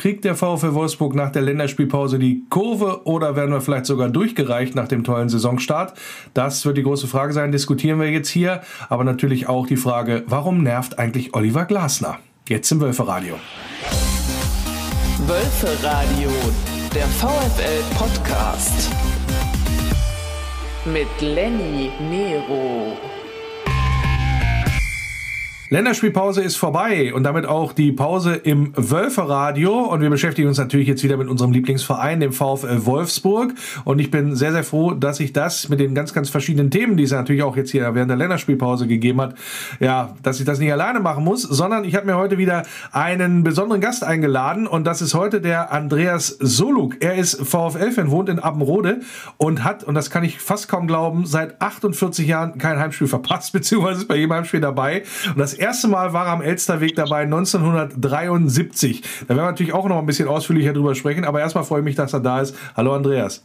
Kriegt 0.00 0.24
der 0.24 0.34
VfL 0.34 0.72
Wolfsburg 0.72 1.14
nach 1.14 1.30
der 1.30 1.42
Länderspielpause 1.42 2.18
die 2.18 2.46
Kurve 2.48 3.02
oder 3.04 3.36
werden 3.36 3.50
wir 3.50 3.60
vielleicht 3.60 3.84
sogar 3.84 4.08
durchgereicht 4.08 4.74
nach 4.74 4.88
dem 4.88 5.04
tollen 5.04 5.28
Saisonstart? 5.28 5.92
Das 6.32 6.64
wird 6.64 6.78
die 6.78 6.82
große 6.84 7.06
Frage 7.06 7.34
sein, 7.34 7.52
diskutieren 7.52 8.00
wir 8.00 8.08
jetzt 8.08 8.30
hier. 8.30 8.62
Aber 8.88 9.04
natürlich 9.04 9.46
auch 9.46 9.66
die 9.66 9.76
Frage, 9.76 10.24
warum 10.26 10.62
nervt 10.62 10.98
eigentlich 10.98 11.34
Oliver 11.34 11.66
Glasner? 11.66 12.16
Jetzt 12.48 12.72
im 12.72 12.80
Wölferadio. 12.80 13.34
Wölferadio, 15.26 16.30
der 16.94 17.06
VfL-Podcast. 17.06 18.88
Mit 20.86 21.08
Lenny 21.20 21.90
Nero. 22.08 22.96
Länderspielpause 25.72 26.42
ist 26.42 26.56
vorbei 26.56 27.14
und 27.14 27.22
damit 27.22 27.46
auch 27.46 27.72
die 27.72 27.92
Pause 27.92 28.34
im 28.34 28.72
Wölferadio. 28.74 29.72
Und 29.84 30.00
wir 30.00 30.10
beschäftigen 30.10 30.48
uns 30.48 30.58
natürlich 30.58 30.88
jetzt 30.88 31.04
wieder 31.04 31.16
mit 31.16 31.28
unserem 31.28 31.52
Lieblingsverein, 31.52 32.18
dem 32.18 32.32
VfL 32.32 32.86
Wolfsburg. 32.86 33.54
Und 33.84 34.00
ich 34.00 34.10
bin 34.10 34.34
sehr, 34.34 34.50
sehr 34.50 34.64
froh, 34.64 34.94
dass 34.94 35.20
ich 35.20 35.32
das 35.32 35.68
mit 35.68 35.78
den 35.78 35.94
ganz, 35.94 36.12
ganz 36.12 36.28
verschiedenen 36.28 36.72
Themen, 36.72 36.96
die 36.96 37.04
es 37.04 37.12
natürlich 37.12 37.44
auch 37.44 37.56
jetzt 37.56 37.70
hier 37.70 37.94
während 37.94 38.10
der 38.10 38.16
Länderspielpause 38.16 38.88
gegeben 38.88 39.20
hat, 39.20 39.36
ja, 39.78 40.16
dass 40.24 40.40
ich 40.40 40.44
das 40.44 40.58
nicht 40.58 40.72
alleine 40.72 40.98
machen 40.98 41.22
muss, 41.22 41.42
sondern 41.42 41.84
ich 41.84 41.94
habe 41.94 42.04
mir 42.04 42.16
heute 42.16 42.36
wieder 42.36 42.64
einen 42.90 43.44
besonderen 43.44 43.80
Gast 43.80 44.02
eingeladen. 44.02 44.66
Und 44.66 44.88
das 44.88 45.00
ist 45.00 45.14
heute 45.14 45.40
der 45.40 45.70
Andreas 45.70 46.36
Soluk. 46.40 46.96
Er 46.98 47.14
ist 47.14 47.46
VfL-Fan, 47.46 48.10
wohnt 48.10 48.28
in 48.28 48.40
Appenrode 48.40 49.02
und 49.36 49.62
hat, 49.62 49.84
und 49.84 49.94
das 49.94 50.10
kann 50.10 50.24
ich 50.24 50.40
fast 50.40 50.66
kaum 50.66 50.88
glauben, 50.88 51.26
seit 51.26 51.62
48 51.62 52.26
Jahren 52.26 52.58
kein 52.58 52.80
Heimspiel 52.80 53.06
verpasst, 53.06 53.52
beziehungsweise 53.52 54.00
ist 54.00 54.08
bei 54.08 54.16
jedem 54.16 54.32
Heimspiel 54.32 54.60
dabei. 54.60 55.04
Und 55.28 55.38
das 55.38 55.59
erste 55.60 55.88
Mal 55.88 56.12
war 56.12 56.26
er 56.26 56.32
am 56.32 56.42
Elsterweg 56.42 56.96
dabei 56.96 57.22
1973. 57.22 59.02
Da 59.02 59.28
werden 59.28 59.38
wir 59.38 59.44
natürlich 59.44 59.72
auch 59.72 59.86
noch 59.88 59.98
ein 59.98 60.06
bisschen 60.06 60.28
ausführlicher 60.28 60.72
drüber 60.72 60.94
sprechen, 60.94 61.24
aber 61.24 61.40
erstmal 61.40 61.64
freue 61.64 61.80
ich 61.80 61.84
mich, 61.84 61.96
dass 61.96 62.12
er 62.12 62.20
da 62.20 62.40
ist. 62.40 62.56
Hallo 62.76 62.94
Andreas. 62.94 63.44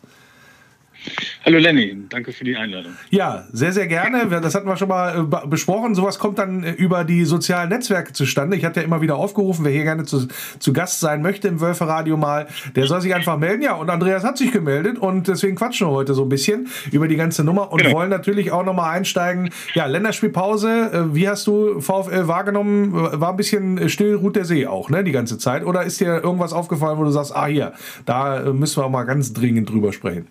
Hallo 1.45 1.59
Lenny, 1.59 1.95
danke 2.09 2.31
für 2.31 2.43
die 2.43 2.57
Einladung. 2.57 2.93
Ja, 3.11 3.45
sehr, 3.51 3.71
sehr 3.71 3.85
gerne. 3.85 4.27
Das 4.41 4.55
hatten 4.55 4.67
wir 4.67 4.77
schon 4.77 4.87
mal 4.87 5.27
äh, 5.31 5.47
besprochen. 5.47 5.93
Sowas 5.93 6.17
kommt 6.17 6.39
dann 6.39 6.63
äh, 6.63 6.71
über 6.71 7.03
die 7.03 7.23
sozialen 7.25 7.69
Netzwerke 7.69 8.13
zustande. 8.13 8.57
Ich 8.57 8.65
hatte 8.65 8.79
ja 8.79 8.85
immer 8.85 9.01
wieder 9.01 9.17
aufgerufen, 9.17 9.63
wer 9.63 9.71
hier 9.71 9.83
gerne 9.83 10.05
zu, 10.05 10.27
zu 10.57 10.73
Gast 10.73 11.01
sein 11.01 11.21
möchte 11.21 11.47
im 11.47 11.61
Wölferadio 11.61 12.17
mal, 12.17 12.47
der 12.75 12.87
soll 12.87 12.99
sich 13.01 13.13
einfach 13.13 13.37
melden. 13.37 13.61
Ja, 13.61 13.73
und 13.73 13.91
Andreas 13.91 14.23
hat 14.23 14.39
sich 14.39 14.51
gemeldet 14.51 14.97
und 14.97 15.27
deswegen 15.27 15.55
quatschen 15.55 15.87
wir 15.87 15.91
heute 15.91 16.15
so 16.15 16.23
ein 16.23 16.29
bisschen 16.29 16.67
über 16.91 17.07
die 17.07 17.15
ganze 17.15 17.43
Nummer 17.43 17.71
und 17.71 17.81
genau. 17.81 17.95
wollen 17.95 18.09
natürlich 18.09 18.51
auch 18.51 18.65
nochmal 18.65 18.95
einsteigen. 18.95 19.51
Ja, 19.75 19.85
Länderspielpause. 19.85 20.91
Äh, 20.91 21.15
wie 21.15 21.29
hast 21.29 21.45
du 21.45 21.79
VfL 21.79 22.27
wahrgenommen? 22.27 22.91
War 22.93 23.29
ein 23.29 23.37
bisschen 23.37 23.87
still, 23.89 24.15
ruht 24.15 24.35
der 24.35 24.45
See 24.45 24.65
auch, 24.65 24.89
ne, 24.89 25.03
die 25.03 25.11
ganze 25.11 25.37
Zeit? 25.37 25.63
Oder 25.63 25.83
ist 25.83 25.99
dir 25.99 26.23
irgendwas 26.23 26.53
aufgefallen, 26.53 26.97
wo 26.97 27.03
du 27.03 27.11
sagst, 27.11 27.35
ah, 27.35 27.45
hier, 27.45 27.73
da 28.05 28.51
müssen 28.51 28.81
wir 28.81 28.85
auch 28.85 28.89
mal 28.89 29.03
ganz 29.03 29.31
dringend 29.31 29.69
drüber 29.69 29.93
sprechen? 29.93 30.27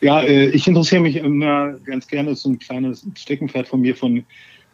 Ja, 0.00 0.20
äh, 0.20 0.48
ich 0.48 0.66
interessiere 0.66 1.02
mich 1.02 1.16
immer 1.16 1.74
ganz 1.84 2.06
gerne, 2.06 2.30
das 2.30 2.38
ist 2.38 2.42
so 2.44 2.50
ein 2.50 2.58
kleines 2.58 3.06
Steckenpferd 3.16 3.68
von 3.68 3.80
mir 3.80 3.96
von 3.96 4.24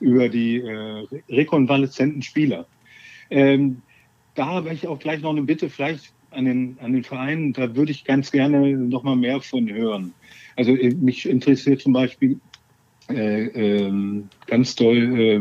über 0.01 0.28
die 0.28 0.56
äh, 0.56 1.06
rekonvaleszenten 1.28 2.23
Spieler. 2.23 2.67
Ähm, 3.31 3.83
da 4.34 4.47
habe 4.47 4.73
ich 4.73 4.87
auch 4.87 4.98
gleich 4.98 5.23
noch 5.23 5.31
eine 5.31 5.43
Bitte, 5.43 5.69
vielleicht 5.70 6.12
an 6.31 6.47
den, 6.47 6.77
an 6.81 6.93
den 6.93 7.05
Verein, 7.05 7.53
da 7.53 7.75
würde 7.77 7.93
ich 7.93 8.05
ganz 8.05 8.33
gerne 8.33 8.77
noch 8.77 9.03
mal 9.03 9.17
mehr 9.17 9.41
von 9.41 9.70
hören. 9.70 10.12
Also 10.56 10.73
äh, 10.73 10.95
mich 10.95 11.28
interessiert 11.28 11.81
zum 11.83 11.93
Beispiel 11.93 12.41
äh, 13.09 13.47
ähm, 13.47 14.28
ganz 14.47 14.75
toll, 14.75 15.20
äh, 15.20 15.41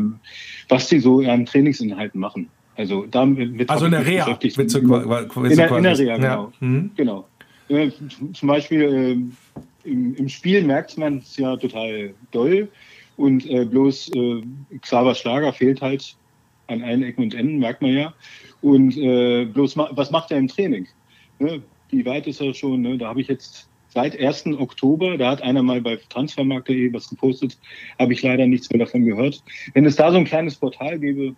was 0.68 0.88
die 0.88 1.00
so 1.00 1.20
an 1.20 1.46
Trainingsinhalten 1.46 2.20
machen. 2.20 2.48
Also 2.76 3.06
damit 3.10 3.68
also 3.70 3.86
in 3.86 3.92
der 3.92 4.06
Reha. 4.06 4.38
So, 4.40 4.60
in, 4.60 5.56
der, 5.56 5.76
in 5.76 5.82
der 5.82 5.98
Reha, 5.98 6.16
genau. 6.16 6.52
Ja. 6.60 6.66
Mhm. 6.66 6.90
genau. 6.96 7.28
Äh, 7.68 7.90
zum 8.32 8.48
Beispiel 8.48 8.82
ähm, 8.82 9.32
im, 9.84 10.14
im 10.14 10.28
Spiel 10.28 10.62
merkt 10.64 10.96
man 10.98 11.18
es 11.18 11.36
ja 11.36 11.56
total 11.56 12.14
doll. 12.30 12.68
Und 13.16 13.48
äh, 13.48 13.64
bloß 13.64 14.10
äh, 14.14 14.42
Xaver 14.80 15.14
Schlager 15.14 15.52
fehlt 15.52 15.80
halt 15.80 16.16
an 16.68 16.82
allen 16.82 17.02
Ecken 17.02 17.24
und 17.24 17.34
Enden, 17.34 17.58
merkt 17.58 17.82
man 17.82 17.92
ja. 17.92 18.14
Und 18.62 18.96
äh, 18.96 19.44
bloß 19.44 19.76
ma 19.76 19.90
was 19.92 20.10
macht 20.10 20.30
er 20.30 20.38
im 20.38 20.48
Training? 20.48 20.86
Ne? 21.38 21.62
Wie 21.90 22.06
weit 22.06 22.26
ist 22.26 22.40
er 22.40 22.54
schon? 22.54 22.80
Ne? 22.80 22.96
Da 22.96 23.08
habe 23.08 23.20
ich 23.20 23.28
jetzt 23.28 23.68
seit 23.88 24.18
1. 24.18 24.46
Oktober, 24.58 25.18
da 25.18 25.30
hat 25.32 25.42
einer 25.42 25.62
mal 25.62 25.82
bei 25.82 25.98
transfermarkt.de 26.08 26.92
was 26.94 27.10
gepostet, 27.10 27.58
habe 27.98 28.14
ich 28.14 28.22
leider 28.22 28.46
nichts 28.46 28.70
mehr 28.70 28.78
davon 28.78 29.04
gehört. 29.04 29.42
Wenn 29.74 29.84
es 29.84 29.96
da 29.96 30.10
so 30.10 30.16
ein 30.16 30.24
kleines 30.24 30.56
Portal 30.56 30.98
gäbe, 30.98 31.34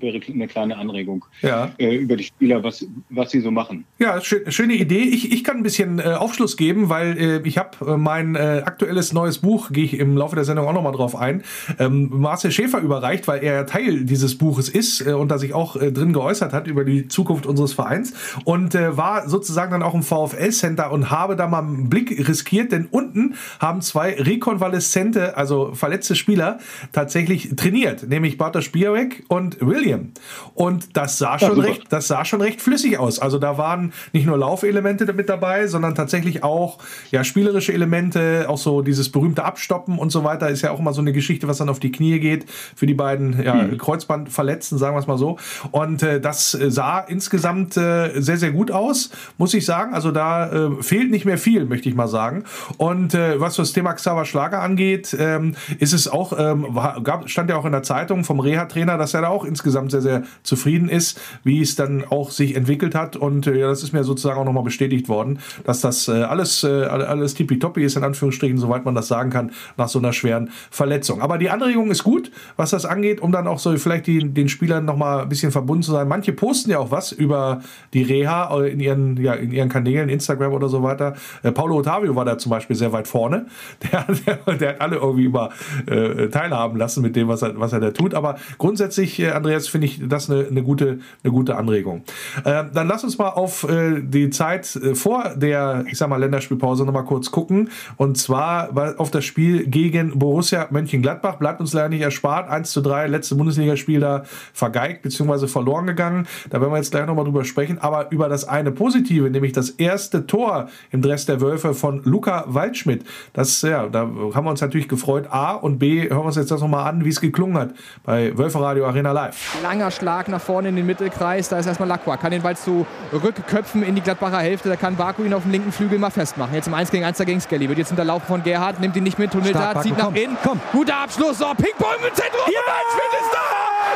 wäre 0.00 0.20
eine 0.26 0.48
kleine 0.48 0.76
Anregung 0.76 1.24
ja. 1.42 1.70
äh, 1.78 1.94
über 1.96 2.16
die 2.16 2.24
Spieler, 2.24 2.62
was, 2.62 2.86
was 3.10 3.30
sie 3.30 3.40
so 3.40 3.50
machen. 3.50 3.84
Ja, 3.98 4.20
schön, 4.20 4.50
schöne 4.50 4.74
Idee. 4.74 5.02
Ich, 5.02 5.32
ich 5.32 5.44
kann 5.44 5.58
ein 5.58 5.62
bisschen 5.62 5.98
äh, 5.98 6.02
Aufschluss 6.02 6.56
geben, 6.56 6.88
weil 6.88 7.18
äh, 7.18 7.48
ich 7.48 7.58
habe 7.58 7.70
äh, 7.86 7.96
mein 7.96 8.34
äh, 8.34 8.62
aktuelles 8.64 9.12
neues 9.12 9.38
Buch, 9.38 9.70
gehe 9.72 9.84
ich 9.84 9.98
im 9.98 10.16
Laufe 10.16 10.34
der 10.34 10.44
Sendung 10.44 10.66
auch 10.66 10.72
nochmal 10.72 10.92
drauf 10.92 11.16
ein, 11.16 11.42
ähm, 11.78 12.08
Marcel 12.10 12.50
Schäfer 12.50 12.80
überreicht, 12.80 13.28
weil 13.28 13.42
er 13.42 13.66
Teil 13.66 14.04
dieses 14.04 14.36
Buches 14.38 14.68
ist 14.68 15.06
äh, 15.06 15.12
und 15.12 15.30
da 15.30 15.38
sich 15.38 15.54
auch 15.54 15.76
drin 15.78 16.12
geäußert 16.12 16.52
hat 16.52 16.66
über 16.66 16.84
die 16.84 17.08
Zukunft 17.08 17.46
unseres 17.46 17.72
Vereins 17.72 18.14
und 18.44 18.74
war 18.74 19.28
sozusagen 19.28 19.72
dann 19.72 19.82
auch 19.82 19.94
im 19.94 20.02
VfL-Center 20.02 20.90
und 20.90 21.10
habe 21.10 21.36
da 21.36 21.46
mal 21.46 21.62
einen 21.62 21.88
Blick 21.88 22.28
riskiert, 22.28 22.72
denn 22.72 22.86
unten 22.90 23.34
haben 23.60 23.80
zwei 23.82 24.14
rekonvaleszente, 24.14 25.36
also 25.36 25.72
verletzte 25.74 26.16
Spieler 26.16 26.58
tatsächlich 26.92 27.54
trainiert, 27.56 28.08
nämlich 28.08 28.38
Bartosz 28.38 28.70
Białek 28.70 29.24
und 29.28 29.60
William. 29.78 30.12
Und 30.54 30.96
das 30.96 31.18
sah 31.18 31.38
schon 31.38 31.58
ja, 31.58 31.64
recht, 31.64 31.84
das 31.90 32.08
sah 32.08 32.24
schon 32.24 32.40
recht 32.40 32.60
flüssig 32.60 32.98
aus. 32.98 33.18
Also 33.18 33.38
da 33.38 33.58
waren 33.58 33.92
nicht 34.12 34.26
nur 34.26 34.36
Laufelemente 34.38 35.10
mit 35.12 35.28
dabei, 35.28 35.66
sondern 35.66 35.94
tatsächlich 35.94 36.42
auch 36.42 36.78
ja 37.10 37.24
spielerische 37.24 37.72
Elemente, 37.72 38.46
auch 38.48 38.58
so 38.58 38.82
dieses 38.82 39.10
berühmte 39.10 39.44
Abstoppen 39.44 39.98
und 39.98 40.10
so 40.10 40.24
weiter 40.24 40.48
ist 40.48 40.62
ja 40.62 40.70
auch 40.70 40.80
immer 40.80 40.92
so 40.92 41.00
eine 41.00 41.12
Geschichte, 41.12 41.48
was 41.48 41.58
dann 41.58 41.68
auf 41.68 41.80
die 41.80 41.92
Knie 41.92 42.18
geht 42.18 42.46
für 42.48 42.86
die 42.86 42.94
beiden 42.94 43.42
ja, 43.42 43.62
hm. 43.62 43.78
Kreuzbandverletzten, 43.78 44.78
sagen 44.78 44.96
wir 44.96 45.00
es 45.00 45.06
mal 45.06 45.18
so. 45.18 45.38
Und 45.70 46.02
äh, 46.02 46.20
das 46.20 46.50
sah 46.50 47.00
insgesamt 47.00 47.76
äh, 47.76 48.20
sehr 48.20 48.36
sehr 48.36 48.50
gut 48.50 48.70
aus, 48.70 49.10
muss 49.36 49.54
ich 49.54 49.64
sagen. 49.64 49.94
Also 49.94 50.10
da 50.10 50.50
äh, 50.50 50.82
fehlt 50.82 51.10
nicht 51.10 51.24
mehr 51.24 51.38
viel, 51.38 51.66
möchte 51.66 51.88
ich 51.88 51.94
mal 51.94 52.08
sagen. 52.08 52.44
Und 52.76 53.14
äh, 53.14 53.40
was 53.40 53.56
das 53.56 53.72
Thema 53.72 53.92
Xaver 53.92 54.24
Schlager 54.24 54.60
angeht, 54.60 55.16
ähm, 55.18 55.54
ist 55.78 55.92
es 55.92 56.08
auch 56.08 56.32
ähm, 56.38 56.76
gab, 57.02 57.28
stand 57.28 57.50
ja 57.50 57.56
auch 57.56 57.64
in 57.64 57.72
der 57.72 57.82
Zeitung 57.82 58.24
vom 58.24 58.40
Reha-Trainer, 58.40 58.98
dass 58.98 59.14
er 59.14 59.22
da 59.22 59.28
auch 59.28 59.44
insgesamt 59.58 59.90
sehr, 59.90 60.02
sehr 60.02 60.22
zufrieden 60.44 60.88
ist, 60.88 61.20
wie 61.42 61.60
es 61.60 61.74
dann 61.74 62.04
auch 62.04 62.30
sich 62.30 62.54
entwickelt 62.54 62.94
hat. 62.94 63.16
Und 63.16 63.46
äh, 63.46 63.58
ja, 63.58 63.68
das 63.68 63.82
ist 63.82 63.92
mir 63.92 64.04
sozusagen 64.04 64.38
auch 64.38 64.44
nochmal 64.44 64.62
bestätigt 64.62 65.08
worden, 65.08 65.40
dass 65.64 65.80
das 65.80 66.06
äh, 66.06 66.22
alles, 66.22 66.62
äh, 66.62 66.84
alles 66.84 67.34
tippitoppi 67.34 67.82
ist, 67.82 67.96
in 67.96 68.04
Anführungsstrichen, 68.04 68.58
soweit 68.58 68.84
man 68.84 68.94
das 68.94 69.08
sagen 69.08 69.30
kann, 69.30 69.50
nach 69.76 69.88
so 69.88 69.98
einer 69.98 70.12
schweren 70.12 70.50
Verletzung. 70.70 71.20
Aber 71.20 71.38
die 71.38 71.50
Anregung 71.50 71.90
ist 71.90 72.04
gut, 72.04 72.30
was 72.56 72.70
das 72.70 72.84
angeht, 72.84 73.20
um 73.20 73.32
dann 73.32 73.48
auch 73.48 73.58
so 73.58 73.76
vielleicht 73.76 74.06
die, 74.06 74.32
den 74.32 74.48
Spielern 74.48 74.84
nochmal 74.84 75.22
ein 75.22 75.28
bisschen 75.28 75.50
verbunden 75.50 75.82
zu 75.82 75.92
sein. 75.92 76.06
Manche 76.06 76.32
posten 76.32 76.70
ja 76.70 76.78
auch 76.78 76.92
was 76.92 77.10
über 77.10 77.60
die 77.92 78.02
Reha 78.02 78.64
in 78.64 78.78
ihren, 78.78 79.16
ja, 79.16 79.34
in 79.34 79.50
ihren 79.50 79.68
Kanälen, 79.68 80.08
Instagram 80.08 80.52
oder 80.52 80.68
so 80.68 80.82
weiter. 80.84 81.14
Äh, 81.42 81.50
Paulo 81.50 81.78
Ottavio 81.78 82.14
war 82.14 82.24
da 82.24 82.38
zum 82.38 82.50
Beispiel 82.50 82.76
sehr 82.76 82.92
weit 82.92 83.08
vorne. 83.08 83.46
Der, 83.92 84.06
der, 84.26 84.56
der 84.56 84.68
hat 84.70 84.80
alle 84.80 84.96
irgendwie 84.96 85.26
immer 85.26 85.50
äh, 85.86 86.28
teilhaben 86.28 86.76
lassen 86.76 87.02
mit 87.02 87.16
dem, 87.16 87.28
was 87.28 87.42
er, 87.42 87.58
was 87.58 87.72
er 87.72 87.80
da 87.80 87.90
tut. 87.90 88.14
Aber 88.14 88.36
grundsätzlich, 88.58 89.20
äh, 89.20 89.30
Andreas, 89.48 89.68
finde 89.68 89.86
ich 89.86 90.00
das 90.06 90.30
eine, 90.30 90.46
eine, 90.46 90.62
gute, 90.62 90.98
eine 91.22 91.32
gute 91.32 91.56
Anregung. 91.56 92.02
Äh, 92.44 92.64
dann 92.74 92.86
lass 92.86 93.02
uns 93.02 93.16
mal 93.16 93.30
auf 93.30 93.66
äh, 93.68 94.02
die 94.02 94.28
Zeit 94.28 94.76
äh, 94.76 94.94
vor 94.94 95.32
der, 95.36 95.84
ich 95.90 95.96
sag 95.96 96.10
mal, 96.10 96.18
Länderspielpause 96.18 96.84
nochmal 96.84 97.06
kurz 97.06 97.30
gucken. 97.30 97.70
Und 97.96 98.18
zwar 98.18 98.68
auf 98.98 99.10
das 99.10 99.24
Spiel 99.24 99.66
gegen 99.66 100.18
Borussia 100.18 100.66
Mönchengladbach. 100.70 101.36
Bleibt 101.36 101.60
uns 101.60 101.72
leider 101.72 101.88
nicht 101.88 102.02
erspart. 102.02 102.50
1 102.50 102.70
zu 102.70 102.82
3, 102.82 103.06
letzte 103.06 103.36
Bundesligaspiel 103.36 104.00
da 104.00 104.24
vergeigt 104.52 105.00
bzw. 105.02 105.46
verloren 105.46 105.86
gegangen. 105.86 106.26
Da 106.50 106.60
werden 106.60 106.72
wir 106.72 106.76
jetzt 106.76 106.90
gleich 106.90 107.06
nochmal 107.06 107.24
drüber 107.24 107.44
sprechen. 107.46 107.78
Aber 107.78 108.10
über 108.10 108.28
das 108.28 108.46
eine 108.46 108.70
Positive, 108.70 109.30
nämlich 109.30 109.52
das 109.52 109.70
erste 109.70 110.26
Tor 110.26 110.68
im 110.90 111.00
Dress 111.00 111.24
der 111.24 111.40
Wölfe 111.40 111.72
von 111.72 112.02
Luca 112.04 112.44
Waldschmidt. 112.48 113.04
Das, 113.32 113.62
ja, 113.62 113.86
da 113.88 114.00
haben 114.00 114.44
wir 114.44 114.50
uns 114.50 114.60
natürlich 114.60 114.88
gefreut. 114.88 115.26
A 115.30 115.52
und 115.52 115.78
B, 115.78 116.02
hören 116.02 116.18
wir 116.18 116.24
uns 116.26 116.36
jetzt 116.36 116.50
das 116.50 116.60
nochmal 116.60 116.86
an, 116.86 117.06
wie 117.06 117.08
es 117.08 117.22
geklungen 117.22 117.56
hat 117.56 117.74
bei 118.04 118.36
Wölfe 118.36 118.60
Radio 118.60 118.86
Arena 118.86 119.12
Live 119.12 119.37
langer 119.62 119.90
Schlag 119.90 120.28
nach 120.28 120.40
vorne 120.40 120.68
in 120.68 120.76
den 120.76 120.86
Mittelkreis. 120.86 121.48
Da 121.48 121.58
ist 121.58 121.66
erstmal 121.66 121.88
Lacroix. 121.88 122.20
Kann 122.20 122.30
den 122.30 122.42
Ball 122.42 122.56
zu 122.56 122.86
Rückköpfen 123.12 123.82
in 123.82 123.94
die 123.94 124.00
Gladbacher 124.00 124.38
Hälfte. 124.38 124.68
Da 124.68 124.76
kann 124.76 124.96
Baku 124.96 125.24
ihn 125.24 125.34
auf 125.34 125.42
dem 125.42 125.52
linken 125.52 125.72
Flügel 125.72 125.98
mal 125.98 126.10
festmachen. 126.10 126.54
Jetzt 126.54 126.66
im 126.68 126.74
1 126.74 126.90
gegen 126.90 127.04
1 127.04 127.18
gegen 127.18 127.40
Skelly. 127.40 127.68
Wird 127.68 127.78
jetzt 127.78 127.90
unterlaufen 127.90 128.26
von 128.26 128.42
Gerhard. 128.42 128.80
Nimmt 128.80 128.96
ihn 128.96 129.04
nicht 129.04 129.18
mit. 129.18 129.32
Tunnelt 129.32 129.54
da, 129.54 129.80
zieht 129.80 129.96
nach 129.98 130.12
innen. 130.14 130.36
Komm. 130.42 130.60
Guter 130.72 130.96
Abschluss. 130.98 131.38
So, 131.38 131.46
Ping-Pong 131.54 131.96
im 132.06 132.14
Zentrum. 132.14 132.40
Ja! 132.46 132.60
Und 132.60 132.68
Waldschmidt 132.68 133.20
ist 133.20 133.32
da. 133.32 133.44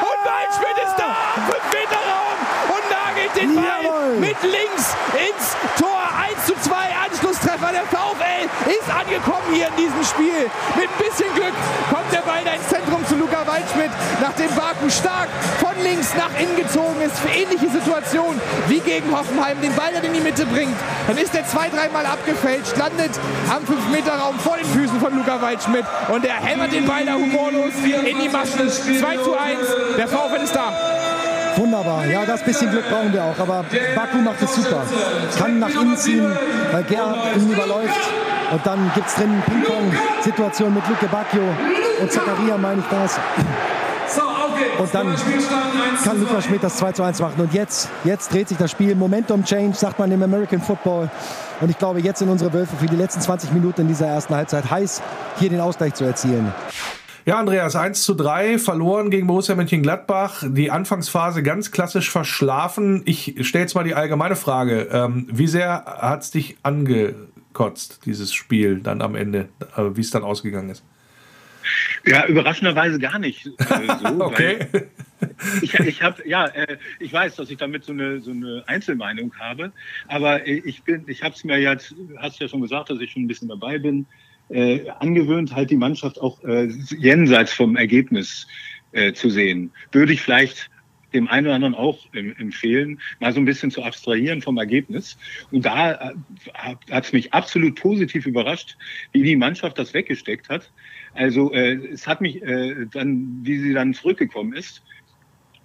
Und 0.00 0.21
Waldschmidt 0.29 0.85
ist 0.85 0.97
da. 0.99 1.17
Fünf 1.47 1.73
Meter 1.73 2.00
Raum. 2.11 2.39
Und 2.75 2.85
nagelt 2.91 3.37
den 3.37 3.55
Ball 3.55 3.85
Jawohl. 3.85 4.21
mit 4.21 4.37
links 4.43 4.94
ins 5.15 5.56
Tor. 5.79 6.03
1 6.37 6.47
zu 6.47 6.55
2. 6.61 6.75
Anschlusstreffer 7.09 7.53
der 7.72 7.84
VfL 7.88 8.46
ist 8.69 8.88
angekommen 8.88 9.48
hier 9.52 9.69
in 9.69 9.76
diesem 9.76 10.04
Spiel. 10.04 10.50
Mit 10.76 10.88
ein 10.88 10.98
bisschen 10.98 11.32
Glück 11.34 11.56
kommt 11.90 12.12
der 12.12 12.20
Ball 12.20 12.44
da 12.44 12.52
ins 12.52 12.69
Zentrum 12.69 13.04
zu 13.06 13.16
Luca 13.16 13.46
Waldschmidt, 13.46 13.90
nachdem 14.20 14.48
Baku 14.54 14.90
stark 14.90 15.28
von 15.58 15.72
links 15.82 16.14
nach 16.14 16.30
innen 16.38 16.56
gezogen 16.56 17.00
ist. 17.00 17.19
Für 17.19 17.32
ähnliche 17.32 17.69
Situation 17.70 18.40
wie 18.69 18.80
gegen 18.80 19.10
Hoffenheim 19.10 19.60
den 19.60 19.74
Ball 19.74 19.92
dann 19.92 20.04
in 20.04 20.12
die 20.12 20.20
Mitte 20.20 20.46
bringt. 20.46 20.76
Dann 21.06 21.16
ist 21.16 21.34
er 21.34 21.46
zwei, 21.46 21.69
dreimal 21.69 22.06
abgefälscht, 22.06 22.76
landet 22.76 23.12
am 23.48 23.64
5-Meter-Raum 23.64 24.38
vor 24.38 24.56
den 24.56 24.66
Füßen 24.66 25.00
von 25.00 25.16
Luca 25.16 25.40
Waldschmidt 25.40 25.84
und 26.08 26.24
er 26.24 26.36
hämmert 26.36 26.72
den 26.72 26.86
Ball 26.86 27.04
da 27.04 27.14
humorlos 27.14 27.72
in 27.82 28.19
die 28.19 28.28
Maschen. 28.28 28.69
2 28.70 29.16
zu 29.19 29.36
1, 29.36 29.58
der 29.96 30.08
VfL 30.08 30.42
ist 30.42 30.54
da. 30.54 31.01
Wunderbar, 31.56 32.06
ja, 32.06 32.25
das 32.25 32.43
bisschen 32.43 32.70
Glück 32.70 32.88
brauchen 32.88 33.12
wir 33.12 33.22
auch. 33.22 33.38
Aber 33.38 33.64
Baku 33.94 34.19
macht 34.19 34.43
es 34.43 34.54
super. 34.54 34.82
Kann 35.38 35.58
nach 35.58 35.69
innen 35.69 35.96
ziehen, 35.96 36.31
weil 36.72 36.82
Gerhard 36.84 37.37
ihn 37.37 37.50
überläuft. 37.50 38.00
Und 38.52 38.66
dann 38.66 38.90
gibt 38.94 39.06
es 39.06 39.14
drin 39.14 39.43
Ping-Pong-Situation 39.46 40.75
mit 40.75 40.87
Luke 40.88 41.06
Bacchio 41.06 41.43
und 42.00 42.12
Zakaria, 42.12 42.58
meine 42.58 42.81
ich 42.81 42.87
das. 42.90 43.19
Und 44.78 44.94
dann 44.94 45.14
kann 46.04 46.20
Lukas 46.20 46.44
Schmidt 46.44 46.62
das 46.62 46.76
2 46.76 46.93
zu 46.93 47.02
1 47.02 47.20
machen. 47.20 47.40
Und 47.40 47.55
jetzt, 47.55 47.88
jetzt 48.05 48.32
dreht 48.32 48.48
sich 48.48 48.58
das 48.58 48.70
Spiel. 48.70 48.94
Momentum 48.94 49.44
Change, 49.44 49.76
sagt 49.76 49.98
man 49.98 50.10
im 50.10 50.22
American 50.22 50.60
Football. 50.60 51.08
Und 51.60 51.70
ich 51.70 51.78
glaube, 51.78 52.00
jetzt 52.00 52.19
sind 52.19 52.28
unsere 52.28 52.52
Wölfe 52.52 52.76
für 52.76 52.87
die 52.87 52.96
letzten 52.96 53.20
20 53.20 53.52
Minuten 53.52 53.82
in 53.82 53.88
dieser 53.88 54.06
ersten 54.06 54.34
Halbzeit 54.34 54.70
heiß, 54.70 55.02
hier 55.38 55.50
den 55.50 55.60
Ausgleich 55.60 55.94
zu 55.94 56.05
erzielen. 56.05 56.52
Ja, 57.24 57.38
Andreas, 57.38 57.76
1 57.76 58.02
zu 58.02 58.14
3, 58.14 58.58
verloren 58.58 59.08
gegen 59.08 59.28
Borussia 59.28 59.54
Mönchengladbach. 59.54 60.42
Die 60.44 60.72
Anfangsphase 60.72 61.44
ganz 61.44 61.70
klassisch 61.70 62.10
verschlafen. 62.10 63.02
Ich 63.04 63.36
stelle 63.46 63.62
jetzt 63.62 63.74
mal 63.74 63.84
die 63.84 63.94
allgemeine 63.94 64.34
Frage. 64.34 64.88
Ähm, 64.90 65.28
wie 65.30 65.46
sehr 65.46 65.84
hat 65.84 66.22
es 66.22 66.32
dich 66.32 66.56
angekotzt, 66.64 68.00
dieses 68.06 68.34
Spiel 68.34 68.80
dann 68.80 69.00
am 69.02 69.14
Ende, 69.14 69.48
äh, 69.76 69.82
wie 69.94 70.00
es 70.00 70.10
dann 70.10 70.24
ausgegangen 70.24 70.70
ist? 70.70 70.82
Ja, 72.04 72.26
überraschenderweise 72.26 72.98
gar 72.98 73.20
nicht 73.20 73.46
äh, 73.46 73.96
so. 74.02 74.20
okay. 74.24 74.66
Ich, 75.60 75.72
ich 75.74 76.02
habe, 76.02 76.28
ja, 76.28 76.46
äh, 76.46 76.78
ich 76.98 77.12
weiß, 77.12 77.36
dass 77.36 77.48
ich 77.48 77.56
damit 77.56 77.84
so 77.84 77.92
eine, 77.92 78.20
so 78.20 78.32
eine 78.32 78.64
Einzelmeinung 78.66 79.32
habe, 79.38 79.70
aber 80.08 80.44
äh, 80.48 80.60
ich 80.64 80.82
bin, 80.82 81.04
ich 81.06 81.22
habe 81.22 81.32
es 81.32 81.44
mir 81.44 81.60
jetzt, 81.60 81.94
hast 82.16 82.40
ja 82.40 82.48
schon 82.48 82.60
gesagt, 82.60 82.90
dass 82.90 82.98
ich 82.98 83.12
schon 83.12 83.22
ein 83.22 83.28
bisschen 83.28 83.46
dabei 83.48 83.78
bin 83.78 84.06
äh, 84.52 84.88
angewöhnt, 85.00 85.54
halt 85.54 85.70
die 85.70 85.76
Mannschaft 85.76 86.20
auch 86.20 86.43
äh, 86.44 86.69
jenseits 86.99 87.52
vom 87.52 87.76
Ergebnis 87.76 88.46
äh, 88.93 89.12
zu 89.12 89.31
sehen. 89.31 89.72
Würde 89.93 90.12
ich 90.12 90.20
vielleicht 90.20 90.70
dem 91.12 91.28
einen 91.28 91.46
oder 91.46 91.56
anderen 91.56 91.75
auch 91.75 91.99
empfehlen, 92.12 93.00
mal 93.20 93.32
so 93.32 93.40
ein 93.40 93.44
bisschen 93.44 93.70
zu 93.70 93.82
abstrahieren 93.82 94.40
vom 94.40 94.56
Ergebnis. 94.56 95.19
Und 95.50 95.64
da 95.64 95.93
äh, 95.93 96.14
hat 96.54 97.04
es 97.04 97.12
mich 97.12 97.32
absolut 97.32 97.78
positiv 97.78 98.26
überrascht, 98.26 98.76
wie 99.12 99.22
die 99.22 99.37
Mannschaft 99.37 99.78
das 99.78 99.94
weggesteckt 99.94 100.49
hat. 100.49 100.70
Also 101.14 101.52
äh, 101.52 101.75
es 101.93 102.06
hat 102.06 102.20
mich 102.20 102.43
äh, 102.43 102.87
dann, 102.90 103.40
wie 103.43 103.58
sie 103.58 103.72
dann 103.75 103.94
zurückgekommen 103.94 104.55
ist 104.55 104.82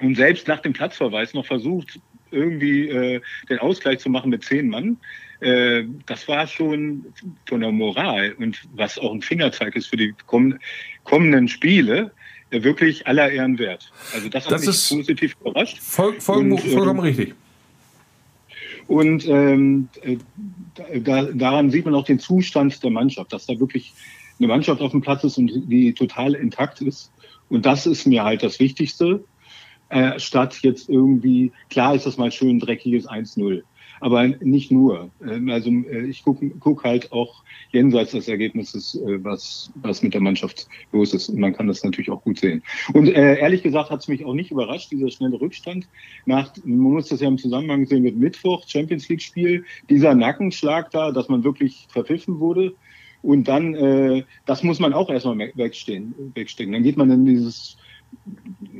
und 0.01 0.15
selbst 0.15 0.47
nach 0.47 0.59
dem 0.59 0.73
Platzverweis 0.73 1.33
noch 1.33 1.45
versucht, 1.45 1.99
irgendwie 2.31 2.89
äh, 2.89 3.21
den 3.49 3.59
Ausgleich 3.59 3.99
zu 3.99 4.09
machen 4.09 4.29
mit 4.29 4.43
zehn 4.43 4.69
Mann. 4.69 4.97
Äh, 5.39 5.83
das 6.05 6.27
war 6.27 6.47
schon 6.47 7.05
von 7.47 7.61
der 7.61 7.71
Moral 7.71 8.33
und 8.39 8.59
was 8.73 8.97
auch 8.97 9.13
ein 9.13 9.21
Fingerzeig 9.21 9.75
ist 9.75 9.87
für 9.87 9.97
die 9.97 10.13
kommenden 11.03 11.47
Spiele, 11.47 12.11
äh, 12.49 12.63
wirklich 12.63 13.05
aller 13.05 13.29
Ehren 13.31 13.59
wert. 13.59 13.91
Also 14.13 14.29
das, 14.29 14.45
das 14.45 14.53
hat 14.53 14.59
mich 14.61 14.69
ist 14.69 14.89
positiv 14.89 15.35
überrascht. 15.39 15.79
Voll, 15.79 16.19
voll, 16.19 16.51
und, 16.51 16.59
vollkommen 16.59 16.99
äh, 16.99 17.09
richtig. 17.09 17.35
Und 18.87 19.27
ähm, 19.27 19.89
äh, 20.01 20.17
da, 20.99 21.23
daran 21.23 21.69
sieht 21.69 21.85
man 21.85 21.93
auch 21.93 22.05
den 22.05 22.19
Zustand 22.19 22.81
der 22.83 22.89
Mannschaft, 22.89 23.33
dass 23.33 23.45
da 23.45 23.59
wirklich 23.59 23.93
eine 24.39 24.47
Mannschaft 24.47 24.81
auf 24.81 24.91
dem 24.91 25.01
Platz 25.01 25.23
ist 25.23 25.37
und 25.37 25.51
die 25.69 25.93
total 25.93 26.35
intakt 26.35 26.81
ist. 26.81 27.11
Und 27.49 27.65
das 27.65 27.85
ist 27.85 28.05
mir 28.05 28.23
halt 28.23 28.43
das 28.43 28.59
Wichtigste, 28.59 29.23
äh, 29.89 30.19
statt 30.19 30.59
jetzt 30.61 30.89
irgendwie, 30.89 31.51
klar 31.69 31.95
ist 31.95 32.05
das 32.05 32.17
mal 32.17 32.31
schön 32.31 32.59
dreckiges 32.59 33.07
1-0 33.07 33.63
aber 33.99 34.27
nicht 34.27 34.71
nur. 34.71 35.09
Ähm, 35.27 35.49
also 35.49 35.69
äh, 35.69 36.05
ich 36.05 36.23
gucke 36.23 36.49
guck 36.59 36.83
halt 36.83 37.11
auch 37.11 37.43
jenseits 37.71 38.11
des 38.11 38.27
Ergebnisses, 38.27 38.95
äh, 38.95 39.23
was, 39.23 39.71
was 39.75 40.03
mit 40.03 40.13
der 40.13 40.21
Mannschaft 40.21 40.67
los 40.91 41.13
ist. 41.13 41.29
Und 41.29 41.39
man 41.39 41.53
kann 41.53 41.67
das 41.67 41.83
natürlich 41.83 42.09
auch 42.09 42.23
gut 42.23 42.39
sehen. 42.39 42.63
Und 42.93 43.07
äh, 43.07 43.39
ehrlich 43.39 43.63
gesagt 43.63 43.89
hat 43.89 44.01
es 44.01 44.07
mich 44.07 44.25
auch 44.25 44.33
nicht 44.33 44.51
überrascht, 44.51 44.91
dieser 44.91 45.09
schnelle 45.09 45.39
Rückstand. 45.39 45.87
Nach, 46.25 46.51
man 46.63 46.93
muss 46.93 47.09
das 47.09 47.21
ja 47.21 47.27
im 47.27 47.37
Zusammenhang 47.37 47.85
sehen 47.85 48.03
mit 48.03 48.17
Mittwoch, 48.17 48.67
Champions 48.67 49.09
League-Spiel, 49.09 49.63
dieser 49.89 50.15
Nackenschlag 50.15 50.91
da, 50.91 51.11
dass 51.11 51.29
man 51.29 51.43
wirklich 51.43 51.87
verpfiffen 51.89 52.39
wurde. 52.39 52.73
Und 53.21 53.47
dann, 53.47 53.73
äh, 53.73 54.23
das 54.45 54.63
muss 54.63 54.79
man 54.79 54.93
auch 54.93 55.09
erstmal 55.09 55.51
wegstehen, 55.55 56.13
wegstecken. 56.33 56.73
Dann 56.73 56.83
geht 56.83 56.97
man 56.97 57.09
in 57.11 57.25
dieses 57.25 57.77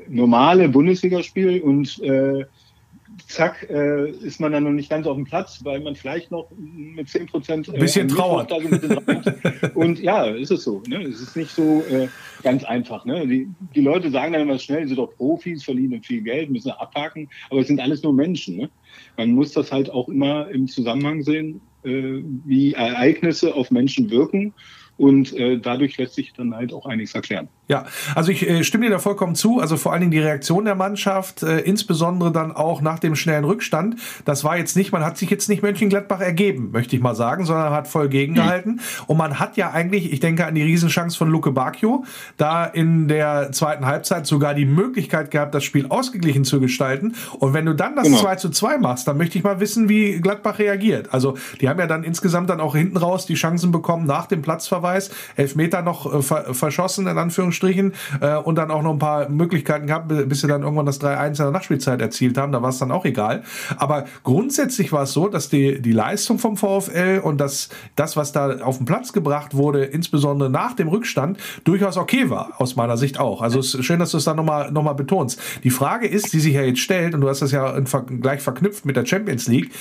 normale 0.08 0.70
Bundesligaspiel 0.70 1.62
und 1.62 2.02
äh, 2.02 2.46
zack, 3.28 3.68
äh, 3.69 4.10
ist 4.10 4.40
man 4.40 4.52
dann 4.52 4.64
noch 4.64 4.72
nicht 4.72 4.90
ganz 4.90 5.08
auf 5.08 5.16
dem 5.16 5.25
Platz, 5.25 5.60
weil 5.64 5.80
man 5.80 5.96
vielleicht 5.96 6.31
noch 6.31 6.50
mit 6.58 7.10
10 7.10 7.28
Prozent. 7.28 7.68
Äh, 7.69 7.80
bisschen 7.80 8.08
trauert. 8.08 8.52
und 9.75 10.00
ja, 10.00 10.25
ist 10.25 10.52
es 10.52 10.64
so. 10.64 10.81
Ne? 10.88 11.04
Es 11.04 11.22
ist 11.22 11.36
nicht 11.36 11.52
so 11.52 11.84
äh, 11.90 12.08
ganz 12.44 12.64
einfach. 12.64 13.06
Ne? 13.06 13.28
Die, 13.28 13.48
die 13.75 13.81
Leute 13.81 14.12
sagen 14.12 14.34
dann 14.34 14.44
immer 14.44 14.60
schnell, 14.60 14.84
sie 14.84 14.90
sind 14.90 14.98
doch 14.98 15.16
Profis, 15.16 15.64
verdienen 15.64 16.04
viel 16.04 16.22
Geld, 16.22 16.50
müssen 16.50 16.72
abhaken, 16.72 17.30
aber 17.50 17.62
es 17.62 17.68
sind 17.68 17.80
alles 17.80 18.04
nur 18.04 18.14
Menschen. 18.14 18.58
Ne? 18.58 18.69
Man 19.18 19.31
muss 19.31 19.54
das 19.54 19.72
halt 19.72 19.90
auch 19.90 20.10
immer 20.10 20.50
im 20.50 20.68
Zusammenhang 20.68 21.24
sehen, 21.24 21.62
äh, 21.84 22.22
wie 22.46 22.74
Ereignisse 22.74 23.56
auf 23.56 23.72
Menschen 23.72 24.10
wirken. 24.10 24.54
Und 24.98 25.34
äh, 25.38 25.60
dadurch 25.60 25.98
lässt 25.98 26.16
sich 26.16 26.34
dann 26.34 26.56
halt 26.56 26.74
auch 26.74 26.88
einiges 26.88 27.14
erklären. 27.14 27.48
Ja, 27.68 27.86
also 28.16 28.32
ich 28.32 28.50
äh, 28.50 28.64
stimme 28.64 28.86
dir 28.86 28.92
da 28.92 29.00
vollkommen 29.00 29.36
zu. 29.36 29.60
Also 29.60 29.78
vor 29.78 29.92
allen 29.92 30.02
Dingen 30.02 30.12
die 30.12 30.20
Reaktion 30.20 30.66
der 30.66 30.76
Mannschaft, 30.76 31.44
äh, 31.44 31.60
insbesondere 31.60 32.32
dann 32.32 32.52
auch 32.52 32.82
nach 32.82 32.98
dem 32.98 33.16
schnellen 33.16 33.44
Rückstand. 33.44 33.98
Das 34.26 34.44
war 34.44 34.58
jetzt 34.58 34.76
nicht, 34.76 34.92
man 34.92 35.04
hat 35.04 35.18
sich 35.18 35.30
jetzt 35.30 35.50
nicht 35.50 35.62
Mönchengladbach 35.62 36.22
ergeben, 36.22 36.72
möchte 36.72 36.96
ich 36.96 37.02
mal 37.02 37.14
sagen, 37.14 37.46
sondern 37.46 37.74
hat 37.74 37.88
voll 37.88 38.10
gegengehalten. 38.10 38.74
Mhm. 38.74 38.80
Und 39.08 39.18
man 39.18 39.40
hat 39.40 39.58
ja 39.58 39.72
eigentlich, 39.72 40.12
ich 40.12 40.20
denke 40.20 40.46
an 40.46 40.56
die 40.56 40.64
Riesenchance 40.64 41.18
von 41.18 41.30
Luke 41.30 41.52
Bacchio, 41.52 42.06
da 42.38 42.66
in 42.66 43.08
der 43.08 43.52
zweiten 43.52 43.86
Halbzeit 43.86 44.26
sogar 44.26 44.54
die 44.54 44.66
Möglichkeit 44.66 45.30
gehabt, 45.30 45.54
das 45.54 45.64
Spiel 45.64 45.88
ausgeglichen 45.90 46.46
zu 46.46 46.60
gestalten. 46.60 47.16
Und 47.38 47.54
wenn 47.54 47.66
du 47.66 47.76
dann 47.76 47.96
das 47.96 48.06
genau. 48.06 48.18
2 48.18 48.36
zu 48.38 48.50
2 48.50 48.78
machst, 48.78 49.08
dann 49.08 49.18
möchte 49.18 49.38
ich 49.38 49.44
mal 49.44 49.60
wissen, 49.60 49.90
wie 49.90 50.22
Gladbach 50.22 50.58
reagiert. 50.58 51.14
Also 51.14 51.38
die 51.60 51.68
haben 51.68 51.80
ja 51.80 51.88
dann 51.88 52.04
insgesamt 52.04 52.50
dann 52.50 52.62
auch 52.62 52.76
hinten 52.76 52.98
raus 52.98 53.26
die 53.26 53.36
Chancen 53.36 53.72
bekommen 53.72 54.08
nach 54.08 54.26
dem 54.26 54.42
Platzverweis. 54.42 54.87
Elfmeter 55.36 55.81
noch 55.81 56.13
äh, 56.13 56.22
ver 56.22 56.54
verschossen, 56.54 57.07
in 57.07 57.18
Anführungsstrichen 57.18 57.94
äh, 58.22 58.36
und 58.36 58.56
dann 58.56 58.72
auch 58.72 58.81
noch 58.81 58.94
ein 58.94 59.00
paar 59.00 59.30
Möglichkeiten 59.30 59.88
gehabt, 59.88 60.07
bis 60.07 60.42
sie 60.42 60.48
dann 60.48 60.63
irgendwann 60.63 60.86
das 60.86 61.01
3-1 61.01 61.28
in 61.28 61.34
der 61.36 61.51
Nachspielzeit 61.51 62.01
erzielt 62.01 62.38
haben. 62.38 62.51
Da 62.51 62.62
war 62.62 62.69
es 62.69 62.78
dann 62.78 62.92
auch 62.92 63.06
egal. 63.06 63.44
Aber 63.78 64.06
grundsätzlich 64.24 64.92
war 64.92 65.04
es 65.04 65.13
so, 65.13 65.28
dass 65.28 65.50
die, 65.50 65.81
die 65.81 65.91
Leistung 65.91 66.39
vom 66.39 66.58
VfL 66.58 67.22
und 67.24 67.39
das, 67.39 67.70
das, 67.96 68.15
was 68.15 68.32
da 68.32 68.60
auf 68.60 68.77
den 68.77 68.86
Platz 68.86 69.13
gebracht 69.13 69.56
wurde, 69.56 69.86
insbesondere 69.86 70.50
nach 70.50 70.74
dem 70.74 70.88
Rückstand, 70.88 71.38
durchaus 71.63 71.98
okay 71.98 72.29
war, 72.29 72.53
aus 72.58 72.75
meiner 72.75 72.98
Sicht 72.98 73.20
auch. 73.20 73.41
Also 73.41 73.60
es 73.60 73.74
ist 73.74 73.86
schön, 73.86 74.00
dass 74.00 74.12
du 74.12 74.17
es 74.17 74.24
da 74.24 74.34
nochmal 74.34 74.72
noch 74.72 74.84
mal 74.84 74.94
betonst. 74.94 75.39
Die 75.63 75.70
Frage 75.70 76.08
ist, 76.08 76.34
die 76.34 76.39
sich 76.39 76.53
ja 76.53 76.62
jetzt 76.62 76.79
stellt, 76.79 77.13
und 77.13 77.22
du 77.22 77.29
hast 77.29 77.41
das 77.41 77.51
ja 77.51 77.79
gleich 77.79 78.41
verknüpft 78.41 78.86
mit 78.86 78.96
der 78.96 79.06
Champions 79.06 79.48
League, 79.48 79.72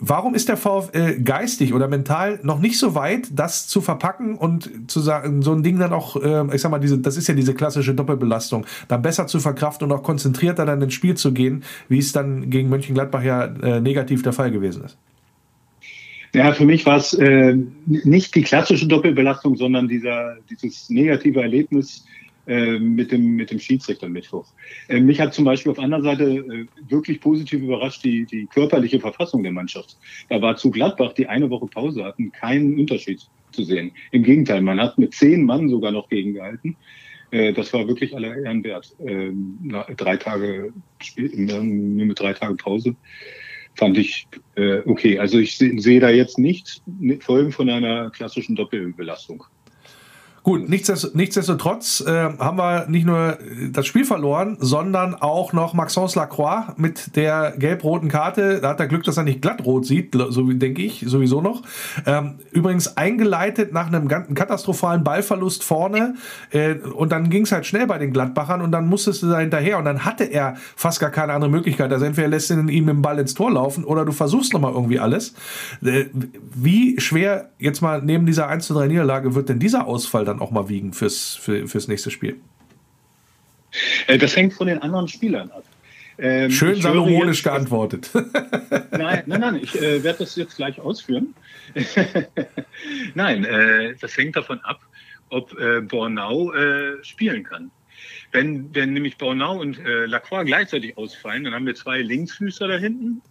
warum 0.00 0.34
ist 0.34 0.48
der 0.48 0.56
VfL 0.56 1.20
geistig 1.22 1.74
oder 1.74 1.88
mental 1.88 2.40
noch 2.42 2.58
nicht 2.58 2.78
so 2.78 2.94
weit, 2.94 3.28
das 3.32 3.68
zu 3.68 3.80
verpacken 3.80 4.34
und 4.34 4.90
zu 4.90 5.00
sagen, 5.00 5.42
so 5.42 5.52
ein 5.52 5.62
Ding 5.62 5.78
dann 5.78 5.92
auch, 5.92 6.16
äh, 6.16 6.54
ich 6.54 6.60
sag 6.60 6.70
mal, 6.70 6.78
diese, 6.78 6.98
das 6.98 7.16
ist 7.16 7.28
ja 7.28 7.34
diese 7.34 7.54
klassische 7.54 7.94
Doppelbelastung, 7.94 8.66
dann 8.88 9.02
besser 9.02 9.26
zu 9.26 9.38
verkraften 9.40 9.90
und 9.90 9.96
auch 9.96 10.02
konzentrierter 10.02 10.64
dann 10.64 10.82
ins 10.82 10.94
Spiel 10.94 11.16
zu 11.16 11.32
gehen, 11.32 11.62
wie 11.88 11.98
es 11.98 12.12
dann 12.12 12.50
gegen 12.50 12.68
Mönchengladbach 12.68 13.22
ja 13.22 13.44
äh, 13.44 13.80
negativ 13.80 14.22
der 14.22 14.32
Fall 14.32 14.50
gewesen 14.50 14.84
ist. 14.84 14.96
Ja, 16.32 16.52
für 16.52 16.64
mich 16.64 16.86
war 16.86 16.96
es 16.96 17.12
äh, 17.14 17.56
nicht 17.86 18.34
die 18.36 18.42
klassische 18.42 18.86
Doppelbelastung, 18.86 19.56
sondern 19.56 19.88
dieser, 19.88 20.36
dieses 20.48 20.88
negative 20.88 21.42
Erlebnis 21.42 22.04
äh, 22.06 22.29
mit, 22.78 23.12
dem, 23.12 23.36
mit 23.36 23.50
dem 23.50 23.58
Schiedsrichter 23.58 24.08
Mittwoch. 24.08 24.46
Äh, 24.88 25.00
mich 25.00 25.20
hat 25.20 25.34
zum 25.34 25.44
Beispiel 25.44 25.70
auf 25.70 25.76
der 25.76 25.84
anderen 25.84 26.04
Seite 26.04 26.24
äh, 26.24 26.66
wirklich 26.88 27.20
positiv 27.20 27.62
überrascht 27.62 28.04
die, 28.04 28.26
die 28.26 28.46
körperliche 28.46 29.00
Verfassung 29.00 29.42
der 29.42 29.52
Mannschaft. 29.52 29.96
Da 30.28 30.42
war 30.42 30.56
zu 30.56 30.70
Gladbach, 30.70 31.12
die 31.12 31.26
eine 31.26 31.50
Woche 31.50 31.66
Pause 31.66 32.04
hatten, 32.04 32.32
keinen 32.32 32.78
Unterschied 32.78 33.20
zu 33.52 33.62
sehen. 33.62 33.92
Im 34.10 34.22
Gegenteil, 34.22 34.62
man 34.62 34.80
hat 34.80 34.98
mit 34.98 35.14
zehn 35.14 35.44
Mann 35.44 35.68
sogar 35.68 35.92
noch 35.92 36.08
gegengehalten. 36.08 36.76
Äh, 37.30 37.52
das 37.52 37.72
war 37.72 37.86
wirklich 37.86 38.14
aller 38.14 38.36
Ehren 38.36 38.64
wert. 38.64 38.94
Ähm, 39.06 39.58
drei 39.96 40.16
Tage, 40.16 40.72
nur 41.16 41.62
mit 41.62 42.18
drei 42.18 42.32
Tagen 42.32 42.56
Pause 42.56 42.96
fand 43.74 43.96
ich 43.96 44.26
äh, 44.56 44.80
okay. 44.84 45.18
Also 45.18 45.38
ich 45.38 45.56
sehe 45.56 46.00
da 46.00 46.10
jetzt 46.10 46.38
nicht 46.38 46.82
Folgen 47.20 47.52
von 47.52 47.70
einer 47.70 48.10
klassischen 48.10 48.56
Doppelbelastung. 48.56 49.44
Gut, 50.42 50.70
nichtsdestotrotz 50.70 52.00
äh, 52.00 52.30
haben 52.38 52.56
wir 52.56 52.86
nicht 52.88 53.04
nur 53.04 53.36
das 53.72 53.86
Spiel 53.86 54.06
verloren, 54.06 54.56
sondern 54.58 55.14
auch 55.14 55.52
noch 55.52 55.74
Maxence 55.74 56.14
Lacroix 56.14 56.72
mit 56.78 57.14
der 57.14 57.52
gelb-roten 57.58 58.08
Karte. 58.08 58.60
Da 58.62 58.70
hat 58.70 58.80
er 58.80 58.86
Glück, 58.86 59.04
dass 59.04 59.18
er 59.18 59.24
nicht 59.24 59.42
glattrot 59.42 59.84
sieht, 59.84 60.16
so 60.30 60.50
denke 60.50 60.80
ich, 60.80 61.04
sowieso 61.06 61.42
noch. 61.42 61.62
Ähm, 62.06 62.36
übrigens 62.52 62.96
eingeleitet 62.96 63.74
nach 63.74 63.88
einem 63.88 64.08
katastrophalen 64.08 65.04
Ballverlust 65.04 65.62
vorne 65.62 66.14
äh, 66.52 66.74
und 66.74 67.12
dann 67.12 67.28
ging 67.28 67.42
es 67.42 67.52
halt 67.52 67.66
schnell 67.66 67.86
bei 67.86 67.98
den 67.98 68.10
Gladbachern 68.12 68.62
und 68.62 68.72
dann 68.72 68.88
musstest 68.88 69.22
du 69.22 69.28
da 69.28 69.40
hinterher 69.40 69.76
und 69.76 69.84
dann 69.84 70.06
hatte 70.06 70.24
er 70.24 70.56
fast 70.74 71.00
gar 71.00 71.10
keine 71.10 71.34
andere 71.34 71.50
Möglichkeit. 71.50 71.92
Also 71.92 72.06
entweder 72.06 72.28
lässt 72.28 72.48
du 72.48 72.54
ihn 72.54 72.64
mit 72.64 72.88
dem 72.88 73.02
Ball 73.02 73.18
ins 73.18 73.34
Tor 73.34 73.50
laufen 73.50 73.84
oder 73.84 74.06
du 74.06 74.12
versuchst 74.12 74.54
nochmal 74.54 74.72
irgendwie 74.72 75.00
alles. 75.00 75.34
Äh, 75.84 76.06
wie 76.54 76.98
schwer 76.98 77.50
jetzt 77.58 77.82
mal 77.82 78.00
neben 78.00 78.24
dieser 78.24 78.48
1 78.48 78.66
zu 78.66 78.72
3 78.72 78.88
Niederlage 78.88 79.34
wird 79.34 79.50
denn 79.50 79.58
dieser 79.58 79.86
Ausfall 79.86 80.29
dann 80.30 80.40
auch 80.40 80.50
mal 80.50 80.68
wiegen 80.68 80.92
fürs, 80.92 81.34
für, 81.34 81.66
fürs 81.68 81.88
nächste 81.88 82.10
Spiel? 82.10 82.36
Äh, 84.06 84.18
das 84.18 84.36
hängt 84.36 84.54
von 84.54 84.66
den 84.66 84.80
anderen 84.82 85.08
Spielern 85.08 85.50
ab. 85.50 85.64
Ähm, 86.18 86.50
Schön 86.50 86.80
salomonisch 86.80 87.38
jetzt, 87.38 87.44
geantwortet. 87.44 88.10
Nein, 88.90 89.22
nein, 89.24 89.40
nein, 89.40 89.60
ich 89.62 89.74
äh, 89.80 90.04
werde 90.04 90.18
das 90.18 90.36
jetzt 90.36 90.56
gleich 90.56 90.78
ausführen. 90.78 91.34
nein, 93.14 93.44
äh, 93.44 93.94
das 93.98 94.16
hängt 94.18 94.36
davon 94.36 94.60
ab, 94.60 94.80
ob 95.30 95.58
äh, 95.58 95.80
Bornau 95.80 96.52
äh, 96.52 97.02
spielen 97.02 97.44
kann. 97.44 97.70
Wenn, 98.32 98.74
wenn 98.74 98.92
nämlich 98.92 99.16
Bornau 99.16 99.58
und 99.60 99.78
äh, 99.78 100.04
Lacroix 100.04 100.44
gleichzeitig 100.44 100.98
ausfallen, 100.98 101.44
dann 101.44 101.54
haben 101.54 101.64
wir 101.64 101.74
zwei 101.74 102.02
Linksfüßer 102.02 102.68
da 102.68 102.76
hinten 102.76 103.22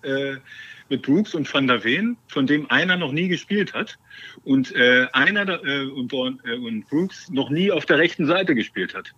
mit 0.89 1.03
Brooks 1.03 1.34
und 1.36 1.51
Van 1.51 1.67
der 1.67 1.84
Veen, 1.84 2.17
von 2.27 2.48
dem 2.48 2.69
einer 2.69 2.98
noch 2.98 3.12
nie 3.12 3.27
gespielt 3.27 3.74
hat 3.74 3.98
und 4.43 4.75
äh, 4.75 5.08
einer 5.13 5.63
äh, 5.63 5.86
und, 5.86 6.13
äh, 6.13 6.55
und 6.55 6.88
Brooks 6.89 7.29
noch 7.29 7.50
nie 7.50 7.72
auf 7.72 7.86
der 7.86 7.98
rechten 7.98 8.25
Seite 8.25 8.55
gespielt 8.55 8.93
hat. 8.96 9.13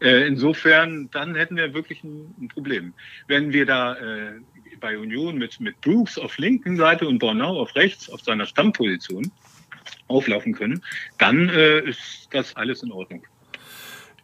Äh, 0.00 0.26
insofern, 0.26 1.10
dann 1.10 1.34
hätten 1.34 1.56
wir 1.56 1.74
wirklich 1.74 2.02
ein, 2.02 2.34
ein 2.40 2.48
Problem. 2.48 2.94
Wenn 3.26 3.52
wir 3.52 3.66
da 3.66 3.94
äh, 3.94 4.40
bei 4.80 4.98
Union 4.98 5.36
mit, 5.36 5.60
mit 5.60 5.80
Brooks 5.80 6.18
auf 6.18 6.38
linken 6.38 6.76
Seite 6.76 7.06
und 7.06 7.18
Bornau 7.18 7.60
auf 7.60 7.74
rechts 7.76 8.08
auf 8.10 8.22
seiner 8.22 8.46
Stammposition 8.46 9.30
auflaufen 10.08 10.54
können, 10.54 10.82
dann 11.18 11.48
äh, 11.48 11.80
ist 11.80 12.28
das 12.32 12.56
alles 12.56 12.82
in 12.82 12.92
Ordnung. 12.92 13.22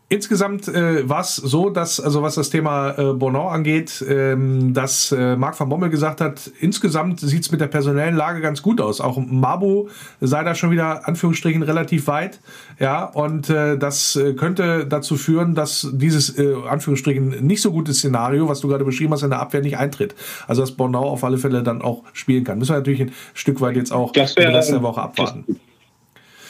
Insgesamt 0.09 0.69
äh, 0.69 1.09
war 1.09 1.23
es 1.23 1.35
so, 1.35 1.69
dass, 1.69 1.99
also 1.99 2.23
was 2.23 2.37
das 2.37 2.49
Thema 2.51 2.91
äh, 2.97 3.13
Bonan 3.13 3.49
angeht, 3.49 4.05
ähm, 4.09 4.73
dass 4.73 5.11
äh, 5.11 5.35
Marc 5.35 5.59
van 5.59 5.69
Bommel 5.69 5.91
gesagt 5.91 6.21
hat, 6.21 6.49
insgesamt 6.61 7.19
sieht 7.19 7.43
es 7.43 7.51
mit 7.51 7.61
der 7.61 7.67
personellen 7.67 8.15
Lage 8.15 8.41
ganz 8.41 8.63
gut 8.63 8.81
aus. 8.81 9.01
Auch 9.01 9.19
Mabu 9.19 9.89
sei 10.21 10.45
da 10.45 10.55
schon 10.55 10.71
wieder, 10.71 11.09
Anführungsstrichen, 11.09 11.65
relativ 11.65 12.07
weit. 12.07 12.39
Ja, 12.79 13.05
und 13.05 13.51
äh, 13.51 13.77
das 13.77 14.15
äh, 14.15 14.35
könnte 14.35 14.87
dazu 14.87 15.17
führen, 15.17 15.57
dass 15.57 15.89
dieses, 15.93 16.39
äh, 16.39 16.55
Anführungsstrichen, 16.69 17.45
nicht 17.45 17.61
so 17.61 17.73
gute 17.73 17.93
Szenario, 17.93 18.49
was 18.49 18.61
du 18.61 18.69
gerade 18.69 18.85
beschrieben 18.85 19.13
hast, 19.13 19.25
in 19.25 19.31
der 19.31 19.41
Abwehr 19.41 19.61
nicht 19.61 19.77
eintritt. 19.77 20.15
Also 20.47 20.63
dass 20.63 20.71
Bonan 20.71 21.03
auf 21.03 21.25
alle 21.25 21.39
Fälle 21.39 21.65
dann 21.65 21.83
auch 21.83 22.05
spielen 22.13 22.45
kann. 22.45 22.61
Müssen 22.61 22.75
wir 22.75 22.79
natürlich 22.79 23.01
ein 23.01 23.13
Stück 23.35 23.61
weit 23.61 23.75
jetzt 23.75 23.93
auch 23.93 24.13
das 24.13 24.37
wär, 24.37 24.47
den 24.47 24.55
Rest 24.55 24.71
der 24.71 24.83
Woche 24.83 25.03
abwarten. 25.03 25.45
Das, 25.49 25.57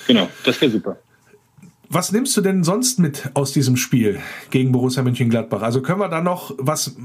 genau, 0.08 0.28
das 0.44 0.60
wäre 0.60 0.70
super. 0.70 0.98
Was 1.88 2.12
nimmst 2.12 2.36
du 2.36 2.40
denn 2.40 2.64
sonst 2.64 2.98
mit 2.98 3.30
aus 3.34 3.52
diesem 3.52 3.76
Spiel 3.76 4.20
gegen 4.50 4.72
Borussia 4.72 5.02
Mönchengladbach? 5.02 5.62
Also 5.62 5.82
können 5.82 6.00
wir 6.00 6.08
da 6.08 6.20
noch 6.20 6.54
was, 6.58 6.96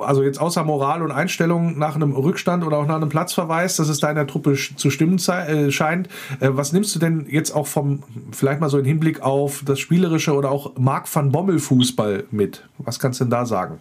also 0.00 0.22
jetzt 0.22 0.40
außer 0.40 0.62
Moral 0.64 1.02
und 1.02 1.10
Einstellung 1.10 1.78
nach 1.78 1.96
einem 1.96 2.12
Rückstand 2.12 2.64
oder 2.64 2.78
auch 2.78 2.86
nach 2.86 2.96
einem 2.96 3.08
Platzverweis, 3.08 3.76
dass 3.76 3.88
es 3.88 3.98
da 3.98 4.10
in 4.10 4.16
der 4.16 4.26
Truppe 4.26 4.54
zu 4.54 4.90
stimmen 4.90 5.18
äh, 5.18 5.70
scheint, 5.72 6.08
äh, 6.40 6.48
was 6.50 6.72
nimmst 6.72 6.94
du 6.94 6.98
denn 7.00 7.26
jetzt 7.28 7.50
auch 7.50 7.66
vom, 7.66 8.04
vielleicht 8.30 8.60
mal 8.60 8.68
so 8.68 8.78
im 8.78 8.84
Hinblick 8.84 9.20
auf 9.22 9.62
das 9.66 9.80
Spielerische 9.80 10.34
oder 10.34 10.50
auch 10.50 10.76
Marc 10.78 11.12
van 11.12 11.32
Bommel 11.32 11.58
Fußball 11.58 12.24
mit? 12.30 12.64
Was 12.78 12.98
kannst 12.98 13.20
du 13.20 13.24
denn 13.24 13.30
da 13.30 13.44
sagen? 13.44 13.80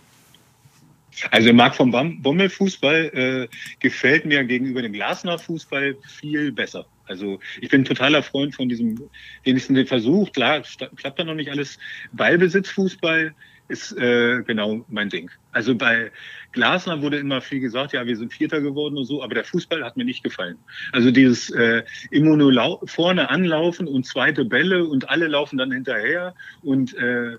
Also 1.30 1.54
Marc 1.54 1.76
von 1.76 1.92
Bommel 1.92 2.50
Fußball 2.50 3.12
äh, 3.14 3.48
gefällt 3.80 4.26
mir 4.26 4.44
gegenüber 4.44 4.82
dem 4.82 4.94
Glasner 4.94 5.38
Fußball 5.38 5.96
viel 6.08 6.52
besser. 6.52 6.86
Also 7.12 7.40
ich 7.60 7.70
bin 7.70 7.84
totaler 7.84 8.24
Freund 8.24 8.56
von 8.56 8.70
diesem, 8.70 9.10
wenigstens 9.44 9.76
den 9.76 9.86
Versuch, 9.86 10.32
klar, 10.32 10.64
klappt 10.96 11.20
da 11.20 11.24
noch 11.26 11.36
nicht 11.36 11.52
alles. 11.52 11.78
Ballbesitzfußball 12.14 13.36
ist 13.68 13.98
äh, 13.98 14.44
genau 14.44 14.86
mein 14.90 15.10
Ding. 15.10 15.30
Also 15.52 15.76
bei 15.76 16.12
Glasner 16.54 17.02
wurde 17.02 17.18
immer 17.18 17.42
viel 17.42 17.60
gesagt, 17.60 17.94
ja, 17.94 18.06
wir 18.06 18.16
sind 18.16 18.34
Vierter 18.34 18.62
geworden 18.62 18.98
und 18.98 19.06
so, 19.06 19.22
aber 19.24 19.34
der 19.34 19.44
Fußball 19.44 19.84
hat 19.84 19.98
mir 19.98 20.06
nicht 20.06 20.24
gefallen. 20.24 20.58
Also 20.92 21.12
dieses 21.12 21.50
äh, 21.50 21.84
immer 22.12 22.38
nur 22.38 22.82
vorne 22.86 23.30
anlaufen 23.30 23.88
und 23.88 24.06
zweite 24.06 24.46
Bälle 24.46 24.86
und 24.86 25.10
alle 25.10 25.28
laufen 25.28 25.58
dann 25.58 25.72
hinterher 25.72 26.34
und 26.62 26.94
äh, 26.96 27.38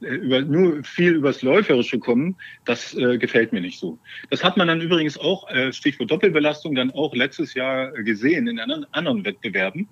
über, 0.00 0.42
nur 0.42 0.82
viel 0.84 1.14
übers 1.14 1.42
Läuferische 1.42 1.98
kommen, 1.98 2.36
das 2.64 2.94
äh, 2.94 3.18
gefällt 3.18 3.52
mir 3.52 3.60
nicht 3.60 3.78
so. 3.78 3.98
Das 4.30 4.44
hat 4.44 4.56
man 4.56 4.68
dann 4.68 4.80
übrigens 4.80 5.18
auch, 5.18 5.50
äh, 5.50 5.72
Stichwort 5.72 6.10
Doppelbelastung, 6.10 6.74
dann 6.74 6.90
auch 6.90 7.14
letztes 7.14 7.54
Jahr 7.54 7.90
gesehen 7.92 8.46
in 8.46 8.60
anderen, 8.60 8.86
anderen 8.92 9.24
Wettbewerben, 9.24 9.88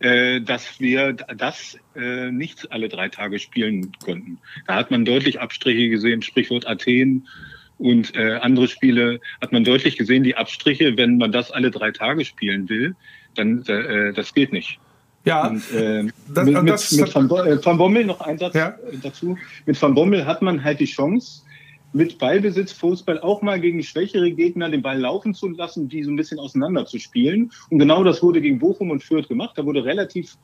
äh, 0.00 0.40
dass 0.40 0.80
wir 0.80 1.12
das 1.12 1.78
äh, 1.96 2.30
nicht 2.30 2.70
alle 2.70 2.88
drei 2.88 3.08
Tage 3.08 3.38
spielen 3.38 3.92
konnten. 4.04 4.38
Da 4.66 4.76
hat 4.76 4.90
man 4.90 5.04
deutlich 5.04 5.40
Abstriche 5.40 5.88
gesehen, 5.88 6.22
Sprichwort 6.22 6.66
Athen 6.66 7.26
und 7.78 8.14
äh, 8.14 8.34
andere 8.34 8.68
Spiele 8.68 9.20
hat 9.40 9.52
man 9.52 9.64
deutlich 9.64 9.96
gesehen, 9.96 10.22
die 10.22 10.36
Abstriche, 10.36 10.96
wenn 10.96 11.18
man 11.18 11.32
das 11.32 11.50
alle 11.50 11.70
drei 11.70 11.90
Tage 11.90 12.24
spielen 12.24 12.68
will, 12.68 12.94
dann 13.34 13.62
äh, 13.66 14.12
das 14.12 14.34
geht 14.34 14.52
nicht. 14.52 14.78
Ja, 15.24 15.48
und, 15.48 15.70
äh, 15.72 16.04
das, 16.28 16.46
mit, 16.46 16.68
das, 16.68 16.92
mit, 16.92 17.14
Van, 17.14 17.30
äh, 17.30 17.64
Van, 17.64 17.76
Bommel 17.76 18.06
noch 18.06 18.20
ein 18.20 18.38
Satz 18.38 18.54
ja. 18.54 18.74
dazu. 19.02 19.36
Mit 19.66 19.80
Van 19.80 19.94
Bommel 19.94 20.24
hat 20.24 20.40
man 20.40 20.64
halt 20.64 20.80
die 20.80 20.86
Chance, 20.86 21.42
mit 21.92 22.18
Ballbesitz 22.18 22.72
Fußball 22.72 23.20
auch 23.20 23.42
mal 23.42 23.60
gegen 23.60 23.82
schwächere 23.82 24.30
Gegner 24.30 24.70
den 24.70 24.80
Ball 24.80 24.98
laufen 24.98 25.34
zu 25.34 25.48
lassen, 25.48 25.88
die 25.88 26.04
so 26.04 26.10
ein 26.10 26.16
bisschen 26.16 26.38
auseinander 26.38 26.86
zu 26.86 26.98
spielen. 26.98 27.52
Und 27.68 27.80
genau 27.80 28.04
das 28.04 28.22
wurde 28.22 28.40
gegen 28.40 28.58
Bochum 28.58 28.90
und 28.90 29.02
Fürth 29.02 29.28
gemacht. 29.28 29.58
Da 29.58 29.66
wurde 29.66 29.84
relativ 29.84 30.36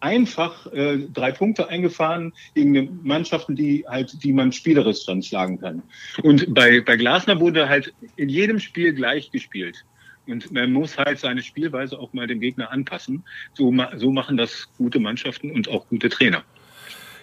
einfach 0.00 0.70
äh, 0.72 0.98
drei 1.12 1.32
Punkte 1.32 1.68
eingefahren 1.68 2.32
gegen 2.54 3.00
Mannschaften, 3.02 3.56
die 3.56 3.84
halt, 3.88 4.22
die 4.22 4.32
man 4.32 4.52
spielerisch 4.52 5.04
dann 5.06 5.22
schlagen 5.22 5.58
kann. 5.58 5.82
Und 6.22 6.54
bei, 6.54 6.80
bei 6.80 6.96
Glasner 6.96 7.40
wurde 7.40 7.68
halt 7.68 7.92
in 8.16 8.28
jedem 8.28 8.60
Spiel 8.60 8.92
gleich 8.92 9.30
gespielt. 9.30 9.84
Und 10.26 10.50
man 10.50 10.72
muss 10.72 10.98
halt 10.98 11.18
seine 11.18 11.42
Spielweise 11.42 11.98
auch 11.98 12.12
mal 12.12 12.26
dem 12.26 12.40
Gegner 12.40 12.70
anpassen. 12.70 13.24
So, 13.54 13.72
so 13.96 14.10
machen 14.10 14.36
das 14.36 14.68
gute 14.76 14.98
Mannschaften 14.98 15.50
und 15.50 15.68
auch 15.68 15.88
gute 15.88 16.08
Trainer. 16.08 16.44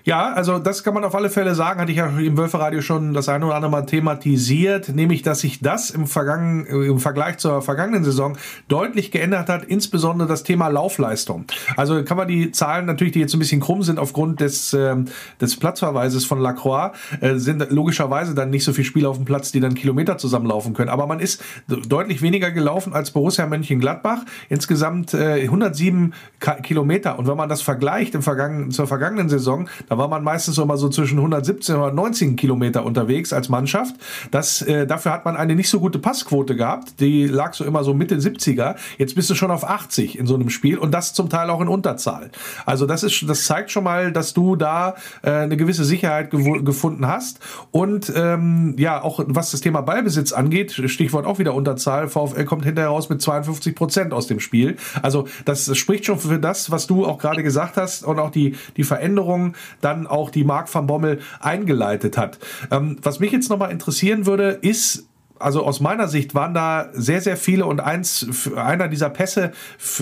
Ja, 0.05 0.33
also 0.33 0.60
das 0.60 0.83
kann 0.83 0.93
man 0.93 1.05
auf 1.05 1.15
alle 1.15 1.29
Fälle 1.29 1.55
sagen, 1.55 1.79
hatte 1.79 1.93
ich 1.93 2.00
ja 2.00 2.07
im 2.07 2.38
Wölferadio 2.38 2.81
schon 2.81 3.13
das 3.13 3.29
eine 3.29 3.45
oder 3.45 3.55
andere 3.55 3.72
Mal 3.72 3.86
thematisiert, 3.86 4.89
nämlich 4.89 5.22
dass 5.22 5.39
sich 5.39 5.62
das 5.62 5.91
im, 5.91 6.07
Vergangen, 6.07 6.65
im 6.65 7.00
Vergleich 7.00 7.38
zur 7.38 7.62
vergangenen 7.62 8.03
Saison 8.03 8.38
deutlich 8.67 9.12
geändert 9.12 9.48
hat, 9.48 9.63
insbesondere 9.63 10.27
das 10.27 10.43
Thema 10.43 10.67
Laufleistung. 10.67 11.45
Also 11.77 12.03
kann 12.03 12.17
man 12.17 12.27
die 12.27 12.51
Zahlen 12.51 12.86
natürlich, 12.86 13.13
die 13.13 13.22
jetzt 13.22 13.33
ein 13.33 13.39
bisschen 13.39 13.62
krumm 13.62 13.81
sind 13.81 13.98
aufgrund 13.98 14.41
des, 14.41 14.74
äh, 14.74 14.93
des 15.39 15.55
Platzverweises 15.57 16.25
von 16.25 16.39
Lacroix, 16.39 16.91
äh, 17.22 17.36
sind 17.36 17.65
logischerweise 17.72 18.36
dann 18.36 18.50
nicht 18.50 18.65
so 18.65 18.74
viele 18.74 18.86
Spieler 18.86 19.10
auf 19.10 19.15
dem 19.15 19.25
Platz, 19.25 19.53
die 19.53 19.62
dann 19.62 19.74
Kilometer 19.74 20.17
zusammenlaufen 20.17 20.74
können. 20.74 20.89
Aber 20.89 21.07
man 21.07 21.22
ist 21.22 21.41
deutlich 21.67 22.22
weniger 22.22 22.51
gelaufen 22.51 22.93
als 22.93 23.12
Borussia 23.12 23.45
Mönchengladbach. 23.45 24.19
Insgesamt 24.50 25.13
äh, 25.13 25.43
107 25.43 26.13
Ka 26.41 26.55
Kilometer. 26.55 27.17
Und 27.17 27.27
wenn 27.27 27.38
man 27.38 27.48
das 27.48 27.62
vergleicht 27.62 28.15
im 28.15 28.22
Vergangen, 28.22 28.69
zur 28.72 28.86
vergangenen 28.86 29.29
Saison, 29.29 29.69
da 29.93 30.00
war 30.00 30.07
man 30.07 30.23
meistens 30.23 30.57
mal 30.57 30.75
so 30.75 30.89
zwischen 30.89 31.19
117 31.19 31.75
und 31.75 31.81
119 31.81 32.35
Kilometer 32.35 32.83
unterwegs 32.83 33.31
als 33.31 33.47
Mannschaft. 33.47 33.93
Das, 34.31 34.63
äh, 34.63 34.88
dafür 34.88 35.12
hat 35.12 35.23
man 35.23 35.35
eine 35.38 35.53
nicht 35.53 35.69
so 35.69 35.79
gute 35.79 36.00
Passquote 36.00 36.55
gehabt. 36.55 37.00
Die 37.00 37.27
lag 37.27 37.53
so 37.53 37.63
immer 37.63 37.83
so 37.83 37.93
Mitte 37.93 38.15
70er. 38.15 38.75
Jetzt 38.97 39.13
bist 39.13 39.29
du 39.29 39.35
schon 39.35 39.51
auf 39.51 39.63
80 39.63 40.17
in 40.17 40.25
so 40.25 40.33
einem 40.33 40.50
Spiel 40.50 40.79
und 40.79 40.91
das 40.95 41.13
zum 41.13 41.29
Teil 41.29 41.47
auch 41.51 41.62
in 41.62 41.67
Unterzahl. 41.67 42.31
Also 42.65 42.88
das 42.88 43.03
ist, 43.03 43.29
das 43.29 43.45
zeigt 43.45 43.69
schon 43.69 43.83
mal, 43.83 44.12
dass 44.12 44.33
du 44.33 44.55
da 44.55 44.95
äh, 45.21 45.29
eine 45.29 45.57
gewisse 45.57 45.85
Sicherheit 45.85 46.31
gefunden 46.31 47.05
hast. 47.07 47.39
Und 47.69 48.12
ähm, 48.15 48.73
ja, 48.79 49.00
auch 49.00 49.23
was 49.27 49.51
das 49.51 49.62
Thema 49.62 49.81
Ballbesitz 49.81 50.31
angeht, 50.31 50.71
Stichwort 50.88 51.27
auch 51.27 51.38
wieder 51.38 51.53
Unterzahl, 51.53 52.09
VfL 52.09 52.45
kommt 52.45 52.65
hinterher 52.65 52.89
raus 52.89 53.09
mit 53.09 53.21
52 53.21 53.75
Prozent 53.75 54.12
aus 54.12 54.25
dem 54.25 54.39
Spiel. 54.39 54.75
Also 55.03 55.27
das 55.45 55.77
spricht 55.77 56.07
schon 56.07 56.17
für 56.17 56.39
das, 56.39 56.71
was 56.71 56.88
du 56.88 57.05
auch 57.05 57.19
gerade 57.19 57.43
gesagt 57.43 57.77
hast 57.77 58.03
und 58.03 58.17
auch 58.17 58.31
die, 58.31 58.55
die 58.75 58.83
Veränderungen 58.83 59.53
dann 59.84 60.08
auch 60.08 60.30
die 60.30 60.44
Mark 60.44 60.74
van 60.74 60.88
Bommel 60.88 61.20
eingeleitet 61.40 62.18
hat. 62.18 62.40
Ähm, 62.72 62.98
was 63.02 63.20
mich 63.20 63.32
jetzt 63.32 63.50
nochmal 63.50 63.72
interessieren 63.72 64.25
würde, 64.25 64.50
ist, 64.62 65.08
also 65.40 65.66
aus 65.66 65.80
meiner 65.80 66.08
Sicht 66.08 66.36
waren 66.36 66.54
da 66.54 66.90
sehr, 66.94 67.22
sehr 67.22 67.38
viele 67.38 67.66
und 67.66 67.80
eins, 67.80 68.50
einer 68.56 68.88
dieser 68.88 69.10
Pässe 69.10 69.52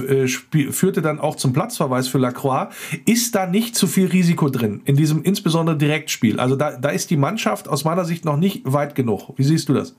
äh, 0.08 0.28
führte 0.28 1.02
dann 1.02 1.20
auch 1.20 1.36
zum 1.36 1.54
Platzverweis 1.54 2.08
für 2.08 2.20
Lacroix. 2.20 2.74
Ist 3.06 3.36
da 3.36 3.48
nicht 3.48 3.76
zu 3.76 3.88
viel 3.88 4.08
Risiko 4.08 4.50
drin 4.50 4.82
in 4.86 4.96
diesem 4.96 5.24
insbesondere 5.24 5.78
Direktspiel? 5.78 6.40
Also 6.40 6.56
da, 6.56 6.78
da 6.78 6.90
ist 6.90 7.10
die 7.10 7.18
Mannschaft 7.18 7.68
aus 7.68 7.84
meiner 7.84 8.06
Sicht 8.06 8.26
noch 8.26 8.38
nicht 8.38 8.62
weit 8.66 8.96
genug. 8.96 9.34
Wie 9.38 9.44
siehst 9.44 9.70
du 9.70 9.74
das? 9.74 9.96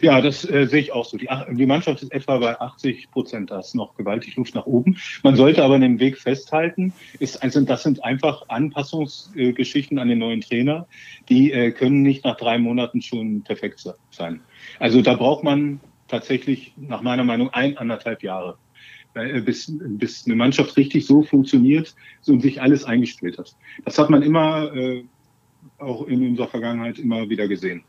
Ja, 0.00 0.20
das 0.20 0.48
äh, 0.48 0.66
sehe 0.66 0.80
ich 0.80 0.92
auch 0.92 1.04
so. 1.04 1.16
Die, 1.16 1.28
die, 1.50 1.66
Mannschaft 1.66 2.02
ist 2.02 2.12
etwa 2.12 2.38
bei 2.38 2.60
80 2.60 3.10
Prozent. 3.10 3.50
Da 3.50 3.60
ist 3.60 3.74
noch 3.74 3.94
gewaltig 3.94 4.36
Luft 4.36 4.54
nach 4.54 4.66
oben. 4.66 4.96
Man 5.22 5.36
sollte 5.36 5.64
aber 5.64 5.74
an 5.74 5.80
dem 5.80 6.00
Weg 6.00 6.18
festhalten. 6.18 6.92
Ist, 7.18 7.42
also 7.42 7.60
das 7.60 7.82
sind 7.82 8.04
einfach 8.04 8.48
Anpassungsgeschichten 8.48 9.98
an 9.98 10.08
den 10.08 10.18
neuen 10.18 10.40
Trainer. 10.40 10.86
Die 11.28 11.52
äh, 11.52 11.70
können 11.72 12.02
nicht 12.02 12.24
nach 12.24 12.36
drei 12.36 12.58
Monaten 12.58 13.02
schon 13.02 13.42
perfekt 13.42 13.84
sein. 14.10 14.40
Also 14.78 15.02
da 15.02 15.14
braucht 15.14 15.44
man 15.44 15.80
tatsächlich 16.08 16.74
nach 16.76 17.02
meiner 17.02 17.24
Meinung 17.24 17.50
ein, 17.50 17.76
anderthalb 17.78 18.22
Jahre, 18.22 18.58
äh, 19.14 19.40
bis, 19.40 19.72
bis 19.80 20.26
eine 20.26 20.36
Mannschaft 20.36 20.76
richtig 20.76 21.06
so 21.06 21.22
funktioniert 21.22 21.94
und 22.26 22.40
sich 22.42 22.60
alles 22.60 22.84
eingespielt 22.84 23.38
hat. 23.38 23.54
Das 23.84 23.98
hat 23.98 24.10
man 24.10 24.22
immer, 24.22 24.74
äh, 24.74 25.04
auch 25.78 26.06
in 26.06 26.26
unserer 26.26 26.48
Vergangenheit 26.48 26.98
immer 26.98 27.28
wieder 27.28 27.48
gesehen. 27.48 27.82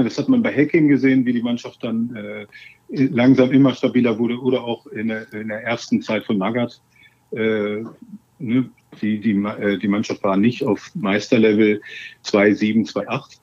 Das 0.00 0.16
hat 0.18 0.28
man 0.28 0.42
bei 0.42 0.52
Hacking 0.54 0.88
gesehen, 0.88 1.26
wie 1.26 1.34
die 1.34 1.42
Mannschaft 1.42 1.84
dann 1.84 2.16
äh, 2.16 2.46
langsam 2.88 3.52
immer 3.52 3.74
stabiler 3.74 4.18
wurde 4.18 4.40
oder 4.40 4.64
auch 4.64 4.86
in 4.86 5.08
der, 5.08 5.30
in 5.34 5.48
der 5.48 5.62
ersten 5.62 6.00
Zeit 6.00 6.24
von 6.24 6.38
Magath. 6.38 6.80
Äh, 7.32 7.84
ne, 8.38 8.70
die, 9.00 9.20
die, 9.20 9.32
äh, 9.32 9.78
die 9.78 9.88
Mannschaft 9.88 10.22
war 10.22 10.38
nicht 10.38 10.64
auf 10.64 10.90
Meisterlevel 10.94 11.82
2,7, 12.24 12.90
2,8. 12.90 13.38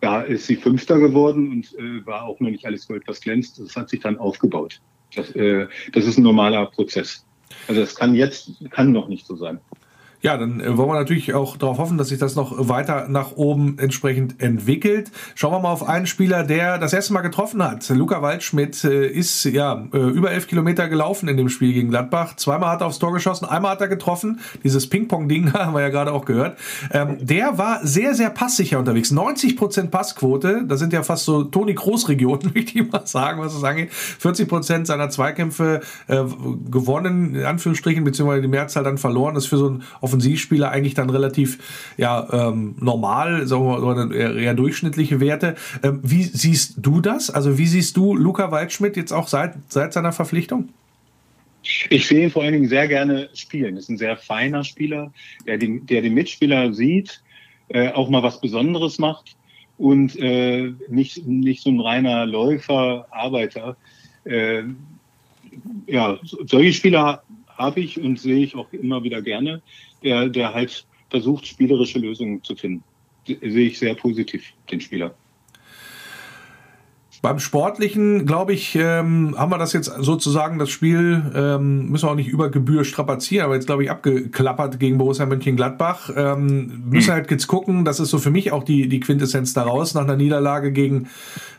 Da 0.00 0.22
ist 0.22 0.46
sie 0.46 0.56
Fünfter 0.56 0.98
geworden 0.98 1.50
und 1.50 1.74
äh, 1.78 2.04
war 2.04 2.24
auch 2.24 2.40
noch 2.40 2.50
nicht 2.50 2.66
alles 2.66 2.88
Gold, 2.88 3.04
was 3.06 3.20
glänzt. 3.20 3.60
Das 3.60 3.76
hat 3.76 3.88
sich 3.88 4.00
dann 4.00 4.18
aufgebaut. 4.18 4.80
Das, 5.14 5.30
äh, 5.36 5.68
das 5.92 6.06
ist 6.06 6.18
ein 6.18 6.22
normaler 6.22 6.66
Prozess. 6.66 7.24
Also 7.68 7.80
das 7.80 7.94
kann 7.94 8.14
jetzt, 8.14 8.50
kann 8.70 8.90
noch 8.90 9.08
nicht 9.08 9.24
so 9.24 9.36
sein. 9.36 9.60
Ja, 10.26 10.36
dann 10.36 10.60
äh, 10.60 10.76
wollen 10.76 10.88
wir 10.88 10.94
natürlich 10.94 11.34
auch 11.34 11.56
darauf 11.56 11.78
hoffen, 11.78 11.98
dass 11.98 12.08
sich 12.08 12.18
das 12.18 12.34
noch 12.34 12.68
weiter 12.68 13.06
nach 13.08 13.36
oben 13.36 13.78
entsprechend 13.78 14.42
entwickelt. 14.42 15.12
Schauen 15.36 15.52
wir 15.52 15.60
mal 15.60 15.70
auf 15.70 15.88
einen 15.88 16.08
Spieler, 16.08 16.42
der 16.42 16.78
das 16.78 16.92
erste 16.92 17.12
Mal 17.12 17.20
getroffen 17.20 17.62
hat. 17.62 17.88
Luca 17.90 18.22
Waldschmidt 18.22 18.82
äh, 18.82 19.06
ist 19.06 19.44
ja 19.44 19.86
äh, 19.92 19.98
über 19.98 20.32
elf 20.32 20.48
Kilometer 20.48 20.88
gelaufen 20.88 21.28
in 21.28 21.36
dem 21.36 21.48
Spiel 21.48 21.72
gegen 21.72 21.90
Gladbach. 21.90 22.34
Zweimal 22.34 22.70
hat 22.70 22.80
er 22.80 22.88
aufs 22.88 22.98
Tor 22.98 23.12
geschossen, 23.12 23.44
einmal 23.44 23.70
hat 23.70 23.80
er 23.80 23.86
getroffen. 23.86 24.40
Dieses 24.64 24.90
Ping-Pong-Ding 24.90 25.52
haben 25.52 25.74
wir 25.74 25.82
ja 25.82 25.90
gerade 25.90 26.12
auch 26.12 26.24
gehört. 26.24 26.58
Ähm, 26.90 27.18
der 27.20 27.56
war 27.56 27.86
sehr, 27.86 28.16
sehr 28.16 28.30
passsicher 28.30 28.80
unterwegs. 28.80 29.12
90 29.12 29.56
Prozent 29.56 29.92
Passquote. 29.92 30.64
Das 30.66 30.80
sind 30.80 30.92
ja 30.92 31.04
fast 31.04 31.24
so 31.24 31.44
Toni 31.44 31.76
Kroos-Regionen, 31.76 32.50
möchte 32.52 32.80
ich 32.80 32.90
mal 32.90 33.06
sagen, 33.06 33.40
was 33.40 33.54
es 33.54 33.62
angeht. 33.62 33.92
40 33.92 34.48
Prozent 34.48 34.86
seiner 34.88 35.08
Zweikämpfe 35.08 35.82
gewonnen, 36.08 37.36
in 37.36 37.44
Anführungsstrichen, 37.44 38.02
beziehungsweise 38.02 38.42
die 38.42 38.48
Mehrzahl 38.48 38.82
dann 38.82 38.98
verloren. 38.98 39.36
Das 39.36 39.44
ist 39.44 39.50
für 39.50 39.58
so 39.58 39.68
ein 39.68 39.84
Offensivspieler 40.16 40.70
eigentlich 40.70 40.94
dann 40.94 41.10
relativ 41.10 41.92
ja, 41.98 42.48
ähm, 42.48 42.74
normal, 42.80 43.46
sagen 43.46 43.64
wir 43.64 43.80
mal, 43.80 44.14
eher, 44.14 44.54
durchschnittliche 44.54 45.20
Werte. 45.20 45.56
Ähm, 45.82 46.00
wie 46.02 46.22
siehst 46.22 46.76
du 46.78 47.00
das? 47.00 47.30
Also 47.30 47.58
wie 47.58 47.66
siehst 47.66 47.96
du 47.96 48.16
Luca 48.16 48.50
Waldschmidt 48.50 48.96
jetzt 48.96 49.12
auch 49.12 49.28
seit, 49.28 49.54
seit 49.68 49.92
seiner 49.92 50.12
Verpflichtung? 50.12 50.70
Ich 51.90 52.06
sehe 52.06 52.24
ihn 52.24 52.30
vor 52.30 52.42
allen 52.42 52.52
Dingen 52.52 52.68
sehr 52.68 52.88
gerne 52.88 53.28
spielen. 53.34 53.76
Ist 53.76 53.90
ein 53.90 53.98
sehr 53.98 54.16
feiner 54.16 54.64
Spieler, 54.64 55.12
der 55.46 55.58
den, 55.58 55.84
der 55.86 56.00
den 56.00 56.14
Mitspieler 56.14 56.72
sieht, 56.72 57.20
äh, 57.68 57.90
auch 57.90 58.08
mal 58.08 58.22
was 58.22 58.40
Besonderes 58.40 58.98
macht 58.98 59.36
und 59.76 60.16
äh, 60.16 60.72
nicht, 60.88 61.26
nicht 61.26 61.62
so 61.62 61.70
ein 61.70 61.80
reiner 61.80 62.24
Läufer, 62.24 63.06
Arbeiter. 63.10 63.76
Äh, 64.24 64.62
ja, 65.86 66.18
solche 66.22 66.72
Spieler 66.72 67.22
habe 67.48 67.80
ich 67.80 68.00
und 68.00 68.20
sehe 68.20 68.44
ich 68.44 68.54
auch 68.54 68.72
immer 68.72 69.02
wieder 69.02 69.22
gerne 69.22 69.60
der, 70.02 70.28
der 70.28 70.54
halt 70.54 70.86
versucht, 71.10 71.46
spielerische 71.46 71.98
Lösungen 71.98 72.42
zu 72.42 72.54
finden. 72.56 72.82
Sehe 73.26 73.68
ich 73.68 73.78
sehr 73.78 73.94
positiv, 73.94 74.52
den 74.70 74.80
Spieler. 74.80 75.14
Beim 77.22 77.40
Sportlichen, 77.40 78.26
glaube 78.26 78.52
ich, 78.52 78.76
ähm, 78.76 79.34
haben 79.36 79.50
wir 79.50 79.58
das 79.58 79.72
jetzt 79.72 79.90
sozusagen, 79.98 80.58
das 80.60 80.70
Spiel, 80.70 81.24
ähm, 81.34 81.88
müssen 81.88 82.06
wir 82.06 82.12
auch 82.12 82.16
nicht 82.16 82.28
über 82.28 82.50
Gebühr 82.50 82.84
strapazieren, 82.84 83.46
aber 83.46 83.54
jetzt, 83.54 83.66
glaube 83.66 83.82
ich, 83.82 83.90
abgeklappert 83.90 84.78
gegen 84.78 84.98
Borussia 84.98 85.26
Mönchengladbach. 85.26 86.10
Ähm, 86.14 86.84
müssen 86.88 87.12
halt 87.12 87.28
jetzt 87.30 87.48
gucken, 87.48 87.84
das 87.84 87.98
ist 87.98 88.10
so 88.10 88.18
für 88.18 88.30
mich 88.30 88.52
auch 88.52 88.62
die, 88.62 88.88
die 88.88 89.00
Quintessenz 89.00 89.54
daraus, 89.54 89.94
nach 89.94 90.02
einer 90.02 90.16
Niederlage 90.16 90.70
gegen 90.72 91.08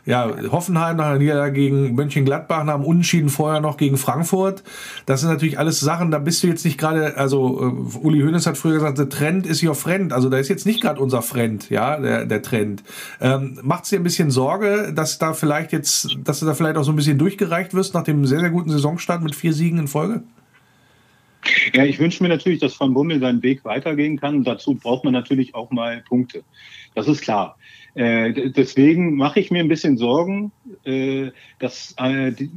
ja, 0.08 0.34
Hoffenheim, 0.50 0.96
nach 0.96 1.08
einer 1.08 1.18
Niederlage 1.18 1.52
gegen 1.52 1.94
Mönchengladbach, 1.94 2.64
nach 2.64 2.76
einem 2.76 2.84
Unentschieden 2.84 3.28
vorher 3.28 3.60
noch 3.60 3.76
gegen 3.76 3.98
Frankfurt. 3.98 4.62
Das 5.04 5.20
sind 5.20 5.28
natürlich 5.28 5.58
alles 5.58 5.80
Sachen, 5.80 6.10
da 6.10 6.18
bist 6.18 6.42
du 6.42 6.46
jetzt 6.46 6.64
nicht 6.64 6.78
gerade, 6.78 7.18
also 7.18 7.60
uh, 7.60 8.06
Uli 8.06 8.20
Hoeneß 8.20 8.46
hat 8.46 8.56
früher 8.56 8.72
gesagt, 8.72 8.96
der 8.96 9.10
Trend 9.10 9.46
ist 9.46 9.62
your 9.62 9.74
friend, 9.74 10.14
also 10.14 10.30
da 10.30 10.38
ist 10.38 10.48
jetzt 10.48 10.64
nicht 10.64 10.80
gerade 10.80 10.98
unser 10.98 11.20
Friend, 11.20 11.68
ja, 11.68 12.00
der, 12.00 12.24
der 12.24 12.40
Trend. 12.40 12.84
Ähm, 13.20 13.60
Macht 13.62 13.84
es 13.84 13.90
dir 13.90 14.00
ein 14.00 14.02
bisschen 14.02 14.30
Sorge, 14.30 14.94
dass 14.94 15.18
da 15.18 15.34
vielleicht 15.34 15.72
jetzt, 15.72 16.16
dass 16.24 16.40
du 16.40 16.46
da 16.46 16.54
vielleicht 16.54 16.78
auch 16.78 16.84
so 16.84 16.92
ein 16.92 16.96
bisschen 16.96 17.18
durchgereicht 17.18 17.74
wirst 17.74 17.92
nach 17.92 18.04
dem 18.04 18.24
sehr, 18.24 18.40
sehr 18.40 18.50
guten 18.50 18.70
Saisonstart 18.70 19.22
mit 19.22 19.34
vier 19.34 19.52
Siegen 19.52 19.78
in 19.78 19.88
Folge? 19.88 20.22
Ja, 21.74 21.84
ich 21.84 21.98
wünsche 21.98 22.22
mir 22.22 22.30
natürlich, 22.30 22.60
dass 22.60 22.80
Van 22.80 22.94
Bummel 22.94 23.20
seinen 23.20 23.42
Weg 23.42 23.62
weitergehen 23.66 24.18
kann. 24.18 24.42
dazu 24.42 24.74
braucht 24.74 25.04
man 25.04 25.12
natürlich 25.12 25.54
auch 25.54 25.70
mal 25.70 26.02
Punkte. 26.08 26.42
Das 26.94 27.08
ist 27.08 27.20
klar. 27.20 27.58
Äh, 27.98 28.52
deswegen 28.52 29.16
mache 29.16 29.40
ich 29.40 29.50
mir 29.50 29.58
ein 29.58 29.66
bisschen 29.66 29.98
Sorgen, 29.98 30.52
äh, 30.84 31.32
dass 31.58 31.96
äh, 31.98 32.30
die, 32.30 32.48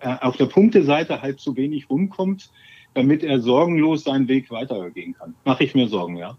äh, 0.00 0.16
auf 0.20 0.36
der 0.36 0.44
Punkteseite 0.44 1.22
halt 1.22 1.40
zu 1.40 1.56
wenig 1.56 1.88
rumkommt, 1.88 2.50
damit 2.92 3.22
er 3.22 3.40
sorgenlos 3.40 4.04
seinen 4.04 4.28
Weg 4.28 4.50
weitergehen 4.50 5.14
kann. 5.14 5.34
Mache 5.46 5.64
ich 5.64 5.74
mir 5.74 5.88
Sorgen, 5.88 6.18
ja. 6.18 6.36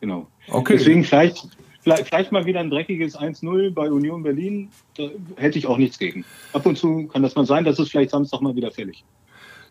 Genau. 0.00 0.28
Okay. 0.46 0.76
Deswegen 0.76 1.02
vielleicht, 1.02 1.48
Vielleicht, 1.82 2.08
vielleicht 2.08 2.30
mal 2.30 2.44
wieder 2.44 2.60
ein 2.60 2.70
dreckiges 2.70 3.18
1-0 3.18 3.72
bei 3.72 3.90
Union 3.90 4.22
Berlin, 4.22 4.68
da 4.96 5.08
hätte 5.36 5.58
ich 5.58 5.66
auch 5.66 5.78
nichts 5.78 5.98
gegen. 5.98 6.26
Ab 6.52 6.66
und 6.66 6.76
zu 6.76 7.06
kann 7.06 7.22
das 7.22 7.34
mal 7.34 7.46
sein, 7.46 7.64
das 7.64 7.78
ist 7.78 7.90
vielleicht 7.90 8.10
Samstag 8.10 8.42
mal 8.42 8.54
wieder 8.54 8.70
fällig. 8.70 9.02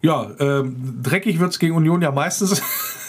Ja, 0.01 0.31
ähm, 0.39 1.01
dreckig 1.03 1.39
wird's 1.39 1.59
gegen 1.59 1.75
Union 1.75 2.01
ja 2.01 2.11
meistens. 2.11 2.61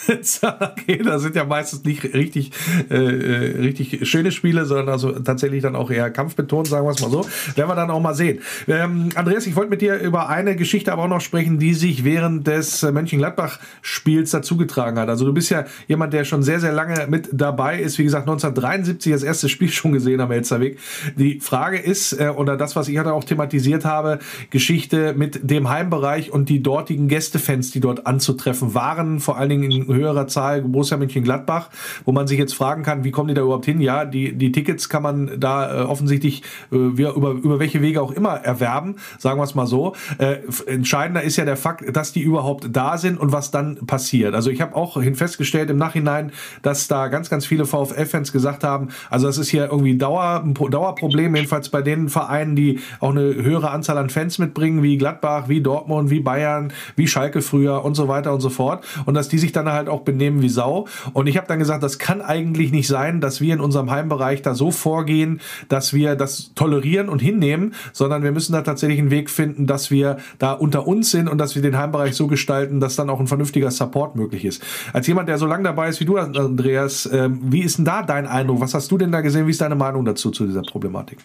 okay, 0.41 1.01
da 1.03 1.19
sind 1.19 1.35
ja 1.35 1.45
meistens 1.45 1.83
nicht 1.85 2.03
richtig, 2.03 2.51
äh, 2.89 2.95
äh, 2.95 3.61
richtig 3.61 4.09
schöne 4.09 4.31
Spiele, 4.31 4.65
sondern 4.65 4.89
also 4.89 5.11
tatsächlich 5.11 5.61
dann 5.61 5.75
auch 5.75 5.89
eher 5.89 6.09
kampfbetont, 6.09 6.67
sagen 6.67 6.85
wir 6.85 6.91
es 6.91 7.01
mal 7.01 7.11
so. 7.11 7.25
Werden 7.55 7.69
wir 7.69 7.75
dann 7.75 7.91
auch 7.91 8.01
mal 8.01 8.13
sehen. 8.13 8.39
Ähm, 8.67 9.09
Andreas, 9.15 9.47
ich 9.47 9.55
wollte 9.55 9.69
mit 9.69 9.81
dir 9.81 9.99
über 9.99 10.27
eine 10.29 10.55
Geschichte 10.55 10.91
aber 10.91 11.03
auch 11.03 11.07
noch 11.07 11.21
sprechen, 11.21 11.59
die 11.59 11.73
sich 11.73 12.03
während 12.03 12.47
des 12.47 12.81
Mönchengladbach-Spiels 12.81 14.31
dazugetragen 14.31 14.99
hat. 14.99 15.09
Also 15.09 15.25
du 15.25 15.33
bist 15.33 15.49
ja 15.49 15.65
jemand, 15.87 16.13
der 16.13 16.25
schon 16.25 16.43
sehr, 16.43 16.59
sehr 16.59 16.73
lange 16.73 17.07
mit 17.07 17.29
dabei 17.31 17.79
ist. 17.79 17.99
Wie 17.99 18.03
gesagt, 18.03 18.23
1973 18.23 19.13
das 19.13 19.23
erste 19.23 19.49
Spiel 19.49 19.69
schon 19.69 19.93
gesehen 19.93 20.19
am 20.19 20.31
Elsterweg. 20.31 20.77
Die 21.15 21.39
Frage 21.39 21.77
ist, 21.77 22.13
äh, 22.13 22.29
oder 22.35 22.57
das, 22.57 22.75
was 22.75 22.87
ich 22.87 22.97
hatte 22.97 23.13
auch 23.13 23.23
thematisiert 23.23 23.85
habe, 23.85 24.19
Geschichte 24.49 25.13
mit 25.15 25.49
dem 25.49 25.69
Heimbereich 25.69 26.31
und 26.31 26.49
die 26.49 26.61
dortigen 26.81 27.07
Gästefans, 27.07 27.69
die 27.69 27.79
dort 27.79 28.07
anzutreffen 28.07 28.73
waren, 28.73 29.19
vor 29.19 29.37
allen 29.37 29.49
Dingen 29.49 29.71
in 29.71 29.87
höherer 29.87 30.25
Zahl 30.25 30.63
Borussia 30.63 30.97
Mönchengladbach, 30.97 31.69
wo 32.05 32.11
man 32.11 32.25
sich 32.25 32.39
jetzt 32.39 32.55
fragen 32.55 32.81
kann, 32.81 33.03
wie 33.03 33.11
kommen 33.11 33.27
die 33.27 33.35
da 33.35 33.43
überhaupt 33.43 33.65
hin? 33.65 33.81
Ja, 33.81 34.03
die, 34.03 34.33
die 34.33 34.51
Tickets 34.51 34.89
kann 34.89 35.03
man 35.03 35.39
da 35.39 35.81
äh, 35.81 35.83
offensichtlich 35.83 36.41
äh, 36.71 36.75
über, 36.75 37.13
über 37.13 37.59
welche 37.59 37.83
Wege 37.83 38.01
auch 38.01 38.11
immer 38.11 38.31
erwerben, 38.31 38.95
sagen 39.19 39.39
wir 39.39 39.43
es 39.43 39.53
mal 39.53 39.67
so. 39.67 39.93
Äh, 40.17 40.37
entscheidender 40.65 41.21
ist 41.21 41.37
ja 41.37 41.45
der 41.45 41.55
Fakt, 41.55 41.95
dass 41.95 42.13
die 42.13 42.21
überhaupt 42.21 42.69
da 42.71 42.97
sind 42.97 43.19
und 43.19 43.31
was 43.31 43.51
dann 43.51 43.85
passiert. 43.85 44.33
Also 44.33 44.49
ich 44.49 44.59
habe 44.59 44.75
auch 44.75 44.99
hin 44.99 45.13
festgestellt 45.13 45.69
im 45.69 45.77
Nachhinein, 45.77 46.31
dass 46.63 46.87
da 46.87 47.09
ganz, 47.09 47.29
ganz 47.29 47.45
viele 47.45 47.65
VfL-Fans 47.65 48.31
gesagt 48.31 48.63
haben, 48.63 48.87
also 49.11 49.27
das 49.27 49.37
ist 49.37 49.49
hier 49.49 49.65
irgendwie 49.65 49.97
Dauer, 49.97 50.41
ein 50.43 50.55
Dauerproblem, 50.55 51.35
jedenfalls 51.35 51.69
bei 51.69 51.83
den 51.83 52.09
Vereinen, 52.09 52.55
die 52.55 52.79
auch 52.99 53.11
eine 53.11 53.35
höhere 53.35 53.69
Anzahl 53.69 53.99
an 53.99 54.09
Fans 54.09 54.39
mitbringen, 54.39 54.81
wie 54.81 54.97
Gladbach, 54.97 55.47
wie 55.47 55.61
Dortmund, 55.61 56.09
wie 56.09 56.21
Bayern, 56.21 56.70
wie 56.95 57.07
Schalke 57.07 57.41
früher 57.41 57.83
und 57.83 57.95
so 57.95 58.07
weiter 58.07 58.33
und 58.33 58.41
so 58.41 58.49
fort. 58.49 58.83
Und 59.05 59.13
dass 59.13 59.29
die 59.29 59.37
sich 59.37 59.51
dann 59.51 59.71
halt 59.71 59.89
auch 59.89 60.01
benehmen 60.01 60.41
wie 60.41 60.49
Sau. 60.49 60.87
Und 61.13 61.27
ich 61.27 61.37
habe 61.37 61.47
dann 61.47 61.59
gesagt, 61.59 61.83
das 61.83 61.99
kann 61.99 62.21
eigentlich 62.21 62.71
nicht 62.71 62.87
sein, 62.87 63.21
dass 63.21 63.41
wir 63.41 63.53
in 63.53 63.59
unserem 63.59 63.91
Heimbereich 63.91 64.41
da 64.41 64.55
so 64.55 64.71
vorgehen, 64.71 65.41
dass 65.69 65.93
wir 65.93 66.15
das 66.15 66.51
tolerieren 66.55 67.09
und 67.09 67.19
hinnehmen, 67.19 67.73
sondern 67.93 68.23
wir 68.23 68.31
müssen 68.31 68.53
da 68.53 68.61
tatsächlich 68.61 68.99
einen 68.99 69.11
Weg 69.11 69.29
finden, 69.29 69.67
dass 69.67 69.91
wir 69.91 70.17
da 70.39 70.53
unter 70.53 70.87
uns 70.87 71.11
sind 71.11 71.27
und 71.27 71.37
dass 71.37 71.55
wir 71.55 71.61
den 71.61 71.77
Heimbereich 71.77 72.15
so 72.15 72.27
gestalten, 72.27 72.79
dass 72.79 72.95
dann 72.95 73.09
auch 73.09 73.19
ein 73.19 73.27
vernünftiger 73.27 73.71
Support 73.71 74.15
möglich 74.15 74.45
ist. 74.45 74.63
Als 74.93 75.07
jemand, 75.07 75.29
der 75.29 75.37
so 75.37 75.45
lange 75.45 75.63
dabei 75.63 75.89
ist 75.89 75.99
wie 75.99 76.05
du, 76.05 76.17
Andreas, 76.17 77.09
ähm, 77.11 77.39
wie 77.43 77.61
ist 77.61 77.77
denn 77.77 77.85
da 77.85 78.03
dein 78.03 78.27
Eindruck? 78.27 78.61
Was 78.61 78.73
hast 78.73 78.91
du 78.91 78.97
denn 78.97 79.11
da 79.11 79.21
gesehen? 79.21 79.47
Wie 79.47 79.51
ist 79.51 79.61
deine 79.61 79.75
Meinung 79.75 80.05
dazu, 80.05 80.31
zu 80.31 80.45
dieser 80.45 80.61
Problematik? 80.61 81.19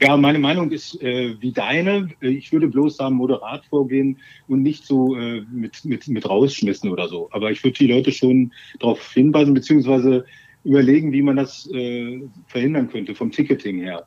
Ja, 0.00 0.16
meine 0.16 0.38
Meinung 0.38 0.70
ist 0.70 1.00
äh, 1.02 1.34
wie 1.40 1.52
deine. 1.52 2.08
Ich 2.20 2.52
würde 2.52 2.68
bloß 2.68 2.96
da 2.96 3.10
moderat 3.10 3.64
vorgehen 3.66 4.18
und 4.48 4.62
nicht 4.62 4.84
so 4.84 5.16
äh, 5.16 5.42
mit, 5.52 5.84
mit, 5.84 6.08
mit 6.08 6.28
rausschmissen 6.28 6.90
oder 6.90 7.08
so. 7.08 7.28
Aber 7.32 7.50
ich 7.50 7.62
würde 7.64 7.78
die 7.78 7.88
Leute 7.88 8.12
schon 8.12 8.52
darauf 8.78 9.12
hinweisen, 9.12 9.54
beziehungsweise 9.54 10.24
überlegen, 10.64 11.12
wie 11.12 11.22
man 11.22 11.36
das 11.36 11.68
äh, 11.72 12.22
verhindern 12.46 12.88
könnte 12.88 13.14
vom 13.14 13.30
Ticketing 13.30 13.80
her. 13.80 14.04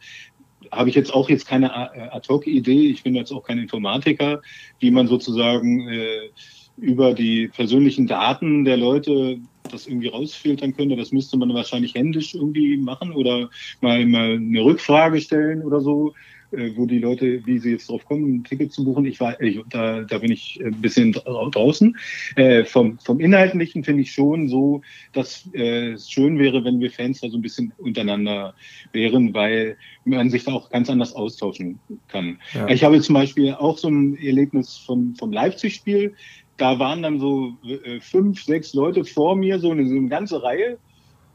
Habe 0.71 0.89
ich 0.89 0.95
jetzt 0.95 1.13
auch 1.13 1.30
jetzt 1.30 1.47
keine 1.47 1.67
äh, 1.67 2.10
Ad-Hoc-Idee. 2.12 2.88
Ich 2.88 3.03
bin 3.03 3.15
jetzt 3.15 3.32
auch 3.32 3.43
kein 3.43 3.60
Informatiker, 3.60 4.41
wie 4.80 4.91
man 4.91 5.08
sozusagen 5.08 5.88
äh, 5.88 6.30
über 6.77 7.13
die 7.13 7.47
persönlichen 7.47 8.08
Daten 8.08 8.65
der 8.65 8.77
Leute 8.77 9.39
das 9.67 9.88
irgendwie 9.88 10.08
rausfiltern 10.08 10.75
könnte. 10.75 10.95
Das 10.95 11.12
müsste 11.12 11.38
man 11.38 11.53
wahrscheinlich 11.53 11.95
händisch 11.95 12.36
irgendwie 12.36 12.77
machen 12.77 13.12
oder 13.13 13.49
mal, 13.82 14.06
mal 14.06 14.36
eine 14.36 14.63
Rückfrage 14.63 15.21
stellen 15.21 15.63
oder 15.63 15.82
so, 15.82 16.13
äh, 16.51 16.71
wo 16.75 16.86
die 16.86 16.99
Leute, 16.99 17.45
wie 17.45 17.60
sie 17.60 17.71
jetzt 17.71 17.89
drauf 17.89 18.06
kommen, 18.06 18.36
ein 18.36 18.43
Ticket 18.43 18.71
zu 18.71 18.86
buchen. 18.86 19.06
Ich 19.06 19.19
war, 19.19 19.39
ich, 19.41 19.60
da, 19.69 20.03
da 20.03 20.17
bin 20.19 20.32
ich 20.32 20.60
ein 20.63 20.80
bisschen 20.82 21.12
draußen. 21.12 21.97
Äh, 22.36 22.63
vom, 22.63 22.97
vom 22.99 23.19
Inhaltlichen 23.19 23.84
finde 23.84 24.03
ich 24.03 24.13
schon 24.13 24.47
so, 24.47 24.82
dass 25.12 25.49
äh, 25.53 25.91
es 25.91 26.10
schön 26.10 26.39
wäre, 26.39 26.63
wenn 26.63 26.80
wir 26.80 26.89
Fans 26.89 27.19
da 27.19 27.30
so 27.30 27.38
ein 27.38 27.41
bisschen 27.41 27.73
untereinander 27.77 28.53
wären, 28.93 29.34
weil 29.34 29.75
man 30.06 30.30
sich 30.30 30.45
da 30.45 30.53
auch 30.53 30.69
ganz 30.69 30.89
anders 30.89 31.13
austauschen 31.13 31.80
kann. 32.08 32.39
Ja. 32.53 32.69
Ich 32.69 32.84
habe 32.84 33.01
zum 33.01 33.15
Beispiel 33.15 33.53
auch 33.53 33.77
so 33.77 33.89
ein 33.89 34.17
Erlebnis 34.17 34.77
vom, 34.77 35.15
vom 35.15 35.34
Leipzig-Spiel 35.34 36.13
da 36.58 36.80
waren 36.80 37.04
dann 37.04 37.20
so 37.20 37.54
äh, 37.63 38.00
fünf, 38.00 38.43
sechs 38.43 38.74
Leute 38.74 39.06
vor 39.06 39.36
mir, 39.36 39.60
so 39.60 39.72
eine, 39.72 39.88
so 39.88 39.96
eine 39.96 40.10
ganze 40.10 40.41
Reihe. 40.41 40.78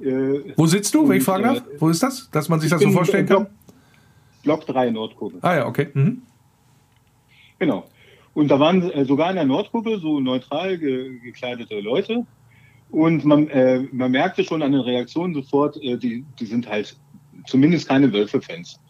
Äh, 0.01 0.53
Wo 0.57 0.67
sitzt 0.67 0.95
du, 0.95 1.09
wenn 1.09 1.19
ich 1.19 1.23
fragen 1.23 1.45
darf? 1.45 1.59
Äh, 1.59 1.81
Wo 1.81 1.89
ist 1.89 2.03
das? 2.03 2.29
Dass 2.31 2.49
man 2.49 2.61
sich 2.61 2.71
das 2.71 2.83
so 2.83 2.91
vorstellen 2.91 3.27
kann? 3.27 3.47
Block 4.43 4.67
3 4.67 4.91
Nordkurve. 4.91 5.39
Ah 5.43 5.55
ja, 5.55 5.67
okay. 5.67 5.89
Mhm. 5.95 6.23
Genau. 7.59 7.85
Und 8.35 8.49
da 8.49 8.59
waren 8.59 8.91
äh, 8.91 9.05
sogar 9.05 9.31
in 9.31 9.37
der 9.37 9.45
Nordkurve 9.45 9.99
so 10.01 10.19
neutral 10.19 10.79
ge 10.79 11.19
gekleidete 11.21 11.81
Leute. 11.81 12.27
Und 12.91 13.25
man, 13.25 13.49
äh, 13.49 13.85
man 13.93 14.11
merkte 14.11 14.45
schon 14.45 14.63
an 14.63 14.73
den 14.73 14.81
Reaktionen 14.81 15.35
sofort, 15.35 15.77
äh, 15.83 15.97
die, 15.97 16.25
die 16.41 16.47
sind 16.47 16.69
halt 16.69 16.97
zumindest 17.47 17.89
keine 17.89 18.13
Wölfe-Fans. 18.13 18.81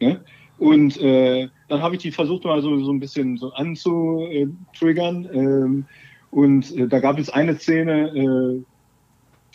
Ne? 0.00 0.20
Und 0.60 1.00
äh, 1.00 1.48
dann 1.68 1.80
habe 1.80 1.96
ich 1.96 2.02
die 2.02 2.12
versucht 2.12 2.44
mal 2.44 2.60
so, 2.60 2.84
so 2.84 2.92
ein 2.92 3.00
bisschen 3.00 3.38
so 3.38 3.50
anzutriggern. 3.54 5.26
Ähm, 5.32 5.86
und 6.30 6.76
äh, 6.76 6.86
da 6.86 7.00
gab 7.00 7.18
es 7.18 7.30
eine 7.30 7.56
Szene, 7.56 8.14
äh, 8.14 8.62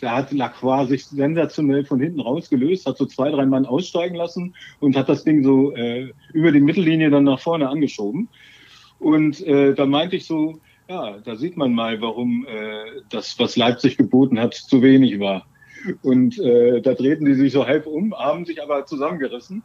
da 0.00 0.16
hat 0.16 0.32
Lacroix 0.32 0.88
sich 0.88 1.06
sensationell 1.06 1.84
von 1.84 2.00
hinten 2.00 2.20
rausgelöst, 2.20 2.86
hat 2.86 2.98
so 2.98 3.06
zwei, 3.06 3.30
drei 3.30 3.46
Mann 3.46 3.66
aussteigen 3.66 4.16
lassen 4.16 4.56
und 4.80 4.96
hat 4.96 5.08
das 5.08 5.22
Ding 5.22 5.44
so 5.44 5.72
äh, 5.76 6.12
über 6.32 6.50
die 6.50 6.60
Mittellinie 6.60 7.08
dann 7.08 7.22
nach 7.22 7.38
vorne 7.38 7.68
angeschoben. 7.68 8.28
Und 8.98 9.46
äh, 9.46 9.74
da 9.74 9.86
meinte 9.86 10.16
ich 10.16 10.26
so, 10.26 10.58
ja, 10.88 11.18
da 11.18 11.36
sieht 11.36 11.56
man 11.56 11.72
mal, 11.72 12.00
warum 12.00 12.44
äh, 12.48 13.00
das, 13.10 13.38
was 13.38 13.56
Leipzig 13.56 13.96
geboten 13.96 14.40
hat, 14.40 14.54
zu 14.54 14.82
wenig 14.82 15.20
war. 15.20 15.46
Und 16.02 16.38
äh, 16.38 16.80
da 16.80 16.94
drehten 16.94 17.26
die 17.26 17.34
sich 17.34 17.52
so 17.52 17.66
halb 17.66 17.86
um, 17.86 18.14
haben 18.14 18.44
sich 18.44 18.62
aber 18.62 18.86
zusammengerissen. 18.86 19.62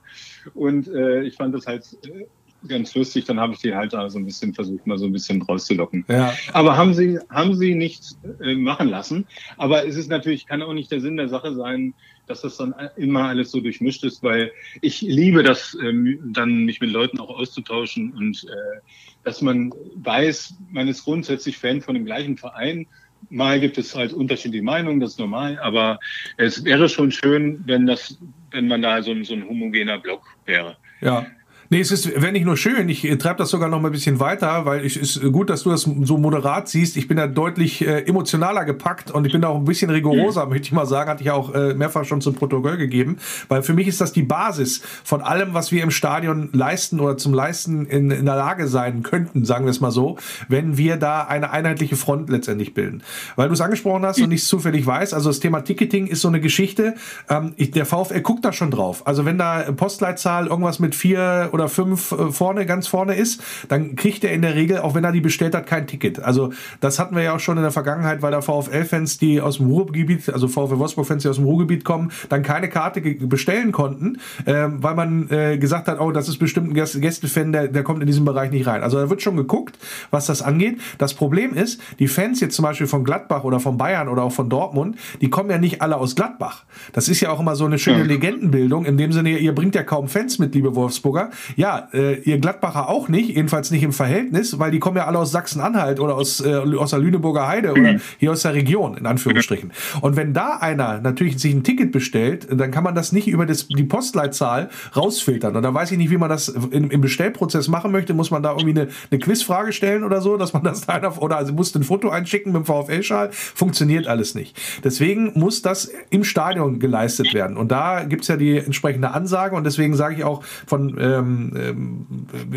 Und 0.53 0.87
äh, 0.87 1.23
ich 1.23 1.35
fand 1.35 1.55
das 1.55 1.67
halt 1.67 1.85
äh, 2.05 2.25
ganz 2.67 2.93
lustig. 2.95 3.25
Dann 3.25 3.39
habe 3.39 3.53
ich 3.53 3.59
die 3.59 3.73
halt 3.73 3.91
so 3.91 4.17
ein 4.19 4.25
bisschen 4.25 4.53
versucht, 4.53 4.85
mal 4.87 4.97
so 4.97 5.05
ein 5.05 5.11
bisschen 5.11 5.41
rauszulocken. 5.41 6.05
Ja. 6.07 6.33
Aber 6.53 6.77
haben 6.77 6.93
sie, 6.93 7.19
haben 7.29 7.55
sie 7.55 7.75
nicht 7.75 8.03
äh, 8.41 8.55
machen 8.55 8.89
lassen. 8.89 9.25
Aber 9.57 9.85
es 9.87 9.95
ist 9.95 10.09
natürlich, 10.09 10.47
kann 10.47 10.61
auch 10.61 10.73
nicht 10.73 10.91
der 10.91 11.01
Sinn 11.01 11.17
der 11.17 11.29
Sache 11.29 11.53
sein, 11.53 11.93
dass 12.27 12.41
das 12.41 12.57
dann 12.57 12.73
immer 12.95 13.25
alles 13.27 13.51
so 13.51 13.59
durchmischt 13.59 14.03
ist, 14.03 14.23
weil 14.23 14.51
ich 14.81 15.01
liebe 15.01 15.43
das, 15.43 15.77
ähm, 15.81 16.31
dann 16.33 16.63
mich 16.65 16.79
mit 16.79 16.91
Leuten 16.91 17.19
auch 17.19 17.29
auszutauschen 17.29 18.13
und 18.13 18.45
äh, 18.45 18.79
dass 19.23 19.41
man 19.41 19.73
weiß, 19.95 20.55
man 20.71 20.87
ist 20.87 21.03
grundsätzlich 21.03 21.57
Fan 21.57 21.81
von 21.81 21.95
dem 21.95 22.05
gleichen 22.05 22.37
Verein 22.37 22.87
Mal 23.29 23.59
gibt 23.59 23.77
es 23.77 23.95
halt 23.95 24.13
unterschiedliche 24.13 24.63
Meinungen, 24.63 24.99
das 24.99 25.11
ist 25.11 25.19
normal, 25.19 25.59
aber 25.59 25.99
es 26.37 26.63
wäre 26.65 26.89
schon 26.89 27.11
schön, 27.11 27.61
wenn 27.65 27.85
das, 27.85 28.17
wenn 28.51 28.67
man 28.67 28.81
da 28.81 29.01
so, 29.01 29.13
so 29.23 29.33
ein 29.33 29.47
homogener 29.47 29.99
Block 29.99 30.23
wäre. 30.45 30.77
Ja. 31.01 31.25
Nee, 31.73 31.79
es 31.79 31.89
ist, 31.89 32.21
wenn 32.21 32.33
nicht 32.33 32.43
nur 32.43 32.57
schön, 32.57 32.89
ich 32.89 33.05
äh, 33.05 33.15
treibe 33.15 33.37
das 33.37 33.49
sogar 33.49 33.69
noch 33.69 33.79
mal 33.79 33.87
ein 33.87 33.93
bisschen 33.93 34.19
weiter, 34.19 34.65
weil 34.65 34.85
es 34.85 34.97
ist 34.97 35.21
gut, 35.31 35.49
dass 35.49 35.63
du 35.63 35.69
das 35.69 35.83
so 35.83 36.17
moderat 36.17 36.67
siehst. 36.67 36.97
Ich 36.97 37.07
bin 37.07 37.15
da 37.15 37.27
deutlich 37.27 37.87
äh, 37.87 38.01
emotionaler 38.01 38.65
gepackt 38.65 39.09
und 39.09 39.25
ich 39.25 39.31
bin 39.31 39.41
da 39.41 39.47
auch 39.47 39.55
ein 39.55 39.63
bisschen 39.63 39.89
rigoroser, 39.89 40.47
möchte 40.47 40.65
ich 40.65 40.73
mal 40.73 40.85
sagen, 40.85 41.09
hatte 41.09 41.23
ich 41.23 41.31
auch 41.31 41.55
äh, 41.55 41.73
mehrfach 41.73 42.03
schon 42.03 42.19
zum 42.19 42.35
Protokoll 42.35 42.75
gegeben, 42.75 43.19
weil 43.47 43.63
für 43.63 43.73
mich 43.73 43.87
ist 43.87 44.01
das 44.01 44.11
die 44.11 44.23
Basis 44.23 44.81
von 45.05 45.21
allem, 45.21 45.53
was 45.53 45.71
wir 45.71 45.81
im 45.81 45.91
Stadion 45.91 46.49
leisten 46.51 46.99
oder 46.99 47.15
zum 47.15 47.33
Leisten 47.33 47.85
in, 47.85 48.11
in 48.11 48.25
der 48.25 48.35
Lage 48.35 48.67
sein 48.67 49.01
könnten, 49.01 49.45
sagen 49.45 49.63
wir 49.63 49.71
es 49.71 49.79
mal 49.79 49.91
so, 49.91 50.17
wenn 50.49 50.75
wir 50.75 50.97
da 50.97 51.21
eine 51.21 51.51
einheitliche 51.51 51.95
Front 51.95 52.29
letztendlich 52.29 52.73
bilden. 52.73 53.01
Weil 53.37 53.47
du 53.47 53.53
es 53.53 53.61
angesprochen 53.61 54.05
hast 54.05 54.19
und 54.19 54.33
ich 54.33 54.41
es 54.41 54.47
zufällig 54.49 54.85
weiß, 54.85 55.13
also 55.13 55.29
das 55.29 55.39
Thema 55.39 55.61
Ticketing 55.61 56.07
ist 56.07 56.19
so 56.19 56.27
eine 56.27 56.41
Geschichte, 56.41 56.95
ähm, 57.29 57.53
ich, 57.55 57.71
der 57.71 57.85
VfL 57.85 58.19
guckt 58.19 58.43
da 58.43 58.51
schon 58.51 58.71
drauf. 58.71 59.07
Also 59.07 59.23
wenn 59.23 59.37
da 59.37 59.71
Postleitzahl 59.71 60.47
irgendwas 60.47 60.79
mit 60.79 60.95
vier 60.95 61.47
oder 61.53 61.60
oder 61.61 61.69
fünf 61.69 62.11
äh, 62.11 62.31
vorne, 62.31 62.65
ganz 62.65 62.87
vorne 62.87 63.15
ist, 63.15 63.41
dann 63.67 63.95
kriegt 63.95 64.23
er 64.23 64.33
in 64.33 64.41
der 64.41 64.55
Regel, 64.55 64.79
auch 64.79 64.95
wenn 64.95 65.03
er 65.03 65.11
die 65.11 65.21
bestellt 65.21 65.55
hat, 65.55 65.67
kein 65.67 65.87
Ticket. 65.87 66.19
Also 66.19 66.51
das 66.79 66.99
hatten 66.99 67.15
wir 67.15 67.23
ja 67.23 67.35
auch 67.35 67.39
schon 67.39 67.57
in 67.57 67.63
der 67.63 67.71
Vergangenheit, 67.71 68.21
weil 68.21 68.31
da 68.31 68.41
VfL-Fans, 68.41 69.19
die 69.19 69.41
aus 69.41 69.57
dem 69.57 69.67
Ruhrgebiet, 69.67 70.29
also 70.33 70.47
VfL 70.47 70.79
Wolfsburg-Fans, 70.79 71.23
die 71.23 71.29
aus 71.29 71.35
dem 71.35 71.45
Ruhrgebiet 71.45 71.85
kommen, 71.85 72.11
dann 72.29 72.43
keine 72.43 72.69
Karte 72.69 73.01
bestellen 73.01 73.71
konnten, 73.71 74.17
äh, 74.45 74.67
weil 74.69 74.95
man 74.95 75.29
äh, 75.29 75.57
gesagt 75.57 75.87
hat, 75.87 75.99
oh, 75.99 76.11
das 76.11 76.27
ist 76.27 76.37
bestimmt 76.37 76.69
ein 76.69 76.73
Gästefan, 76.73 77.51
der, 77.51 77.67
der 77.67 77.83
kommt 77.83 78.01
in 78.01 78.07
diesem 78.07 78.25
Bereich 78.25 78.51
nicht 78.51 78.67
rein. 78.67 78.81
Also 78.83 78.97
da 78.97 79.09
wird 79.09 79.21
schon 79.21 79.37
geguckt, 79.37 79.77
was 80.09 80.25
das 80.25 80.41
angeht. 80.41 80.79
Das 80.97 81.13
Problem 81.13 81.53
ist, 81.53 81.79
die 81.99 82.07
Fans 82.07 82.39
jetzt 82.39 82.55
zum 82.55 82.63
Beispiel 82.63 82.87
von 82.87 83.03
Gladbach 83.03 83.43
oder 83.43 83.59
von 83.59 83.77
Bayern 83.77 84.07
oder 84.07 84.23
auch 84.23 84.31
von 84.31 84.49
Dortmund, 84.49 84.97
die 85.21 85.29
kommen 85.29 85.49
ja 85.49 85.57
nicht 85.57 85.81
alle 85.81 85.97
aus 85.97 86.15
Gladbach. 86.15 86.63
Das 86.93 87.07
ist 87.07 87.21
ja 87.21 87.29
auch 87.29 87.39
immer 87.39 87.55
so 87.55 87.65
eine 87.65 87.77
schöne 87.77 88.03
Legendenbildung. 88.03 88.85
In 88.85 88.97
dem 88.97 89.11
Sinne, 89.11 89.37
ihr 89.37 89.53
bringt 89.53 89.75
ja 89.75 89.83
kaum 89.83 90.07
Fans 90.07 90.39
mit, 90.39 90.55
liebe 90.55 90.75
Wolfsburger. 90.75 91.29
Ja, 91.55 91.89
äh, 91.93 92.19
ihr 92.21 92.37
Gladbacher 92.39 92.89
auch 92.89 93.07
nicht, 93.07 93.29
jedenfalls 93.29 93.71
nicht 93.71 93.83
im 93.83 93.93
Verhältnis, 93.93 94.59
weil 94.59 94.71
die 94.71 94.79
kommen 94.79 94.97
ja 94.97 95.05
alle 95.05 95.19
aus 95.19 95.31
Sachsen-Anhalt 95.31 95.99
oder 95.99 96.15
aus, 96.15 96.39
äh, 96.41 96.55
aus 96.55 96.91
der 96.91 96.99
Lüneburger 96.99 97.47
Heide 97.47 97.71
oder 97.71 97.95
hier 98.17 98.31
aus 98.31 98.41
der 98.41 98.53
Region, 98.53 98.97
in 98.97 99.05
Anführungsstrichen. 99.05 99.71
Und 100.01 100.15
wenn 100.15 100.33
da 100.33 100.57
einer 100.57 100.99
natürlich 100.99 101.39
sich 101.39 101.53
ein 101.53 101.63
Ticket 101.63 101.91
bestellt, 101.91 102.47
dann 102.51 102.71
kann 102.71 102.83
man 102.83 102.95
das 102.95 103.11
nicht 103.11 103.27
über 103.27 103.45
das, 103.45 103.67
die 103.67 103.83
Postleitzahl 103.83 104.69
rausfiltern. 104.95 105.55
Und 105.55 105.63
da 105.63 105.73
weiß 105.73 105.91
ich 105.91 105.97
nicht, 105.97 106.11
wie 106.11 106.17
man 106.17 106.29
das 106.29 106.47
in, 106.49 106.89
im 106.89 107.01
Bestellprozess 107.01 107.67
machen 107.67 107.91
möchte. 107.91 108.13
Muss 108.13 108.31
man 108.31 108.43
da 108.43 108.51
irgendwie 108.51 108.81
eine, 108.81 108.89
eine 109.09 109.19
Quizfrage 109.19 109.73
stellen 109.73 110.03
oder 110.03 110.21
so, 110.21 110.37
dass 110.37 110.53
man 110.53 110.63
das 110.63 110.81
da 110.81 110.93
einer, 110.93 111.21
oder 111.21 111.37
also 111.37 111.53
muss 111.53 111.73
ein 111.75 111.83
Foto 111.83 112.09
einschicken 112.09 112.51
mit 112.51 112.63
dem 112.63 112.65
VfL-Schal. 112.65 113.29
Funktioniert 113.31 114.07
alles 114.07 114.35
nicht. 114.35 114.59
Deswegen 114.83 115.31
muss 115.35 115.61
das 115.61 115.91
im 116.09 116.23
Stadion 116.23 116.79
geleistet 116.79 117.33
werden. 117.33 117.57
Und 117.57 117.71
da 117.71 118.03
gibt 118.03 118.23
es 118.23 118.27
ja 118.27 118.37
die 118.37 118.57
entsprechende 118.57 119.11
Ansage 119.11 119.55
und 119.55 119.63
deswegen 119.63 119.95
sage 119.95 120.15
ich 120.15 120.23
auch 120.23 120.43
von 120.65 120.97
ähm, 120.99 121.30
ähm, 121.55 122.05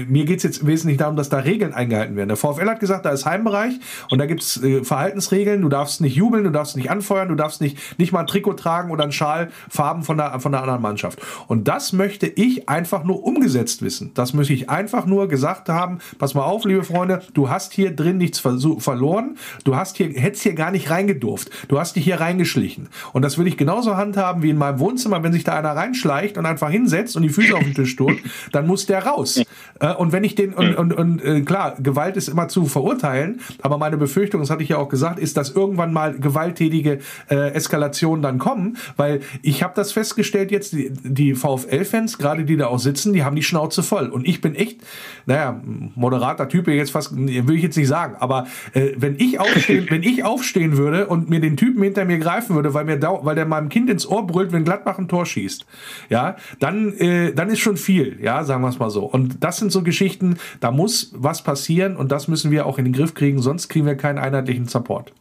mir 0.09 0.25
geht 0.25 0.39
es 0.39 0.43
jetzt 0.43 0.67
wesentlich 0.67 0.99
darum, 0.99 1.17
dass 1.17 1.29
da 1.29 1.39
Regeln 1.39 1.73
eingehalten 1.73 2.17
werden. 2.17 2.29
Der 2.29 2.37
VfL 2.37 2.69
hat 2.69 2.81
gesagt, 2.81 3.05
da 3.05 3.11
ist 3.11 3.27
Heimbereich 3.27 3.75
und 4.11 4.19
da 4.19 4.27
gibt 4.27 4.43
es 4.43 4.63
äh, 4.63 4.85
Verhaltensregeln. 4.85 5.63
Du 5.63 5.69
darfst 5.69 6.01
nicht 6.01 6.17
jubeln, 6.17 6.45
du 6.45 6.51
darfst 6.51 6.77
nicht 6.77 6.91
anfeuern, 6.91 7.29
du 7.29 7.35
darfst 7.35 7.61
nicht, 7.61 7.99
nicht 7.99 8.13
mal 8.13 8.21
ein 8.21 8.27
Trikot 8.27 8.55
tragen 8.55 8.91
oder 8.91 9.05
einen 9.05 9.13
Schal 9.13 9.51
Farben 9.69 10.03
von 10.03 10.17
der, 10.17 10.41
von 10.41 10.53
der 10.53 10.63
anderen 10.63 10.83
Mannschaft. 10.83 11.21
Und 11.47 11.69
das 11.69 11.93
möchte 11.93 12.27
ich 12.27 12.69
einfach 12.69 13.05
nur 13.05 13.25
umgesetzt 13.25 13.83
wissen. 13.83 14.13
Das 14.15 14.35
möchte 14.35 14.53
ich 14.53 14.71
einfach 14.71 15.07
nur 15.07 15.29
gesagt 15.29 15.69
haben. 15.69 15.99
Pass 16.19 16.35
mal 16.35 16.43
auf, 16.43 16.65
liebe 16.65 16.85
Freunde, 16.85 17.23
du 17.35 17.49
hast 17.51 17.73
hier 17.73 17.95
drin 17.95 18.19
nichts 18.19 18.41
verloren. 18.41 19.37
Du 19.65 19.77
hast 19.77 19.97
hier, 19.97 20.09
hättest 20.09 20.43
hier 20.43 20.55
gar 20.55 20.71
nicht 20.71 20.91
reingedurft. 20.91 21.51
Du 21.69 21.79
hast 21.79 21.97
dich 21.97 22.05
hier 22.05 22.21
reingeschlichen. 22.21 22.89
Und 23.13 23.23
das 23.23 23.39
würde 23.39 23.49
ich 23.49 23.57
genauso 23.57 23.97
handhaben 23.97 24.43
wie 24.43 24.51
in 24.51 24.59
meinem 24.59 24.79
Wohnzimmer, 24.79 25.23
wenn 25.23 25.33
sich 25.33 25.45
da 25.45 25.57
einer 25.57 25.77
reinschleicht 25.77 26.39
und 26.39 26.47
einfach 26.47 26.71
hinsetzt 26.71 27.17
und 27.17 27.23
die 27.23 27.29
Füße 27.29 27.55
auf 27.55 27.63
den 27.63 27.75
Tisch 27.75 27.97
tut, 27.97 28.17
dann 28.53 28.64
muss 28.67 28.87
der 28.87 29.05
raus. 29.05 29.41
Äh, 29.81 29.95
und 29.95 30.13
wenn 30.13 30.25
ich 30.25 30.35
den, 30.35 30.55
und, 30.55 30.75
und, 30.75 30.93
und 30.93 31.25
äh, 31.25 31.41
klar, 31.43 31.77
Gewalt 31.81 32.17
ist 32.17 32.29
immer 32.29 32.49
zu 32.49 32.67
verurteilen, 32.67 33.41
aber 33.63 33.79
meine 33.79 33.97
Befürchtung, 33.97 34.41
das 34.41 34.51
hatte 34.51 34.63
ich 34.63 34.71
ja 34.71 34.79
auch 34.79 34.89
gesagt, 34.89 35.19
ist, 35.19 35.37
dass 35.37 35.51
irgendwann 35.51 35.93
mal 35.93 36.19
gewalttätige 36.19 36.99
äh, 37.31 37.53
Eskalationen 37.53 38.23
dann 38.23 38.39
kommen, 38.39 38.77
weil 38.97 39.21
ich 39.43 39.63
habe 39.63 39.73
das 39.77 39.93
festgestellt 39.93 40.51
jetzt, 40.51 40.73
die, 40.73 40.93
die 41.03 41.35
VfL-Fans, 41.35 42.19
gerade 42.19 42.45
die 42.45 42.57
da 42.57 42.67
auch 42.67 42.79
sitzen, 42.79 43.13
die 43.13 43.25
haben 43.25 43.37
die 43.37 43.43
Schnauze 43.43 43.83
voll. 43.83 44.09
Und 44.09 44.27
ich 44.27 44.41
bin 44.41 44.55
echt, 44.55 44.81
naja, 45.27 45.61
moderater 45.95 46.49
Typ 46.49 46.69
jetzt 46.69 46.91
fast, 46.91 47.17
will 47.17 47.57
ich 47.57 47.63
jetzt 47.63 47.77
nicht 47.77 47.89
sagen, 47.89 48.17
aber 48.19 48.47
äh, 48.73 48.93
wenn 48.97 49.17
ich 49.19 49.41
aufstehen, 49.41 49.87
wenn 49.91 50.03
ich 50.03 50.25
aufstehen 50.25 50.77
würde 50.77 51.07
und 51.07 51.29
mir 51.29 51.41
den 51.41 51.57
Typen 51.57 51.83
hinter 51.83 52.05
mir 52.05 52.19
greifen 52.19 52.55
würde, 52.55 52.75
weil 52.75 52.85
mir 52.85 53.01
weil 53.03 53.35
der 53.35 53.45
meinem 53.45 53.69
Kind 53.69 53.91
ins 53.91 54.07
Ohr 54.07 54.27
brüllt, 54.27 54.53
wenn 54.53 54.65
Gladbach 54.65 54.99
ein 54.99 55.09
Tor 55.09 55.27
schießt, 55.27 55.67
ja, 56.09 56.37
dann, 56.61 56.93
äh, 56.95 57.33
dann 57.33 57.51
ist 57.51 57.61
schon 57.61 57.77
viel, 57.77 58.19
ja, 58.23 58.45
sagen 58.55 58.63
wir 58.63 58.69
es 58.69 58.79
mal 58.79 58.91
so. 58.91 59.05
Und 59.05 59.43
das 59.43 59.57
sind 59.57 59.73
so 59.73 59.83
Geschichten, 59.83 60.39
da 60.61 60.71
muss 60.71 61.11
was 61.13 61.43
passieren 61.43 61.97
und 61.97 62.13
das 62.13 62.29
müssen 62.29 62.53
wir 62.53 62.67
auch 62.67 62.79
in 62.79 62.85
den 62.85 62.95
Griff 62.95 63.15
kriegen, 63.15 63.43
sonst 63.43 63.69
kriegen 63.69 63.85
wir 63.85 63.97
keinen 63.97 64.19
einheitlichen 64.19 64.69
Support. 64.69 65.13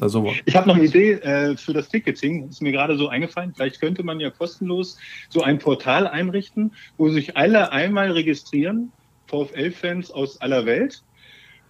So. 0.00 0.32
Ich 0.44 0.54
habe 0.54 0.68
noch 0.68 0.76
eine 0.76 0.84
Idee 0.84 1.12
äh, 1.12 1.56
für 1.56 1.72
das 1.72 1.88
Ticketing, 1.88 2.48
ist 2.50 2.62
mir 2.62 2.70
gerade 2.70 2.96
so 2.96 3.08
eingefallen. 3.08 3.52
Vielleicht 3.56 3.80
könnte 3.80 4.04
man 4.04 4.20
ja 4.20 4.30
kostenlos 4.30 4.98
so 5.28 5.42
ein 5.42 5.58
Portal 5.58 6.06
einrichten, 6.06 6.72
wo 6.98 7.08
sich 7.08 7.36
alle 7.36 7.72
einmal 7.72 8.12
registrieren, 8.12 8.92
VfL-Fans 9.26 10.10
aus 10.10 10.40
aller 10.40 10.66
Welt. 10.66 11.02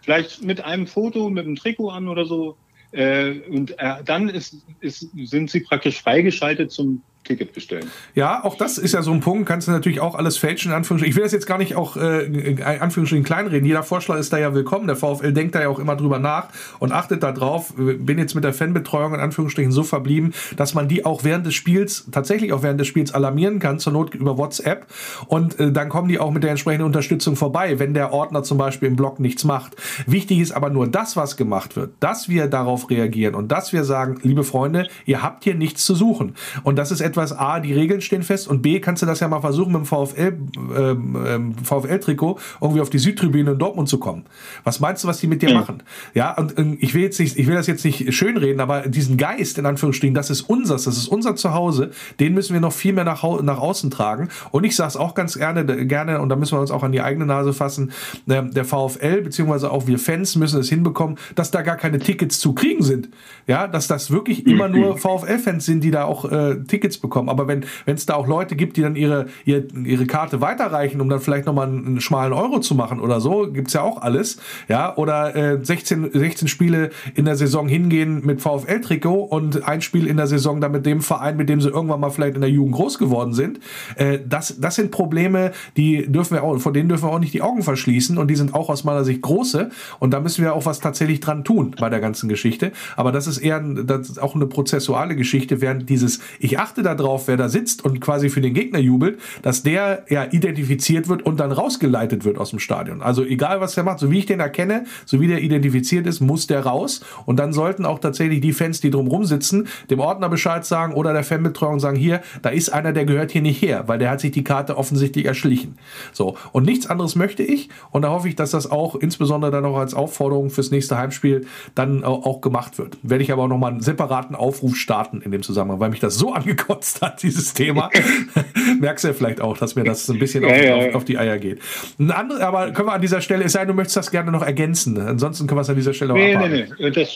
Vielleicht 0.02 0.42
mit 0.42 0.62
einem 0.62 0.86
Foto, 0.86 1.30
mit 1.30 1.46
einem 1.46 1.56
Trikot 1.56 1.90
an 1.90 2.08
oder 2.08 2.26
so. 2.26 2.56
Äh, 2.90 3.38
und 3.48 3.78
äh, 3.78 4.02
dann 4.04 4.28
ist, 4.28 4.56
ist, 4.80 5.08
sind 5.14 5.48
sie 5.48 5.60
praktisch 5.60 6.02
freigeschaltet 6.02 6.70
zum 6.70 7.02
Ticket 7.28 7.52
bestellen. 7.52 7.90
Ja, 8.14 8.42
auch 8.42 8.56
das 8.56 8.78
ist 8.78 8.94
ja 8.94 9.02
so 9.02 9.12
ein 9.12 9.20
Punkt. 9.20 9.46
Kannst 9.46 9.68
du 9.68 9.72
natürlich 9.72 10.00
auch 10.00 10.14
alles 10.14 10.38
fälschen, 10.38 10.72
Anführungsstrichen. 10.72 11.10
Ich 11.10 11.16
will 11.16 11.22
das 11.22 11.32
jetzt 11.32 11.46
gar 11.46 11.58
nicht 11.58 11.76
auch 11.76 11.96
äh, 11.96 12.24
in 12.24 12.62
Anführungsstrichen 12.62 13.24
kleinreden. 13.24 13.66
Jeder 13.66 13.82
Vorschlag 13.82 14.18
ist 14.18 14.32
da 14.32 14.38
ja 14.38 14.54
willkommen. 14.54 14.86
Der 14.86 14.96
VfL 14.96 15.32
denkt 15.32 15.54
da 15.54 15.60
ja 15.60 15.68
auch 15.68 15.78
immer 15.78 15.94
drüber 15.94 16.18
nach 16.18 16.48
und 16.78 16.92
achtet 16.92 17.22
da 17.22 17.32
drauf. 17.32 17.74
Bin 17.76 18.18
jetzt 18.18 18.34
mit 18.34 18.44
der 18.44 18.54
Fanbetreuung 18.54 19.14
in 19.14 19.20
Anführungsstrichen 19.20 19.72
so 19.72 19.82
verblieben, 19.82 20.32
dass 20.56 20.74
man 20.74 20.88
die 20.88 21.04
auch 21.04 21.22
während 21.22 21.44
des 21.44 21.54
Spiels, 21.54 22.06
tatsächlich 22.10 22.52
auch 22.52 22.62
während 22.62 22.80
des 22.80 22.86
Spiels 22.86 23.12
alarmieren 23.12 23.58
kann, 23.58 23.78
zur 23.78 23.92
Not 23.92 24.14
über 24.14 24.38
WhatsApp. 24.38 24.86
Und 25.26 25.60
äh, 25.60 25.70
dann 25.70 25.90
kommen 25.90 26.08
die 26.08 26.18
auch 26.18 26.30
mit 26.30 26.42
der 26.42 26.50
entsprechenden 26.50 26.86
Unterstützung 26.86 27.36
vorbei, 27.36 27.78
wenn 27.78 27.92
der 27.92 28.12
Ordner 28.12 28.42
zum 28.42 28.56
Beispiel 28.56 28.88
im 28.88 28.96
Blog 28.96 29.20
nichts 29.20 29.44
macht. 29.44 29.76
Wichtig 30.06 30.38
ist 30.38 30.52
aber 30.52 30.70
nur 30.70 30.86
das, 30.86 31.16
was 31.16 31.36
gemacht 31.36 31.76
wird, 31.76 31.90
dass 32.00 32.30
wir 32.30 32.46
darauf 32.46 32.88
reagieren 32.88 33.34
und 33.34 33.52
dass 33.52 33.74
wir 33.74 33.84
sagen, 33.84 34.18
liebe 34.22 34.44
Freunde, 34.44 34.88
ihr 35.04 35.22
habt 35.22 35.44
hier 35.44 35.54
nichts 35.54 35.84
zu 35.84 35.94
suchen. 35.94 36.34
Und 36.62 36.76
das 36.76 36.90
ist 36.90 37.00
etwas, 37.00 37.17
A, 37.18 37.60
die 37.60 37.72
Regeln 37.72 38.00
stehen 38.00 38.22
fest 38.22 38.48
und 38.48 38.62
B, 38.62 38.80
kannst 38.80 39.02
du 39.02 39.06
das 39.06 39.20
ja 39.20 39.28
mal 39.28 39.40
versuchen 39.40 39.72
mit 39.72 39.82
dem 39.82 39.86
VfL, 39.86 40.38
ähm, 40.76 41.16
ähm 41.26 41.54
VfL-Trikot 41.62 42.38
irgendwie 42.60 42.80
auf 42.80 42.90
die 42.90 42.98
Südtribüne 42.98 43.52
in 43.52 43.58
Dortmund 43.58 43.88
zu 43.88 43.98
kommen. 43.98 44.24
Was 44.64 44.80
meinst 44.80 45.04
du, 45.04 45.08
was 45.08 45.18
die 45.18 45.26
mit 45.26 45.42
dir 45.42 45.50
mhm. 45.50 45.54
machen? 45.54 45.82
Ja, 46.14 46.36
und, 46.36 46.56
und 46.56 46.82
ich 46.82 46.94
will 46.94 47.02
jetzt 47.02 47.18
nicht, 47.18 47.36
ich 47.36 47.46
will 47.46 47.54
das 47.54 47.66
jetzt 47.66 47.84
nicht 47.84 48.12
schönreden, 48.14 48.60
aber 48.60 48.88
diesen 48.88 49.16
Geist, 49.16 49.58
in 49.58 49.66
Anführungsstrichen, 49.66 50.14
das 50.14 50.30
ist 50.30 50.42
unseres, 50.42 50.84
das 50.84 50.96
ist 50.96 51.08
unser 51.08 51.36
Zuhause, 51.36 51.90
den 52.20 52.34
müssen 52.34 52.54
wir 52.54 52.60
noch 52.60 52.72
viel 52.72 52.92
mehr 52.92 53.04
nach, 53.04 53.22
nach 53.42 53.58
außen 53.58 53.90
tragen. 53.90 54.28
Und 54.50 54.64
ich 54.64 54.76
sage 54.76 54.88
es 54.88 54.96
auch 54.96 55.14
ganz 55.14 55.38
gerne, 55.38 55.64
gerne, 55.86 56.20
und 56.20 56.28
da 56.28 56.36
müssen 56.36 56.56
wir 56.56 56.60
uns 56.60 56.70
auch 56.70 56.82
an 56.82 56.92
die 56.92 57.00
eigene 57.00 57.26
Nase 57.26 57.52
fassen, 57.52 57.92
ähm, 58.28 58.52
der 58.52 58.64
VfL, 58.64 59.22
beziehungsweise 59.22 59.70
auch 59.70 59.86
wir 59.86 59.98
Fans 59.98 60.36
müssen 60.36 60.60
es 60.60 60.68
hinbekommen, 60.68 61.18
dass 61.34 61.50
da 61.50 61.62
gar 61.62 61.76
keine 61.76 61.98
Tickets 61.98 62.38
zu 62.38 62.54
kriegen 62.54 62.82
sind. 62.82 63.08
Ja, 63.46 63.66
dass 63.66 63.88
das 63.88 64.10
wirklich 64.10 64.46
immer 64.46 64.68
nur 64.68 64.98
VfL-Fans 64.98 65.64
sind, 65.64 65.82
die 65.82 65.90
da 65.90 66.04
auch 66.04 66.30
äh, 66.30 66.56
Tickets 66.66 66.98
bekommen. 66.98 67.07
Aber 67.28 67.48
wenn 67.48 67.64
es 67.86 68.06
da 68.06 68.14
auch 68.14 68.26
Leute 68.26 68.56
gibt, 68.56 68.76
die 68.76 68.82
dann 68.82 68.96
ihre, 68.96 69.26
ihre, 69.44 69.64
ihre 69.84 70.06
Karte 70.06 70.40
weiterreichen, 70.40 71.00
um 71.00 71.08
dann 71.08 71.20
vielleicht 71.20 71.46
nochmal 71.46 71.68
einen, 71.68 71.86
einen 71.86 72.00
schmalen 72.00 72.32
Euro 72.32 72.60
zu 72.60 72.74
machen 72.74 73.00
oder 73.00 73.20
so, 73.20 73.50
gibt 73.50 73.68
es 73.68 73.74
ja 73.74 73.82
auch 73.82 74.02
alles. 74.02 74.38
Ja, 74.68 74.96
oder 74.96 75.34
äh, 75.34 75.58
16, 75.64 76.10
16 76.12 76.48
Spiele 76.48 76.90
in 77.14 77.24
der 77.24 77.36
Saison 77.36 77.68
hingehen 77.68 78.24
mit 78.24 78.40
VfL-Trikot 78.40 79.22
und 79.24 79.64
ein 79.66 79.82
Spiel 79.82 80.06
in 80.06 80.16
der 80.16 80.26
Saison 80.26 80.60
dann 80.60 80.72
mit 80.72 80.86
dem 80.86 81.00
Verein, 81.00 81.36
mit 81.36 81.48
dem 81.48 81.60
sie 81.60 81.68
irgendwann 81.68 82.00
mal 82.00 82.10
vielleicht 82.10 82.34
in 82.34 82.40
der 82.40 82.50
Jugend 82.50 82.74
groß 82.74 82.98
geworden 82.98 83.32
sind. 83.32 83.60
Äh, 83.96 84.18
das, 84.26 84.60
das 84.60 84.74
sind 84.74 84.90
Probleme, 84.90 85.52
die 85.76 86.10
dürfen 86.10 86.34
wir 86.34 86.42
auch, 86.42 86.58
vor 86.58 86.72
denen 86.72 86.88
dürfen 86.88 87.04
wir 87.08 87.12
auch 87.12 87.18
nicht 87.18 87.34
die 87.34 87.42
Augen 87.42 87.62
verschließen 87.62 88.18
und 88.18 88.28
die 88.28 88.36
sind 88.36 88.54
auch 88.54 88.68
aus 88.68 88.84
meiner 88.84 89.04
Sicht 89.04 89.22
große 89.22 89.70
und 89.98 90.12
da 90.12 90.20
müssen 90.20 90.42
wir 90.44 90.54
auch 90.54 90.66
was 90.66 90.80
tatsächlich 90.80 91.20
dran 91.20 91.44
tun 91.44 91.74
bei 91.78 91.88
der 91.88 92.00
ganzen 92.00 92.28
Geschichte. 92.28 92.72
Aber 92.96 93.12
das 93.12 93.26
ist 93.26 93.38
eher 93.38 93.60
das 93.60 94.08
ist 94.08 94.22
auch 94.22 94.34
eine 94.34 94.46
prozessuale 94.46 95.16
Geschichte, 95.16 95.60
während 95.60 95.88
dieses, 95.88 96.20
ich 96.38 96.58
achte 96.58 96.82
darauf, 96.98 97.28
wer 97.28 97.36
da 97.36 97.48
sitzt 97.48 97.84
und 97.84 98.00
quasi 98.00 98.28
für 98.28 98.40
den 98.40 98.54
Gegner 98.54 98.78
jubelt, 98.78 99.20
dass 99.42 99.62
der 99.62 100.04
ja 100.08 100.24
identifiziert 100.30 101.08
wird 101.08 101.22
und 101.22 101.40
dann 101.40 101.52
rausgeleitet 101.52 102.24
wird 102.24 102.38
aus 102.38 102.50
dem 102.50 102.58
Stadion. 102.58 103.02
Also 103.02 103.24
egal 103.24 103.60
was 103.60 103.74
der 103.74 103.84
macht, 103.84 103.98
so 103.98 104.10
wie 104.10 104.18
ich 104.18 104.26
den 104.26 104.40
erkenne, 104.40 104.84
so 105.04 105.20
wie 105.20 105.26
der 105.26 105.42
identifiziert 105.42 106.06
ist, 106.06 106.20
muss 106.20 106.46
der 106.46 106.60
raus 106.60 107.00
und 107.26 107.38
dann 107.38 107.52
sollten 107.52 107.84
auch 107.84 107.98
tatsächlich 107.98 108.40
die 108.40 108.52
Fans, 108.52 108.80
die 108.80 108.90
drumherum 108.90 109.24
sitzen, 109.24 109.68
dem 109.90 110.00
Ordner 110.00 110.28
Bescheid 110.28 110.64
sagen 110.64 110.94
oder 110.94 111.12
der 111.12 111.24
Fanbetreuung 111.24 111.80
sagen, 111.80 111.96
hier, 111.96 112.20
da 112.42 112.50
ist 112.50 112.70
einer, 112.70 112.92
der 112.92 113.04
gehört 113.04 113.30
hier 113.30 113.42
nicht 113.42 113.62
her, 113.62 113.84
weil 113.86 113.98
der 113.98 114.10
hat 114.10 114.20
sich 114.20 114.32
die 114.32 114.44
Karte 114.44 114.76
offensichtlich 114.76 115.24
erschlichen. 115.24 115.78
So, 116.12 116.36
und 116.52 116.64
nichts 116.64 116.86
anderes 116.86 117.16
möchte 117.16 117.42
ich 117.42 117.68
und 117.90 118.02
da 118.02 118.10
hoffe 118.10 118.28
ich, 118.28 118.36
dass 118.36 118.50
das 118.50 118.70
auch 118.70 118.94
insbesondere 118.96 119.50
dann 119.50 119.64
auch 119.64 119.78
als 119.78 119.94
Aufforderung 119.94 120.50
fürs 120.50 120.70
nächste 120.70 120.96
Heimspiel 120.96 121.46
dann 121.74 122.04
auch 122.04 122.40
gemacht 122.40 122.78
wird. 122.78 122.98
Werde 123.02 123.22
ich 123.22 123.32
aber 123.32 123.44
auch 123.44 123.48
nochmal 123.48 123.72
einen 123.72 123.80
separaten 123.80 124.34
Aufruf 124.36 124.76
starten 124.76 125.20
in 125.20 125.30
dem 125.30 125.42
Zusammenhang, 125.42 125.80
weil 125.80 125.90
mich 125.90 126.00
das 126.00 126.16
so 126.16 126.34
angekotzt 126.78 127.02
hat, 127.02 127.22
dieses 127.22 127.54
Thema. 127.54 127.90
Merkst 128.80 129.04
du 129.04 129.08
ja 129.08 129.14
vielleicht 129.14 129.40
auch, 129.40 129.58
dass 129.58 129.74
mir 129.74 129.84
das 129.84 130.08
ein 130.08 130.18
bisschen 130.18 130.44
ja, 130.44 130.50
auf, 130.50 130.62
ja. 130.62 130.76
Auf, 130.76 130.94
auf, 130.96 131.04
die 131.04 131.18
Eier 131.18 131.38
geht. 131.38 131.60
Ein 131.98 132.10
andere, 132.10 132.46
aber 132.46 132.72
können 132.72 132.88
wir 132.88 132.92
an 132.92 133.00
dieser 133.00 133.20
Stelle, 133.20 133.44
es 133.44 133.52
sei 133.52 133.60
denn, 133.60 133.68
du 133.68 133.74
möchtest 133.74 133.96
das 133.96 134.10
gerne 134.10 134.30
noch 134.30 134.42
ergänzen. 134.42 134.98
Ansonsten 134.98 135.46
können 135.46 135.58
wir 135.58 135.62
es 135.62 135.70
an 135.70 135.76
dieser 135.76 135.94
Stelle 135.94 136.14
nee, 136.14 136.36
auch 136.36 136.40
Nee, 136.40 136.48
nee, 136.48 136.68
nee. 136.78 136.90
Das, 136.90 137.08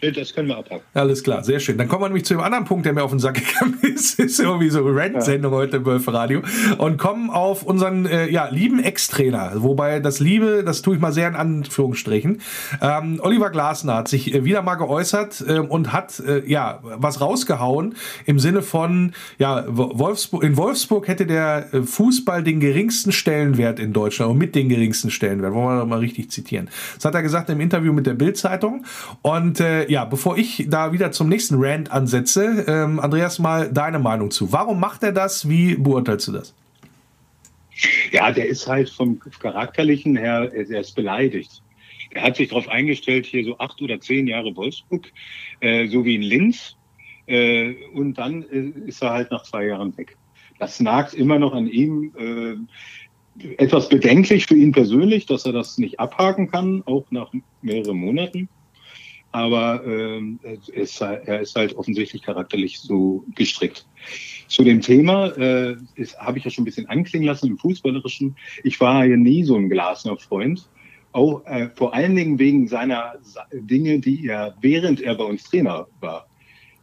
das 0.00 0.34
können 0.34 0.48
wir 0.48 0.58
abhaken. 0.58 0.84
Alles 0.94 1.22
klar, 1.22 1.42
sehr 1.42 1.60
schön. 1.60 1.78
Dann 1.78 1.88
kommen 1.88 2.02
wir 2.02 2.08
nämlich 2.08 2.24
zu 2.24 2.34
dem 2.34 2.42
anderen 2.42 2.64
Punkt, 2.64 2.84
der 2.84 2.92
mir 2.92 3.02
auf 3.02 3.10
den 3.10 3.18
Sack 3.18 3.34
gegangen 3.34 3.78
ist. 3.82 4.18
ist 4.18 4.38
irgendwie 4.38 4.68
so 4.68 4.84
eine 4.84 4.94
Rant-Sendung 4.94 5.52
ja. 5.52 5.58
heute 5.58 5.78
im 5.78 5.86
Wölfe 5.86 6.12
Radio. 6.12 6.42
Und 6.78 6.98
kommen 6.98 7.30
auf 7.30 7.62
unseren 7.62 8.06
äh, 8.06 8.28
ja, 8.30 8.48
lieben 8.50 8.82
Ex-Trainer. 8.82 9.52
Wobei 9.56 10.00
das 10.00 10.20
Liebe, 10.20 10.62
das 10.64 10.82
tue 10.82 10.96
ich 10.96 11.00
mal 11.00 11.12
sehr 11.12 11.28
in 11.28 11.34
Anführungsstrichen. 11.34 12.40
Ähm, 12.80 13.20
Oliver 13.22 13.50
Glasner 13.50 13.94
hat 13.96 14.08
sich 14.08 14.34
äh, 14.34 14.44
wieder 14.44 14.62
mal 14.62 14.74
geäußert 14.74 15.44
äh, 15.46 15.58
und 15.58 15.92
hat 15.92 16.20
äh, 16.20 16.42
ja 16.46 16.80
was 16.82 17.20
rausgehauen 17.20 17.94
im 18.26 18.38
Sinne 18.38 18.62
von, 18.62 19.12
ja, 19.38 19.64
Wolfsburg, 19.68 20.42
in 20.42 20.56
Wolfsburg 20.56 21.08
hätte 21.08 21.26
der 21.26 21.72
äh, 21.72 21.82
Fußball 21.82 22.42
den 22.42 22.60
geringsten 22.60 23.12
Stellenwert 23.12 23.80
in 23.80 23.92
Deutschland 23.92 24.30
und 24.32 24.38
mit 24.38 24.54
den 24.54 24.68
geringsten 24.68 25.10
Stellenwert. 25.10 25.54
Wollen 25.54 25.76
wir 25.76 25.80
doch 25.80 25.86
mal 25.86 26.00
richtig 26.00 26.30
zitieren. 26.30 26.68
Das 26.96 27.04
hat 27.04 27.14
er 27.14 27.22
gesagt 27.22 27.48
im 27.50 27.60
Interview 27.60 27.92
mit 27.92 28.06
der 28.06 28.14
Bild-Zeitung. 28.14 28.84
Und 29.22 29.60
äh, 29.60 29.85
ja, 29.88 30.04
bevor 30.04 30.38
ich 30.38 30.66
da 30.68 30.92
wieder 30.92 31.12
zum 31.12 31.28
nächsten 31.28 31.56
Rant 31.58 31.90
ansetze, 31.90 32.64
ähm, 32.66 33.00
Andreas, 33.00 33.38
mal 33.38 33.72
deine 33.72 33.98
Meinung 33.98 34.30
zu. 34.30 34.52
Warum 34.52 34.80
macht 34.80 35.02
er 35.02 35.12
das? 35.12 35.48
Wie 35.48 35.74
beurteilst 35.76 36.28
du 36.28 36.32
das? 36.32 36.54
Ja, 38.10 38.32
der 38.32 38.46
ist 38.46 38.66
halt 38.66 38.88
vom 38.88 39.20
Charakterlichen 39.40 40.16
her, 40.16 40.50
er 40.52 40.80
ist 40.80 40.94
beleidigt. 40.94 41.62
Er 42.10 42.22
hat 42.22 42.36
sich 42.36 42.48
darauf 42.48 42.68
eingestellt, 42.68 43.26
hier 43.26 43.44
so 43.44 43.58
acht 43.58 43.80
oder 43.82 44.00
zehn 44.00 44.26
Jahre 44.26 44.56
Wolfsburg, 44.56 45.12
äh, 45.60 45.86
so 45.88 46.04
wie 46.04 46.14
in 46.14 46.22
Linz. 46.22 46.76
Äh, 47.26 47.74
und 47.92 48.14
dann 48.14 48.44
äh, 48.50 48.88
ist 48.88 49.02
er 49.02 49.10
halt 49.10 49.30
nach 49.30 49.42
zwei 49.42 49.66
Jahren 49.66 49.96
weg. 49.98 50.16
Das 50.58 50.80
nagt 50.80 51.12
immer 51.12 51.38
noch 51.38 51.52
an 51.52 51.66
ihm. 51.66 52.12
Äh, 52.16 52.56
etwas 53.58 53.90
bedenklich 53.90 54.46
für 54.46 54.56
ihn 54.56 54.72
persönlich, 54.72 55.26
dass 55.26 55.44
er 55.44 55.52
das 55.52 55.76
nicht 55.76 56.00
abhaken 56.00 56.50
kann, 56.50 56.82
auch 56.86 57.04
nach 57.10 57.30
mehreren 57.60 57.98
Monaten 57.98 58.48
aber 59.36 59.84
ähm, 59.84 60.40
ist, 60.72 61.02
er 61.02 61.40
ist 61.40 61.54
halt 61.56 61.76
offensichtlich 61.76 62.22
charakterlich 62.22 62.80
so 62.80 63.22
gestrickt. 63.34 63.86
Zu 64.48 64.64
dem 64.64 64.80
Thema 64.80 65.26
äh, 65.36 65.76
habe 66.18 66.38
ich 66.38 66.44
ja 66.46 66.50
schon 66.50 66.62
ein 66.62 66.64
bisschen 66.64 66.88
anklingen 66.88 67.26
lassen 67.26 67.48
im 67.48 67.58
Fußballerischen. 67.58 68.34
Ich 68.64 68.80
war 68.80 69.04
ja 69.04 69.18
nie 69.18 69.44
so 69.44 69.56
ein 69.56 69.68
Glasner-Freund. 69.68 70.66
Auch 71.12 71.44
äh, 71.44 71.68
vor 71.74 71.92
allen 71.92 72.16
Dingen 72.16 72.38
wegen 72.38 72.66
seiner 72.66 73.16
Dinge, 73.52 74.00
die 74.00 74.26
er, 74.26 74.56
während 74.62 75.02
er 75.02 75.14
bei 75.16 75.24
uns 75.24 75.44
Trainer 75.44 75.86
war, 76.00 76.26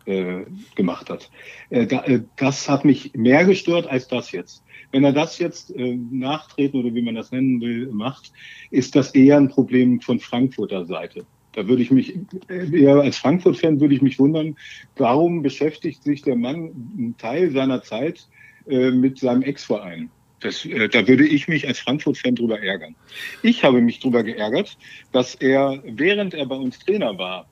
äh, 0.05 0.43
gemacht 0.75 1.09
hat. 1.09 1.31
Äh, 1.71 1.87
da, 1.87 2.03
äh, 2.03 2.21
das 2.35 2.69
hat 2.69 2.85
mich 2.85 3.15
mehr 3.15 3.45
gestört 3.45 3.87
als 3.87 4.07
das 4.07 4.31
jetzt. 4.31 4.63
Wenn 4.91 5.03
er 5.03 5.13
das 5.13 5.39
jetzt 5.39 5.75
äh, 5.75 5.95
nachtreten 5.95 6.79
oder 6.79 6.93
wie 6.93 7.01
man 7.01 7.15
das 7.15 7.31
nennen 7.31 7.61
will, 7.61 7.87
macht, 7.91 8.31
ist 8.69 8.95
das 8.95 9.15
eher 9.15 9.37
ein 9.37 9.49
Problem 9.49 10.01
von 10.01 10.19
Frankfurter 10.19 10.85
Seite. 10.85 11.25
Da 11.53 11.67
würde 11.67 11.81
ich 11.81 11.91
mich, 11.91 12.15
eher 12.49 12.95
als 12.95 13.17
Frankfurt-Fan 13.17 13.79
würde 13.79 13.95
ich 13.95 14.01
mich 14.01 14.19
wundern, 14.19 14.55
warum 14.97 15.41
beschäftigt 15.41 16.03
sich 16.03 16.21
der 16.21 16.35
Mann 16.35 16.71
einen 16.97 17.15
Teil 17.17 17.51
seiner 17.51 17.81
Zeit 17.83 18.27
äh, 18.67 18.91
mit 18.91 19.19
seinem 19.19 19.43
Ex-Verein? 19.43 20.09
Das, 20.39 20.65
äh, 20.65 20.89
da 20.89 21.07
würde 21.07 21.25
ich 21.25 21.47
mich 21.47 21.67
als 21.67 21.79
Frankfurt-Fan 21.79 22.35
drüber 22.35 22.59
ärgern. 22.59 22.95
Ich 23.43 23.63
habe 23.63 23.81
mich 23.81 23.99
drüber 23.99 24.23
geärgert, 24.23 24.77
dass 25.11 25.35
er, 25.35 25.81
während 25.85 26.33
er 26.33 26.45
bei 26.45 26.55
uns 26.55 26.79
Trainer 26.79 27.17
war, 27.17 27.47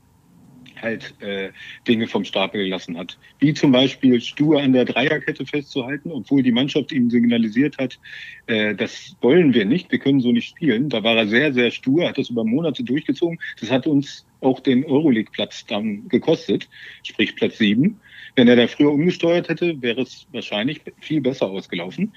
halt 0.81 1.13
äh, 1.21 1.49
Dinge 1.87 2.07
vom 2.07 2.23
Stapel 2.25 2.63
gelassen 2.63 2.97
hat. 2.97 3.17
Wie 3.39 3.53
zum 3.53 3.71
Beispiel 3.71 4.19
stur 4.21 4.61
an 4.61 4.73
der 4.73 4.85
Dreierkette 4.85 5.45
festzuhalten, 5.45 6.11
obwohl 6.11 6.43
die 6.43 6.51
Mannschaft 6.51 6.91
ihm 6.91 7.09
signalisiert 7.09 7.77
hat, 7.77 7.99
äh, 8.47 8.75
das 8.75 9.15
wollen 9.21 9.53
wir 9.53 9.65
nicht, 9.65 9.91
wir 9.91 9.99
können 9.99 10.21
so 10.21 10.31
nicht 10.31 10.49
spielen. 10.49 10.89
Da 10.89 11.03
war 11.03 11.15
er 11.15 11.27
sehr, 11.27 11.53
sehr 11.53 11.71
stur, 11.71 12.07
hat 12.07 12.17
das 12.17 12.29
über 12.29 12.43
Monate 12.43 12.83
durchgezogen. 12.83 13.39
Das 13.59 13.71
hat 13.71 13.87
uns 13.87 14.25
auch 14.41 14.59
den 14.59 14.85
Euroleague-Platz 14.85 15.65
dann 15.67 16.07
gekostet, 16.07 16.67
sprich 17.03 17.35
Platz 17.35 17.57
sieben. 17.57 17.99
Wenn 18.35 18.47
er 18.47 18.55
da 18.55 18.67
früher 18.67 18.91
umgesteuert 18.91 19.49
hätte, 19.49 19.81
wäre 19.81 20.01
es 20.01 20.27
wahrscheinlich 20.31 20.81
viel 20.99 21.21
besser 21.21 21.47
ausgelaufen. 21.47 22.13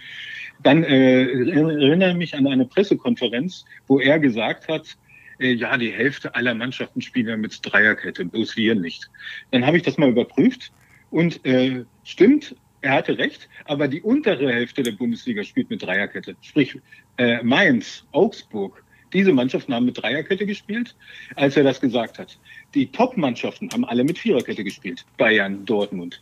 Dann 0.62 0.84
äh, 0.84 1.24
erinnere 1.24 2.10
ich 2.10 2.16
mich 2.16 2.34
an 2.34 2.46
eine 2.46 2.64
Pressekonferenz, 2.64 3.64
wo 3.88 3.98
er 3.98 4.18
gesagt 4.18 4.68
hat, 4.68 4.96
ja, 5.38 5.76
die 5.76 5.90
Hälfte 5.90 6.34
aller 6.34 6.54
Mannschaften 6.54 7.00
spielen 7.00 7.28
ja 7.28 7.36
mit 7.36 7.58
Dreierkette, 7.62 8.24
bloß 8.24 8.56
wir 8.56 8.74
nicht. 8.74 9.10
Dann 9.50 9.66
habe 9.66 9.76
ich 9.76 9.82
das 9.82 9.98
mal 9.98 10.08
überprüft 10.08 10.72
und 11.10 11.44
äh, 11.44 11.84
stimmt, 12.04 12.54
er 12.80 12.92
hatte 12.92 13.16
recht, 13.16 13.48
aber 13.64 13.88
die 13.88 14.02
untere 14.02 14.52
Hälfte 14.52 14.82
der 14.82 14.92
Bundesliga 14.92 15.42
spielt 15.42 15.70
mit 15.70 15.82
Dreierkette. 15.82 16.36
Sprich, 16.42 16.78
äh, 17.16 17.42
Mainz, 17.42 18.04
Augsburg, 18.12 18.84
diese 19.14 19.32
Mannschaften 19.32 19.72
haben 19.72 19.86
mit 19.86 19.96
Dreierkette 19.96 20.44
gespielt, 20.44 20.94
als 21.36 21.56
er 21.56 21.62
das 21.62 21.80
gesagt 21.80 22.18
hat. 22.18 22.36
Die 22.74 22.90
Top-Mannschaften 22.90 23.70
haben 23.72 23.84
alle 23.84 24.02
mit 24.02 24.18
Viererkette 24.18 24.64
gespielt. 24.64 25.06
Bayern, 25.16 25.64
Dortmund. 25.64 26.20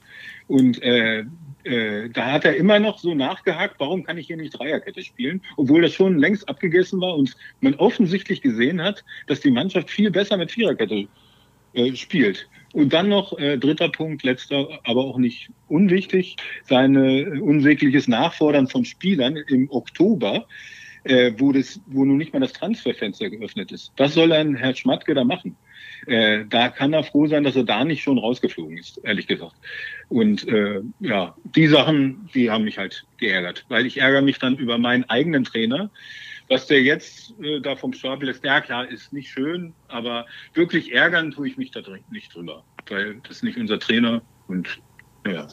Und 0.52 0.82
äh, 0.82 1.24
äh, 1.64 2.10
da 2.10 2.32
hat 2.32 2.44
er 2.44 2.56
immer 2.56 2.78
noch 2.78 2.98
so 2.98 3.14
nachgehakt, 3.14 3.76
warum 3.78 4.04
kann 4.04 4.18
ich 4.18 4.26
hier 4.26 4.36
nicht 4.36 4.50
Dreierkette 4.50 5.02
spielen, 5.02 5.40
obwohl 5.56 5.80
das 5.80 5.94
schon 5.94 6.18
längst 6.18 6.46
abgegessen 6.46 7.00
war 7.00 7.16
und 7.16 7.34
man 7.62 7.74
offensichtlich 7.76 8.42
gesehen 8.42 8.82
hat, 8.82 9.02
dass 9.28 9.40
die 9.40 9.50
Mannschaft 9.50 9.88
viel 9.88 10.10
besser 10.10 10.36
mit 10.36 10.52
Viererkette 10.52 11.08
äh, 11.72 11.96
spielt. 11.96 12.50
Und 12.74 12.92
dann 12.92 13.08
noch 13.08 13.38
äh, 13.38 13.56
dritter 13.56 13.88
Punkt, 13.88 14.24
letzter, 14.24 14.68
aber 14.84 15.06
auch 15.06 15.16
nicht 15.16 15.48
unwichtig, 15.68 16.36
sein 16.64 16.96
äh, 16.96 17.40
unsägliches 17.40 18.08
Nachfordern 18.08 18.68
von 18.68 18.84
Spielern 18.84 19.38
im 19.48 19.70
Oktober, 19.70 20.46
äh, 21.04 21.32
wo, 21.38 21.50
das, 21.52 21.80
wo 21.86 22.04
nun 22.04 22.18
nicht 22.18 22.34
mal 22.34 22.40
das 22.40 22.52
Transferfenster 22.52 23.30
geöffnet 23.30 23.72
ist. 23.72 23.90
Was 23.96 24.12
soll 24.12 24.32
ein 24.32 24.54
Herr 24.54 24.74
Schmatke 24.74 25.14
da 25.14 25.24
machen? 25.24 25.56
Äh, 26.06 26.44
da 26.48 26.68
kann 26.68 26.92
er 26.92 27.04
froh 27.04 27.26
sein, 27.26 27.44
dass 27.44 27.56
er 27.56 27.64
da 27.64 27.84
nicht 27.84 28.02
schon 28.02 28.18
rausgeflogen 28.18 28.76
ist, 28.76 28.98
ehrlich 29.04 29.26
gesagt. 29.26 29.54
Und 30.08 30.46
äh, 30.48 30.80
ja, 31.00 31.34
die 31.56 31.68
Sachen, 31.68 32.28
die 32.34 32.50
haben 32.50 32.64
mich 32.64 32.78
halt 32.78 33.06
geärgert, 33.18 33.64
weil 33.68 33.86
ich 33.86 33.98
ärgere 33.98 34.22
mich 34.22 34.38
dann 34.38 34.56
über 34.56 34.78
meinen 34.78 35.04
eigenen 35.04 35.44
Trainer, 35.44 35.90
was 36.48 36.66
der 36.66 36.82
jetzt 36.82 37.34
äh, 37.40 37.60
da 37.60 37.76
vom 37.76 37.92
Stapel 37.92 38.28
ist, 38.28 38.44
ja 38.44 38.60
klar, 38.60 38.88
ist 38.88 39.12
nicht 39.12 39.30
schön, 39.30 39.74
aber 39.88 40.26
wirklich 40.54 40.92
ärgern 40.92 41.30
tue 41.30 41.48
ich 41.48 41.56
mich 41.56 41.70
da 41.70 41.80
nicht 42.10 42.34
drüber, 42.34 42.64
weil 42.88 43.20
das 43.22 43.36
ist 43.36 43.44
nicht 43.44 43.58
unser 43.58 43.78
Trainer 43.78 44.22
und 44.48 44.80
ja. 45.26 45.46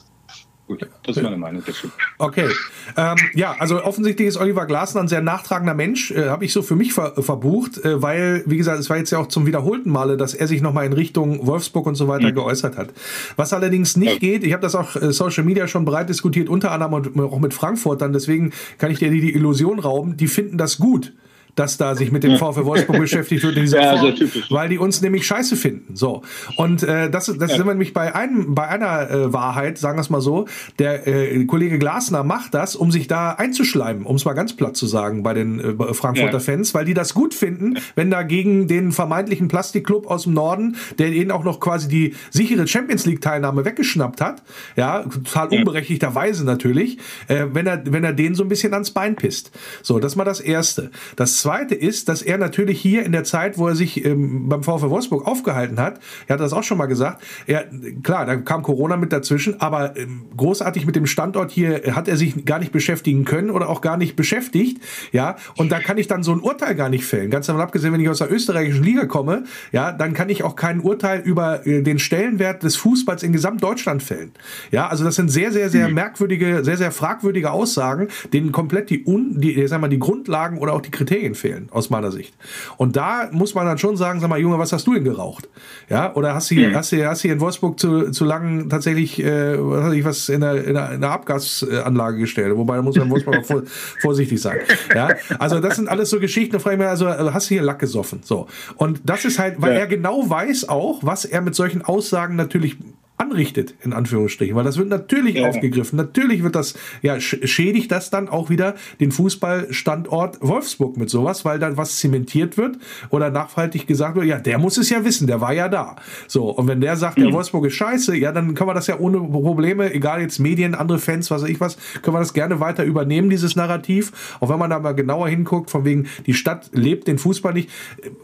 Gut, 0.69 0.88
das 1.01 1.17
ist 1.17 1.23
meine 1.23 1.36
Meinung 1.36 1.63
dazu. 1.65 1.88
Okay. 2.19 2.47
Ähm, 2.95 3.17
ja, 3.34 3.55
also 3.58 3.84
offensichtlich 3.84 4.27
ist 4.27 4.38
Oliver 4.38 4.67
Glasner 4.67 5.01
ein 5.01 5.08
sehr 5.08 5.19
nachtragender 5.19 5.73
Mensch, 5.73 6.12
äh, 6.12 6.29
habe 6.29 6.45
ich 6.45 6.53
so 6.53 6.62
für 6.62 6.75
mich 6.75 6.93
ver 6.93 7.13
verbucht, 7.23 7.84
äh, 7.84 8.03
weil, 8.03 8.43
wie 8.45 8.55
gesagt, 8.55 8.79
es 8.79 8.88
war 8.88 8.97
jetzt 8.97 9.10
ja 9.10 9.17
auch 9.17 9.29
zum 9.29 9.47
wiederholten 9.47 9.89
Male, 9.89 10.15
dass 10.15 10.36
er 10.36 10.47
sich 10.47 10.62
nochmal 10.62 10.86
in 10.86 10.93
Richtung 10.93 11.47
Wolfsburg 11.47 11.88
und 11.88 11.95
so 11.95 12.08
weiter 12.08 12.29
mhm. 12.29 12.36
geäußert 12.36 12.77
hat. 12.77 12.93
Was 13.36 13.51
allerdings 13.51 13.97
nicht 13.97 14.13
ja. 14.13 14.19
geht, 14.19 14.43
ich 14.43 14.53
habe 14.53 14.62
das 14.62 14.75
auch 14.75 14.95
äh, 14.95 15.12
Social 15.12 15.43
Media 15.43 15.67
schon 15.67 15.86
breit 15.86 16.08
diskutiert, 16.08 16.49
unter 16.49 16.71
anderem 16.71 17.19
auch 17.19 17.39
mit 17.39 17.55
Frankfurtern, 17.55 18.13
deswegen 18.13 18.53
kann 18.77 18.91
ich 18.91 18.99
dir 18.99 19.10
die, 19.10 19.21
die 19.21 19.34
Illusion 19.34 19.79
rauben, 19.79 20.17
die 20.17 20.27
finden 20.27 20.60
das 20.60 20.77
gut 20.77 21.13
dass 21.60 21.76
da 21.76 21.93
sich 21.93 22.12
mit 22.12 22.24
dem 22.24 22.38
VfL 22.38 22.63
Wolfsburg 22.63 22.98
beschäftigt 23.00 23.43
wird 23.43 23.58
in 23.58 23.63
dieser 23.63 23.82
ja, 23.82 23.98
Form, 23.98 24.15
weil 24.50 24.69
die 24.69 24.78
uns 24.78 25.02
nämlich 25.02 25.28
scheiße 25.28 25.58
finden. 25.58 25.95
So 25.95 26.24
und 26.56 26.84
äh, 26.84 27.10
das, 27.10 27.26
das 27.26 27.38
ja. 27.38 27.48
sind 27.58 27.65
wir 27.65 27.74
nämlich 27.74 27.93
bei 27.93 28.15
einem, 28.15 28.56
bei 28.56 28.67
einer 28.67 29.10
äh, 29.10 29.34
Wahrheit, 29.34 29.78
sagen 29.78 29.98
wir 29.98 30.02
es 30.02 30.10
mal 30.10 30.22
so. 30.22 30.48
Der 30.80 31.06
äh, 31.06 31.43
Kollege 31.45 31.78
Glasner 31.78 32.24
macht 32.24 32.54
das, 32.54 32.78
um 32.78 32.91
sich 32.91 33.08
da 33.08 33.32
einzuschleimen, 33.32 34.06
um 34.06 34.15
es 34.15 34.24
mal 34.24 34.34
ganz 34.34 34.56
platt 34.56 34.78
zu 34.78 34.88
sagen, 34.88 35.22
bei 35.22 35.34
den 35.34 35.60
äh, 35.60 35.93
Frankfurter 35.93 36.34
ja. 36.34 36.39
Fans, 36.39 36.74
weil 36.74 36.86
die 36.86 36.93
das 36.93 37.13
gut 37.13 37.34
finden, 37.34 37.78
wenn 37.95 38.10
da 38.10 38.24
gegen 38.24 38.69
den 38.69 38.93
vermeintlichen 38.93 39.50
Plastikclub 39.50 40.08
aus 40.08 40.24
dem 40.24 40.34
Norden, 40.36 40.78
der 40.98 41.12
ihnen 41.12 41.32
auch 41.32 41.43
noch 41.43 41.60
quasi 41.60 41.89
die 41.89 42.15
sichere 42.30 42.67
Champions 42.67 43.06
League 43.06 43.19
Teilnahme 43.19 43.65
weggeschnappt 43.65 44.22
hat, 44.22 44.43
ja, 44.78 45.04
total 45.04 45.50
unberechtigterweise 45.50 46.45
natürlich, 46.45 47.00
äh, 47.28 47.48
wenn 47.52 47.67
er 47.67 47.84
wenn 47.86 48.06
er 48.06 48.13
den 48.13 48.34
so 48.34 48.43
ein 48.43 48.50
bisschen 48.50 48.74
ans 48.74 48.91
Bein 48.91 49.17
pisst. 49.17 49.52
So, 49.84 50.00
das 50.00 50.13
ist 50.13 50.15
mal 50.15 50.24
das 50.24 50.39
erste. 50.39 50.91
Das 51.17 51.38
Zweite 51.38 51.48
ist, 51.75 52.09
dass 52.09 52.21
er 52.21 52.38
natürlich 52.38 52.79
hier 52.79 53.05
in 53.05 53.12
der 53.12 53.23
Zeit, 53.23 53.57
wo 53.57 53.67
er 53.67 53.75
sich 53.75 54.05
ähm, 54.05 54.49
beim 54.49 54.63
VfL 54.63 54.89
Wolfsburg 54.89 55.27
aufgehalten 55.27 55.79
hat, 55.79 55.99
er 56.27 56.33
hat 56.35 56.39
das 56.39 56.53
auch 56.53 56.63
schon 56.63 56.77
mal 56.77 56.85
gesagt, 56.85 57.23
er, 57.47 57.65
klar, 58.03 58.25
da 58.25 58.35
kam 58.35 58.63
Corona 58.63 58.97
mit 58.97 59.12
dazwischen, 59.12 59.59
aber 59.62 59.97
ähm, 59.97 60.25
großartig 60.35 60.85
mit 60.85 60.95
dem 60.95 61.05
Standort 61.05 61.51
hier 61.51 61.95
hat 61.95 62.07
er 62.07 62.17
sich 62.17 62.45
gar 62.45 62.59
nicht 62.59 62.71
beschäftigen 62.71 63.25
können 63.25 63.49
oder 63.49 63.69
auch 63.69 63.81
gar 63.81 63.97
nicht 63.97 64.15
beschäftigt, 64.15 64.81
ja, 65.12 65.35
und 65.57 65.71
da 65.71 65.79
kann 65.79 65.97
ich 65.97 66.07
dann 66.07 66.23
so 66.23 66.31
ein 66.31 66.39
Urteil 66.39 66.75
gar 66.75 66.89
nicht 66.89 67.05
fällen. 67.05 67.29
Ganz 67.29 67.47
davon 67.47 67.62
abgesehen, 67.62 67.93
wenn 67.93 68.01
ich 68.01 68.09
aus 68.09 68.19
der 68.19 68.31
österreichischen 68.31 68.83
Liga 68.83 69.05
komme, 69.05 69.43
ja, 69.71 69.91
dann 69.91 70.13
kann 70.13 70.29
ich 70.29 70.43
auch 70.43 70.55
kein 70.55 70.79
Urteil 70.79 71.21
über 71.21 71.65
äh, 71.65 71.81
den 71.81 71.99
Stellenwert 71.99 72.63
des 72.63 72.75
Fußballs 72.75 73.23
in 73.23 73.33
Gesamtdeutschland 73.33 74.03
fällen. 74.03 74.31
Ja, 74.71 74.88
also 74.88 75.03
das 75.03 75.15
sind 75.15 75.29
sehr, 75.29 75.51
sehr, 75.51 75.69
sehr 75.69 75.88
mhm. 75.88 75.95
merkwürdige, 75.95 76.63
sehr, 76.63 76.77
sehr 76.77 76.91
fragwürdige 76.91 77.51
Aussagen, 77.51 78.07
denen 78.33 78.51
komplett 78.51 78.89
die, 78.89 79.03
un, 79.05 79.39
die, 79.39 79.67
sag 79.67 79.81
mal, 79.81 79.88
die 79.88 79.99
Grundlagen 79.99 80.57
oder 80.57 80.73
auch 80.73 80.81
die 80.81 80.91
Kriterien 80.91 81.29
fehlen, 81.36 81.68
aus 81.72 81.89
meiner 81.89 82.12
Sicht. 82.12 82.34
Und 82.78 82.96
da 82.96 83.30
muss 83.32 83.56
man 83.56 83.65
dann 83.65 83.78
schon 83.78 83.98
sagen, 83.98 84.20
sag 84.20 84.30
mal, 84.30 84.39
Junge, 84.39 84.60
was 84.60 84.72
hast 84.72 84.88
du 84.88 84.94
denn 84.94 85.04
geraucht? 85.04 85.48
Ja, 85.89 86.13
oder 86.15 86.34
hast 86.34 86.52
du 86.52 86.56
hier, 86.56 86.70
mhm. 86.70 86.76
hast 86.76 86.92
du, 86.92 87.06
hast 87.06 87.24
du 87.24 87.28
hier 87.28 87.34
in 87.34 87.39
Wolfsburg 87.39 87.80
zu, 87.80 88.12
zu 88.12 88.26
lang 88.26 88.70
tatsächlich, 88.70 89.24
äh, 89.24 89.58
was 89.58 89.86
weiß 89.86 89.94
ich, 89.94 90.06
was 90.06 90.30
in 90.30 90.42
der, 90.42 90.63
in 90.63 90.74
der, 90.74 90.92
in 90.92 91.02
der 91.02 91.12
Abgasanlage 91.12 92.18
gestellt? 92.18 92.56
Wobei, 92.56 92.76
da 92.76 92.82
muss 92.82 92.96
man 92.96 93.06
in 93.06 93.12
Wolfsburg 93.12 93.38
auch 93.38 93.46
vor, 93.46 93.63
vorsichtig 94.02 94.42
sein. 94.42 94.60
Ja, 94.96 95.10
also 95.39 95.60
das 95.60 95.76
sind 95.76 95.89
alles 95.89 96.10
so 96.10 96.20
Geschichten, 96.20 96.54
da 96.54 96.60
frage 96.60 96.76
ich 96.76 96.80
mich, 96.80 96.88
also, 96.88 97.08
also 97.08 97.34
hast 97.34 97.50
du 97.50 97.56
hier 97.56 97.63
Lack 97.63 97.80
gesoffen? 97.80 98.22
So. 98.24 98.48
Und 98.76 99.02
das 99.06 99.26
ist 99.26 99.39
halt, 99.39 99.62
weil 99.62 99.74
ja. 99.74 99.80
er 99.80 99.88
genau 99.88 100.30
weiß 100.30 100.70
auch, 100.70 101.00
was 101.02 101.26
er 101.26 101.42
mit 101.42 101.56
solchen 101.56 101.84
Aussagen 101.84 102.36
natürlich 102.36 102.78
anrichtet, 103.19 103.75
in 103.84 103.91
Anführungsstrichen, 103.91 104.55
weil 104.55 104.63
das 104.63 104.77
wird 104.77 104.88
natürlich 104.88 105.36
ja. 105.36 105.49
aufgegriffen. 105.49 105.97
Natürlich 105.97 106.41
wird 106.41 106.55
das, 106.55 106.73
ja, 107.01 107.19
schädigt 107.19 107.91
das 107.91 108.10
dann 108.10 108.29
auch 108.29 108.49
wieder 108.49 108.75
den 109.01 109.12
Fußballstandort 109.12 110.38
Wolfsburg 110.39 110.95
mit 110.95 111.10
sowas, 111.10 111.43
weil 111.43 111.60
dann 111.60 111.75
was 111.75 111.97
zementiert 111.97 112.58
wird 112.58 112.77
oder 113.10 113.29
nachhaltig 113.29 113.88
gesagt 113.88 114.15
wird, 114.15 114.25
ja, 114.25 114.39
der 114.39 114.58
muss 114.58 114.77
es 114.77 114.89
ja 114.89 115.03
wissen, 115.03 115.27
der 115.27 115.41
war 115.41 115.53
ja 115.53 115.67
da. 115.67 115.97
So, 116.27 116.49
und 116.49 116.67
wenn 116.67 116.79
der 116.79 116.95
sagt, 116.95 117.17
mhm. 117.17 117.23
der 117.23 117.34
Wolfsburg 117.34 117.65
ist 117.65 117.73
scheiße, 117.73 118.15
ja, 118.15 118.32
dann 118.32 118.53
können 118.55 118.69
wir 118.69 118.73
das 118.73 118.88
ja 118.88 118.97
ohne 118.97 119.19
Probleme, 119.19 119.93
egal 119.93 120.21
jetzt 120.21 120.39
Medien, 120.39 120.73
andere 120.73 120.99
Fans, 120.99 121.29
was 121.29 121.41
weiß 121.43 121.49
ich 121.49 121.60
was, 121.60 121.77
können 122.01 122.15
wir 122.15 122.19
das 122.19 122.34
gerne 122.34 122.62
weiter 122.62 122.86
übernehmen, 122.86 123.29
dieses 123.29 123.58
Narrativ. 123.58 124.38
Auch 124.39 124.49
wenn 124.49 124.60
man 124.60 124.69
da 124.69 124.79
mal 124.79 124.93
genauer 124.93 125.27
hinguckt, 125.27 125.69
von 125.69 125.84
wegen, 125.84 126.08
die 126.25 126.34
Stadt 126.34 126.69
lebt 126.71 127.08
den 127.08 127.17
Fußball 127.17 127.53
nicht. 127.53 127.69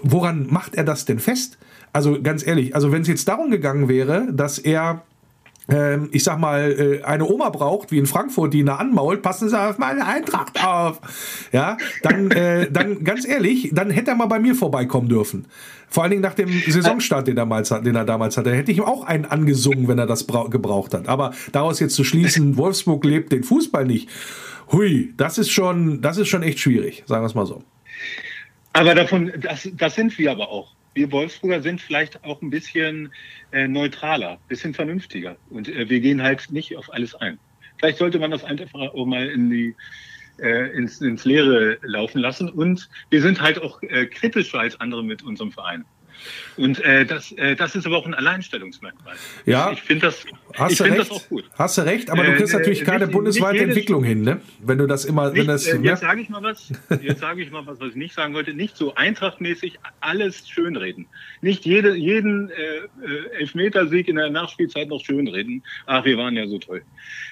Woran 0.02 0.48
macht 0.50 0.76
er 0.76 0.86
das 0.86 1.04
denn 1.04 1.20
fest? 1.20 1.58
Also 1.96 2.22
ganz 2.22 2.46
ehrlich, 2.46 2.76
also 2.76 2.92
wenn 2.92 3.04
es 3.04 3.08
jetzt 3.08 3.26
darum 3.26 3.50
gegangen 3.50 3.88
wäre, 3.88 4.28
dass 4.34 4.60
er 4.60 5.04
ähm, 5.70 6.10
ich 6.12 6.26
sag 6.26 6.38
mal, 6.40 7.00
äh, 7.02 7.04
eine 7.04 7.26
Oma 7.26 7.50
braucht, 7.52 7.90
wie 7.90 7.98
in 7.98 8.06
Frankfurt, 8.06 8.54
die 8.54 8.60
ihn 8.60 8.66
da 8.66 8.76
anmault, 8.76 9.22
passen 9.22 9.48
Sie 9.48 9.58
auf 9.58 9.78
meine 9.78 10.06
Eintracht 10.06 10.62
auf. 10.62 11.00
Ja, 11.54 11.78
dann, 12.04 12.32
äh, 12.32 12.70
dann 12.70 13.06
ganz 13.06 13.26
ehrlich, 13.26 13.72
dann 13.72 13.92
hätte 13.92 14.12
er 14.12 14.18
mal 14.18 14.26
bei 14.26 14.40
mir 14.40 14.56
vorbeikommen 14.56 15.08
dürfen. 15.08 15.46
Vor 15.88 16.04
allen 16.04 16.10
Dingen 16.10 16.22
nach 16.22 16.34
dem 16.34 16.50
Saisonstart, 16.68 17.28
den 17.28 17.38
er, 17.38 17.46
damals, 17.46 17.70
den 17.70 17.96
er 17.96 18.04
damals 18.04 18.36
hatte. 18.36 18.54
Hätte 18.54 18.74
ich 18.74 18.80
ihm 18.80 18.84
auch 18.84 19.06
einen 19.06 19.24
angesungen, 19.24 19.88
wenn 19.88 19.98
er 19.98 20.06
das 20.06 20.28
gebraucht 20.28 20.94
hat. 20.94 21.08
Aber 21.08 21.34
daraus 21.54 21.80
jetzt 21.80 21.96
zu 21.96 22.04
schließen, 22.04 22.58
Wolfsburg 22.58 23.06
lebt 23.06 23.32
den 23.32 23.46
Fußball 23.46 23.86
nicht. 23.86 24.10
Hui, 24.70 25.14
das 25.16 25.38
ist 25.38 25.50
schon, 25.50 26.02
das 26.02 26.18
ist 26.18 26.28
schon 26.28 26.44
echt 26.44 26.60
schwierig, 26.60 27.04
sagen 27.06 27.24
wir 27.24 27.28
es 27.28 27.36
mal 27.36 27.46
so. 27.46 27.64
Aber 28.74 28.94
davon, 28.96 29.32
das, 29.40 29.70
das 29.78 29.96
sind 29.96 30.18
wir 30.18 30.32
aber 30.32 30.50
auch 30.50 30.76
wir 30.96 31.12
Wolfsburger 31.12 31.62
sind 31.62 31.82
vielleicht 31.82 32.24
auch 32.24 32.42
ein 32.42 32.50
bisschen 32.50 33.12
äh, 33.52 33.68
neutraler, 33.68 34.40
bisschen 34.48 34.74
vernünftiger. 34.74 35.36
Und 35.50 35.68
äh, 35.68 35.88
wir 35.90 36.00
gehen 36.00 36.24
halt 36.24 36.52
nicht 36.52 36.76
auf 36.76 36.92
alles 36.92 37.14
ein. 37.16 37.38
Vielleicht 37.78 38.00
sollte 38.00 38.18
man 38.18 38.32
das 38.32 38.44
einfach 38.44 38.74
auch 38.74 39.06
mal 39.06 39.28
in 39.28 39.50
die, 39.50 39.76
äh, 40.40 40.72
ins, 40.72 41.02
ins 41.02 41.26
Leere 41.26 41.78
laufen 41.84 42.20
lassen. 42.20 42.50
Und 42.50 42.90
wir 43.10 43.22
sind 43.22 43.42
halt 43.42 43.62
auch 43.62 43.84
äh, 43.84 44.06
kritischer 44.06 44.60
als 44.60 44.80
andere 44.80 45.04
mit 45.04 45.22
unserem 45.22 45.52
Verein. 45.52 45.86
Und 46.58 46.80
äh, 46.84 47.06
das, 47.06 47.32
äh, 47.34 47.56
das 47.56 47.76
ist 47.76 47.86
aber 47.86 47.98
auch 47.98 48.06
ein 48.06 48.14
Alleinstellungsmerkmal. 48.14 49.16
Ja, 49.46 49.72
ich 49.72 49.82
finde 49.82 50.08
das, 50.08 50.26
hast 50.54 50.74
ich 50.74 50.78
find 50.78 50.98
das 50.98 51.12
auch 51.12 51.28
gut. 51.28 51.46
Hast 51.54 51.78
du 51.78 51.82
recht, 51.82 52.10
aber 52.10 52.24
du 52.24 52.36
kriegst 52.36 52.54
äh, 52.54 52.58
natürlich 52.58 52.84
keine 52.84 53.06
nicht, 53.06 53.14
bundesweite 53.14 53.54
nicht 53.54 53.64
Entwicklung 53.64 54.04
hin, 54.04 54.22
ne? 54.22 54.42
Wenn 54.64 54.78
du 54.78 54.88
das 54.88 55.06
immer, 55.06 55.30
nicht, 55.30 55.40
wenn 55.40 55.48
das. 55.48 55.68
Äh, 55.68 55.78
jetzt 55.82 56.02
sage 56.02 56.22
ich 56.22 56.30
mal 56.30 56.44
was. 56.44 56.72
Jetzt 57.02 57.20
sage 57.22 57.42
ich 57.42 57.52
mal 57.52 57.66
was, 57.66 57.80
was 57.80 57.90
ich 57.90 57.96
nicht 57.96 58.14
sagen 58.14 58.34
wollte. 58.34 58.54
Nicht 58.54 58.78
so 58.78 58.96
eintrachtmäßig 58.96 59.80
alles 60.00 60.48
schönreden. 60.48 61.08
Nicht 61.42 61.66
jede, 61.66 61.96
jeden 61.96 62.50
äh, 62.50 62.54
äh, 62.54 63.40
Elfmetersieg 63.40 64.08
in 64.08 64.16
der 64.16 64.30
Nachspielzeit 64.30 64.88
noch 64.88 65.04
schönreden. 65.04 65.64
Ach, 65.86 66.06
wir 66.06 66.18
waren 66.18 66.36
ja 66.36 66.48
so 66.48 66.60
toll. 66.60 66.84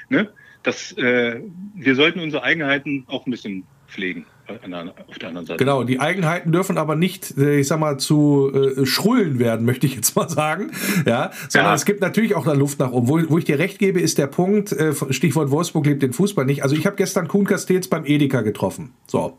Ne? 0.09 0.29
Das, 0.63 0.93
äh, 0.93 1.41
wir 1.75 1.95
sollten 1.95 2.19
unsere 2.19 2.43
Eigenheiten 2.43 3.03
auch 3.07 3.25
ein 3.25 3.31
bisschen 3.31 3.65
pflegen 3.93 4.25
auf 4.47 5.17
der 5.19 5.29
anderen 5.29 5.45
Seite. 5.45 5.57
Genau, 5.57 5.83
die 5.83 5.99
Eigenheiten 5.99 6.51
dürfen 6.51 6.77
aber 6.77 6.95
nicht, 6.95 7.37
äh, 7.37 7.59
ich 7.59 7.67
sag 7.67 7.79
mal, 7.79 7.97
zu 7.97 8.51
äh, 8.53 8.85
Schrullen 8.85 9.39
werden, 9.39 9.65
möchte 9.69 9.85
ich 9.85 9.95
jetzt 9.95 10.15
mal 10.15 10.29
sagen. 10.29 10.71
Ja, 11.05 11.31
sondern 11.47 11.71
ja. 11.71 11.75
es 11.75 11.85
gibt 11.85 12.01
natürlich 12.01 12.35
auch 12.35 12.45
da 12.45 12.53
Luft 12.53 12.79
nach 12.79 12.91
oben. 12.91 13.07
Wo, 13.07 13.21
wo 13.29 13.37
ich 13.37 13.45
dir 13.45 13.59
recht 13.59 13.79
gebe, 13.79 14.01
ist 14.01 14.17
der 14.17 14.27
Punkt, 14.27 14.71
äh, 14.71 14.93
Stichwort 15.11 15.51
Wolfsburg 15.51 15.85
lebt 15.85 16.03
den 16.03 16.13
Fußball 16.13 16.45
nicht. 16.45 16.63
Also 16.63 16.75
ich 16.75 16.85
habe 16.85 16.95
gestern 16.95 17.27
Kuhn 17.27 17.45
Castells 17.45 17.87
beim 17.87 18.05
Edeka 18.05 18.41
getroffen. 18.41 18.93
So. 19.07 19.37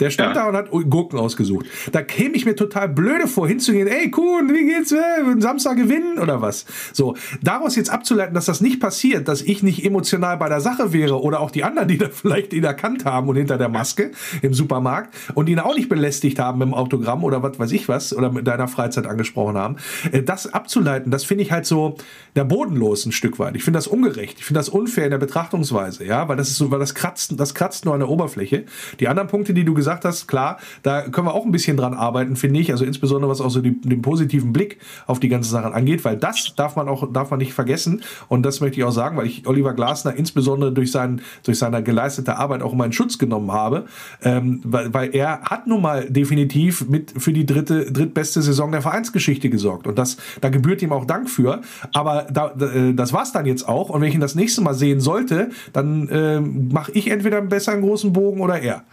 Der 0.00 0.10
stand 0.10 0.36
ja. 0.36 0.42
da 0.42 0.48
und 0.48 0.56
hat 0.56 0.70
Gurken 0.70 1.18
ausgesucht. 1.18 1.66
Da 1.92 2.02
käme 2.02 2.34
ich 2.34 2.44
mir 2.44 2.56
total 2.56 2.88
blöde 2.88 3.26
vor, 3.26 3.46
hinzugehen, 3.46 3.88
ey, 3.88 4.10
Kuhn, 4.10 4.52
wie 4.52 4.66
geht's? 4.66 4.92
Äh, 4.92 4.98
Samstag 5.38 5.76
gewinnen 5.76 6.18
oder 6.18 6.40
was? 6.40 6.64
So, 6.92 7.16
daraus 7.42 7.76
jetzt 7.76 7.90
abzuleiten, 7.90 8.34
dass 8.34 8.46
das 8.46 8.60
nicht 8.60 8.80
passiert, 8.80 9.28
dass 9.28 9.42
ich 9.42 9.62
nicht 9.62 9.84
emotional 9.84 10.36
bei 10.36 10.48
der 10.48 10.60
Sache 10.60 10.92
wäre 10.92 11.20
oder 11.20 11.40
auch 11.40 11.50
die 11.50 11.64
anderen, 11.64 11.88
die 11.88 11.98
da 11.98 12.08
vielleicht 12.12 12.52
ihn 12.52 12.64
erkannt 12.64 13.04
haben 13.04 13.28
und 13.28 13.36
hinter 13.36 13.58
der 13.58 13.68
Maske 13.68 14.12
im 14.42 14.54
Supermarkt 14.54 15.14
und 15.34 15.48
ihn 15.48 15.58
auch 15.58 15.74
nicht 15.74 15.88
belästigt 15.88 16.38
haben 16.38 16.58
mit 16.58 16.68
dem 16.68 16.74
Autogramm 16.74 17.24
oder 17.24 17.42
was 17.42 17.58
weiß 17.58 17.72
ich 17.72 17.88
was 17.88 18.14
oder 18.14 18.30
mit 18.30 18.46
deiner 18.46 18.68
Freizeit 18.68 19.06
angesprochen 19.06 19.56
haben, 19.56 19.76
äh, 20.10 20.22
das 20.22 20.52
abzuleiten, 20.52 21.10
das 21.10 21.24
finde 21.24 21.44
ich 21.44 21.52
halt 21.52 21.66
so 21.66 21.96
der 22.36 22.44
bodenlos 22.44 23.06
ein 23.06 23.12
Stück 23.12 23.38
weit. 23.38 23.56
Ich 23.56 23.64
finde 23.64 23.78
das 23.78 23.86
ungerecht. 23.86 24.38
Ich 24.38 24.44
finde 24.44 24.60
das 24.60 24.68
unfair 24.68 25.04
in 25.04 25.10
der 25.10 25.18
Betrachtungsweise, 25.18 26.04
ja, 26.04 26.28
weil 26.28 26.36
das 26.36 26.48
ist 26.48 26.56
so, 26.56 26.70
weil 26.70 26.78
das 26.78 26.94
kratzt, 26.94 27.38
das 27.38 27.54
kratzt 27.54 27.84
nur 27.84 27.94
an 27.94 28.00
der 28.00 28.08
Oberfläche. 28.08 28.64
Die 29.00 29.08
anderen 29.08 29.28
Punkte, 29.28 29.54
die 29.54 29.64
du 29.64 29.74
gesagt 29.82 30.04
hast, 30.04 30.26
klar, 30.26 30.58
da 30.82 31.02
können 31.02 31.26
wir 31.26 31.34
auch 31.34 31.44
ein 31.44 31.52
bisschen 31.52 31.76
dran 31.76 31.94
arbeiten, 31.94 32.36
finde 32.36 32.60
ich. 32.60 32.70
Also 32.70 32.84
insbesondere 32.84 33.30
was 33.30 33.40
auch 33.40 33.50
so 33.50 33.60
die, 33.60 33.80
den 33.80 34.02
positiven 34.02 34.52
Blick 34.52 34.78
auf 35.06 35.20
die 35.20 35.28
ganzen 35.28 35.50
Sachen 35.50 35.72
angeht, 35.72 36.04
weil 36.04 36.16
das 36.16 36.54
darf 36.56 36.76
man 36.76 36.88
auch 36.88 37.12
darf 37.12 37.30
man 37.30 37.38
nicht 37.38 37.52
vergessen. 37.52 38.02
Und 38.28 38.44
das 38.44 38.60
möchte 38.60 38.78
ich 38.78 38.84
auch 38.84 38.92
sagen, 38.92 39.16
weil 39.16 39.26
ich 39.26 39.46
Oliver 39.46 39.74
Glasner 39.74 40.14
insbesondere 40.14 40.72
durch, 40.72 40.92
seinen, 40.92 41.20
durch 41.44 41.58
seine 41.58 41.82
geleistete 41.82 42.36
Arbeit 42.36 42.62
auch 42.62 42.72
immer 42.72 42.86
in 42.86 42.92
Schutz 42.92 43.18
genommen 43.18 43.52
habe, 43.52 43.86
ähm, 44.22 44.60
weil, 44.64 44.94
weil 44.94 45.14
er 45.14 45.42
hat 45.42 45.66
nun 45.66 45.82
mal 45.82 46.08
definitiv 46.08 46.88
mit 46.88 47.12
für 47.16 47.32
die 47.32 47.46
dritte 47.46 47.90
drittbeste 47.90 48.42
Saison 48.42 48.72
der 48.72 48.82
Vereinsgeschichte 48.82 49.50
gesorgt. 49.50 49.86
Und 49.86 49.98
das 49.98 50.16
da 50.40 50.48
gebührt 50.48 50.82
ihm 50.82 50.92
auch 50.92 51.04
Dank 51.04 51.28
für. 51.28 51.60
Aber 51.92 52.26
da, 52.30 52.52
da, 52.56 52.72
äh, 52.72 52.94
das 52.94 53.12
war's 53.12 53.32
dann 53.32 53.46
jetzt 53.46 53.68
auch. 53.68 53.90
Und 53.90 54.00
wenn 54.00 54.08
ich 54.08 54.14
ihn 54.14 54.20
das 54.20 54.34
nächste 54.34 54.60
Mal 54.60 54.74
sehen 54.74 55.00
sollte, 55.00 55.50
dann 55.72 56.08
äh, 56.08 56.40
mache 56.40 56.92
ich 56.92 57.10
entweder 57.10 57.38
einen 57.38 57.48
besseren 57.48 57.80
großen 57.80 58.12
Bogen 58.12 58.40
oder 58.40 58.60
er. 58.60 58.84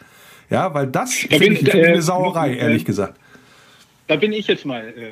Ja, 0.50 0.74
weil 0.74 0.88
das 0.88 1.28
da 1.30 1.38
finde 1.38 1.54
ich, 1.54 1.68
ich 1.68 1.74
äh, 1.74 1.86
eine 1.88 2.02
Sauerei, 2.02 2.54
äh, 2.54 2.58
ehrlich 2.58 2.86
gesagt. 2.86 3.20
Da 4.08 4.16
bin 4.16 4.34
ich 4.34 4.48
jetzt 4.48 4.66
mal 4.66 4.88
äh, 4.88 5.12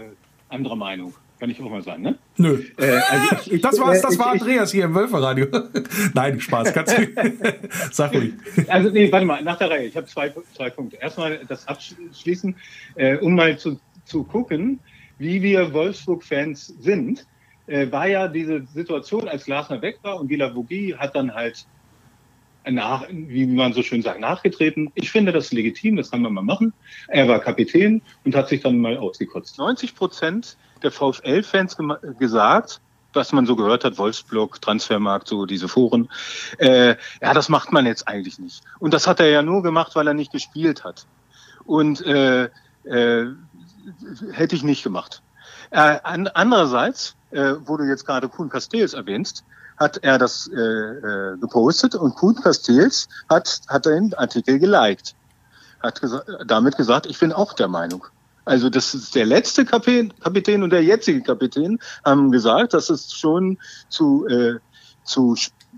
anderer 0.49 0.75
Meinung. 0.75 1.13
Kann 1.39 1.51
ich 1.51 1.61
auch 1.61 1.69
mal 1.69 1.83
sagen, 1.83 2.01
ne? 2.01 2.17
Nö. 2.37 2.63
Äh, 2.77 2.99
also 3.09 3.35
ich, 3.45 3.51
ich, 3.53 3.61
das, 3.61 3.79
war's, 3.79 4.01
das 4.01 4.15
äh, 4.15 4.19
war 4.19 4.33
ich, 4.33 4.41
Andreas 4.41 4.71
hier 4.71 4.85
im 4.85 4.95
Wölferradio. 4.95 5.45
Nein, 6.15 6.39
Spaß. 6.39 6.73
Kannst 6.73 6.97
du. 6.97 7.07
Sag 7.91 8.13
ruhig. 8.13 8.33
Also, 8.67 8.89
nee, 8.89 9.11
warte 9.11 9.25
mal, 9.25 9.43
nach 9.43 9.57
der 9.57 9.69
Reihe. 9.69 9.85
Ich 9.85 9.95
habe 9.95 10.07
zwei, 10.07 10.33
zwei 10.55 10.71
Punkte. 10.71 10.97
Erstmal 10.97 11.39
das 11.47 11.67
Abschließen, 11.67 12.55
äh, 12.95 13.17
um 13.17 13.35
mal 13.35 13.57
zu, 13.57 13.79
zu 14.05 14.23
gucken, 14.23 14.79
wie 15.19 15.41
wir 15.43 15.71
Wolfsburg-Fans 15.73 16.73
sind. 16.79 17.27
Äh, 17.67 17.91
war 17.91 18.07
ja 18.07 18.27
diese 18.27 18.65
Situation, 18.73 19.27
als 19.27 19.45
Glasner 19.45 19.81
weg 19.81 19.99
war 20.01 20.19
und 20.19 20.29
Gila 20.29 20.55
Vogie 20.55 20.95
hat 20.95 21.15
dann 21.15 21.33
halt 21.33 21.67
nach, 22.71 23.05
wie 23.09 23.45
man 23.45 23.73
so 23.73 23.83
schön 23.83 24.01
sagt, 24.01 24.19
nachgetreten. 24.19 24.91
Ich 24.95 25.11
finde 25.11 25.31
das 25.31 25.51
legitim, 25.51 25.95
das 25.95 26.11
kann 26.11 26.21
man 26.21 26.33
mal 26.33 26.41
machen. 26.41 26.73
Er 27.07 27.27
war 27.27 27.39
Kapitän 27.39 28.01
und 28.25 28.35
hat 28.35 28.49
sich 28.49 28.61
dann 28.61 28.79
mal 28.79 28.97
ausgekotzt. 28.97 29.57
90 29.57 29.95
Prozent 29.95 30.57
der 30.83 30.91
VfL-Fans 30.91 31.77
gesagt, 32.19 32.81
was 33.13 33.31
man 33.31 33.45
so 33.45 33.55
gehört 33.55 33.83
hat, 33.83 33.97
Wolfsblog, 33.97 34.61
Transfermarkt, 34.61 35.27
so 35.27 35.45
diese 35.45 35.67
Foren, 35.67 36.09
äh, 36.59 36.95
ja, 37.21 37.33
das 37.33 37.49
macht 37.49 37.71
man 37.71 37.85
jetzt 37.85 38.07
eigentlich 38.07 38.39
nicht. 38.39 38.63
Und 38.79 38.93
das 38.93 39.07
hat 39.07 39.19
er 39.19 39.29
ja 39.29 39.41
nur 39.41 39.63
gemacht, 39.63 39.95
weil 39.95 40.07
er 40.07 40.13
nicht 40.13 40.31
gespielt 40.31 40.83
hat. 40.83 41.07
Und 41.65 42.05
äh, 42.05 42.49
äh, 42.83 43.25
hätte 44.31 44.55
ich 44.55 44.63
nicht 44.63 44.83
gemacht. 44.83 45.21
Äh, 45.71 45.99
andererseits, 46.03 47.15
äh, 47.31 47.53
wo 47.65 47.77
du 47.77 47.83
jetzt 47.83 48.05
gerade 48.05 48.29
Kuhn 48.29 48.49
Castells 48.49 48.93
erwähnst, 48.93 49.43
hat 49.77 49.97
er 50.03 50.17
das 50.17 50.49
äh, 50.53 50.59
äh, 50.59 51.37
gepostet 51.37 51.95
und 51.95 52.15
Kuhn 52.15 52.35
Castells 52.35 53.07
hat, 53.29 53.61
hat 53.67 53.85
den 53.85 54.13
Artikel 54.15 54.59
geliked. 54.59 55.15
Hat 55.79 56.01
gesa 56.01 56.23
damit 56.45 56.75
gesagt, 56.77 57.05
ich 57.05 57.19
bin 57.19 57.31
auch 57.31 57.53
der 57.53 57.67
Meinung. 57.67 58.05
Also 58.45 58.69
das 58.69 58.93
ist 58.93 59.13
der 59.13 59.25
letzte 59.25 59.65
Kapitän 59.65 60.63
und 60.63 60.69
der 60.69 60.83
jetzige 60.83 61.21
Kapitän 61.21 61.79
haben 62.05 62.31
gesagt, 62.31 62.73
dass 62.73 62.89
es 62.89 63.11
schon 63.13 63.57
zu, 63.89 64.25
äh, 64.27 64.55
zu, 65.03 65.35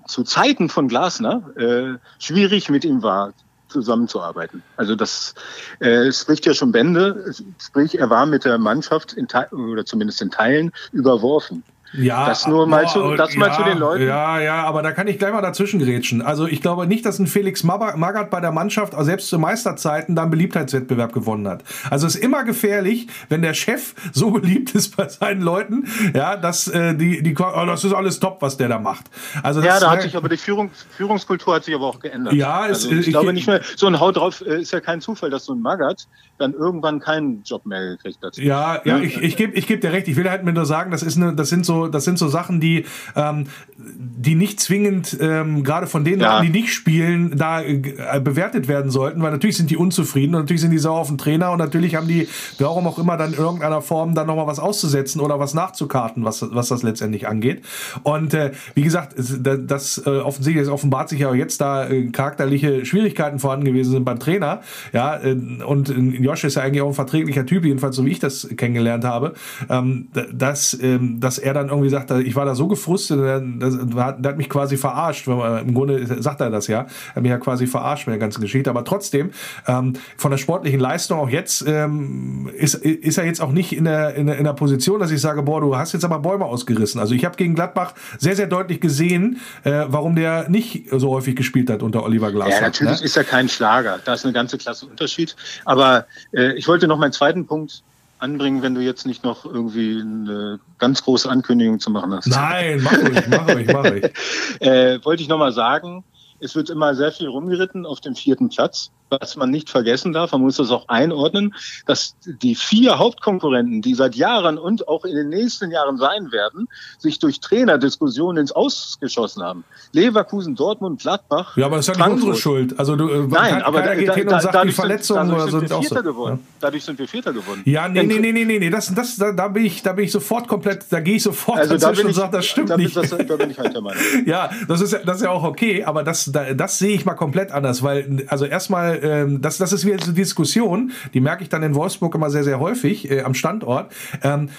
zu 0.07 0.23
Zeiten 0.23 0.69
von 0.69 0.87
Glasner 0.87 1.43
äh, 1.57 1.97
schwierig 2.19 2.69
mit 2.69 2.85
ihm 2.85 3.01
war, 3.01 3.33
zusammenzuarbeiten. 3.69 4.63
Also 4.77 4.95
das 4.95 5.33
äh, 5.79 6.11
spricht 6.11 6.45
ja 6.45 6.53
schon 6.53 6.71
Bände, 6.71 7.33
sprich 7.59 7.97
er 7.97 8.09
war 8.09 8.25
mit 8.25 8.45
der 8.45 8.57
Mannschaft 8.57 9.13
in 9.13 9.27
oder 9.51 9.85
zumindest 9.85 10.21
in 10.21 10.31
Teilen 10.31 10.71
überworfen. 10.91 11.63
Ja, 11.93 12.27
das 12.27 12.47
nur 12.47 12.67
mal, 12.67 12.87
zu, 12.87 13.15
das 13.15 13.33
ja, 13.33 13.39
mal 13.39 13.53
zu 13.53 13.63
den 13.63 13.77
Leuten. 13.77 14.05
Ja, 14.05 14.39
ja, 14.39 14.63
aber 14.63 14.81
da 14.83 14.91
kann 14.91 15.07
ich 15.07 15.17
gleich 15.17 15.33
mal 15.33 15.41
dazwischen 15.41 15.79
grätschen. 15.79 16.21
Also 16.21 16.45
ich 16.45 16.61
glaube 16.61 16.85
nicht, 16.85 17.05
dass 17.05 17.19
ein 17.19 17.27
Felix 17.27 17.63
Magath 17.63 18.29
bei 18.29 18.39
der 18.39 18.51
Mannschaft, 18.51 18.93
selbst 18.99 19.29
zu 19.29 19.39
Meisterzeiten, 19.39 20.15
da 20.15 20.23
einen 20.23 20.31
Beliebtheitswettbewerb 20.31 21.13
gewonnen 21.13 21.47
hat. 21.47 21.63
Also 21.89 22.05
es 22.05 22.15
ist 22.15 22.23
immer 22.23 22.43
gefährlich, 22.43 23.07
wenn 23.29 23.41
der 23.41 23.53
Chef 23.53 23.95
so 24.13 24.31
beliebt 24.31 24.75
ist 24.75 24.95
bei 24.95 25.07
seinen 25.07 25.41
Leuten, 25.41 25.87
ja, 26.13 26.37
dass 26.37 26.67
äh, 26.67 26.95
die, 26.95 27.23
die, 27.23 27.35
oh, 27.37 27.65
das 27.65 27.83
ist 27.83 27.93
alles 27.93 28.19
top, 28.19 28.41
was 28.41 28.57
der 28.57 28.69
da 28.69 28.79
macht. 28.79 29.05
Also 29.41 29.61
ja, 29.61 29.79
da 29.79 29.91
hat 29.91 30.01
sich 30.03 30.15
aber 30.15 30.29
die 30.29 30.37
Führung, 30.37 30.69
Führungskultur 30.91 31.55
hat 31.55 31.63
sich 31.63 31.73
aber 31.73 31.87
auch 31.87 31.99
geändert. 31.99 32.33
Ja, 32.33 32.67
es, 32.67 32.85
also 32.85 32.91
ich, 32.91 33.07
ich 33.07 33.13
glaube 33.13 33.33
nicht 33.33 33.47
mehr, 33.47 33.61
so 33.75 33.87
ein 33.87 33.99
Haut 33.99 34.17
drauf 34.17 34.41
äh, 34.41 34.61
ist 34.61 34.71
ja 34.71 34.79
kein 34.79 35.01
Zufall, 35.01 35.29
dass 35.29 35.45
so 35.45 35.53
ein 35.53 35.61
Magath 35.61 36.07
dann 36.39 36.53
irgendwann 36.53 36.99
keinen 36.99 37.43
Job 37.43 37.65
mehr 37.65 37.81
gekriegt 37.81 38.23
hat. 38.23 38.37
Ja, 38.37 38.81
ja, 38.85 38.97
ich, 38.99 39.17
ich 39.21 39.37
gebe 39.37 39.53
ich 39.53 39.67
geb 39.67 39.81
dir 39.81 39.91
recht. 39.91 40.07
Ich 40.07 40.15
will 40.15 40.29
halt 40.29 40.43
mir 40.43 40.53
nur 40.53 40.65
sagen, 40.65 40.91
das 40.91 41.03
ist 41.03 41.17
eine, 41.17 41.35
das 41.35 41.49
sind 41.49 41.65
so, 41.65 41.78
das 41.87 42.03
sind 42.03 42.17
so 42.17 42.27
Sachen, 42.27 42.59
die, 42.59 42.85
ähm, 43.15 43.45
die 43.77 44.35
nicht 44.35 44.59
zwingend 44.59 45.17
ähm, 45.19 45.63
gerade 45.63 45.87
von 45.87 46.03
denen, 46.03 46.21
ja. 46.21 46.41
die 46.41 46.49
nicht 46.49 46.73
spielen, 46.73 47.37
da 47.37 47.61
äh, 47.61 48.19
bewertet 48.21 48.67
werden 48.67 48.91
sollten, 48.91 49.21
weil 49.21 49.31
natürlich 49.31 49.57
sind 49.57 49.69
die 49.69 49.77
unzufrieden 49.77 50.35
und 50.35 50.41
natürlich 50.41 50.61
sind 50.61 50.71
die 50.71 50.79
sauer 50.79 50.99
auf 50.99 51.07
den 51.07 51.17
Trainer 51.17 51.51
und 51.51 51.59
natürlich 51.59 51.95
haben 51.95 52.07
die, 52.07 52.27
warum 52.57 52.87
auch 52.87 52.99
immer, 52.99 53.17
dann 53.17 53.33
in 53.33 53.39
irgendeiner 53.39 53.81
Form 53.81 54.15
dann 54.15 54.27
nochmal 54.27 54.47
was 54.47 54.59
auszusetzen 54.59 55.21
oder 55.21 55.39
was 55.39 55.53
nachzukarten, 55.53 56.23
was, 56.23 56.45
was 56.51 56.69
das 56.69 56.83
letztendlich 56.83 57.27
angeht. 57.27 57.63
Und 58.03 58.33
äh, 58.33 58.51
wie 58.75 58.83
gesagt, 58.83 59.15
das, 59.17 59.37
das 59.65 60.03
äh, 60.05 60.09
offensichtlich 60.09 60.65
das 60.65 60.73
offenbart 60.73 61.09
sich 61.09 61.19
ja 61.19 61.29
auch 61.29 61.35
jetzt 61.35 61.61
da 61.61 61.87
äh, 61.87 62.09
charakterliche 62.11 62.85
Schwierigkeiten 62.85 63.39
vorhanden 63.39 63.65
gewesen 63.65 63.91
sind 63.91 64.05
beim 64.05 64.19
Trainer. 64.19 64.61
Ja, 64.93 65.17
äh, 65.21 65.35
und 65.65 65.89
Josh 65.89 66.43
ist 66.43 66.55
ja 66.55 66.63
eigentlich 66.63 66.81
auch 66.81 66.87
ein 66.87 66.93
verträglicher 66.93 67.45
Typ, 67.45 67.65
jedenfalls 67.65 67.95
so 67.95 68.05
wie 68.05 68.11
ich 68.11 68.19
das 68.19 68.47
kennengelernt 68.57 69.05
habe, 69.05 69.33
ähm, 69.69 70.09
dass, 70.33 70.77
ähm, 70.81 71.19
dass 71.19 71.37
er 71.37 71.53
dann 71.53 71.68
irgendwie 71.69 71.89
sagt, 71.89 72.11
ich 72.11 72.35
war 72.35 72.45
da 72.45 72.55
so 72.55 72.67
gefrustet, 72.67 73.19
der, 73.19 74.05
hat 74.05 74.37
mich 74.37 74.49
quasi 74.49 74.77
verarscht. 74.77 75.27
Im 75.27 75.73
Grunde 75.73 76.21
sagt 76.21 76.41
er 76.41 76.49
das 76.49 76.67
ja. 76.67 76.81
Er 77.09 77.15
hat 77.15 77.23
mich 77.23 77.29
ja 77.29 77.37
quasi 77.37 77.67
verarscht 77.67 78.07
mit 78.07 78.13
der 78.13 78.19
ganzen 78.19 78.41
Geschichte. 78.41 78.69
Aber 78.69 78.83
trotzdem, 78.83 79.31
ähm, 79.67 79.93
von 80.17 80.31
der 80.31 80.37
sportlichen 80.37 80.79
Leistung 80.79 81.19
auch 81.19 81.29
jetzt, 81.29 81.63
ähm, 81.67 82.49
ist, 82.55 82.75
ist 82.75 83.17
er 83.17 83.25
jetzt 83.25 83.41
auch 83.41 83.51
nicht 83.51 83.73
in 83.73 83.85
der, 83.85 84.15
in, 84.15 84.27
der, 84.27 84.37
in 84.37 84.43
der 84.43 84.53
Position, 84.53 84.99
dass 84.99 85.11
ich 85.11 85.21
sage, 85.21 85.43
boah, 85.43 85.61
du 85.61 85.75
hast 85.75 85.93
jetzt 85.93 86.05
aber 86.05 86.19
Bäume 86.19 86.45
ausgerissen. 86.45 86.99
Also 86.99 87.13
ich 87.13 87.25
habe 87.25 87.35
gegen 87.35 87.55
Gladbach 87.55 87.93
sehr, 88.17 88.35
sehr 88.35 88.47
deutlich 88.47 88.79
gesehen, 88.81 89.39
äh, 89.63 89.85
warum 89.87 90.15
der 90.15 90.49
nicht 90.49 90.87
so 90.91 91.09
häufig 91.09 91.35
gespielt 91.35 91.69
hat 91.69 91.83
unter 91.83 92.03
Oliver 92.03 92.31
Glasner. 92.31 92.55
Ja, 92.55 92.61
natürlich 92.61 92.99
ne? 92.99 93.05
ist 93.05 93.17
er 93.17 93.23
kein 93.23 93.49
Schlager. 93.49 93.99
Da 94.03 94.13
ist 94.13 94.25
eine 94.25 94.33
ganze 94.33 94.57
Klasse 94.57 94.85
Unterschied. 94.85 95.35
Aber 95.65 96.05
äh, 96.31 96.53
ich 96.53 96.67
wollte 96.67 96.87
noch 96.87 96.97
meinen 96.97 97.13
zweiten 97.13 97.45
Punkt 97.45 97.83
anbringen, 98.19 98.61
wenn 98.61 98.75
du 98.75 98.81
jetzt 98.81 99.05
nicht 99.05 99.23
noch 99.23 99.45
irgendwie 99.45 99.99
eine 100.01 100.59
ganz 100.77 101.03
große 101.03 101.29
Ankündigung 101.29 101.79
zu 101.79 101.89
machen 101.89 102.13
hast. 102.13 102.27
Nein, 102.27 102.81
mach 102.83 102.97
ruhig, 102.97 103.27
mach 103.29 103.47
ruhig, 103.47 103.67
mach 103.71 103.85
ruhig. 103.85 104.13
äh, 104.59 104.99
wollte 105.03 105.23
ich 105.23 105.29
nochmal 105.29 105.53
sagen, 105.53 106.03
es 106.39 106.55
wird 106.55 106.69
immer 106.69 106.95
sehr 106.95 107.11
viel 107.11 107.27
rumgeritten 107.27 107.85
auf 107.85 108.01
dem 108.01 108.15
vierten 108.15 108.49
Platz 108.49 108.91
was 109.09 109.35
man 109.35 109.49
nicht 109.49 109.69
vergessen 109.69 110.13
darf, 110.13 110.31
man 110.31 110.41
muss 110.41 110.57
das 110.57 110.71
auch 110.71 110.87
einordnen, 110.87 111.55
dass 111.85 112.15
die 112.25 112.55
vier 112.55 112.99
Hauptkonkurrenten, 112.99 113.81
die 113.81 113.93
seit 113.93 114.15
Jahren 114.15 114.57
und 114.57 114.87
auch 114.87 115.05
in 115.05 115.15
den 115.15 115.29
nächsten 115.29 115.71
Jahren 115.71 115.97
sein 115.97 116.31
werden, 116.31 116.67
sich 116.97 117.19
durch 117.19 117.39
Trainerdiskussionen 117.39 118.41
ins 118.41 118.51
Ausgeschossen 118.51 119.43
haben. 119.43 119.63
Leverkusen, 119.91 120.55
Dortmund, 120.55 121.01
Gladbach. 121.01 121.57
Ja, 121.57 121.65
aber 121.65 121.77
das 121.77 121.87
ist 121.87 121.97
ja 121.97 122.07
nicht 122.07 122.15
unsere 122.15 122.35
Schuld. 122.35 122.79
Also 122.79 122.95
du, 122.95 123.09
äh, 123.09 123.27
Nein, 123.27 123.61
aber 123.61 123.81
da, 123.81 123.95
geht 123.95 124.09
da, 124.09 124.13
hin 124.13 124.27
und 124.27 124.41
sagt, 124.41 124.63
die 124.63 124.71
Verletzungen 124.71 125.31
oder 125.31 125.47
so 125.47 125.59
sind 125.59 125.71
auch 125.71 125.83
so. 125.83 125.95
geworden. 125.95 126.39
Ja. 126.41 126.57
Dadurch 126.59 126.83
sind 126.83 126.99
wir 126.99 127.07
Vierter 127.07 127.33
geworden. 127.33 127.61
Ja, 127.65 127.87
nee, 127.87 128.03
nee, 128.03 128.19
nee, 128.19 128.31
nee, 128.31 128.45
nee, 128.45 128.59
nee. 128.59 128.69
Das, 128.69 128.93
das, 128.93 129.15
da, 129.17 129.31
da, 129.31 129.47
bin 129.47 129.65
ich, 129.65 129.81
da 129.81 129.93
bin 129.93 130.05
ich 130.05 130.11
sofort 130.11 130.47
komplett, 130.47 130.85
da 130.89 130.99
gehe 130.99 131.15
ich 131.15 131.23
sofort 131.23 131.59
also 131.59 131.77
dazwischen 131.77 132.01
ich, 132.01 132.05
und 132.07 132.13
sage, 132.13 132.31
das 132.37 132.45
stimmt 132.45 132.69
da 132.69 132.77
nicht. 132.77 132.95
Das, 132.95 133.09
da 133.09 133.35
bin 133.35 133.51
ich 133.51 133.57
halt 133.57 133.73
der 133.73 133.81
Meinung. 133.81 134.01
ja, 134.25 134.49
das 134.67 134.81
ist, 134.81 134.99
das 135.05 135.17
ist 135.17 135.23
ja 135.23 135.31
auch 135.31 135.43
okay, 135.43 135.83
aber 135.83 136.03
das, 136.03 136.31
da, 136.31 136.53
das 136.53 136.77
sehe 136.77 136.93
ich 136.93 137.05
mal 137.05 137.15
komplett 137.15 137.51
anders, 137.51 137.83
weil, 137.83 138.25
also 138.27 138.45
erstmal 138.45 138.98
ähm, 139.01 139.41
das, 139.41 139.57
das 139.57 139.73
ist 139.73 139.85
wieder 139.85 140.03
so 140.03 140.11
Diskussion, 140.11 140.91
die 141.13 141.21
merke 141.21 141.43
ich 141.43 141.49
dann 141.49 141.63
in 141.63 141.75
Wolfsburg 141.75 142.13
immer 142.15 142.29
sehr, 142.29 142.43
sehr 142.43 142.59
häufig 142.59 143.09
äh, 143.09 143.21
am 143.21 143.33
Standort. 143.33 143.91
Ähm, 144.23 144.49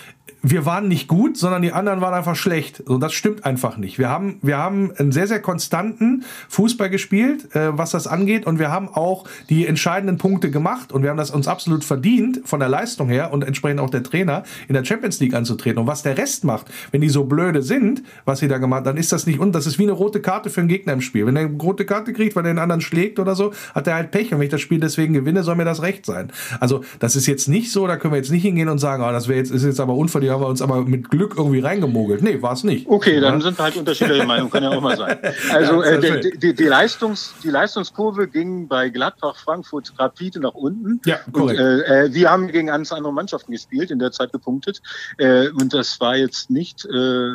wir 0.43 0.67
waren 0.67 0.89
nicht 0.89 1.09
gut, 1.09 1.37
sondern 1.37 1.63
die 1.63 1.73
anderen 1.73 2.01
waren 2.01 2.15
einfach 2.15 2.37
schlecht. 2.37 2.81
Und 2.81 3.01
das 3.01 3.13
stimmt 3.13 3.45
einfach 3.45 3.77
nicht. 3.77 3.99
Wir 3.99 4.09
haben, 4.09 4.39
wir 4.43 4.59
haben 4.59 4.93
einen 4.97 5.13
sehr, 5.13 5.27
sehr 5.27 5.41
konstanten 5.41 6.25
Fußball 6.49 6.91
gespielt, 6.91 7.55
äh, 7.55 7.77
was 7.77 7.91
das 7.91 8.07
angeht. 8.07 8.47
Und 8.47 8.59
wir 8.59 8.71
haben 8.71 8.89
auch 8.89 9.27
die 9.49 9.67
entscheidenden 9.67 10.19
Punkte 10.19 10.51
gemacht. 10.51 10.93
Und 10.93 11.03
wir 11.03 11.11
haben 11.11 11.17
das 11.17 11.31
uns 11.31 11.49
absolut 11.49 11.85
verdient, 11.85 12.41
von 12.45 12.61
der 12.61 12.69
Leistung 12.69 13.09
her 13.09 13.33
und 13.33 13.45
entsprechend 13.45 13.81
auch 13.81 13.91
der 13.91 14.03
Trainer, 14.03 14.45
in 14.69 14.75
der 14.75 14.85
Champions 14.85 15.21
League 15.21 15.35
anzutreten. 15.35 15.81
Und 15.81 15.87
was 15.87 16.03
der 16.03 16.17
Rest 16.17 16.45
macht, 16.45 16.67
wenn 16.91 17.01
die 17.01 17.09
so 17.09 17.25
blöde 17.25 17.63
sind, 17.63 18.03
was 18.25 18.39
sie 18.39 18.49
da 18.49 18.59
gemacht 18.59 18.79
haben, 18.79 18.85
dann 18.85 18.97
ist 18.97 19.13
das 19.13 19.27
nicht, 19.27 19.39
und 19.39 19.55
das 19.55 19.67
ist 19.67 19.79
wie 19.79 19.85
eine 19.85 19.93
rote 19.93 20.21
Karte 20.21 20.51
für 20.51 20.61
einen 20.61 20.69
Gegner 20.69 20.93
im 20.93 21.01
Spiel. 21.01 21.27
Wenn 21.27 21.37
er 21.37 21.47
eine 21.47 21.57
rote 21.57 21.85
Karte 21.85 22.13
kriegt, 22.13 22.37
weil 22.37 22.47
er 22.47 22.53
den 22.53 22.59
anderen 22.59 22.81
schlägt 22.81 23.19
oder 23.19 23.35
so, 23.35 23.53
hat 23.75 23.87
er 23.87 23.95
halt 23.95 24.11
Pech. 24.11 24.33
Und 24.33 24.39
wenn 24.39 24.47
ich 24.47 24.51
das 24.51 24.61
Spiel 24.61 24.81
deswegen 24.81 25.13
gewinne, 25.13 25.43
soll 25.43 25.57
mir 25.57 25.65
das 25.65 25.83
recht 25.83 26.07
sein. 26.07 26.33
Also, 26.61 26.83
das 26.99 27.17
ist 27.17 27.27
jetzt 27.27 27.49
nicht 27.49 27.73
so, 27.73 27.87
da 27.87 27.97
können 27.97 28.15
wir 28.15 28.19
jetzt 28.19 28.31
nicht 28.31 28.43
hingehen 28.43 28.69
und 28.69 28.79
sagen, 28.79 29.03
oh, 29.03 29.13
das 29.13 29.27
jetzt, 29.27 29.51
ist 29.51 29.65
jetzt 29.65 29.81
aber 29.81 29.95
unverdient 29.95 30.20
haben 30.29 30.43
wir 30.43 30.49
uns 30.49 30.61
aber 30.61 30.85
mit 30.85 31.09
Glück 31.09 31.35
irgendwie 31.37 31.61
reingemogelt. 31.61 32.23
Nee, 32.23 32.43
war 32.43 32.53
es 32.53 32.65
nicht. 32.65 32.87
Okay, 32.89 33.21
dann 33.21 33.41
sind 33.41 33.59
halt 33.59 33.77
unterschiedliche 33.77 34.27
Meinungen, 34.27 34.51
kann 34.51 34.63
ja 34.63 34.71
auch 34.71 34.81
mal 34.81 34.97
sein. 34.97 35.19
Also 35.51 35.83
ja, 35.83 35.93
äh, 35.93 36.21
die, 36.21 36.39
die, 36.39 36.55
die, 36.55 36.65
Leistungs, 36.65 37.35
die 37.43 37.49
Leistungskurve 37.49 38.29
ging 38.29 38.69
bei 38.69 38.89
Gladbach, 38.91 39.37
Frankfurt 39.37 39.93
rapide 39.99 40.41
nach 40.41 40.55
unten. 40.55 41.01
Ja, 41.05 41.19
korrekt. 41.33 41.61
Und, 41.61 41.67
äh, 41.67 42.05
äh 42.05 42.15
wir 42.15 42.31
haben 42.31 42.49
gegen 42.49 42.67
ganz 42.67 42.93
andere 42.93 43.13
Mannschaften 43.13 43.53
gespielt, 43.53 43.91
in 43.91 43.99
der 43.99 44.13
Zeit 44.13 44.33
gepunktet. 44.33 44.83
Äh, 45.19 45.49
und 45.49 45.73
das 45.73 46.01
war 46.01 46.17
jetzt 46.17 46.51
nicht... 46.51 46.85
Äh, 46.87 47.33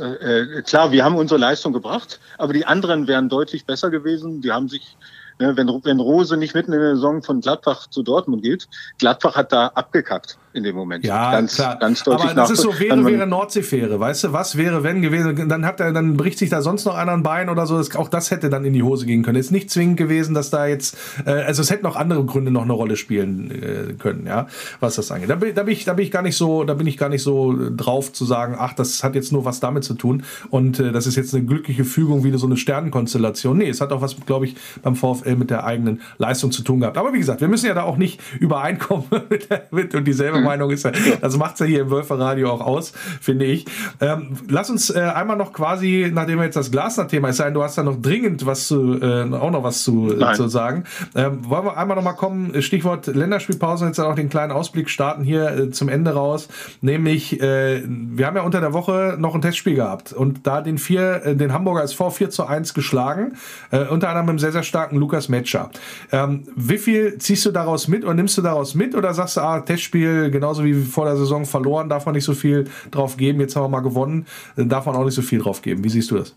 äh, 0.00 0.62
klar, 0.62 0.92
wir 0.92 1.04
haben 1.04 1.16
unsere 1.16 1.40
Leistung 1.40 1.72
gebracht, 1.72 2.20
aber 2.36 2.52
die 2.52 2.64
anderen 2.64 3.08
wären 3.08 3.28
deutlich 3.28 3.66
besser 3.66 3.90
gewesen. 3.90 4.42
Die 4.42 4.52
haben 4.52 4.68
sich 4.68 4.96
Ne, 5.40 5.56
wenn, 5.56 5.68
wenn 5.68 6.00
Rose 6.00 6.36
nicht 6.36 6.54
mitten 6.54 6.72
in 6.72 6.80
der 6.80 6.96
Saison 6.96 7.22
von 7.22 7.40
Gladbach 7.40 7.86
zu 7.88 8.02
Dortmund 8.02 8.42
geht, 8.42 8.68
Gladbach 8.98 9.36
hat 9.36 9.52
da 9.52 9.68
abgekackt 9.68 10.36
in 10.52 10.64
dem 10.64 10.74
Moment. 10.74 11.04
Ja, 11.04 11.32
ganz, 11.32 11.56
klar. 11.56 11.76
ganz 11.78 12.02
deutlich. 12.02 12.30
Aber 12.30 12.34
das 12.34 12.50
ist 12.50 12.62
so, 12.62 12.78
wäre, 12.78 13.04
wäre 13.04 13.26
Nordseefähre, 13.26 14.00
weißt 14.00 14.24
du, 14.24 14.32
was 14.32 14.56
wäre, 14.56 14.82
wenn 14.82 15.02
gewesen, 15.02 15.48
dann 15.48 15.66
hat 15.66 15.80
er, 15.80 15.92
dann 15.92 16.16
bricht 16.16 16.38
sich 16.38 16.50
da 16.50 16.62
sonst 16.62 16.84
noch 16.84 16.94
einer 16.94 17.12
ein 17.12 17.22
Bein 17.22 17.48
oder 17.48 17.66
so, 17.66 17.76
das, 17.76 17.94
auch 17.96 18.08
das 18.08 18.30
hätte 18.30 18.50
dann 18.50 18.64
in 18.64 18.72
die 18.72 18.82
Hose 18.82 19.06
gehen 19.06 19.22
können. 19.22 19.38
Ist 19.38 19.52
nicht 19.52 19.70
zwingend 19.70 19.96
gewesen, 19.96 20.34
dass 20.34 20.50
da 20.50 20.66
jetzt, 20.66 20.96
äh, 21.26 21.30
also 21.30 21.62
es 21.62 21.70
hätten 21.70 21.86
auch 21.86 21.96
andere 21.96 22.24
Gründe 22.24 22.50
noch 22.50 22.62
eine 22.62 22.72
Rolle 22.72 22.96
spielen 22.96 23.50
äh, 23.50 23.94
können, 23.94 24.26
ja, 24.26 24.46
was 24.80 24.96
das 24.96 25.10
angeht. 25.10 25.30
Da, 25.30 25.36
da, 25.36 25.62
bin 25.62 25.72
ich, 25.72 25.84
da 25.84 25.92
bin 25.92 26.04
ich 26.04 26.10
gar 26.10 26.22
nicht 26.22 26.36
so, 26.36 26.64
da 26.64 26.74
bin 26.74 26.86
ich 26.86 26.96
gar 26.96 27.08
nicht 27.08 27.22
so 27.22 27.54
drauf 27.70 28.12
zu 28.12 28.24
sagen, 28.24 28.56
ach, 28.58 28.72
das 28.72 29.04
hat 29.04 29.14
jetzt 29.14 29.32
nur 29.32 29.44
was 29.44 29.60
damit 29.60 29.84
zu 29.84 29.94
tun 29.94 30.22
und 30.50 30.80
äh, 30.80 30.92
das 30.92 31.06
ist 31.06 31.16
jetzt 31.16 31.34
eine 31.34 31.44
glückliche 31.44 31.84
Fügung 31.84 32.24
wie 32.24 32.36
so 32.38 32.46
eine 32.46 32.56
Sternenkonstellation. 32.56 33.58
Nee, 33.58 33.68
es 33.68 33.80
hat 33.80 33.92
auch 33.92 34.00
was, 34.00 34.16
glaube 34.24 34.46
ich, 34.46 34.56
beim 34.82 34.96
VfL 34.96 35.36
mit 35.36 35.50
der 35.50 35.64
eigenen 35.64 36.00
Leistung 36.18 36.52
zu 36.52 36.62
tun 36.62 36.80
gehabt. 36.80 36.96
Aber 36.96 37.12
wie 37.12 37.18
gesagt, 37.18 37.40
wir 37.40 37.48
müssen 37.48 37.66
ja 37.66 37.74
da 37.74 37.82
auch 37.82 37.96
nicht 37.96 38.20
übereinkommen 38.38 39.04
mit, 39.30 39.48
mit 39.70 39.94
und 39.94 40.04
dieselbe 40.04 40.37
Meinung 40.40 40.70
ist 40.70 40.84
ja, 40.84 40.92
das 41.20 41.36
macht 41.36 41.54
es 41.54 41.60
ja 41.60 41.66
hier 41.66 41.80
im 41.82 41.90
Wölferradio 41.90 42.50
auch 42.50 42.60
aus, 42.60 42.92
finde 43.20 43.44
ich. 43.46 43.66
Ähm, 44.00 44.36
lass 44.48 44.70
uns 44.70 44.90
äh, 44.90 45.00
einmal 45.00 45.36
noch 45.36 45.52
quasi, 45.52 46.10
nachdem 46.12 46.38
wir 46.38 46.44
jetzt 46.44 46.56
das 46.56 46.70
Glasner-Thema 46.70 47.28
ist, 47.28 47.36
sein, 47.36 47.54
du 47.54 47.62
hast 47.62 47.78
da 47.78 47.82
noch 47.82 48.00
dringend 48.00 48.46
was 48.46 48.68
zu, 48.68 49.00
äh, 49.00 49.32
auch 49.32 49.50
noch 49.50 49.62
was 49.62 49.82
zu, 49.82 50.14
äh, 50.14 50.34
zu 50.34 50.48
sagen. 50.48 50.84
Ähm, 51.14 51.48
wollen 51.48 51.64
wir 51.64 51.76
einmal 51.76 51.96
noch 51.96 52.04
mal 52.04 52.12
kommen, 52.12 52.62
Stichwort 52.62 53.06
Länderspielpause, 53.06 53.86
jetzt 53.86 53.98
auch 53.98 54.14
den 54.14 54.28
kleinen 54.28 54.52
Ausblick 54.52 54.90
starten 54.90 55.24
hier 55.24 55.50
äh, 55.50 55.70
zum 55.70 55.88
Ende 55.88 56.12
raus, 56.12 56.48
nämlich, 56.80 57.40
äh, 57.40 57.82
wir 57.86 58.26
haben 58.26 58.36
ja 58.36 58.42
unter 58.42 58.60
der 58.60 58.72
Woche 58.72 59.16
noch 59.18 59.34
ein 59.34 59.42
Testspiel 59.42 59.74
gehabt 59.74 60.12
und 60.12 60.46
da 60.46 60.60
den 60.60 60.78
vier, 60.78 61.22
äh, 61.24 61.36
den 61.36 61.52
Hamburger 61.52 61.82
SV 61.82 62.10
4 62.10 62.30
zu 62.30 62.46
1 62.46 62.74
geschlagen, 62.74 63.34
unter 63.70 64.08
anderem 64.08 64.26
mit 64.26 64.30
einem 64.30 64.38
sehr, 64.38 64.52
sehr 64.52 64.62
starken 64.62 64.96
Lukas 64.96 65.28
Metscher. 65.28 65.70
Ähm, 66.12 66.44
wie 66.56 66.78
viel 66.78 67.18
ziehst 67.18 67.46
du 67.46 67.50
daraus 67.50 67.88
mit 67.88 68.04
oder 68.04 68.14
nimmst 68.14 68.36
du 68.38 68.42
daraus 68.42 68.74
mit 68.74 68.94
oder 68.94 69.14
sagst 69.14 69.36
du, 69.36 69.40
ah, 69.40 69.60
Testspiel 69.60 70.27
genauso 70.30 70.64
wie 70.64 70.74
vor 70.74 71.04
der 71.04 71.16
Saison 71.16 71.44
verloren, 71.46 71.88
darf 71.88 72.06
man 72.06 72.14
nicht 72.14 72.24
so 72.24 72.34
viel 72.34 72.68
drauf 72.90 73.16
geben, 73.16 73.40
jetzt 73.40 73.56
haben 73.56 73.64
wir 73.64 73.68
mal 73.68 73.80
gewonnen, 73.80 74.26
darf 74.56 74.86
man 74.86 74.96
auch 74.96 75.04
nicht 75.04 75.14
so 75.14 75.22
viel 75.22 75.40
drauf 75.40 75.62
geben. 75.62 75.84
Wie 75.84 75.88
siehst 75.88 76.10
du 76.10 76.18
das? 76.18 76.34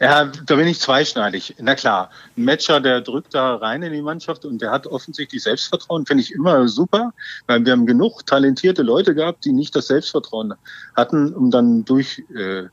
Ja, 0.00 0.30
da 0.46 0.56
bin 0.56 0.66
ich 0.66 0.80
zweischneidig. 0.80 1.56
Na 1.58 1.74
klar, 1.74 2.10
ein 2.36 2.44
Matcher, 2.44 2.80
der 2.80 3.00
drückt 3.00 3.34
da 3.34 3.56
rein 3.56 3.82
in 3.82 3.92
die 3.92 4.02
Mannschaft 4.02 4.44
und 4.44 4.62
der 4.62 4.70
hat 4.70 4.86
offensichtlich 4.86 5.42
Selbstvertrauen, 5.42 6.06
finde 6.06 6.22
ich 6.22 6.32
immer 6.32 6.68
super, 6.68 7.12
weil 7.46 7.64
wir 7.64 7.72
haben 7.72 7.86
genug 7.86 8.24
talentierte 8.26 8.82
Leute 8.82 9.14
gehabt, 9.14 9.44
die 9.44 9.52
nicht 9.52 9.74
das 9.74 9.88
Selbstvertrauen 9.88 10.54
hatten, 10.96 11.34
um 11.34 11.50
dann 11.50 11.84
durch 11.84 12.22
äh, 12.34 12.64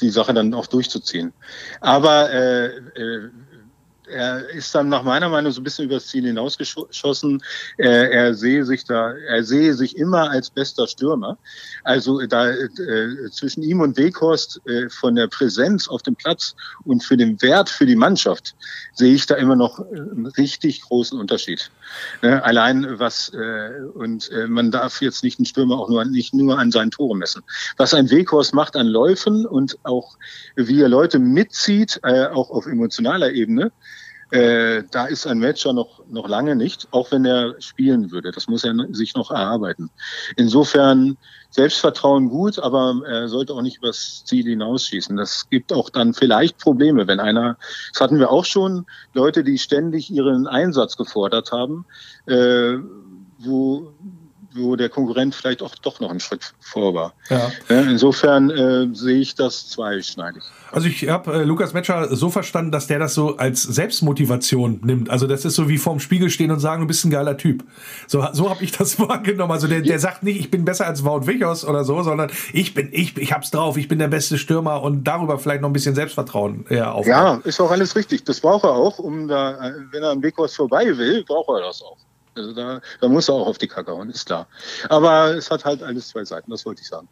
die 0.00 0.10
Sache 0.10 0.34
dann 0.34 0.54
auch 0.54 0.66
durchzuziehen. 0.66 1.32
Aber 1.80 2.30
äh, 2.30 2.66
äh, 2.66 3.30
er 4.06 4.48
ist 4.50 4.74
dann 4.74 4.88
nach 4.88 5.02
meiner 5.02 5.28
Meinung 5.28 5.52
so 5.52 5.60
ein 5.60 5.64
bisschen 5.64 5.86
übers 5.86 6.06
Ziel 6.06 6.24
hinausgeschossen. 6.24 7.42
Er, 7.78 8.10
er 8.10 8.34
sehe 8.34 8.64
sich 8.64 8.84
da, 8.84 9.12
er 9.12 9.44
sehe 9.44 9.74
sich 9.74 9.96
immer 9.96 10.30
als 10.30 10.50
bester 10.50 10.86
Stürmer. 10.86 11.38
Also 11.82 12.20
da 12.26 12.50
äh, 12.50 12.68
zwischen 13.30 13.62
ihm 13.62 13.80
und 13.80 13.96
Weghorst 13.96 14.60
äh, 14.66 14.88
von 14.90 15.14
der 15.14 15.28
Präsenz 15.28 15.88
auf 15.88 16.02
dem 16.02 16.16
Platz 16.16 16.54
und 16.84 17.02
für 17.02 17.16
den 17.16 17.40
Wert 17.42 17.70
für 17.70 17.86
die 17.86 17.96
Mannschaft 17.96 18.54
sehe 18.94 19.14
ich 19.14 19.26
da 19.26 19.36
immer 19.36 19.56
noch 19.56 19.78
einen 19.78 20.26
richtig 20.26 20.82
großen 20.82 21.18
Unterschied. 21.18 21.70
Ne? 22.22 22.42
Allein 22.44 22.98
was 22.98 23.32
äh, 23.34 23.70
und 23.94 24.30
äh, 24.30 24.46
man 24.46 24.70
darf 24.70 25.00
jetzt 25.00 25.24
nicht 25.24 25.38
einen 25.38 25.46
Stürmer 25.46 25.78
auch 25.78 25.88
nur 25.88 26.04
nicht 26.04 26.34
nur 26.34 26.58
an 26.58 26.70
seinen 26.70 26.90
Toren 26.90 27.18
messen. 27.18 27.42
Was 27.76 27.94
ein 27.94 28.10
Weghorst 28.10 28.54
macht 28.54 28.76
an 28.76 28.86
Läufen 28.86 29.46
und 29.46 29.78
auch 29.84 30.16
wie 30.56 30.80
er 30.80 30.88
Leute 30.88 31.18
mitzieht, 31.18 32.00
äh, 32.02 32.26
auch 32.26 32.50
auf 32.50 32.66
emotionaler 32.66 33.32
Ebene 33.32 33.72
äh, 34.34 34.82
da 34.90 35.06
ist 35.06 35.28
ein 35.28 35.38
Matcher 35.38 35.72
noch, 35.72 36.02
noch 36.08 36.28
lange 36.28 36.56
nicht, 36.56 36.88
auch 36.90 37.12
wenn 37.12 37.24
er 37.24 37.54
spielen 37.60 38.10
würde. 38.10 38.32
Das 38.32 38.48
muss 38.48 38.64
er 38.64 38.74
sich 38.90 39.14
noch 39.14 39.30
erarbeiten. 39.30 39.90
Insofern 40.36 41.16
Selbstvertrauen 41.50 42.28
gut, 42.30 42.58
aber 42.58 43.00
er 43.06 43.28
sollte 43.28 43.54
auch 43.54 43.62
nicht 43.62 43.76
übers 43.76 44.24
Ziel 44.24 44.44
hinausschießen. 44.46 45.16
Das 45.16 45.48
gibt 45.50 45.72
auch 45.72 45.88
dann 45.88 46.14
vielleicht 46.14 46.58
Probleme, 46.58 47.06
wenn 47.06 47.20
einer, 47.20 47.58
das 47.92 48.00
hatten 48.00 48.18
wir 48.18 48.32
auch 48.32 48.44
schon, 48.44 48.86
Leute, 49.12 49.44
die 49.44 49.56
ständig 49.56 50.10
ihren 50.10 50.48
Einsatz 50.48 50.96
gefordert 50.96 51.52
haben, 51.52 51.86
äh, 52.26 52.78
wo 53.38 53.92
wo 54.54 54.76
der 54.76 54.88
Konkurrent 54.88 55.34
vielleicht 55.34 55.62
auch 55.62 55.74
doch 55.76 56.00
noch 56.00 56.10
einen 56.10 56.20
Schritt 56.20 56.54
vor 56.60 56.94
war. 56.94 57.14
Ja. 57.28 57.50
Insofern 57.68 58.50
äh, 58.50 58.94
sehe 58.94 59.18
ich 59.18 59.34
das 59.34 59.68
zweischneidig. 59.68 60.42
Also 60.70 60.88
ich 60.88 61.08
habe 61.08 61.32
äh, 61.32 61.44
Lukas 61.44 61.72
Metscher 61.72 62.14
so 62.14 62.30
verstanden, 62.30 62.72
dass 62.72 62.86
der 62.86 62.98
das 62.98 63.14
so 63.14 63.36
als 63.36 63.62
Selbstmotivation 63.62 64.80
nimmt. 64.82 65.10
Also 65.10 65.26
das 65.26 65.44
ist 65.44 65.54
so 65.54 65.68
wie 65.68 65.78
vorm 65.78 66.00
Spiegel 66.00 66.30
stehen 66.30 66.50
und 66.50 66.60
sagen, 66.60 66.82
du 66.82 66.86
bist 66.86 67.04
ein 67.04 67.10
geiler 67.10 67.36
Typ. 67.36 67.64
So, 68.06 68.26
so 68.32 68.50
habe 68.50 68.62
ich 68.64 68.72
das 68.72 68.98
wahrgenommen. 68.98 69.52
Also 69.52 69.66
der, 69.66 69.82
der 69.82 69.98
sagt 69.98 70.22
nicht, 70.22 70.38
ich 70.38 70.50
bin 70.50 70.64
besser 70.64 70.86
als 70.86 71.04
Wout 71.04 71.26
Wichos 71.26 71.64
oder 71.64 71.84
so, 71.84 72.02
sondern 72.02 72.30
ich 72.52 72.74
bin, 72.74 72.88
ich, 72.92 73.16
ich 73.16 73.32
hab's 73.32 73.50
drauf, 73.50 73.76
ich 73.76 73.88
bin 73.88 73.98
der 73.98 74.08
beste 74.08 74.38
Stürmer 74.38 74.82
und 74.82 75.04
darüber 75.04 75.38
vielleicht 75.38 75.62
noch 75.62 75.68
ein 75.68 75.72
bisschen 75.72 75.94
Selbstvertrauen 75.94 76.66
ja, 76.70 76.92
aufbauen. 76.92 77.10
Ja, 77.10 77.40
ist 77.44 77.60
auch 77.60 77.70
alles 77.70 77.96
richtig. 77.96 78.24
Das 78.24 78.40
braucht 78.40 78.64
er 78.64 78.72
auch, 78.72 78.98
um 78.98 79.28
da, 79.28 79.72
wenn 79.90 80.02
er 80.02 80.10
an 80.10 80.22
Wichos 80.22 80.54
vorbei 80.54 80.96
will, 80.96 81.24
braucht 81.24 81.48
er 81.50 81.66
das 81.66 81.82
auch. 81.82 81.98
Also 82.34 82.52
da, 82.52 82.80
da 83.00 83.08
muss 83.08 83.28
er 83.28 83.34
auch 83.34 83.46
auf 83.46 83.58
die 83.58 83.68
Kacke 83.68 83.92
hauen, 83.92 84.10
ist 84.10 84.26
klar. 84.26 84.46
Aber 84.88 85.34
es 85.34 85.50
hat 85.50 85.64
halt 85.64 85.82
alles 85.82 86.08
zwei 86.08 86.24
Seiten, 86.24 86.50
das 86.50 86.66
wollte 86.66 86.82
ich 86.82 86.88
sagen. 86.88 87.08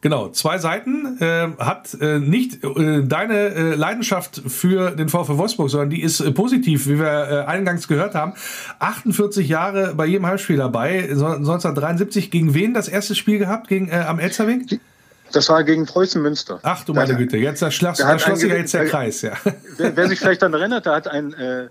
Genau, 0.00 0.28
zwei 0.28 0.58
Seiten 0.58 1.18
äh, 1.20 1.48
hat 1.58 1.92
äh, 2.00 2.20
nicht 2.20 2.62
äh, 2.62 3.02
deine 3.02 3.48
äh, 3.48 3.74
Leidenschaft 3.74 4.40
für 4.46 4.92
den 4.92 5.08
VfW 5.08 5.38
Wolfsburg, 5.38 5.70
sondern 5.70 5.90
die 5.90 6.02
ist 6.02 6.20
äh, 6.20 6.30
positiv, 6.30 6.86
wie 6.86 7.00
wir 7.00 7.06
äh, 7.06 7.50
eingangs 7.50 7.88
gehört 7.88 8.14
haben. 8.14 8.34
48 8.78 9.48
Jahre 9.48 9.94
bei 9.96 10.06
jedem 10.06 10.24
Heimspiel 10.24 10.56
dabei. 10.56 11.00
1973 11.10 12.30
gegen 12.30 12.54
wen 12.54 12.74
das 12.74 12.86
erste 12.86 13.16
Spiel 13.16 13.40
gehabt? 13.40 13.66
Gegen 13.66 13.88
äh, 13.88 14.04
am 14.06 14.20
Elzerweg? 14.20 14.78
Das 15.32 15.48
war 15.48 15.64
gegen 15.64 15.84
Preußen 15.84 16.22
Münster. 16.22 16.60
Ach 16.62 16.84
du 16.84 16.94
meine 16.94 17.16
Güte, 17.16 17.36
jetzt 17.36 17.60
da 17.60 17.70
schloss, 17.72 17.98
da 17.98 18.18
schloss 18.20 18.38
sich 18.38 18.50
ja 18.50 18.56
jetzt 18.56 18.74
der 18.74 18.86
Kreis, 18.86 19.22
ja. 19.22 19.32
Wer, 19.76 19.96
wer 19.96 20.08
sich 20.08 20.20
vielleicht 20.20 20.42
daran 20.42 20.54
erinnert, 20.54 20.86
da 20.86 20.94
hat 20.94 21.08
ein 21.08 21.34
äh, 21.34 21.68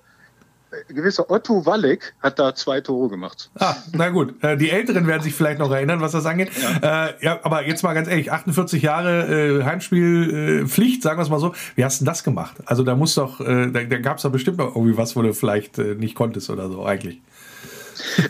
gewisser 0.88 1.30
Otto 1.30 1.66
Walleck 1.66 2.14
hat 2.22 2.40
da 2.40 2.56
zwei 2.56 2.82
Tore 2.82 3.10
gemacht. 3.10 3.50
Ah, 3.60 3.76
na 3.94 4.10
gut. 4.10 4.42
Äh, 4.44 4.58
die 4.58 4.70
Älteren 4.70 5.08
werden 5.08 5.22
sich 5.22 5.34
vielleicht 5.34 5.60
noch 5.60 5.72
erinnern, 5.72 6.02
was 6.02 6.12
das 6.12 6.26
angeht. 6.26 6.52
Ja, 6.82 7.08
äh, 7.08 7.14
ja 7.22 7.40
aber 7.44 7.68
jetzt 7.68 7.84
mal 7.84 7.94
ganz 7.94 8.08
ehrlich, 8.08 8.32
48 8.32 8.82
Jahre 8.82 9.60
äh, 9.60 9.64
Heimspielpflicht, 9.64 11.00
äh, 11.00 11.02
sagen 11.02 11.20
wir 11.20 11.24
es 11.24 11.30
mal 11.30 11.40
so. 11.40 11.54
Wie 11.76 11.84
hast 11.84 12.02
du 12.02 12.06
das 12.06 12.24
gemacht? 12.24 12.58
Also 12.66 12.84
da 12.84 12.96
muss 12.96 13.16
doch, 13.16 13.40
äh, 13.40 13.72
da, 13.72 13.84
da 13.84 13.98
gab 14.00 14.18
es 14.18 14.24
doch 14.24 14.32
bestimmt 14.32 14.58
noch 14.58 14.76
irgendwie 14.76 14.98
was, 14.98 15.16
wo 15.16 15.22
du 15.22 15.34
vielleicht 15.34 15.78
äh, 15.80 15.96
nicht 15.96 16.16
konntest 16.16 16.50
oder 16.50 16.70
so 16.70 16.86
eigentlich. 16.86 17.22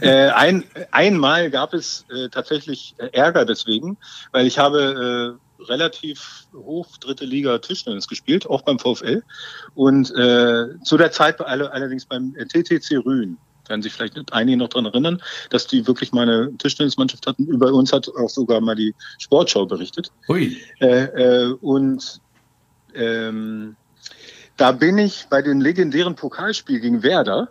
äh, 0.01 0.29
ein, 0.29 0.63
einmal 0.91 1.49
gab 1.49 1.73
es 1.73 2.05
äh, 2.09 2.29
tatsächlich 2.29 2.95
Ärger 3.11 3.45
deswegen, 3.45 3.97
weil 4.31 4.47
ich 4.47 4.59
habe 4.59 5.39
relativ 5.60 6.47
hoch 6.53 6.97
dritte 6.97 7.26
Liga 7.26 7.58
Tischtennis 7.60 8.08
gespielt, 8.08 8.47
auch 8.47 8.62
beim 8.62 8.80
VfL. 8.80 9.24
Und 9.76 10.12
äh, 10.16 10.80
zu 10.84 10.97
der 10.97 11.12
Zeit 11.12 11.39
allerdings 11.41 12.05
beim 12.05 12.34
TTC 12.34 13.05
Rühen 13.05 13.38
werden 13.70 13.82
sich 13.82 13.93
vielleicht 13.93 14.32
einige 14.32 14.58
noch 14.58 14.70
daran 14.70 14.86
erinnern, 14.86 15.22
dass 15.49 15.68
die 15.68 15.86
wirklich 15.88 16.12
meine 16.12 16.55
Tischtennismannschaft 16.58 17.28
hatten. 17.28 17.45
Über 17.47 17.74
uns 17.74 17.91
hat 17.91 18.08
auch 18.08 18.30
sogar 18.30 18.62
mal 18.62 18.76
die 18.76 18.95
Sportschau 19.18 19.66
berichtet. 19.66 20.12
Ui. 20.30 20.58
Äh, 20.80 20.88
äh, 20.88 21.53
und 21.62 22.22
ähm, 22.93 23.76
da 24.55 24.72
bin 24.72 24.97
ich 24.97 25.28
bei 25.30 25.41
dem 25.41 25.62
legendären 25.62 26.16
Pokalspiel 26.16 26.80
gegen 26.80 27.03
Werder, 27.03 27.49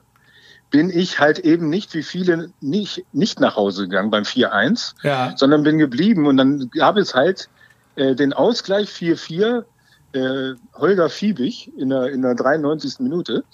bin 0.70 0.90
ich 0.90 1.20
halt 1.20 1.38
eben 1.38 1.68
nicht 1.68 1.94
wie 1.94 2.02
viele 2.02 2.50
nicht, 2.60 3.04
nicht 3.12 3.38
nach 3.38 3.54
Hause 3.54 3.84
gegangen 3.84 4.10
beim 4.10 4.24
4-1, 4.24 4.94
ja. 5.04 5.32
sondern 5.36 5.62
bin 5.62 5.78
geblieben. 5.78 6.26
Und 6.26 6.36
dann 6.36 6.70
gab 6.70 6.96
es 6.96 7.14
halt 7.14 7.48
äh, 7.96 8.14
den 8.14 8.32
Ausgleich 8.32 8.88
4-4 8.90 9.64
äh, 10.12 10.54
Holger 10.74 11.10
Fiebig 11.10 11.72
in 11.76 11.90
der, 11.90 12.06
in 12.10 12.22
der 12.22 12.34
93. 12.34 13.00
Minute. 13.00 13.44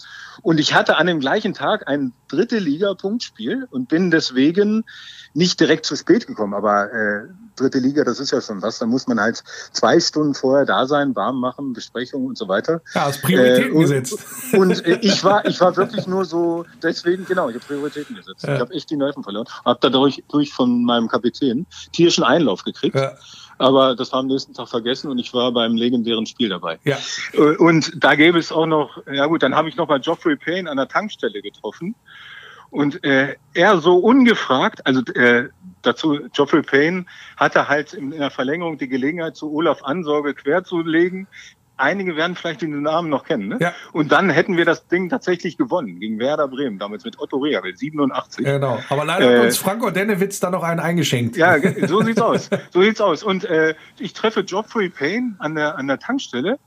Und 0.42 0.60
ich 0.60 0.74
hatte 0.74 0.96
an 0.96 1.06
dem 1.06 1.20
gleichen 1.20 1.54
Tag 1.54 1.88
ein 1.88 2.12
dritte 2.28 2.58
Liga-Punktspiel 2.58 3.66
und 3.70 3.88
bin 3.88 4.10
deswegen 4.10 4.84
nicht 5.34 5.60
direkt 5.60 5.86
zu 5.86 5.96
spät 5.96 6.26
gekommen. 6.26 6.54
Aber 6.54 6.92
äh, 6.92 7.22
dritte 7.56 7.78
Liga, 7.78 8.04
das 8.04 8.20
ist 8.20 8.30
ja 8.30 8.40
schon 8.40 8.62
was. 8.62 8.78
Da 8.78 8.86
muss 8.86 9.06
man 9.06 9.20
halt 9.20 9.42
zwei 9.72 9.98
Stunden 9.98 10.34
vorher 10.34 10.64
da 10.64 10.86
sein, 10.86 11.16
warm 11.16 11.40
machen, 11.40 11.72
Besprechungen 11.72 12.28
und 12.28 12.38
so 12.38 12.48
weiter. 12.48 12.80
Ja, 12.94 13.06
als 13.06 13.20
Prioritäten 13.20 13.70
äh, 13.70 13.74
und, 13.74 13.80
gesetzt. 13.80 14.18
Und 14.52 14.86
äh, 14.86 14.98
ich 15.02 15.24
war, 15.24 15.44
ich 15.46 15.60
war 15.60 15.76
wirklich 15.76 16.06
nur 16.06 16.24
so, 16.24 16.64
deswegen, 16.82 17.24
genau, 17.24 17.48
ich 17.48 17.56
habe 17.56 17.64
Prioritäten 17.64 18.16
gesetzt. 18.16 18.44
Ja. 18.44 18.54
Ich 18.54 18.60
habe 18.60 18.74
echt 18.74 18.90
die 18.90 18.96
Nerven 18.96 19.22
verloren. 19.22 19.46
Habe 19.64 19.78
dadurch 19.80 20.22
durch 20.28 20.52
von 20.52 20.84
meinem 20.84 21.08
Kapitän 21.08 21.66
tierischen 21.92 22.24
Einlauf 22.24 22.64
gekriegt. 22.64 22.96
Ja 22.96 23.16
aber 23.62 23.94
das 23.94 24.12
haben 24.12 24.20
am 24.20 24.26
nächsten 24.26 24.54
Tag 24.54 24.68
vergessen 24.68 25.10
und 25.10 25.18
ich 25.18 25.32
war 25.32 25.52
beim 25.52 25.76
legendären 25.76 26.26
Spiel 26.26 26.48
dabei. 26.48 26.78
Ja. 26.84 26.98
Äh, 27.32 27.56
und 27.56 27.92
da 28.02 28.14
gäbe 28.16 28.38
es 28.38 28.50
auch 28.50 28.66
noch, 28.66 29.02
ja 29.10 29.26
gut, 29.26 29.42
dann 29.42 29.54
habe 29.54 29.68
ich 29.68 29.76
noch 29.76 29.88
mal 29.88 30.00
Geoffrey 30.00 30.36
Payne 30.36 30.68
an 30.68 30.76
der 30.76 30.88
Tankstelle 30.88 31.40
getroffen. 31.40 31.94
Und 32.70 33.04
äh, 33.04 33.36
er 33.54 33.78
so 33.78 33.98
ungefragt, 33.98 34.86
also 34.86 35.02
äh, 35.12 35.48
dazu, 35.82 36.20
Geoffrey 36.32 36.62
Payne 36.62 37.04
hatte 37.36 37.68
halt 37.68 37.92
in, 37.92 38.12
in 38.12 38.18
der 38.18 38.30
Verlängerung 38.30 38.78
die 38.78 38.88
Gelegenheit, 38.88 39.36
zu 39.36 39.52
Olaf 39.52 39.82
Ansorge 39.84 40.34
querzulegen. 40.34 41.28
Einige 41.76 42.16
werden 42.16 42.36
vielleicht 42.36 42.62
den 42.62 42.82
Namen 42.82 43.08
noch 43.08 43.24
kennen. 43.24 43.48
Ne? 43.48 43.58
Ja. 43.60 43.74
Und 43.92 44.12
dann 44.12 44.30
hätten 44.30 44.56
wir 44.56 44.64
das 44.64 44.86
Ding 44.88 45.08
tatsächlich 45.08 45.56
gewonnen 45.56 46.00
gegen 46.00 46.18
Werder 46.18 46.48
Bremen, 46.48 46.78
damals 46.78 47.04
mit 47.04 47.18
Otto 47.18 47.38
Rehagel, 47.38 47.76
87. 47.76 48.44
Genau, 48.44 48.78
aber 48.88 49.04
leider 49.04 49.30
äh, 49.30 49.38
hat 49.38 49.44
uns 49.46 49.58
Franco 49.58 49.90
Dennewitz 49.90 50.40
da 50.40 50.50
noch 50.50 50.62
einen 50.62 50.80
eingeschenkt. 50.80 51.36
Ja, 51.36 51.56
so 51.86 52.00
sieht's 52.04 52.20
aus. 52.20 52.50
So 52.70 52.82
sieht's 52.82 53.00
aus. 53.00 53.22
Und 53.22 53.44
äh, 53.44 53.74
ich 53.98 54.12
treffe 54.12 54.44
Geoffrey 54.44 54.88
Payne 54.88 55.36
an 55.38 55.54
der, 55.54 55.76
an 55.76 55.86
der 55.86 55.98
Tankstelle 55.98 56.58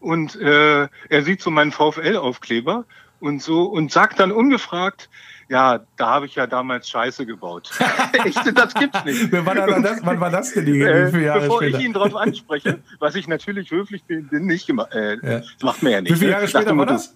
und 0.00 0.34
äh, 0.40 0.88
er 1.08 1.22
sieht 1.22 1.42
so 1.42 1.50
meinen 1.50 1.72
VfL-Aufkleber 1.72 2.84
und 3.20 3.40
so 3.40 3.62
und 3.62 3.92
sagt 3.92 4.18
dann 4.18 4.32
ungefragt, 4.32 5.08
ja, 5.52 5.80
da 5.98 6.06
habe 6.06 6.24
ich 6.24 6.34
ja 6.34 6.46
damals 6.46 6.88
Scheiße 6.88 7.26
gebaut. 7.26 7.70
Echt, 8.24 8.40
das 8.56 8.72
gibt's 8.72 9.04
nicht. 9.04 9.30
wann, 9.32 9.44
war 9.44 9.82
das, 9.82 9.98
wann 10.02 10.18
war 10.18 10.30
das 10.30 10.54
denn 10.54 10.64
die 10.64 10.80
äh, 10.80 11.10
Bevor 11.12 11.58
später? 11.58 11.78
ich 11.78 11.84
ihn 11.84 11.92
darauf 11.92 12.16
anspreche, 12.16 12.78
was 13.00 13.14
ich 13.16 13.28
natürlich 13.28 13.70
höflich 13.70 14.02
bin, 14.04 14.28
nicht 14.30 14.66
gemacht. 14.66 14.94
Äh, 14.94 15.16
ja. 15.16 15.40
Das 15.40 15.62
macht 15.62 15.82
mir 15.82 15.90
ja 15.90 16.00
nicht. 16.00 16.10
Wie 16.10 16.16
viele 16.16 16.30
Jahre 16.30 16.48
später 16.48 16.74
war 16.74 16.86
das? 16.86 17.14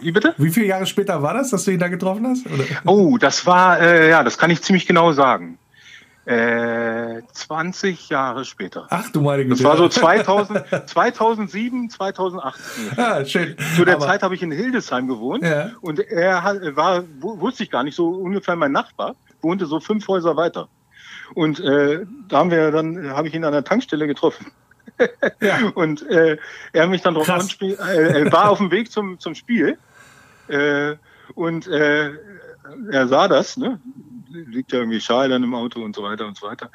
Wie 0.00 0.10
bitte? 0.10 0.34
Wie 0.36 0.50
viele 0.50 0.66
Jahre 0.66 0.84
später 0.84 1.22
war 1.22 1.34
das, 1.34 1.50
dass 1.50 1.64
du 1.64 1.70
ihn 1.70 1.78
da 1.78 1.86
getroffen 1.86 2.26
hast? 2.26 2.44
Oder? 2.46 2.64
Oh, 2.86 3.16
das 3.18 3.46
war, 3.46 3.80
äh, 3.80 4.10
ja, 4.10 4.24
das 4.24 4.36
kann 4.36 4.50
ich 4.50 4.60
ziemlich 4.60 4.88
genau 4.88 5.12
sagen. 5.12 5.58
Äh, 6.24 7.22
20 7.32 8.08
Jahre 8.08 8.44
später. 8.44 8.86
Ach 8.90 9.10
du 9.10 9.22
meine 9.22 9.44
Güte. 9.44 9.56
Das 9.56 9.64
war 9.64 9.76
so 9.76 9.88
2000, 9.88 10.64
2007, 10.86 11.90
2008. 11.90 12.60
Ah, 12.96 13.24
schön. 13.24 13.56
Zu 13.74 13.84
der 13.84 13.96
Aber, 13.96 14.06
Zeit 14.06 14.22
habe 14.22 14.34
ich 14.36 14.42
in 14.42 14.52
Hildesheim 14.52 15.08
gewohnt 15.08 15.42
ja. 15.42 15.72
und 15.80 15.98
er 15.98 16.76
war, 16.76 17.02
wusste 17.20 17.64
ich 17.64 17.70
gar 17.70 17.82
nicht, 17.82 17.96
so 17.96 18.08
ungefähr 18.08 18.54
mein 18.54 18.70
Nachbar, 18.70 19.16
wohnte 19.40 19.66
so 19.66 19.80
fünf 19.80 20.06
Häuser 20.06 20.36
weiter. 20.36 20.68
Und 21.34 21.58
äh, 21.58 22.06
da 22.28 22.38
haben 22.38 22.52
wir 22.52 22.70
dann, 22.70 23.10
habe 23.10 23.26
ich 23.26 23.34
ihn 23.34 23.44
an 23.44 23.52
der 23.52 23.64
Tankstelle 23.64 24.06
getroffen. 24.06 24.52
ja. 25.40 25.58
Und 25.74 26.08
äh, 26.08 26.36
er 26.72 26.86
mich 26.86 27.02
dann 27.02 27.14
drauf 27.14 27.28
anspielt, 27.28 27.80
äh, 27.80 28.30
war 28.30 28.50
auf 28.50 28.58
dem 28.58 28.70
Weg 28.70 28.92
zum, 28.92 29.18
zum 29.18 29.34
Spiel. 29.34 29.76
Äh, 30.48 30.96
und 31.34 31.66
äh, 31.66 32.10
er 32.90 33.08
sah 33.08 33.28
das, 33.28 33.56
ne? 33.56 33.80
Liegt 34.32 34.72
ja 34.72 34.78
irgendwie 34.80 35.00
Schal 35.00 35.28
dann 35.28 35.42
im 35.42 35.54
Auto 35.54 35.82
und 35.82 35.94
so 35.94 36.02
weiter 36.02 36.26
und 36.26 36.36
so 36.36 36.46
weiter. 36.46 36.70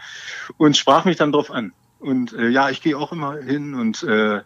Und 0.58 0.78
sprach 0.78 1.06
mich 1.06 1.18
dann 1.18 1.32
drauf 1.32 1.52
an. 1.52 1.74
Und 2.00 2.34
äh, 2.34 2.50
ja, 2.50 2.70
ich 2.70 2.82
gehe 2.82 2.98
auch 2.98 3.12
immer 3.12 3.38
hin 3.38 3.74
und 3.74 4.04
äh, 4.04 4.42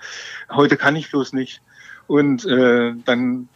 heute 0.50 0.78
kann 0.78 0.96
ich 0.96 1.12
bloß 1.12 1.34
nicht. 1.34 1.62
Und 2.12 2.46
äh, 2.46 2.92
dann 3.06 3.48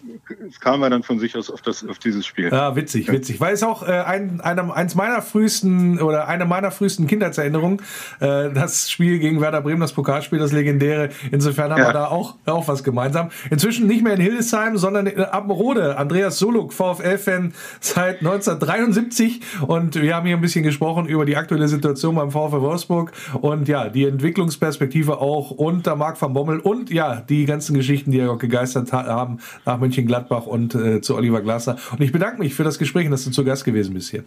kam 0.62 0.82
er 0.82 0.90
dann 0.90 1.04
von 1.04 1.20
sich 1.20 1.36
aus 1.36 1.52
auf, 1.52 1.62
das, 1.62 1.86
auf 1.86 2.00
dieses 2.00 2.26
Spiel. 2.26 2.48
Ja, 2.54 2.74
witzig, 2.78 3.12
witzig. 3.12 3.42
Weil 3.42 3.54
es 3.54 3.64
auch 3.64 3.86
äh, 3.86 3.92
ein, 3.92 4.40
einem, 4.40 4.72
eins 4.72 4.96
meiner 4.96 5.22
frühesten 5.22 6.00
oder 6.00 6.30
eine 6.30 6.46
meiner 6.46 6.72
frühesten 6.72 7.06
Kindheitserinnerungen, 7.06 7.82
äh, 8.22 8.50
das 8.54 8.90
Spiel 8.90 9.20
gegen 9.20 9.42
Werder 9.42 9.60
Bremen, 9.60 9.82
das 9.82 9.92
Pokalspiel, 9.92 10.40
das 10.40 10.54
legendäre. 10.54 11.10
Insofern 11.34 11.70
haben 11.70 11.82
ja. 11.82 11.90
wir 11.90 11.94
da 11.94 12.06
auch, 12.08 12.36
auch 12.46 12.70
was 12.70 12.86
gemeinsam. 12.86 13.30
Inzwischen 13.50 13.88
nicht 13.88 14.06
mehr 14.06 14.14
in 14.14 14.22
Hildesheim, 14.22 14.78
sondern 14.78 15.08
in 15.08 15.20
Appenrode. 15.20 15.98
Andreas 15.98 16.40
Soluk, 16.40 16.72
VfL-Fan 16.72 17.54
seit 17.82 18.20
1973. 18.20 19.42
Und 19.68 20.02
wir 20.02 20.16
haben 20.16 20.28
hier 20.28 20.38
ein 20.38 20.42
bisschen 20.42 20.64
gesprochen 20.64 21.08
über 21.08 21.26
die 21.26 21.36
aktuelle 21.36 21.68
Situation 21.68 22.16
beim 22.16 22.32
VfL 22.32 22.62
Wolfsburg 22.62 23.12
und 23.42 23.68
ja, 23.68 23.90
die 23.90 24.06
Entwicklungsperspektive 24.06 25.18
auch 25.18 25.52
unter 25.52 25.98
Marc 25.98 26.22
van 26.22 26.32
Bommel 26.32 26.62
und 26.62 26.90
ja, 26.90 27.20
die 27.20 27.44
ganzen 27.44 27.76
Geschichten, 27.76 28.12
die 28.12 28.20
er 28.20 28.32
auch 28.32 28.45
gegeistert 28.46 28.94
haben 28.94 29.40
nach 29.66 29.80
Mönchengladbach 29.80 30.46
und 30.46 30.76
äh, 30.76 31.02
zu 31.02 31.16
Oliver 31.16 31.42
Glasner. 31.42 31.78
Und 31.92 32.02
ich 32.02 32.12
bedanke 32.12 32.40
mich 32.40 32.54
für 32.54 32.64
das 32.64 32.80
Gespräch 32.80 33.06
dass 33.10 33.24
du 33.24 33.32
zu 33.32 33.44
Gast 33.44 33.66
gewesen 33.66 33.94
bist 33.94 34.12
hier. 34.12 34.24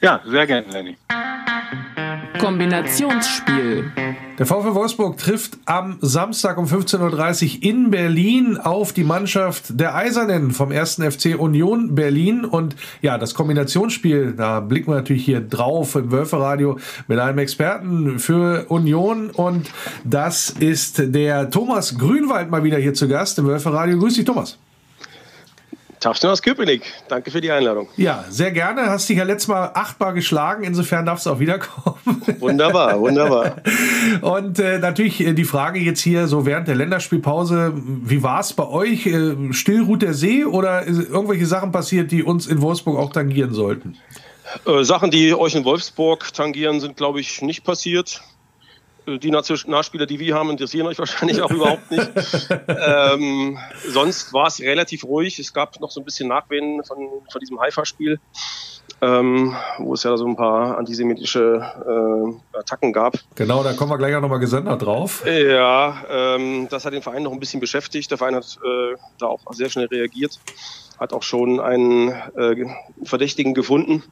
Ja, 0.00 0.20
sehr 0.26 0.46
gerne, 0.46 0.66
Lenny. 0.72 0.96
Kombinationsspiel. 2.38 3.90
Der 4.38 4.46
VfL 4.46 4.74
Wolfsburg 4.74 5.18
trifft 5.18 5.58
am 5.66 5.98
Samstag 6.00 6.56
um 6.56 6.64
15.30 6.64 7.58
Uhr 7.58 7.62
in 7.62 7.90
Berlin 7.90 8.56
auf 8.56 8.92
die 8.92 9.04
Mannschaft 9.04 9.78
der 9.78 9.94
Eisernen 9.94 10.50
vom 10.50 10.72
1. 10.72 11.02
FC 11.02 11.38
Union 11.38 11.94
Berlin. 11.94 12.44
Und 12.44 12.76
ja, 13.02 13.18
das 13.18 13.34
Kombinationsspiel, 13.34 14.34
da 14.36 14.60
blicken 14.60 14.92
wir 14.92 14.96
natürlich 14.96 15.24
hier 15.24 15.40
drauf 15.40 15.94
im 15.94 16.10
Wölferadio 16.10 16.78
mit 17.08 17.18
einem 17.18 17.38
Experten 17.38 18.18
für 18.18 18.66
Union. 18.68 19.30
Und 19.30 19.70
das 20.04 20.50
ist 20.50 21.02
der 21.14 21.50
Thomas 21.50 21.98
Grünwald 21.98 22.50
mal 22.50 22.64
wieder 22.64 22.78
hier 22.78 22.94
zu 22.94 23.08
Gast 23.08 23.38
im 23.38 23.46
Wölferadio. 23.46 23.98
Grüß 23.98 24.14
dich, 24.14 24.24
Thomas. 24.24 24.58
Tagchen 26.00 26.30
aus 26.30 26.40
Köpenick. 26.40 26.82
Danke 27.08 27.30
für 27.30 27.42
die 27.42 27.50
Einladung. 27.50 27.88
Ja, 27.96 28.24
sehr 28.30 28.50
gerne. 28.52 28.86
Hast 28.86 29.08
dich 29.08 29.18
ja 29.18 29.24
letztes 29.24 29.48
Mal 29.48 29.70
achtbar 29.74 30.14
geschlagen. 30.14 30.64
Insofern 30.64 31.04
darfst 31.04 31.26
du 31.26 31.30
auch 31.30 31.40
wiederkommen. 31.40 32.22
Wunderbar, 32.40 32.98
wunderbar. 32.98 33.56
Und 34.22 34.58
äh, 34.58 34.78
natürlich 34.78 35.20
äh, 35.20 35.34
die 35.34 35.44
Frage 35.44 35.78
jetzt 35.78 36.00
hier 36.00 36.26
so 36.26 36.46
während 36.46 36.68
der 36.68 36.74
Länderspielpause. 36.74 37.74
Wie 37.74 38.22
war 38.22 38.40
es 38.40 38.54
bei 38.54 38.66
euch? 38.66 39.06
Äh, 39.06 39.52
still 39.52 39.82
ruht 39.82 40.00
der 40.00 40.14
See 40.14 40.44
oder 40.44 40.86
irgendwelche 40.86 41.44
Sachen 41.44 41.70
passiert, 41.70 42.10
die 42.10 42.22
uns 42.22 42.46
in 42.46 42.62
Wolfsburg 42.62 42.98
auch 42.98 43.12
tangieren 43.12 43.52
sollten? 43.52 43.98
Äh, 44.66 44.84
Sachen, 44.84 45.10
die 45.10 45.34
euch 45.34 45.54
in 45.54 45.64
Wolfsburg 45.64 46.32
tangieren, 46.32 46.80
sind, 46.80 46.96
glaube 46.96 47.20
ich, 47.20 47.42
nicht 47.42 47.62
passiert. 47.62 48.22
Die 49.18 49.30
Nationalspieler, 49.30 50.06
die 50.06 50.18
wir 50.20 50.34
haben, 50.34 50.50
interessieren 50.50 50.86
euch 50.86 50.98
wahrscheinlich 50.98 51.42
auch 51.42 51.50
überhaupt 51.50 51.90
nicht. 51.90 52.10
Ähm, 52.68 53.58
sonst 53.88 54.32
war 54.32 54.46
es 54.46 54.60
relativ 54.60 55.04
ruhig. 55.04 55.38
Es 55.38 55.52
gab 55.52 55.80
noch 55.80 55.90
so 55.90 56.00
ein 56.00 56.04
bisschen 56.04 56.28
Nachwehen 56.28 56.82
von, 56.84 56.98
von 57.30 57.40
diesem 57.40 57.60
Haifa-Spiel, 57.60 58.18
ähm, 59.00 59.54
wo 59.78 59.94
es 59.94 60.02
ja 60.02 60.16
so 60.16 60.26
ein 60.26 60.36
paar 60.36 60.78
antisemitische 60.78 61.62
äh, 62.54 62.58
Attacken 62.58 62.92
gab. 62.92 63.14
Genau, 63.34 63.62
da 63.62 63.72
kommen 63.72 63.90
wir 63.90 63.98
gleich 63.98 64.14
auch 64.14 64.20
nochmal 64.20 64.38
gesondert 64.38 64.82
drauf. 64.82 65.24
Ja, 65.26 66.04
ähm, 66.08 66.68
das 66.70 66.84
hat 66.84 66.92
den 66.92 67.02
Verein 67.02 67.22
noch 67.22 67.32
ein 67.32 67.40
bisschen 67.40 67.60
beschäftigt. 67.60 68.10
Der 68.10 68.18
Verein 68.18 68.34
hat 68.34 68.58
äh, 68.64 68.96
da 69.18 69.26
auch 69.26 69.40
sehr 69.52 69.68
schnell 69.68 69.86
reagiert, 69.86 70.38
hat 70.98 71.12
auch 71.12 71.22
schon 71.22 71.60
einen 71.60 72.10
äh, 72.36 72.66
Verdächtigen 73.02 73.54
gefunden 73.54 74.02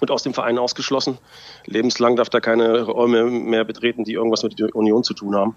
und 0.00 0.10
aus 0.10 0.22
dem 0.22 0.34
Verein 0.34 0.58
ausgeschlossen. 0.58 1.18
Lebenslang 1.66 2.16
darf 2.16 2.28
er 2.32 2.40
keine 2.40 2.82
Räume 2.82 3.24
mehr 3.24 3.64
betreten, 3.64 4.04
die 4.04 4.14
irgendwas 4.14 4.42
mit 4.42 4.58
der 4.58 4.74
Union 4.74 5.04
zu 5.04 5.14
tun 5.14 5.34
haben. 5.34 5.56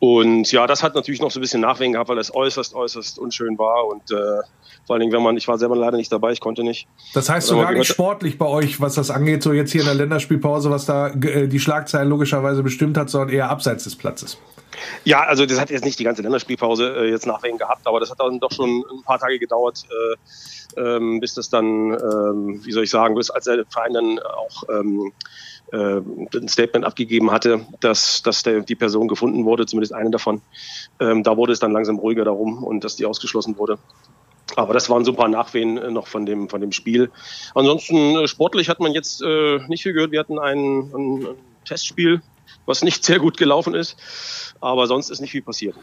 Und 0.00 0.50
ja, 0.52 0.66
das 0.66 0.82
hat 0.82 0.94
natürlich 0.94 1.20
noch 1.20 1.30
so 1.30 1.38
ein 1.38 1.42
bisschen 1.42 1.60
Nachwehen 1.60 1.92
gehabt, 1.92 2.08
weil 2.08 2.18
es 2.18 2.34
äußerst, 2.34 2.74
äußerst 2.74 3.18
unschön 3.18 3.58
war. 3.58 3.86
Und 3.86 4.10
äh, 4.10 4.14
vor 4.86 4.94
allen 4.94 5.00
Dingen, 5.00 5.12
wenn 5.12 5.22
man, 5.22 5.36
ich 5.36 5.48
war 5.48 5.58
selber 5.58 5.76
leider 5.76 5.96
nicht 5.96 6.12
dabei, 6.12 6.32
ich 6.32 6.40
konnte 6.40 6.62
nicht. 6.62 6.86
Das 7.14 7.28
heißt 7.28 7.46
so 7.46 7.58
gar 7.58 7.72
nicht 7.72 7.86
sportlich 7.86 8.38
bei 8.38 8.46
euch, 8.46 8.80
was 8.80 8.94
das 8.94 9.10
angeht, 9.10 9.42
so 9.42 9.52
jetzt 9.52 9.72
hier 9.72 9.82
in 9.82 9.86
der 9.86 9.94
Länderspielpause, 9.94 10.70
was 10.70 10.86
da 10.86 11.08
äh, 11.08 11.48
die 11.48 11.60
Schlagzeilen 11.60 12.08
logischerweise 12.08 12.62
bestimmt 12.62 12.96
hat, 12.96 13.10
sondern 13.10 13.30
eher 13.30 13.50
abseits 13.50 13.84
des 13.84 13.96
Platzes. 13.96 14.38
Ja, 15.04 15.22
also 15.24 15.46
das 15.46 15.60
hat 15.60 15.70
jetzt 15.70 15.84
nicht 15.84 15.98
die 15.98 16.04
ganze 16.04 16.22
Länderspielpause 16.22 16.96
äh, 16.96 17.10
jetzt 17.10 17.26
Nachwehen 17.26 17.58
gehabt, 17.58 17.86
aber 17.86 18.00
das 18.00 18.10
hat 18.10 18.20
dann 18.20 18.40
doch 18.40 18.52
schon 18.52 18.84
ein 18.90 19.02
paar 19.04 19.18
Tage 19.18 19.38
gedauert, 19.38 19.84
äh, 20.76 20.80
ähm, 20.80 21.20
bis 21.20 21.34
das 21.34 21.48
dann, 21.48 21.92
ähm, 21.92 22.60
wie 22.64 22.72
soll 22.72 22.84
ich 22.84 22.90
sagen, 22.90 23.14
bis 23.14 23.30
als 23.30 23.44
der 23.44 23.64
Verein 23.66 23.92
dann 23.94 24.18
auch 24.18 24.64
ähm, 24.68 25.12
äh, 25.72 26.00
ein 26.38 26.48
Statement 26.48 26.84
abgegeben 26.84 27.30
hatte, 27.30 27.66
dass, 27.80 28.22
dass 28.22 28.42
der, 28.42 28.60
die 28.60 28.74
Person 28.74 29.08
gefunden 29.08 29.44
wurde, 29.44 29.66
zumindest 29.66 29.92
eine 29.92 30.10
davon. 30.10 30.42
Ähm, 31.00 31.22
da 31.22 31.36
wurde 31.36 31.52
es 31.52 31.58
dann 31.58 31.72
langsam 31.72 31.98
ruhiger 31.98 32.24
darum 32.24 32.62
und 32.62 32.84
dass 32.84 32.96
die 32.96 33.06
ausgeschlossen 33.06 33.58
wurde. 33.58 33.78
Aber 34.54 34.72
das 34.72 34.88
waren 34.88 35.04
so 35.04 35.12
ein 35.12 35.16
paar 35.16 35.28
Nachwehen 35.28 35.76
äh, 35.76 35.90
noch 35.90 36.06
von 36.06 36.24
dem, 36.24 36.48
von 36.48 36.60
dem 36.60 36.72
Spiel. 36.72 37.10
Ansonsten 37.54 38.16
äh, 38.16 38.28
sportlich 38.28 38.68
hat 38.68 38.80
man 38.80 38.92
jetzt 38.92 39.22
äh, 39.22 39.58
nicht 39.66 39.82
viel 39.82 39.92
gehört. 39.92 40.12
Wir 40.12 40.20
hatten 40.20 40.38
ein, 40.38 40.92
ein, 40.94 41.26
Testspiel, 41.64 42.22
was 42.66 42.82
nicht 42.82 43.04
sehr 43.04 43.18
gut 43.18 43.36
gelaufen 43.36 43.74
ist. 43.74 43.96
Aber 44.60 44.86
sonst 44.86 45.10
ist 45.10 45.20
nicht 45.20 45.30
viel 45.30 45.42
passiert. 45.42 45.76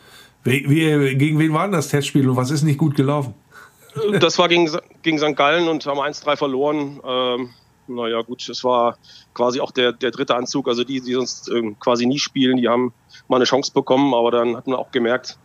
Wie, 0.43 0.69
wie, 0.69 1.15
gegen 1.15 1.39
wen 1.39 1.53
war 1.53 1.63
denn 1.63 1.71
das 1.71 1.87
Testspiel 1.89 2.29
und 2.29 2.35
was 2.35 2.51
ist 2.51 2.63
nicht 2.63 2.77
gut 2.77 2.95
gelaufen? 2.95 3.33
Das 4.19 4.37
war 4.39 4.49
gegen, 4.49 4.69
gegen 5.03 5.19
St. 5.19 5.35
Gallen 5.35 5.67
und 5.67 5.85
haben 5.85 5.99
1-3 5.99 6.35
verloren. 6.35 6.99
Ähm, 7.05 7.49
naja, 7.87 8.21
gut, 8.21 8.47
es 8.49 8.63
war 8.63 8.97
quasi 9.33 9.59
auch 9.59 9.71
der, 9.71 9.91
der 9.93 10.11
dritte 10.11 10.35
Anzug. 10.35 10.67
Also 10.67 10.83
die, 10.83 11.01
die 11.01 11.13
sonst 11.13 11.49
ähm, 11.49 11.77
quasi 11.79 12.05
nie 12.05 12.19
spielen, 12.19 12.57
die 12.57 12.67
haben 12.67 12.93
mal 13.27 13.37
eine 13.37 13.45
Chance 13.45 13.71
bekommen, 13.73 14.13
aber 14.13 14.31
dann 14.31 14.57
hat 14.57 14.67
man 14.67 14.77
auch 14.77 14.91
gemerkt, 14.91 15.37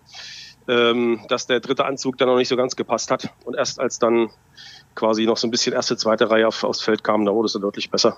ähm, 0.69 1.21
dass 1.29 1.47
der 1.47 1.61
dritte 1.61 1.85
Anzug 1.85 2.17
dann 2.19 2.29
noch 2.29 2.37
nicht 2.37 2.49
so 2.49 2.57
ganz 2.57 2.77
gepasst 2.77 3.11
hat. 3.11 3.33
Und 3.45 3.55
erst 3.55 3.81
als 3.81 3.99
dann 3.99 4.31
quasi 4.99 5.25
noch 5.27 5.37
so 5.37 5.47
ein 5.47 5.51
bisschen 5.51 5.73
erste, 5.73 5.97
zweite 5.97 6.29
Reihe 6.31 6.49
auf, 6.49 6.65
aufs 6.65 6.83
Feld 6.83 7.05
kam, 7.05 7.25
da 7.25 7.33
wurde 7.33 7.47
es 7.47 7.53
dann 7.53 7.63
deutlich 7.63 7.91
besser. 7.91 8.17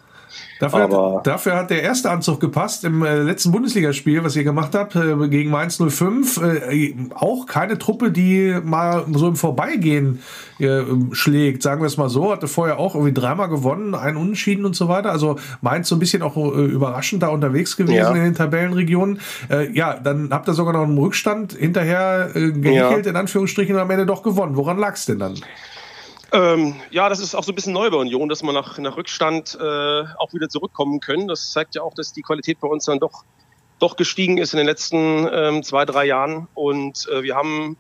Dafür, 0.61 0.83
hat, 0.83 1.27
dafür 1.27 1.57
hat 1.57 1.71
der 1.71 1.83
erste 1.83 2.11
Anzug 2.11 2.41
gepasst 2.41 2.85
im 2.85 3.03
äh, 3.03 3.23
letzten 3.23 3.53
Bundesligaspiel, 3.53 4.25
was 4.25 4.37
ihr 4.37 4.45
gemacht 4.45 4.75
habt, 4.75 4.97
äh, 4.97 5.29
gegen 5.29 5.51
Mainz 5.51 5.79
05. 5.79 6.39
Äh, 6.39 6.95
auch 7.15 7.47
keine 7.47 7.79
Truppe, 7.79 8.11
die 8.11 8.59
mal 8.63 9.05
so 9.13 9.29
im 9.29 9.37
Vorbeigehen 9.37 10.23
äh, 10.59 10.83
schlägt, 11.13 11.63
sagen 11.63 11.83
wir 11.83 11.87
es 11.87 11.97
mal 11.97 12.09
so. 12.09 12.33
Hatte 12.33 12.49
vorher 12.49 12.79
auch 12.79 12.95
irgendwie 12.95 13.15
dreimal 13.15 13.49
gewonnen, 13.49 13.95
einen 13.95 14.17
Unentschieden 14.17 14.65
und 14.65 14.77
so 14.77 14.89
weiter. 14.89 15.11
Also 15.11 15.39
Mainz 15.61 15.89
so 15.89 15.97
ein 15.97 15.99
bisschen 15.99 16.23
auch 16.23 16.37
äh, 16.37 16.65
überraschend 16.65 17.23
da 17.23 17.29
unterwegs 17.29 17.77
gewesen 17.77 17.95
ja. 17.95 18.11
in 18.11 18.23
den 18.23 18.35
Tabellenregionen. 18.35 19.21
Äh, 19.51 19.71
ja, 19.73 19.95
dann 19.95 20.31
habt 20.31 20.49
ihr 20.49 20.55
sogar 20.55 20.73
noch 20.73 20.85
einen 20.85 20.99
Rückstand 20.99 21.53
hinterher 21.53 22.31
äh, 22.35 22.53
gehechelt, 22.53 23.07
ja. 23.07 23.11
in 23.11 23.17
Anführungsstrichen, 23.17 23.75
und 23.75 23.81
am 23.81 23.91
Ende 23.91 24.07
doch 24.07 24.23
gewonnen. 24.23 24.57
Woran 24.57 24.79
lag 24.79 24.95
es 24.95 25.07
denn 25.07 25.19
dann? 25.19 25.35
Ähm, 26.33 26.77
ja, 26.91 27.09
das 27.09 27.19
ist 27.19 27.35
auch 27.35 27.43
so 27.43 27.53
ein 27.53 27.55
bisschen 27.55 27.73
neu 27.73 27.91
bei 27.91 27.97
Union, 27.97 28.29
dass 28.29 28.43
man 28.43 28.55
nach, 28.55 28.79
nach 28.79 28.97
Rückstand 28.97 29.59
äh, 29.61 30.05
auch 30.19 30.33
wieder 30.33 30.49
zurückkommen 30.49 31.01
können. 31.01 31.27
Das 31.27 31.51
zeigt 31.51 31.75
ja 31.75 31.83
auch, 31.83 31.95
dass 31.95 32.13
die 32.13 32.23
Qualität 32.23 32.61
bei 32.61 32.69
uns 32.69 32.85
dann 32.85 33.01
doch 33.01 33.25
doch 33.81 33.97
gestiegen 33.97 34.39
ist 34.39 34.53
in 34.53 34.59
den 34.59 34.67
letzten 34.67 35.29
ähm, 35.33 35.63
zwei, 35.63 35.85
drei 35.85 36.05
Jahren. 36.05 36.47
Und 36.55 37.09
äh, 37.11 37.23
wir 37.23 37.35
haben 37.35 37.77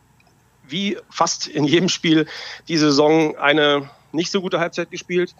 wie 0.66 0.96
fast 1.10 1.46
in 1.46 1.64
jedem 1.64 1.88
Spiel 1.88 2.26
die 2.68 2.78
Saison 2.78 3.36
eine 3.36 3.90
nicht 4.12 4.30
so 4.30 4.40
gute 4.40 4.58
Halbzeit 4.58 4.90
gespielt 4.90 5.34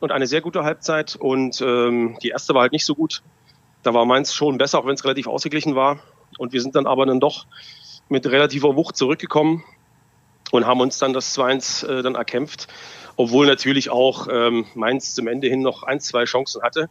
und 0.00 0.12
eine 0.12 0.26
sehr 0.26 0.42
gute 0.42 0.62
Halbzeit. 0.62 1.16
Und 1.16 1.60
ähm, 1.60 2.18
die 2.22 2.28
erste 2.28 2.54
war 2.54 2.62
halt 2.62 2.72
nicht 2.72 2.84
so 2.84 2.94
gut. 2.94 3.22
Da 3.82 3.94
war 3.94 4.04
Mainz 4.04 4.34
schon 4.34 4.58
besser, 4.58 4.78
auch 4.78 4.86
wenn 4.86 4.94
es 4.94 5.04
relativ 5.04 5.26
ausgeglichen 5.26 5.74
war. 5.74 5.98
Und 6.38 6.52
wir 6.52 6.60
sind 6.60 6.76
dann 6.76 6.86
aber 6.86 7.06
dann 7.06 7.20
doch 7.20 7.46
mit 8.08 8.26
relativer 8.26 8.76
Wucht 8.76 8.96
zurückgekommen 8.96 9.64
und 10.54 10.66
haben 10.66 10.80
uns 10.80 10.98
dann 10.98 11.12
das 11.12 11.36
2-1 11.36 11.86
äh, 11.86 12.02
dann 12.02 12.14
erkämpft. 12.14 12.68
Obwohl 13.16 13.46
natürlich 13.46 13.90
auch 13.90 14.28
ähm, 14.30 14.66
Mainz 14.74 15.14
zum 15.14 15.26
Ende 15.26 15.48
hin 15.48 15.62
noch 15.62 15.82
ein, 15.82 15.98
zwei 15.98 16.24
Chancen 16.24 16.62
hatte. 16.62 16.88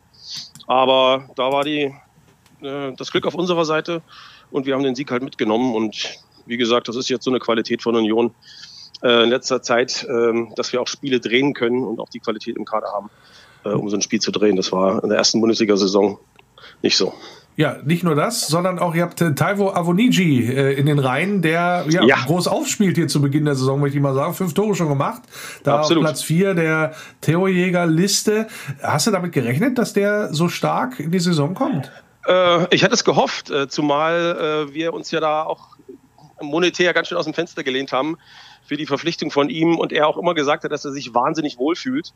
Aber 0.68 1.30
da 1.36 1.52
war 1.52 1.64
die, 1.64 1.94
äh, 2.62 2.92
das 2.98 3.12
Glück 3.12 3.26
auf 3.26 3.36
unserer 3.36 3.64
Seite 3.64 4.02
und 4.52 4.66
wir 4.66 4.74
haben 4.74 4.84
den 4.84 4.96
Sieg 4.96 5.10
halt 5.12 5.24
mitgenommen. 5.24 5.76
Und 5.76 6.20
wie 6.46 6.58
gesagt, 6.58 6.90
das 6.90 6.98
ist 6.98 7.10
jetzt 7.10 7.24
so 7.24 7.32
eine 7.32 7.40
Qualität 7.40 7.82
von 7.82 7.96
Union 7.96 8.36
äh, 9.02 9.24
in 9.24 9.30
letzter 9.30 9.62
Zeit, 9.62 10.06
äh, 10.10 10.46
dass 10.56 10.74
wir 10.74 10.82
auch 10.82 10.88
Spiele 10.88 11.22
drehen 11.22 11.54
können 11.54 11.86
und 11.86 12.02
auch 12.02 12.10
die 12.10 12.20
Qualität 12.20 12.58
im 12.58 12.66
Kader 12.66 12.88
haben, 12.92 13.10
äh, 13.64 13.70
um 13.70 13.90
so 13.90 13.96
ein 13.96 14.02
Spiel 14.02 14.20
zu 14.20 14.32
drehen. 14.32 14.58
Das 14.58 14.74
war 14.74 15.02
in 15.04 15.10
der 15.10 15.18
ersten 15.18 15.40
Bundesliga-Saison 15.40 16.20
nicht 16.82 16.98
so. 16.98 17.14
Ja, 17.56 17.78
nicht 17.84 18.04
nur 18.04 18.16
das, 18.16 18.48
sondern 18.48 18.80
auch 18.80 18.96
ihr 18.96 19.04
habt 19.04 19.22
äh, 19.22 19.36
Taivo 19.36 19.74
Avoniji 19.74 20.48
äh, 20.48 20.74
in 20.74 20.88
den 20.88 20.98
Reihen, 20.98 21.42
der 21.42 21.86
ja, 21.88 22.04
ja, 22.04 22.18
groß 22.26 22.48
aufspielt 22.48 22.96
hier 22.98 23.08
zu 23.08 23.22
Beginn 23.22 23.46
der 23.46 23.56
Saison, 23.56 23.80
möchte 23.80 23.98
ich 23.98 24.04
mal 24.04 24.16
sagen. 24.16 24.34
Fünf 24.34 24.54
Tore 24.56 24.74
schon 24.74 24.90
gemacht. 24.90 25.22
Da 25.64 25.78
Absolut. 25.78 26.04
auf 26.04 26.10
Platz 26.10 26.24
vier 26.24 26.56
der 26.56 26.94
Theojäger-Liste. 27.22 28.48
Hast 28.82 29.06
du 29.06 29.12
damit 29.12 29.34
gerechnet, 29.34 29.78
dass 29.78 29.94
der 29.94 30.34
so 30.34 30.50
stark 30.50 31.00
in 31.00 31.12
die 31.12 31.20
Saison 31.20 31.54
kommt? 31.54 31.92
Äh, 32.26 32.74
ich 32.74 32.84
hatte 32.84 32.96
es 32.96 33.04
gehofft, 33.04 33.52
äh, 33.52 33.68
zumal 33.68 34.68
äh, 34.70 34.74
wir 34.74 34.94
uns 34.94 35.12
ja 35.12 35.20
da 35.20 35.44
auch 35.44 35.78
monetär 36.42 36.94
ganz 36.94 37.08
schön 37.08 37.18
aus 37.18 37.26
dem 37.26 37.34
Fenster 37.34 37.64
gelehnt 37.64 37.92
haben 37.92 38.18
für 38.66 38.78
die 38.78 38.86
Verpflichtung 38.86 39.30
von 39.30 39.50
ihm 39.50 39.78
und 39.78 39.92
er 39.92 40.08
auch 40.08 40.18
immer 40.18 40.34
gesagt 40.34 40.64
hat, 40.64 40.72
dass 40.72 40.86
er 40.86 40.92
sich 40.92 41.14
wahnsinnig 41.14 41.58
wohlfühlt. 41.58 42.14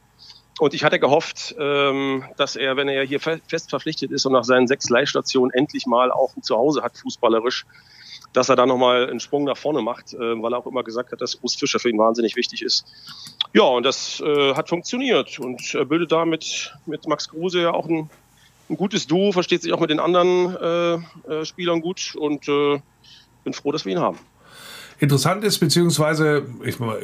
Und 0.60 0.74
ich 0.74 0.84
hatte 0.84 0.99
gehofft, 0.99 1.55
ähm, 1.60 2.24
dass 2.36 2.55
er, 2.55 2.78
wenn 2.78 2.88
er 2.88 3.05
hier 3.05 3.20
fest 3.20 3.70
verpflichtet 3.70 4.12
ist 4.12 4.26
und 4.26 4.34
nach 4.34 4.43
seinen 4.43 4.68
sechs 4.68 4.89
Leihstationen 4.89 5.51
endlich 5.53 5.86
mal 5.86 6.12
auch 6.12 6.36
ein 6.36 6.41
Zuhause 6.41 6.82
hat, 6.82 6.97
fußballerisch, 6.97 7.66
dass 8.34 8.49
er 8.49 8.55
da 8.55 8.66
nochmal 8.66 9.10
einen 9.10 9.20
Sprung 9.20 9.43
nach 9.43 9.58
vorne 9.58 9.82
macht, 9.82 10.14
äh, 10.14 10.18
weil 10.18 10.53
er 10.53 10.58
auch 10.58 10.66
immer 10.66 10.84
gesagt 10.84 11.12
hat, 11.12 11.22
dass 11.22 11.36
Urs 11.36 11.55
Fischer 11.55 11.80
für 11.80 11.89
ihn 11.89 11.97
wahnsinnig 11.99 12.36
wichtig 12.36 12.64
ist. 12.64 12.86
Ja, 13.53 13.64
und 13.64 13.84
das 13.84 14.20
äh, 14.20 14.55
hat 14.55 14.70
funktioniert 14.70 15.39
und 15.39 15.76
er 15.76 15.86
bildet 15.86 16.12
da 16.12 16.26
mit, 16.26 16.74
mit 16.86 17.08
Max 17.08 17.30
Kruse 17.30 17.62
ja 17.62 17.74
auch 17.74 17.88
ein, 17.88 18.10
ein 18.70 18.78
gutes 18.78 19.05
Duo, 19.05 19.32
versteht 19.32 19.62
sich 19.62 19.74
auch 19.74 19.80
mit 19.80 19.91
den 19.91 19.99
anderen 19.99 20.55
äh, 20.55 21.34
äh 21.34 21.45
Spielern 21.45 21.82
gut 21.82 22.16
und 22.18 22.47
äh, 22.49 22.80
bin 23.43 23.53
froh, 23.53 23.72
dass 23.72 23.86
wir 23.86 23.93
ihn 23.93 23.99
haben 23.99 24.20
interessant 25.00 25.43
ist, 25.43 25.60
beziehungsweise 25.60 26.43
ich 26.64 26.80
mal, 26.80 26.98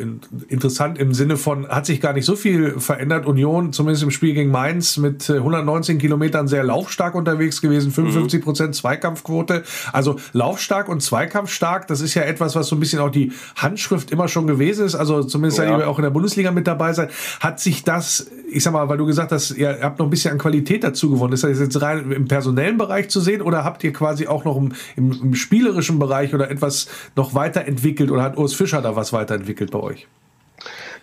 interessant 0.48 0.98
im 0.98 1.14
Sinne 1.14 1.38
von, 1.38 1.68
hat 1.68 1.86
sich 1.86 2.02
gar 2.02 2.14
nicht 2.14 2.26
so 2.26 2.36
viel 2.36 2.80
verändert. 2.80 3.28
Union, 3.28 3.72
zumindest 3.72 4.04
im 4.04 4.12
Spiel 4.12 4.34
gegen 4.34 4.50
Mainz, 4.50 4.98
mit 4.98 5.30
119 5.30 5.98
äh, 5.98 6.00
Kilometern 6.00 6.48
sehr 6.48 6.64
laufstark 6.64 7.14
unterwegs 7.14 7.62
gewesen, 7.62 7.92
55 7.92 8.40
mhm. 8.40 8.44
Prozent 8.44 8.76
Zweikampfquote. 8.76 9.64
Also 9.92 10.16
laufstark 10.34 10.90
und 10.90 11.02
zweikampfstark, 11.02 11.88
das 11.88 12.02
ist 12.02 12.16
ja 12.16 12.24
etwas, 12.24 12.56
was 12.56 12.68
so 12.68 12.76
ein 12.76 12.80
bisschen 12.80 13.00
auch 13.00 13.12
die 13.12 13.32
Handschrift 13.56 14.10
immer 14.10 14.28
schon 14.28 14.48
gewesen 14.48 14.86
ist. 14.86 14.96
Also 14.96 15.24
zumindest 15.24 15.60
ja. 15.60 15.78
ihr 15.78 15.88
auch 15.88 16.00
in 16.00 16.04
der 16.04 16.10
Bundesliga 16.10 16.52
mit 16.52 16.66
dabei 16.66 16.94
seid. 16.94 17.12
Hat 17.42 17.60
sich 17.60 17.84
das, 17.84 18.28
ich 18.52 18.64
sag 18.64 18.74
mal, 18.74 18.90
weil 18.90 18.98
du 18.98 19.06
gesagt 19.06 19.32
hast, 19.32 19.52
ihr 19.52 19.80
habt 19.82 20.00
noch 20.00 20.08
ein 20.08 20.10
bisschen 20.10 20.32
an 20.32 20.40
Qualität 20.40 20.84
dazu 20.84 21.12
gewonnen. 21.12 21.34
Ist 21.34 21.44
das 21.44 21.60
jetzt 21.60 21.80
rein 21.80 22.12
im 22.12 22.28
personellen 22.28 22.80
Bereich 22.80 23.10
zu 23.10 23.20
sehen 23.22 23.42
oder 23.42 23.64
habt 23.64 23.84
ihr 23.84 23.94
quasi 23.94 24.26
auch 24.26 24.46
noch 24.46 24.58
im, 24.58 24.72
im, 24.96 25.12
im 25.12 25.36
spielerischen 25.36 26.00
Bereich 26.00 26.34
oder 26.34 26.50
etwas 26.50 26.88
noch 27.16 27.36
weiterentwickelt? 27.36 27.83
entwickelt 27.83 27.83
oder 28.12 28.24
hat 28.24 28.38
Urs 28.38 28.54
Fischer 28.54 28.82
da 28.82 28.96
was 28.96 29.14
weiterentwickelt 29.14 29.72
bei 29.72 29.80
euch? 29.80 30.08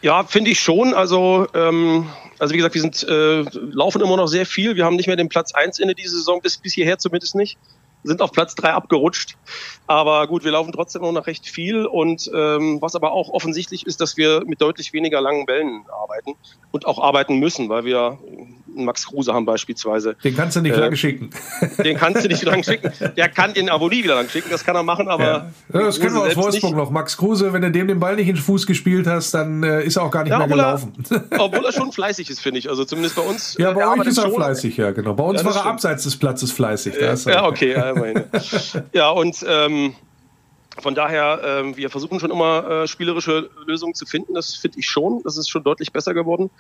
Ja, 0.02 0.24
finde 0.24 0.50
ich 0.50 0.60
schon. 0.60 0.94
Also, 0.94 1.46
ähm, 1.54 2.08
also 2.38 2.54
wie 2.54 2.56
gesagt, 2.56 2.74
wir 2.74 2.80
sind, 2.80 3.02
äh, 3.02 3.42
laufen 3.52 4.00
immer 4.00 4.16
noch 4.16 4.28
sehr 4.28 4.46
viel. 4.46 4.76
Wir 4.76 4.84
haben 4.84 4.96
nicht 4.96 5.06
mehr 5.06 5.16
den 5.16 5.28
Platz 5.28 5.52
1 5.52 5.78
in 5.78 5.88
dieser 5.88 6.16
Saison, 6.16 6.40
bis, 6.40 6.56
bis 6.56 6.72
hierher 6.72 6.98
zumindest 6.98 7.34
nicht. 7.34 7.58
Sind 8.02 8.22
auf 8.22 8.32
Platz 8.32 8.54
3 8.54 8.70
abgerutscht. 8.72 9.36
Aber 9.86 10.26
gut, 10.26 10.42
wir 10.42 10.52
laufen 10.52 10.72
trotzdem 10.72 11.02
noch 11.02 11.26
recht 11.26 11.46
viel. 11.46 11.84
Und 11.84 12.30
ähm, 12.34 12.80
was 12.80 12.94
aber 12.94 13.12
auch 13.12 13.28
offensichtlich 13.28 13.86
ist, 13.86 14.00
dass 14.00 14.16
wir 14.16 14.42
mit 14.46 14.62
deutlich 14.62 14.94
weniger 14.94 15.20
langen 15.20 15.44
Bällen 15.44 15.84
arbeiten 15.92 16.34
und 16.70 16.86
auch 16.86 16.98
arbeiten 16.98 17.38
müssen, 17.38 17.68
weil 17.68 17.84
wir 17.84 18.18
Max 18.74 19.06
Kruse 19.06 19.32
haben 19.32 19.44
beispielsweise. 19.44 20.16
Den 20.22 20.36
kannst 20.36 20.56
du 20.56 20.60
nicht 20.60 20.76
äh, 20.76 20.80
lang 20.80 20.96
schicken. 20.96 21.30
Den 21.84 21.96
kannst 21.96 22.24
du 22.24 22.28
nicht 22.28 22.42
lang 22.42 22.62
schicken. 22.62 22.92
Der 23.16 23.28
kann 23.28 23.54
den 23.54 23.70
Avonie 23.70 24.04
wieder 24.04 24.14
lang 24.14 24.28
schicken, 24.28 24.50
das 24.50 24.64
kann 24.64 24.76
er 24.76 24.82
machen, 24.82 25.08
aber. 25.08 25.24
Ja. 25.24 25.50
Ja, 25.72 25.80
das 25.82 26.00
kennen 26.00 26.14
wir 26.14 26.22
aus 26.22 26.36
Wolfsburg 26.36 26.76
noch. 26.76 26.90
Max 26.90 27.16
Kruse, 27.16 27.52
wenn 27.52 27.62
du 27.62 27.70
dem 27.70 27.88
den 27.88 28.00
Ball 28.00 28.16
nicht 28.16 28.28
in 28.28 28.36
den 28.36 28.42
Fuß 28.42 28.66
gespielt 28.66 29.06
hast, 29.06 29.32
dann 29.32 29.62
äh, 29.62 29.84
ist 29.84 29.96
er 29.96 30.04
auch 30.04 30.10
gar 30.10 30.24
nicht 30.24 30.32
ja, 30.32 30.38
mehr 30.38 30.48
gelaufen. 30.48 30.92
Er, 31.10 31.24
obwohl 31.40 31.64
er 31.64 31.72
schon 31.72 31.92
fleißig 31.92 32.30
ist, 32.30 32.40
finde 32.40 32.58
ich. 32.58 32.68
Also 32.68 32.84
zumindest 32.84 33.16
bei 33.16 33.22
uns. 33.22 33.56
Ja, 33.58 33.72
bei 33.72 33.86
euch 33.86 34.06
ist 34.06 34.18
er 34.18 34.30
fleißig, 34.30 34.76
ja, 34.76 34.90
genau. 34.92 35.14
Bei 35.14 35.24
uns 35.24 35.44
war 35.44 35.54
er 35.54 35.66
abseits 35.66 36.04
des 36.04 36.16
Platzes 36.16 36.52
fleißig. 36.52 36.94
ja, 37.26 37.44
okay, 37.44 37.72
ja, 37.72 37.90
immerhin. 37.90 38.24
ja, 38.92 39.10
und 39.10 39.44
ähm, 39.46 39.94
von 40.78 40.94
daher, 40.94 41.64
äh, 41.64 41.76
wir 41.76 41.90
versuchen 41.90 42.20
schon 42.20 42.30
immer 42.30 42.68
äh, 42.68 42.88
spielerische 42.88 43.50
Lösungen 43.66 43.94
zu 43.94 44.06
finden. 44.06 44.34
Das 44.34 44.54
finde 44.54 44.78
ich 44.78 44.86
schon. 44.86 45.20
Das 45.24 45.36
ist 45.36 45.48
schon 45.48 45.62
deutlich 45.62 45.92
besser 45.92 46.14
geworden. 46.14 46.50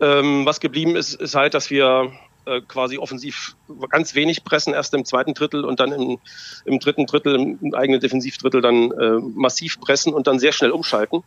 Ähm, 0.00 0.44
was 0.44 0.60
geblieben 0.60 0.96
ist, 0.96 1.14
ist 1.14 1.34
halt, 1.34 1.54
dass 1.54 1.70
wir 1.70 2.12
äh, 2.46 2.60
quasi 2.60 2.98
offensiv 2.98 3.56
ganz 3.88 4.14
wenig 4.14 4.44
pressen, 4.44 4.74
erst 4.74 4.92
im 4.94 5.04
zweiten 5.04 5.34
Drittel 5.34 5.64
und 5.64 5.80
dann 5.80 5.92
im, 5.92 6.18
im 6.64 6.78
dritten 6.78 7.06
Drittel, 7.06 7.36
im 7.36 7.74
eigenen 7.74 8.00
Defensivdrittel 8.00 8.60
dann 8.60 8.90
äh, 8.90 9.18
massiv 9.34 9.80
pressen 9.80 10.12
und 10.12 10.26
dann 10.26 10.38
sehr 10.38 10.52
schnell 10.52 10.70
umschalten. 10.70 11.22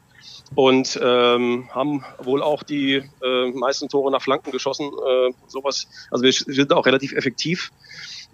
Und 0.55 0.97
ähm, 1.01 1.69
haben 1.71 2.05
wohl 2.19 2.41
auch 2.41 2.63
die 2.63 3.03
äh, 3.21 3.51
meisten 3.51 3.89
Tore 3.89 4.11
nach 4.11 4.21
Flanken 4.21 4.51
geschossen. 4.51 4.85
Äh, 4.85 5.33
sowas. 5.47 5.87
Also 6.11 6.23
wir 6.23 6.31
sind 6.31 6.71
auch 6.71 6.85
relativ 6.85 7.13
effektiv. 7.13 7.71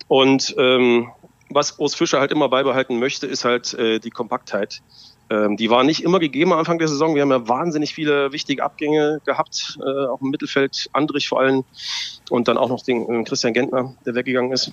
Und 0.08 0.54
ähm, 0.58 1.10
was 1.50 1.80
Urs 1.80 1.96
Fischer 1.96 2.20
halt 2.20 2.32
immer 2.32 2.50
beibehalten 2.50 3.00
möchte, 3.00 3.28
ist 3.28 3.46
halt 3.46 3.74
äh, 3.74 4.00
die 4.00 4.10
Kompaktheit. 4.10 4.82
Ähm, 5.34 5.58
die 5.58 5.70
war 5.70 5.84
nicht 5.84 6.04
immer 6.04 6.20
gegeben 6.20 6.54
am 6.54 6.60
Anfang 6.60 6.78
der 6.78 6.88
Saison. 6.88 7.16
Wir 7.16 7.24
haben 7.24 7.32
ja 7.32 7.48
wahnsinnig 7.48 7.94
viele 7.94 8.32
wichtige 8.32 8.64
Abgänge 8.64 9.20
gehabt, 9.26 9.80
äh, 9.82 10.08
auch 10.08 10.22
im 10.22 10.30
Mittelfeld, 10.30 10.90
Andrich 10.94 11.28
vor 11.28 11.40
allem 11.40 11.64
und 12.30 12.48
dann 12.48 12.58
auch 12.58 12.70
noch 12.70 12.84
den 12.84 13.10
äh, 13.10 13.24
Christian 13.24 13.54
Gentner, 13.54 13.96
der 14.06 14.14
weggegangen 14.14 14.52
ist. 14.52 14.72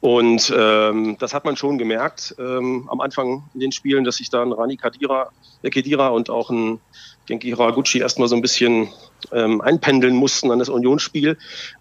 Und 0.00 0.52
ähm, 0.56 1.16
das 1.18 1.34
hat 1.34 1.44
man 1.44 1.56
schon 1.56 1.78
gemerkt 1.78 2.34
ähm, 2.38 2.88
am 2.90 3.00
Anfang 3.00 3.44
in 3.54 3.60
den 3.60 3.72
Spielen, 3.72 4.04
dass 4.04 4.16
sich 4.16 4.30
dann 4.30 4.52
Rani 4.52 4.76
Kadira, 4.76 5.30
der 5.62 5.70
Kedira 5.70 6.08
und 6.08 6.30
auch 6.30 6.50
ein 6.50 6.80
Genki 7.26 7.50
Haraguchi 7.50 7.98
erstmal 7.98 8.28
so 8.28 8.36
ein 8.36 8.42
bisschen 8.42 8.88
ähm, 9.32 9.60
einpendeln 9.60 10.14
mussten 10.14 10.50
an 10.50 10.60
das 10.60 10.68
Unionsspiel. 10.68 11.36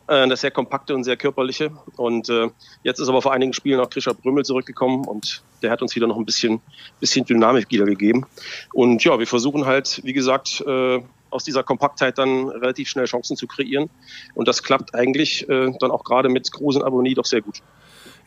Äh, 0.07 0.27
das 0.27 0.41
sehr 0.41 0.51
kompakte 0.51 0.95
und 0.95 1.03
sehr 1.03 1.17
körperliche. 1.17 1.71
Und 1.95 2.29
äh, 2.29 2.49
jetzt 2.83 2.99
ist 2.99 3.09
aber 3.09 3.21
vor 3.21 3.33
einigen 3.33 3.53
Spielen 3.53 3.79
auch 3.79 3.89
Krischer 3.89 4.13
Brümmel 4.13 4.43
zurückgekommen 4.43 5.05
und 5.05 5.43
der 5.65 5.71
hat 5.71 5.81
uns 5.81 5.95
wieder 5.95 6.07
noch 6.07 6.17
ein 6.17 6.25
bisschen, 6.25 6.61
bisschen 6.99 7.25
Dynamik 7.25 7.67
wiedergegeben. 7.69 8.25
Und 8.73 9.03
ja, 9.03 9.17
wir 9.19 9.27
versuchen 9.27 9.65
halt, 9.65 10.01
wie 10.03 10.13
gesagt, 10.13 10.63
äh, 10.65 11.01
aus 11.31 11.43
dieser 11.43 11.63
Kompaktheit 11.63 12.17
dann 12.17 12.47
relativ 12.49 12.87
schnell 12.87 13.05
Chancen 13.05 13.35
zu 13.35 13.47
kreieren. 13.47 13.89
Und 14.35 14.47
das 14.47 14.63
klappt 14.63 14.95
eigentlich 14.95 15.49
äh, 15.49 15.71
dann 15.79 15.91
auch 15.91 16.03
gerade 16.03 16.29
mit 16.29 16.49
und 16.55 16.83
Abonnie 16.83 17.15
doch 17.15 17.25
sehr 17.25 17.41
gut. 17.41 17.61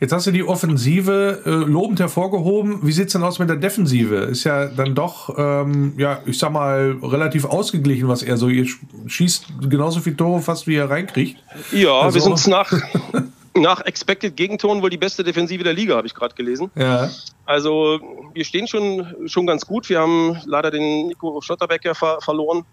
Jetzt 0.01 0.13
hast 0.13 0.27
du 0.27 0.31
die 0.31 0.43
Offensive 0.43 1.41
äh, 1.45 1.49
lobend 1.49 1.99
hervorgehoben. 1.99 2.79
Wie 2.83 2.91
sieht 2.93 3.07
es 3.07 3.13
denn 3.13 3.23
aus 3.23 3.37
mit 3.39 3.49
der 3.49 3.57
Defensive? 3.57 4.15
Ist 4.15 4.45
ja 4.45 4.67
dann 4.67 4.95
doch, 4.95 5.35
ähm, 5.37 5.93
ja, 5.97 6.19
ich 6.25 6.39
sag 6.39 6.53
mal, 6.53 6.97
relativ 7.03 7.43
ausgeglichen, 7.43 8.07
was 8.07 8.23
er 8.23 8.37
so. 8.37 8.47
Ihr 8.47 8.65
schießt 9.07 9.47
genauso 9.69 9.99
viele 9.99 10.15
Tore 10.15 10.41
fast, 10.41 10.67
wie 10.67 10.75
er 10.75 10.89
reinkriegt. 10.89 11.43
Ja, 11.73 11.99
also, 11.99 12.15
wir 12.15 12.21
sind 12.21 12.47
nach, 12.47 12.71
nach 13.61 13.81
Expected 13.81 14.35
Gegentoren 14.35 14.81
wohl 14.81 14.89
die 14.89 14.97
beste 14.97 15.23
Defensive 15.23 15.63
der 15.63 15.73
Liga, 15.73 15.95
habe 15.95 16.07
ich 16.07 16.13
gerade 16.13 16.35
gelesen. 16.35 16.71
Ja. 16.75 17.09
Also 17.45 17.99
wir 18.33 18.45
stehen 18.45 18.67
schon, 18.67 19.27
schon 19.27 19.47
ganz 19.47 19.65
gut. 19.65 19.89
Wir 19.89 19.99
haben 19.99 20.39
leider 20.45 20.71
den 20.71 21.07
Nico 21.07 21.41
Schotterbecker 21.41 21.95
ver 21.95 22.19
verloren. 22.21 22.65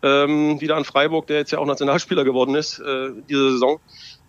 Ähm, 0.00 0.60
wieder 0.60 0.76
an 0.76 0.84
Freiburg, 0.84 1.26
der 1.26 1.38
jetzt 1.38 1.50
ja 1.50 1.58
auch 1.58 1.66
Nationalspieler 1.66 2.22
geworden 2.22 2.54
ist, 2.54 2.78
äh, 2.78 3.10
diese 3.28 3.52
Saison. 3.52 3.80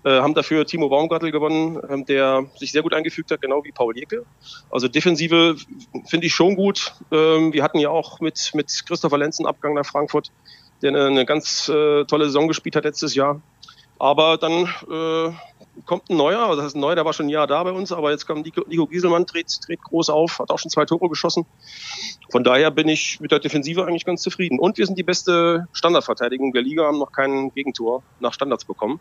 Äh, 0.04 0.22
haben 0.22 0.34
dafür 0.34 0.66
Timo 0.66 0.88
Baumgartel 0.88 1.30
gewonnen, 1.30 1.78
ähm, 1.90 2.06
der 2.06 2.46
sich 2.56 2.72
sehr 2.72 2.82
gut 2.82 2.94
eingefügt 2.94 3.32
hat, 3.32 3.42
genau 3.42 3.64
wie 3.66 3.72
Paul 3.74 3.98
Jäcke. 3.98 4.26
Also 4.72 4.88
Defensive 4.88 5.58
finde 6.08 6.26
ich 6.26 6.34
schon 6.34 6.56
gut. 6.56 6.94
Ähm, 7.12 7.52
wir 7.52 7.64
hatten 7.64 7.80
ja 7.80 7.90
auch 7.90 8.22
mit, 8.22 8.52
mit 8.54 8.72
Christopher 8.88 9.18
Lenzen 9.18 9.46
Abgang 9.46 9.74
nach 9.74 9.86
Frankfurt, 9.86 10.32
der 10.82 10.90
eine, 10.90 11.06
eine 11.06 11.26
ganz 11.26 11.68
äh, 11.68 12.06
tolle 12.06 12.26
Saison 12.26 12.48
gespielt 12.48 12.78
hat 12.78 12.86
letztes 12.86 13.14
Jahr. 13.14 13.42
Aber 14.00 14.38
dann 14.38 14.70
äh, 14.90 15.34
kommt 15.86 16.10
ein 16.10 16.18
neuer, 16.18 16.40
also 16.40 16.56
das 16.58 16.66
heißt 16.66 16.76
ein 16.76 16.82
neuer, 16.82 16.96
der 16.96 17.06
war 17.06 17.14
schon 17.14 17.28
ein 17.28 17.30
Jahr 17.30 17.48
da 17.48 17.64
bei 17.64 17.72
uns, 17.72 17.92
aber 17.92 18.12
jetzt 18.12 18.26
kommt 18.26 18.46
Nico, 18.46 18.64
Nico 18.68 18.88
Gieselmann, 18.88 19.26
dreht, 19.26 19.48
dreht 19.66 19.82
groß 19.82 20.10
auf, 20.10 20.40
hat 20.40 20.52
auch 20.52 20.60
schon 20.60 20.72
zwei 20.72 20.86
Tore 20.86 21.10
geschossen. 21.10 21.46
Von 22.32 22.44
daher 22.44 22.72
bin 22.72 22.88
ich 22.88 23.20
mit 23.20 23.32
der 23.32 23.40
Defensive 23.40 23.86
eigentlich 23.86 24.06
ganz 24.06 24.22
zufrieden. 24.22 24.60
Und 24.60 24.78
wir 24.78 24.86
sind 24.86 24.98
die 24.98 25.04
beste 25.04 25.68
Standardverteidigung 25.72 26.54
der 26.54 26.62
Liga, 26.62 26.86
haben 26.86 27.00
noch 27.00 27.12
kein 27.12 27.52
Gegentor 27.54 28.04
nach 28.20 28.34
Standards 28.34 28.66
bekommen. 28.66 29.00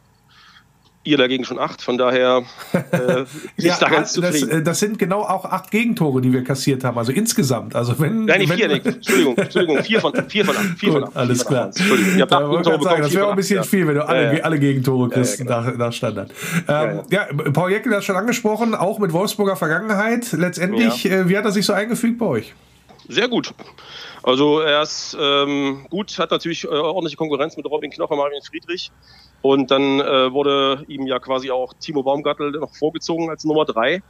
Ihr 1.08 1.16
dagegen 1.16 1.44
schon 1.44 1.58
acht. 1.58 1.82
Von 1.82 1.98
daher 1.98 2.42
äh, 2.72 3.24
ja, 3.56 3.76
da 3.80 3.88
ganz 3.88 4.12
das, 4.14 4.42
äh, 4.42 4.62
das, 4.62 4.78
sind 4.78 4.98
genau 4.98 5.22
auch 5.22 5.44
acht 5.44 5.70
Gegentore, 5.70 6.20
die 6.20 6.32
wir 6.32 6.44
kassiert 6.44 6.84
haben. 6.84 6.98
Also 6.98 7.12
insgesamt. 7.12 7.74
Also 7.74 7.98
wenn, 7.98 8.26
Nein, 8.26 8.48
wenn, 8.48 8.58
vier, 8.58 8.68
nicht. 8.68 8.86
Entschuldigung, 8.86 9.36
Entschuldigung, 9.36 9.82
vier 9.82 10.00
von, 10.00 10.12
vier 10.28 10.44
von 10.44 10.56
acht. 10.56 10.78
Vier 10.78 10.90
Gut, 10.90 11.00
von 11.00 11.08
acht. 11.08 11.16
Alles 11.16 11.44
klar. 11.44 11.66
Entschuldigung, 11.66 12.16
ihr 12.16 12.22
habt 12.22 12.32
acht 12.32 12.64
sagen, 12.82 13.02
Das 13.02 13.14
wäre 13.14 13.26
auch 13.26 13.30
ein 13.30 13.36
bisschen 13.36 13.64
viel, 13.64 13.86
wenn 13.86 13.94
du 13.94 14.06
alle, 14.06 14.36
ja, 14.36 14.44
alle 14.44 14.58
Gegentore 14.58 15.08
kriegst 15.08 15.38
ja, 15.38 15.44
nach, 15.44 15.76
nach, 15.76 15.92
Standard. 15.92 16.30
Ähm, 16.68 17.00
ja, 17.10 17.26
Paul 17.52 17.70
Jeckel 17.70 17.94
hat 17.94 18.04
schon 18.04 18.16
angesprochen, 18.16 18.74
auch 18.74 18.98
mit 18.98 19.12
Wolfsburger 19.12 19.56
Vergangenheit. 19.56 20.32
Letztendlich, 20.32 21.10
äh, 21.10 21.28
wie 21.28 21.36
hat 21.36 21.44
er 21.44 21.52
sich 21.52 21.66
so 21.66 21.72
eingefügt 21.72 22.18
bei 22.18 22.26
euch? 22.26 22.54
Sehr 23.08 23.28
gut. 23.28 23.54
Also 24.28 24.60
er 24.60 24.82
ist 24.82 25.16
ähm, 25.18 25.86
gut, 25.88 26.18
hat 26.18 26.30
natürlich 26.30 26.64
äh, 26.64 26.68
ordentliche 26.68 27.16
Konkurrenz 27.16 27.56
mit 27.56 27.64
Robin 27.64 27.90
Knocher, 27.90 28.14
Marvin 28.14 28.42
Friedrich. 28.42 28.92
Und 29.40 29.70
dann 29.70 30.00
äh, 30.00 30.30
wurde 30.30 30.84
ihm 30.86 31.06
ja 31.06 31.18
quasi 31.18 31.50
auch 31.50 31.72
Timo 31.80 32.02
Baumgartel 32.02 32.50
noch 32.50 32.76
vorgezogen 32.76 33.30
als 33.30 33.44
Nummer 33.44 33.64
drei. 33.64 34.02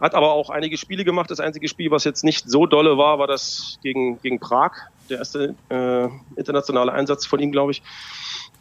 Hat 0.00 0.14
aber 0.14 0.32
auch 0.32 0.48
einige 0.48 0.78
Spiele 0.78 1.04
gemacht. 1.04 1.30
Das 1.30 1.40
einzige 1.40 1.68
Spiel, 1.68 1.90
was 1.90 2.04
jetzt 2.04 2.24
nicht 2.24 2.48
so 2.48 2.64
dolle 2.64 2.96
war, 2.96 3.18
war 3.18 3.26
das 3.26 3.78
gegen, 3.82 4.18
gegen 4.22 4.40
Prag. 4.40 4.70
Der 5.10 5.18
erste 5.18 5.54
äh, 5.68 6.08
internationale 6.36 6.92
Einsatz 6.92 7.26
von 7.26 7.38
ihm, 7.38 7.52
glaube 7.52 7.72
ich. 7.72 7.82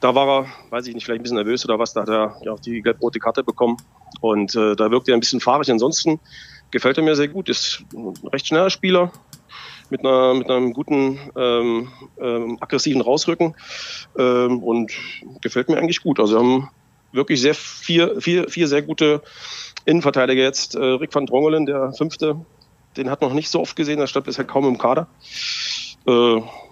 Da 0.01 0.15
war 0.15 0.27
er, 0.27 0.45
weiß 0.71 0.85
ich 0.87 0.95
nicht, 0.95 1.05
vielleicht 1.05 1.21
ein 1.21 1.23
bisschen 1.23 1.37
nervös 1.37 1.63
oder 1.63 1.79
was. 1.79 1.93
Da 1.93 2.01
hat 2.01 2.09
er 2.09 2.35
ja 2.43 2.51
auch 2.51 2.59
die 2.59 2.81
gelb-rote 2.81 3.19
Karte 3.19 3.45
bekommen. 3.45 3.77
Und 4.19 4.53
äh, 4.53 4.75
da 4.75 4.91
wirkt 4.91 5.07
er 5.07 5.13
ein 5.13 5.21
bisschen 5.21 5.39
fahrig. 5.39 5.71
Ansonsten 5.71 6.19
gefällt 6.71 6.97
er 6.97 7.05
mir 7.05 7.15
sehr 7.15 7.29
gut. 7.29 7.47
Ist 7.47 7.85
ein 7.93 8.13
recht 8.33 8.47
schneller 8.47 8.69
Spieler, 8.69 9.13
mit, 9.89 10.05
einer, 10.05 10.33
mit 10.33 10.49
einem 10.49 10.73
guten 10.73 11.19
ähm, 11.35 11.87
ähm, 12.19 12.57
aggressiven 12.59 13.01
Rausrücken 13.01 13.55
ähm, 14.17 14.63
und 14.63 14.91
gefällt 15.41 15.69
mir 15.69 15.77
eigentlich 15.77 16.01
gut. 16.01 16.19
Also 16.19 16.35
wir 16.35 16.39
haben 16.39 16.69
wirklich 17.11 17.41
sehr 17.41 17.55
vier, 17.55 18.21
vier, 18.21 18.49
vier 18.49 18.67
sehr 18.67 18.81
gute 18.81 19.21
Innenverteidiger 19.85 20.41
jetzt. 20.41 20.75
Äh, 20.75 20.79
Rick 20.79 21.13
van 21.13 21.25
Drongelen, 21.25 21.65
der 21.65 21.93
fünfte, 21.93 22.35
den 22.97 23.09
hat 23.09 23.21
man 23.21 23.29
noch 23.29 23.35
nicht 23.35 23.49
so 23.49 23.59
oft 23.59 23.75
gesehen, 23.75 23.99
der 23.99 24.07
stand 24.07 24.25
bisher 24.25 24.45
kaum 24.45 24.67
im 24.67 24.77
Kader. 24.77 25.07
Äh, 26.05 26.11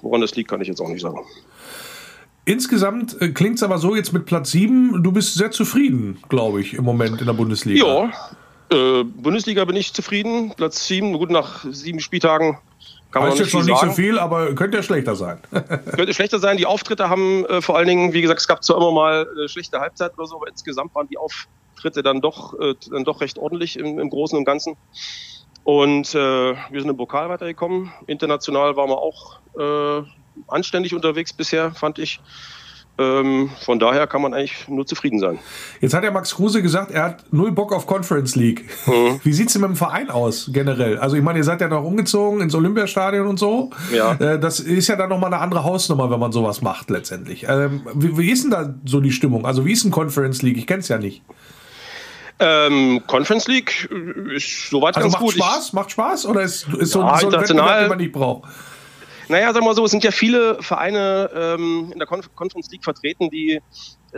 woran 0.01 0.21
das 0.21 0.35
liegt, 0.35 0.49
kann 0.49 0.61
ich 0.61 0.67
jetzt 0.67 0.81
auch 0.81 0.89
nicht 0.89 1.01
sagen. 1.01 1.19
Insgesamt 2.45 3.21
äh, 3.21 3.29
klingt 3.29 3.55
es 3.55 3.63
aber 3.63 3.77
so 3.77 3.95
jetzt 3.95 4.13
mit 4.13 4.25
Platz 4.25 4.51
7, 4.51 5.03
du 5.03 5.11
bist 5.11 5.35
sehr 5.35 5.51
zufrieden, 5.51 6.17
glaube 6.29 6.61
ich, 6.61 6.75
im 6.75 6.85
Moment 6.85 7.19
in 7.19 7.27
der 7.27 7.33
Bundesliga. 7.33 7.85
Ja, 7.85 8.11
äh, 8.69 9.03
Bundesliga 9.03 9.65
bin 9.65 9.75
ich 9.75 9.93
zufrieden. 9.93 10.53
Platz 10.55 10.87
7, 10.87 11.13
gut, 11.13 11.29
nach 11.29 11.65
sieben 11.71 11.99
Spieltagen 11.99 12.57
kann 13.11 13.23
man 13.23 13.35
jetzt 13.35 13.53
noch 13.53 13.63
nicht 13.63 13.77
sagen. 13.77 13.89
so 13.91 13.95
viel, 13.95 14.19
aber 14.19 14.53
könnte 14.53 14.77
ja 14.77 14.83
schlechter 14.83 15.15
sein. 15.15 15.39
könnte 15.51 16.13
schlechter 16.13 16.39
sein. 16.39 16.57
Die 16.57 16.65
Auftritte 16.65 17.09
haben 17.09 17.45
äh, 17.45 17.61
vor 17.61 17.77
allen 17.77 17.87
Dingen, 17.87 18.13
wie 18.13 18.21
gesagt, 18.21 18.39
es 18.39 18.47
gab 18.47 18.63
zwar 18.63 18.77
immer 18.77 18.91
mal 18.91 19.27
eine 19.35 19.49
schlechte 19.49 19.79
Halbzeit 19.79 20.17
oder 20.17 20.27
so, 20.27 20.35
aber 20.35 20.47
insgesamt 20.47 20.93
waren 20.93 21.07
die 21.07 21.17
Auftritte 21.17 22.03
dann 22.03 22.21
doch, 22.21 22.59
äh, 22.59 22.75
dann 22.89 23.05
doch 23.05 23.21
recht 23.21 23.37
ordentlich 23.37 23.79
im, 23.79 23.99
im 23.99 24.09
Großen 24.09 24.37
und 24.37 24.45
Ganzen. 24.45 24.75
Und 25.63 26.15
äh, 26.15 26.53
wir 26.53 26.81
sind 26.81 26.89
im 26.89 26.97
Pokal 26.97 27.29
weitergekommen. 27.29 27.91
International 28.07 28.75
waren 28.77 28.89
wir 28.89 28.97
auch 28.97 29.39
äh, 29.57 30.07
anständig 30.47 30.93
unterwegs 30.93 31.33
bisher, 31.33 31.71
fand 31.73 31.99
ich. 31.99 32.21
Ähm, 32.99 33.51
von 33.63 33.77
daher 33.77 34.07
kann 34.07 34.21
man 34.23 34.33
eigentlich 34.33 34.67
nur 34.67 34.85
zufrieden 34.85 35.19
sein. 35.19 35.37
Jetzt 35.81 35.93
hat 35.93 36.03
ja 36.03 36.09
Max 36.09 36.33
Kruse 36.33 36.63
gesagt, 36.63 36.89
er 36.91 37.03
hat 37.03 37.25
null 37.31 37.51
Bock 37.51 37.71
auf 37.71 37.85
Conference 37.85 38.35
League. 38.35 38.65
Mhm. 38.87 39.19
Wie 39.23 39.33
sieht 39.33 39.47
es 39.47 39.53
denn 39.53 39.61
mit 39.61 39.69
dem 39.69 39.75
Verein 39.75 40.09
aus 40.09 40.49
generell? 40.51 40.97
Also 40.97 41.15
ich 41.15 41.21
meine, 41.21 41.39
ihr 41.39 41.43
seid 41.43 41.61
ja 41.61 41.67
noch 41.67 41.83
umgezogen 41.83 42.41
ins 42.41 42.55
Olympiastadion 42.55 43.27
und 43.27 43.37
so. 43.37 43.69
Ja. 43.93 44.13
Äh, 44.13 44.39
das 44.39 44.59
ist 44.59 44.87
ja 44.87 44.95
dann 44.95 45.09
nochmal 45.09 45.31
eine 45.31 45.41
andere 45.43 45.63
Hausnummer, 45.63 46.09
wenn 46.09 46.19
man 46.19 46.31
sowas 46.31 46.61
macht 46.61 46.89
letztendlich. 46.89 47.45
Ähm, 47.47 47.81
wie, 47.93 48.17
wie, 48.17 48.31
ist 48.31 48.43
denn 48.43 48.51
da 48.51 48.73
so 48.85 48.99
die 48.99 49.11
Stimmung? 49.11 49.45
Also 49.45 49.65
wie 49.65 49.73
ist 49.73 49.83
ein 49.83 49.91
Conference 49.91 50.41
League? 50.41 50.57
Ich 50.57 50.65
kenne 50.65 50.79
es 50.79 50.87
ja 50.87 50.97
nicht. 50.97 51.21
Ähm, 52.39 53.01
Conference 53.07 53.47
League 53.47 53.89
ist 54.35 54.69
soweit 54.69 54.95
also 54.95 55.05
ganz 55.05 55.13
macht 55.13 55.23
gut. 55.23 55.33
Spaß? 55.33 55.73
Macht 55.73 55.91
Spaß? 55.91 56.25
Oder 56.25 56.41
ist, 56.41 56.67
ist 56.67 56.73
ja, 56.73 56.85
so, 56.85 56.99
so 56.99 57.01
ein 57.01 57.31
Wettbewerb, 57.31 57.79
den 57.79 57.89
man 57.89 57.97
nicht 57.97 58.11
braucht? 58.11 58.49
Naja, 59.29 59.47
sagen 59.47 59.65
wir 59.65 59.69
mal 59.69 59.75
so, 59.75 59.83
es 59.83 59.91
sind 59.91 60.05
ja 60.05 60.11
viele 60.11 60.61
Vereine 60.63 61.29
ähm, 61.35 61.89
in 61.91 61.99
der 61.99 62.07
Conf 62.07 62.33
Conference 62.35 62.71
League 62.71 62.85
vertreten, 62.85 63.29
die, 63.29 63.61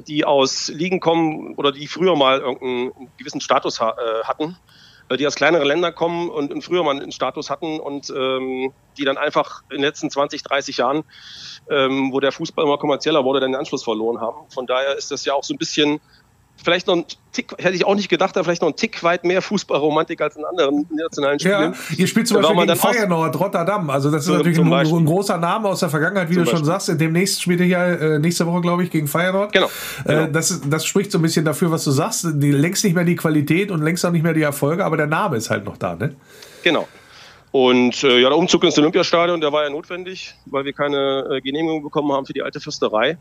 die 0.08 0.24
aus 0.24 0.68
Ligen 0.68 1.00
kommen 1.00 1.56
oder 1.56 1.72
die 1.72 1.88
früher 1.88 2.16
mal 2.16 2.40
irgendeinen 2.40 3.10
gewissen 3.18 3.42
Status 3.42 3.80
ha 3.80 3.96
äh, 3.98 4.24
hatten, 4.26 4.56
äh, 5.10 5.18
die 5.18 5.26
aus 5.26 5.34
kleineren 5.34 5.66
Ländern 5.68 5.96
kommen 5.96 6.30
und, 6.30 6.54
und, 6.54 6.62
früher 6.62 6.84
mal 6.84 6.96
einen 6.96 7.12
Status 7.12 7.50
hatten 7.50 7.80
und 7.80 8.12
ähm, 8.16 8.72
die 9.00 9.04
dann 9.04 9.18
einfach 9.18 9.64
in 9.72 9.78
den 9.78 9.86
letzten 9.86 10.12
20, 10.12 10.44
30 10.44 10.78
Jahren, 10.78 11.04
ähm, 11.72 12.14
wo 12.14 12.20
der 12.20 12.32
Fußball 12.32 12.64
immer 12.64 12.78
kommerzieller 12.78 13.24
wurde, 13.24 13.40
dann 13.40 13.54
den 13.54 13.60
Anschluss 13.60 13.84
verloren 13.84 14.22
haben. 14.22 14.48
Von 14.50 14.68
daher 14.68 14.96
ist 14.96 15.10
das 15.10 15.26
ja 15.26 15.34
auch 15.34 15.44
so 15.44 15.56
ein 15.56 15.58
bisschen 15.58 16.00
vielleicht 16.64 16.88
noch 16.88 16.96
ein 16.96 17.06
Tick, 17.32 17.52
hätte 17.58 17.76
ich 17.76 17.86
auch 17.86 17.96
nicht 17.96 18.10
gedacht, 18.10 18.36
da 18.36 18.44
vielleicht 18.44 18.62
noch 18.62 18.70
ein 18.70 18.76
Tick 18.76 19.04
weit 19.04 19.24
mehr 19.24 19.42
Fußballromantik 19.42 20.20
als 20.22 20.36
in 20.36 20.46
anderen 20.46 20.86
nationalen 20.90 21.40
Spielen. 21.40 21.74
Ja, 21.74 21.96
ihr 21.98 22.08
spielt 22.08 22.28
zum 22.28 22.42
Beispiel 22.42 22.66
gegen 22.66 22.76
Feyenoord, 22.76 23.40
Rotterdam. 23.40 23.90
Also 23.90 24.12
das 24.12 24.26
ist 24.26 24.34
natürlich 24.34 24.60
ein, 24.60 24.72
ein, 24.72 25.06
großer 25.06 25.38
Name 25.38 25.70
aus 25.70 25.80
der 25.80 25.90
Vergangenheit, 25.90 26.30
wie 26.30 26.36
zum 26.36 26.44
du 26.44 26.50
schon 26.50 26.66
Beispiel. 26.66 26.88
sagst. 26.88 27.02
Demnächst 27.02 27.42
spielt 27.42 27.60
ihr 27.62 27.68
ja 27.68 27.86
äh, 27.86 28.20
nächste 28.20 28.46
Woche, 28.46 28.62
glaube 28.62 28.84
ich, 28.84 28.92
gegen 28.92 29.08
Feyenoord. 29.08 29.54
Genau. 29.54 29.68
Äh, 29.68 29.70
genau. 30.06 30.22
Äh, 30.24 30.32
das, 30.32 30.62
das 30.66 30.86
spricht 30.86 31.12
so 31.12 31.20
ein 31.20 31.22
bisschen 31.22 31.46
dafür, 31.46 31.72
was 31.72 31.84
du 31.84 31.92
sagst. 31.92 32.28
Die, 32.34 32.52
längst 32.52 32.84
nicht 32.84 32.96
mehr 32.96 33.06
die 33.06 33.16
Qualität 33.16 33.72
und 33.72 33.82
längst 33.82 34.06
auch 34.06 34.12
nicht 34.12 34.24
mehr 34.24 34.34
die 34.34 34.42
Erfolge, 34.42 34.84
aber 34.84 34.98
der 34.98 35.08
Name 35.08 35.38
ist 35.38 35.50
halt 35.50 35.66
noch 35.66 35.78
da, 35.78 35.96
ne? 35.96 36.16
Genau. 36.64 36.88
Und 37.52 38.04
äh, 38.04 38.20
ja, 38.20 38.30
der 38.30 38.38
Umzug 38.38 38.64
ins 38.64 38.78
Olympiastadion, 38.78 39.42
der 39.42 39.52
war 39.52 39.64
ja 39.64 39.70
notwendig, 39.70 40.36
weil 40.46 40.66
wir 40.66 40.74
keine 40.74 41.26
äh, 41.32 41.42
Genehmigung 41.42 41.82
bekommen 41.82 42.12
haben 42.12 42.26
für 42.26 42.34
die 42.34 42.44
alte 42.44 42.60
Fürsterei. 42.60 43.18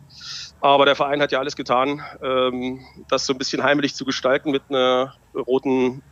Aber 0.61 0.85
der 0.85 0.97
Verein 0.97 1.21
hat 1.23 1.33
ja 1.33 1.39
alles 1.39 1.57
getan, 1.57 2.03
ähm, 2.23 2.81
das 3.09 3.27
so 3.27 3.33
ein 3.33 3.39
bisschen 3.39 3.63
heimlich 3.63 3.95
zu 3.95 4.05
gestalten 4.05 4.51
mit 4.51 4.63
einer 4.69 5.15
roten, 5.35 6.03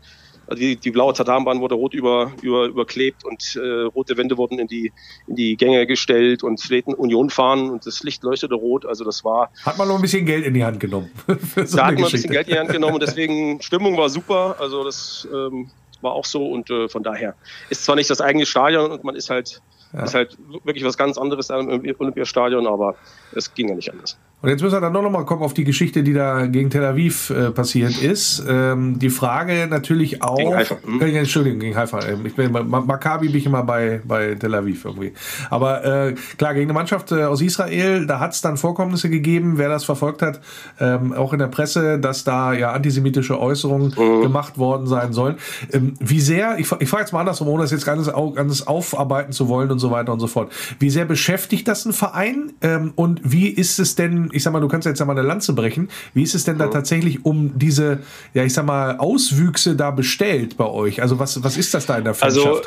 also 0.47 0.61
die, 0.61 0.77
die 0.77 0.93
blaue 0.93 1.13
Tatanbahn 1.15 1.61
wurde 1.61 1.75
rot 1.75 1.95
über, 1.95 2.33
über, 2.43 2.67
überklebt 2.67 3.25
und 3.25 3.57
äh, 3.57 3.83
rote 3.83 4.17
Wände 4.17 4.37
wurden 4.37 4.61
in 4.61 4.69
die, 4.69 4.93
in 5.27 5.35
die 5.35 5.57
Gänge 5.57 5.87
gestellt 5.87 6.45
und 6.45 6.61
Fläten 6.61 6.95
Union 6.95 7.29
fahren 7.31 7.71
und 7.71 7.87
das 7.87 8.05
Licht 8.05 8.23
leuchtete 8.23 8.55
rot. 8.55 8.87
Also 8.87 9.05
das 9.05 9.25
war. 9.25 9.51
Hat 9.65 9.79
man 9.79 9.89
noch 9.89 9.97
ein 9.97 10.03
bisschen 10.03 10.25
Geld 10.25 10.47
in 10.47 10.55
die 10.55 10.65
Hand 10.65 10.79
genommen. 10.79 11.11
so 11.27 11.77
da 11.77 11.87
hat 11.87 11.95
man 11.95 12.05
ein 12.05 12.11
bisschen 12.11 12.31
Geld 12.31 12.47
in 12.47 12.55
die 12.55 12.59
Hand 12.61 12.71
genommen 12.71 12.95
und 12.95 13.03
deswegen 13.03 13.61
Stimmung 13.61 13.97
war 13.97 14.09
super. 14.09 14.57
Also 14.61 14.85
das 14.85 15.27
ähm, 15.33 15.71
war 16.03 16.13
auch 16.13 16.25
so 16.25 16.47
und 16.47 16.71
äh, 16.71 16.89
von 16.89 17.03
daher 17.03 17.35
ist 17.71 17.85
zwar 17.85 17.97
nicht 17.97 18.11
das 18.11 18.21
eigene 18.21 18.47
Stadion 18.47 18.91
und 18.91 19.05
man 19.05 19.17
ist 19.17 19.31
halt, 19.31 19.61
ja. 19.93 20.05
ist 20.05 20.15
halt 20.15 20.37
wirklich 20.65 20.85
was 20.85 20.97
ganz 20.97 21.19
anderes 21.19 21.51
im 21.51 21.83
Olympiastadion, 21.99 22.67
aber 22.67 22.97
es 23.33 23.53
ging 23.55 23.69
ja 23.69 23.75
nicht 23.75 23.91
anders. 23.91 24.19
Und 24.43 24.51
jetzt 24.51 24.61
müssen 24.61 24.75
wir 24.75 24.81
dann 24.83 24.93
noch 24.93 25.11
mal 25.11 25.25
kommen 25.25 25.43
auf 25.43 25.55
die 25.55 25.65
Geschichte, 25.65 26.03
die 26.03 26.13
da 26.13 26.47
gegen 26.47 26.69
Tel 26.69 26.85
Aviv 26.85 27.31
äh, 27.31 27.51
passiert 27.53 28.01
ist. 28.03 28.45
Ähm, 28.47 28.99
die 28.99 29.09
Frage 29.09 29.67
natürlich 29.69 30.23
auch. 30.23 30.37
Gegen 30.37 30.55
Haifa. 30.55 30.77
Hm? 30.85 31.01
Äh, 31.01 31.19
Entschuldigung, 31.19 31.59
gegen 31.59 31.75
Haifa. 31.75 32.07
Ähm, 32.07 32.27
ich 32.27 32.35
bin, 32.35 32.53
Maccabi 32.53 33.29
bin 33.29 33.39
ich 33.39 33.47
immer 33.47 33.63
bei, 33.63 34.03
bei 34.05 34.35
Tel 34.35 34.55
Aviv 34.55 34.85
irgendwie. 34.85 35.15
Aber 35.49 35.85
äh, 35.85 36.15
klar, 36.37 36.53
gegen 36.53 36.67
eine 36.67 36.75
Mannschaft 36.75 37.13
äh, 37.13 37.25
aus 37.25 37.41
Israel, 37.41 38.07
da 38.07 38.21
hat 38.21 38.35
es 38.35 38.43
dann 38.43 38.59
Vorkommnisse 38.59 39.09
gegeben, 39.09 39.55
wer 39.57 39.71
das 39.71 39.85
verfolgt 39.85 40.21
hat, 40.21 40.43
ähm, 40.81 41.15
auch 41.15 41.33
in 41.33 41.39
der 41.39 41.49
Presse, 41.49 41.99
dass 41.99 42.23
da 42.25 42.53
ja 42.53 42.73
antisemitische 42.73 43.41
Äußerungen 43.41 43.95
mhm. 43.97 44.21
gemacht 44.21 44.59
worden 44.59 44.87
sein 44.87 45.15
sollen. 45.15 45.37
Ähm, 45.73 45.95
wie 45.99 46.21
sehr, 46.21 46.59
ich, 46.59 46.71
ich 46.79 46.89
frage 46.91 47.05
jetzt 47.05 47.13
mal 47.13 47.21
andersrum, 47.21 47.49
ohne 47.49 47.63
das 47.63 47.71
jetzt 47.71 47.87
ganz, 47.87 48.11
ganz 48.35 48.63
aufarbeiten 48.63 49.33
zu 49.33 49.49
wollen 49.49 49.71
und 49.71 49.79
so 49.79 49.91
weiter 49.91 50.13
und 50.13 50.21
so 50.21 50.27
fort. 50.27 50.53
Wie 50.79 50.91
sehr 50.91 51.07
beschäftigt 51.07 51.67
das 51.67 51.87
ein 51.87 51.95
Verein? 51.95 52.53
Ähm, 52.61 52.93
und 52.97 53.23
wie 53.25 53.49
ist 53.49 53.79
es 53.79 53.95
denn 53.95 54.26
ich 54.33 54.43
sag 54.43 54.53
mal, 54.53 54.61
du 54.61 54.69
kannst 54.69 54.87
jetzt 54.87 54.99
ja 54.99 55.07
mal 55.07 55.19
eine 55.19 55.27
Lanze 55.27 55.53
brechen. 55.53 55.89
Wie 56.15 56.23
ist 56.23 56.35
es 56.35 56.45
denn 56.45 56.59
da 56.59 56.69
tatsächlich 56.69 57.25
um 57.25 57.59
diese, 57.59 58.01
ja, 58.35 58.45
ich 58.45 58.53
sag 58.55 58.65
mal, 58.67 58.99
Auswüchse 58.99 59.77
da 59.77 59.91
bestellt 59.91 60.57
bei 60.57 60.67
euch? 60.67 61.03
Also 61.03 61.19
was, 61.19 61.43
was 61.43 61.57
ist 61.57 61.75
das 61.75 61.87
da 61.87 61.99
in 61.99 62.05
der 62.05 62.15
Freundschaft? 62.15 62.47
Also 62.47 62.63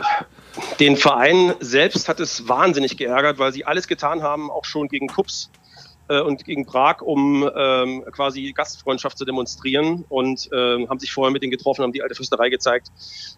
den 0.79 0.97
Verein 0.97 1.53
selbst 1.59 2.09
hat 2.09 2.19
es 2.19 2.47
wahnsinnig 2.47 2.97
geärgert, 2.97 3.39
weil 3.39 3.53
sie 3.53 3.65
alles 3.65 3.87
getan 3.87 4.23
haben, 4.23 4.49
auch 4.49 4.65
schon 4.65 4.87
gegen 4.87 5.07
Kups 5.07 5.49
äh, 6.09 6.19
und 6.21 6.43
gegen 6.43 6.65
Prag, 6.65 7.01
um 7.01 7.49
ähm, 7.55 8.03
quasi 8.11 8.51
Gastfreundschaft 8.53 9.17
zu 9.17 9.25
demonstrieren 9.25 10.05
und 10.09 10.49
äh, 10.51 10.87
haben 10.87 10.99
sich 10.99 11.13
vorher 11.13 11.31
mit 11.31 11.43
denen 11.43 11.51
getroffen, 11.51 11.83
haben 11.83 11.93
die 11.93 12.01
alte 12.01 12.15
Fürsterei 12.15 12.49
gezeigt. 12.49 12.91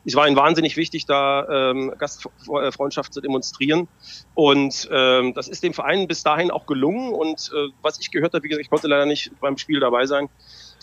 Es 0.05 0.15
war 0.15 0.27
ihnen 0.27 0.37
wahnsinnig 0.37 0.77
wichtig, 0.77 1.05
da 1.05 1.71
ähm, 1.71 1.93
Gastfreundschaft 1.97 3.13
zu 3.13 3.21
demonstrieren 3.21 3.87
und 4.33 4.89
ähm, 4.91 5.33
das 5.33 5.47
ist 5.47 5.63
dem 5.63 5.73
Verein 5.73 6.07
bis 6.07 6.23
dahin 6.23 6.49
auch 6.49 6.65
gelungen 6.65 7.13
und 7.13 7.51
äh, 7.53 7.67
was 7.81 7.99
ich 7.99 8.11
gehört 8.11 8.33
habe, 8.33 8.43
wie 8.43 8.49
gesagt, 8.49 8.63
ich 8.63 8.69
konnte 8.69 8.87
leider 8.87 9.05
nicht 9.05 9.31
beim 9.39 9.57
Spiel 9.57 9.79
dabei 9.79 10.05
sein, 10.05 10.29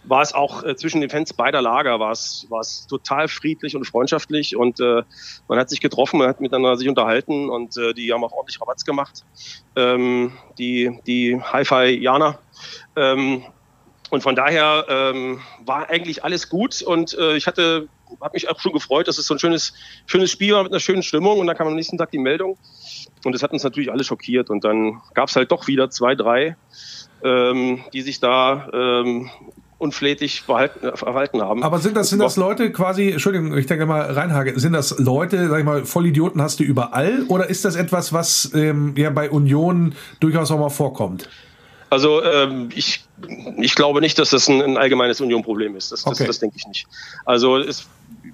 war 0.09 0.23
es 0.23 0.33
auch 0.33 0.65
äh, 0.65 0.77
zwischen 0.77 1.01
den 1.01 1.11
Fans 1.11 1.33
beider 1.33 1.63
Lager 1.63 2.01
war 2.01 2.13
es, 2.13 2.47
war 2.49 2.61
es 2.61 2.87
total 2.87 3.29
friedlich 3.29 3.77
und 3.77 3.85
freundschaftlich 3.85 4.57
und 4.57 4.81
äh, 4.81 5.03
man 5.49 5.59
hat 5.59 5.71
sich 5.71 5.81
getroffen, 5.81 6.19
man 6.19 6.29
hat 6.29 6.41
miteinander 6.41 6.77
sich 6.77 6.89
unterhalten 6.89 7.51
und 7.51 7.77
äh, 7.77 7.95
die 7.95 8.13
haben 8.13 8.25
auch 8.25 8.33
ordentlich 8.33 8.61
Rabatz 8.61 8.85
gemacht, 8.85 9.25
ähm, 9.77 10.33
die, 10.59 10.99
die 11.07 11.41
Hi-Fi-Jana. 11.41 12.39
Ähm, 12.97 13.45
und 14.11 14.23
von 14.23 14.35
daher 14.35 14.87
ähm, 14.89 15.41
war 15.65 15.91
eigentlich 15.91 16.25
alles 16.25 16.49
gut 16.49 16.81
und 16.81 17.17
äh, 17.19 17.37
ich 17.37 17.47
hatte, 17.47 17.89
habe 18.23 18.33
mich 18.33 18.49
auch 18.49 18.59
schon 18.59 18.73
gefreut, 18.73 19.07
dass 19.07 19.19
es 19.19 19.27
so 19.27 19.35
ein 19.35 19.39
schönes, 19.39 19.75
schönes 20.07 20.31
Spiel 20.31 20.55
war 20.55 20.63
mit 20.63 20.73
einer 20.73 20.81
schönen 20.81 21.03
Stimmung 21.03 21.39
und 21.39 21.47
dann 21.47 21.57
kam 21.57 21.67
am 21.67 21.75
nächsten 21.75 21.99
Tag 21.99 22.11
die 22.11 22.19
Meldung 22.19 22.57
und 23.25 23.33
das 23.33 23.43
hat 23.43 23.53
uns 23.53 23.65
natürlich 23.65 23.91
alle 23.91 24.05
schockiert 24.05 24.49
und 24.49 24.65
dann 24.65 25.03
gab 25.13 25.29
es 25.29 25.37
halt 25.37 25.53
doch 25.53 25.67
wieder 25.67 25.91
zwei, 25.91 26.15
drei, 26.15 26.57
ähm, 27.23 27.85
die 27.93 28.01
sich 28.01 28.19
da 28.19 28.71
ähm, 28.73 29.31
unflätig 29.79 30.43
verhalten, 30.43 30.87
äh, 30.87 30.97
verhalten 30.97 31.41
haben. 31.41 31.63
Aber 31.63 31.79
sind 31.79 31.97
das, 31.97 32.11
sind 32.11 32.19
das 32.19 32.37
Leute 32.37 32.73
quasi, 32.73 33.11
Entschuldigung, 33.11 33.57
ich 33.57 33.67
denke 33.67 33.87
mal 33.87 34.03
reinhage, 34.03 34.59
sind 34.59 34.73
das 34.73 34.99
Leute, 34.99 35.49
sag 35.49 35.61
ich 35.61 35.65
mal, 35.65 35.85
Vollidioten 35.85 36.43
hast 36.43 36.61
du 36.61 36.65
überall 36.65 37.23
oder 37.29 37.49
ist 37.49 37.65
das 37.65 37.77
etwas, 37.77 38.13
was 38.13 38.53
ähm, 38.55 38.95
ja 38.97 39.11
bei 39.11 39.31
Union 39.31 39.95
durchaus 40.21 40.51
auch 40.51 40.59
mal 40.59 40.69
vorkommt? 40.69 41.29
Also 41.91 42.23
ähm, 42.23 42.69
ich, 42.75 43.05
ich 43.57 43.75
glaube 43.75 44.01
nicht, 44.01 44.19
dass 44.19 44.31
das 44.31 44.49
ein, 44.49 44.61
ein 44.61 44.77
allgemeines 44.77 45.21
Union-Problem 45.21 45.75
ist. 45.77 45.93
Das, 45.93 46.03
das, 46.03 46.15
okay. 46.15 46.27
das 46.27 46.39
denke 46.39 46.57
ich 46.59 46.67
nicht. 46.67 46.87
Also 47.25 47.57
es, 47.57 47.87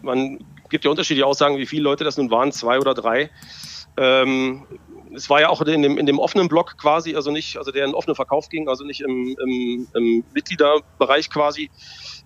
man 0.02 0.38
gibt 0.70 0.84
ja 0.84 0.90
unterschiedliche 0.90 1.26
Aussagen, 1.26 1.58
wie 1.58 1.66
viele 1.66 1.82
Leute 1.82 2.04
das 2.04 2.16
nun 2.16 2.30
waren, 2.30 2.50
zwei 2.50 2.78
oder 2.78 2.94
drei. 2.94 3.30
Ähm, 3.96 4.62
es 5.14 5.30
war 5.30 5.40
ja 5.40 5.48
auch 5.48 5.60
in 5.62 5.82
dem, 5.82 5.98
in 5.98 6.06
dem 6.06 6.18
offenen 6.18 6.48
Block 6.48 6.76
quasi, 6.78 7.14
also 7.14 7.30
nicht, 7.30 7.56
also 7.56 7.70
der 7.70 7.84
in 7.84 7.94
offenen 7.94 8.14
Verkauf 8.14 8.48
ging, 8.48 8.68
also 8.68 8.84
nicht 8.84 9.00
im, 9.00 9.36
im, 9.40 9.88
im 9.94 10.24
Mitgliederbereich 10.32 11.30
quasi. 11.30 11.70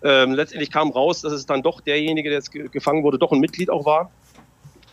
Ähm, 0.03 0.33
letztendlich 0.33 0.71
kam 0.71 0.91
raus, 0.91 1.23
dass 1.23 1.33
es 1.33 1.47
dann 1.47 1.63
doch 1.63 1.81
derjenige, 1.81 2.29
der 2.31 2.39
jetzt 2.39 2.53
gefangen 2.53 3.03
wurde, 3.03 3.19
doch 3.19 3.33
ein 3.33 3.41
Mitglied 3.41 3.71
auch 3.71 3.85
war. 3.85 4.11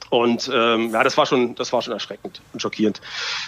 Und 0.10 0.50
ähm, 0.54 0.92
ja, 0.92 1.04
das 1.04 1.18
war 1.18 1.26
schon, 1.26 1.56
das 1.56 1.74
war 1.74 1.82
schon 1.82 1.94
erschreckend 1.94 2.42
und 2.54 2.62
schockierend. 2.62 3.02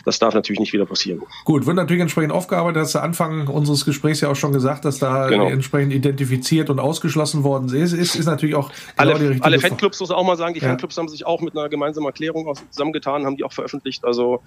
Das 0.05 0.20
darf 0.20 0.34
natürlich 0.34 0.60
nicht 0.60 0.74
wieder 0.74 0.86
passieren. 0.86 1.22
Gut, 1.45 1.66
wird 1.66 1.76
natürlich 1.76 2.01
entsprechend 2.01 2.32
aufgearbeitet. 2.32 2.82
Hast 2.82 2.95
du 2.95 2.99
Anfang 2.99 3.47
unseres 3.47 3.86
Gesprächs 3.86 4.22
ja 4.22 4.30
auch 4.30 4.36
schon 4.36 4.53
gesagt, 4.53 4.86
dass 4.86 4.99
da 4.99 5.28
genau. 5.28 5.47
entsprechend 5.47 5.93
identifiziert 5.93 6.70
und 6.70 6.80
ausgeschlossen 6.80 7.43
worden 7.43 7.74
ist. 7.74 7.93
Ist, 7.93 8.16
ist 8.16 8.26
natürlich 8.26 8.55
auch 8.55 8.70
genau 8.70 9.12
alle, 9.12 9.20
die 9.20 9.26
richtige 9.28 9.45
Alle 9.45 9.60
Fanclubs 9.60 9.99
muss 9.99 10.12
auch 10.12 10.24
mal 10.24 10.38
sagen, 10.38 10.53
die 10.53 10.62
ja. 10.62 10.70
Fanclubs 10.70 10.97
haben 10.97 11.08
sich 11.08 11.26
auch 11.26 11.41
mit 11.41 11.55
einer 11.55 11.70
gemeinsamen 11.70 12.08
Erklärung 12.08 12.53
zusammengetan, 12.72 13.26
haben 13.26 13.38
die 13.38 13.43
auch 13.43 13.53
veröffentlicht. 13.53 14.03
Also 14.03 14.41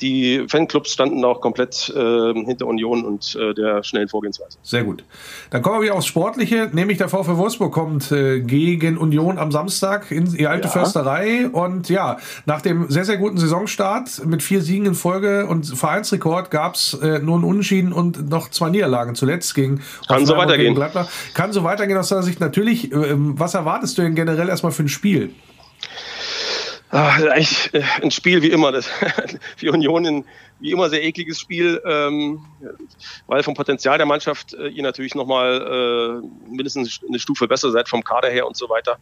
die 0.00 0.44
Fanclubs 0.48 0.92
standen 0.92 1.24
auch 1.24 1.40
komplett 1.40 1.92
äh, 1.94 2.34
hinter 2.44 2.66
Union 2.66 3.04
und 3.04 3.36
äh, 3.36 3.54
der 3.54 3.82
schnellen 3.82 4.08
Vorgehensweise. 4.08 4.58
Sehr 4.62 4.84
gut. 4.84 5.04
Dann 5.50 5.62
kommen 5.62 5.78
wir 5.78 5.84
wieder 5.84 5.94
aufs 5.94 6.06
Sportliche, 6.06 6.68
nämlich 6.72 6.98
der 6.98 7.08
VfW 7.08 7.36
Wolfsburg 7.36 7.72
kommt 7.72 8.12
äh, 8.12 8.40
gegen 8.40 8.98
Union 8.98 9.38
am 9.38 9.52
Samstag 9.52 10.10
in 10.10 10.32
die 10.32 10.46
alte 10.46 10.68
ja. 10.68 10.72
Försterei 10.72 11.48
und 11.48 11.88
ja, 11.88 12.18
nach 12.44 12.60
dem 12.60 12.90
sehr, 12.90 13.04
sehr 13.04 13.16
guten 13.16 13.38
Saisonstart 13.38 14.26
mit 14.26 14.42
vier 14.42 14.60
Siegen 14.60 14.86
in 14.86 14.94
Folge 14.94 15.46
und 15.46 15.66
Vereinsrekord 15.66 16.50
gab 16.50 16.74
es 16.74 16.94
äh, 16.94 17.18
nur 17.20 17.36
einen 17.36 17.44
Unentschieden 17.44 17.92
und 17.92 18.28
noch 18.28 18.50
zwei 18.50 18.70
Niederlagen 18.70 19.14
zuletzt 19.14 19.54
gegen 19.54 19.82
Kann 20.08 20.26
so 20.26 20.36
weitergehen. 20.36 20.78
Kann 21.34 21.52
so 21.52 21.64
weitergehen 21.64 21.96
aus 21.96 22.08
deiner 22.08 22.22
Sicht 22.22 22.40
natürlich. 22.40 22.92
Ähm, 22.92 23.34
was 23.38 23.54
erwartest 23.54 23.96
du 23.98 24.02
denn 24.02 24.14
generell 24.14 24.48
erstmal 24.48 24.72
für 24.72 24.82
ein 24.82 24.88
Spiel? 24.88 25.30
Ach, 26.90 27.20
eigentlich 27.20 27.74
äh, 27.74 27.82
ein 28.02 28.10
Spiel 28.10 28.42
wie 28.42 28.50
immer. 28.50 28.70
Das, 28.70 28.86
für 29.56 29.72
Union 29.72 30.06
ein 30.06 30.24
wie 30.60 30.70
immer 30.70 30.88
sehr 30.88 31.02
ekliges 31.02 31.38
Spiel, 31.38 31.82
ähm, 31.84 32.46
weil 33.26 33.42
vom 33.42 33.54
Potenzial 33.54 33.98
der 33.98 34.06
Mannschaft 34.06 34.54
äh, 34.54 34.68
ihr 34.68 34.82
natürlich 34.82 35.14
nochmal 35.14 36.22
äh, 36.22 36.48
mindestens 36.48 37.00
eine 37.06 37.18
Stufe 37.18 37.48
besser 37.48 37.70
seid 37.72 37.88
vom 37.88 38.04
Kader 38.04 38.30
her 38.30 38.46
und 38.46 38.56
so 38.56 38.68
weiter. 38.68 38.98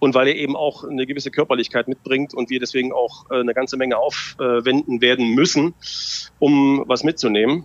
Und 0.00 0.14
weil 0.14 0.28
ihr 0.28 0.36
eben 0.36 0.56
auch 0.56 0.84
eine 0.84 1.06
gewisse 1.06 1.30
Körperlichkeit 1.30 1.86
mitbringt 1.86 2.34
und 2.34 2.50
wir 2.50 2.60
deswegen 2.60 2.92
auch 2.92 3.30
äh, 3.30 3.40
eine 3.40 3.54
ganze 3.54 3.76
Menge 3.76 3.98
aufwenden 3.98 5.00
werden 5.00 5.34
müssen, 5.34 5.74
um 6.38 6.84
was 6.86 7.04
mitzunehmen. 7.04 7.64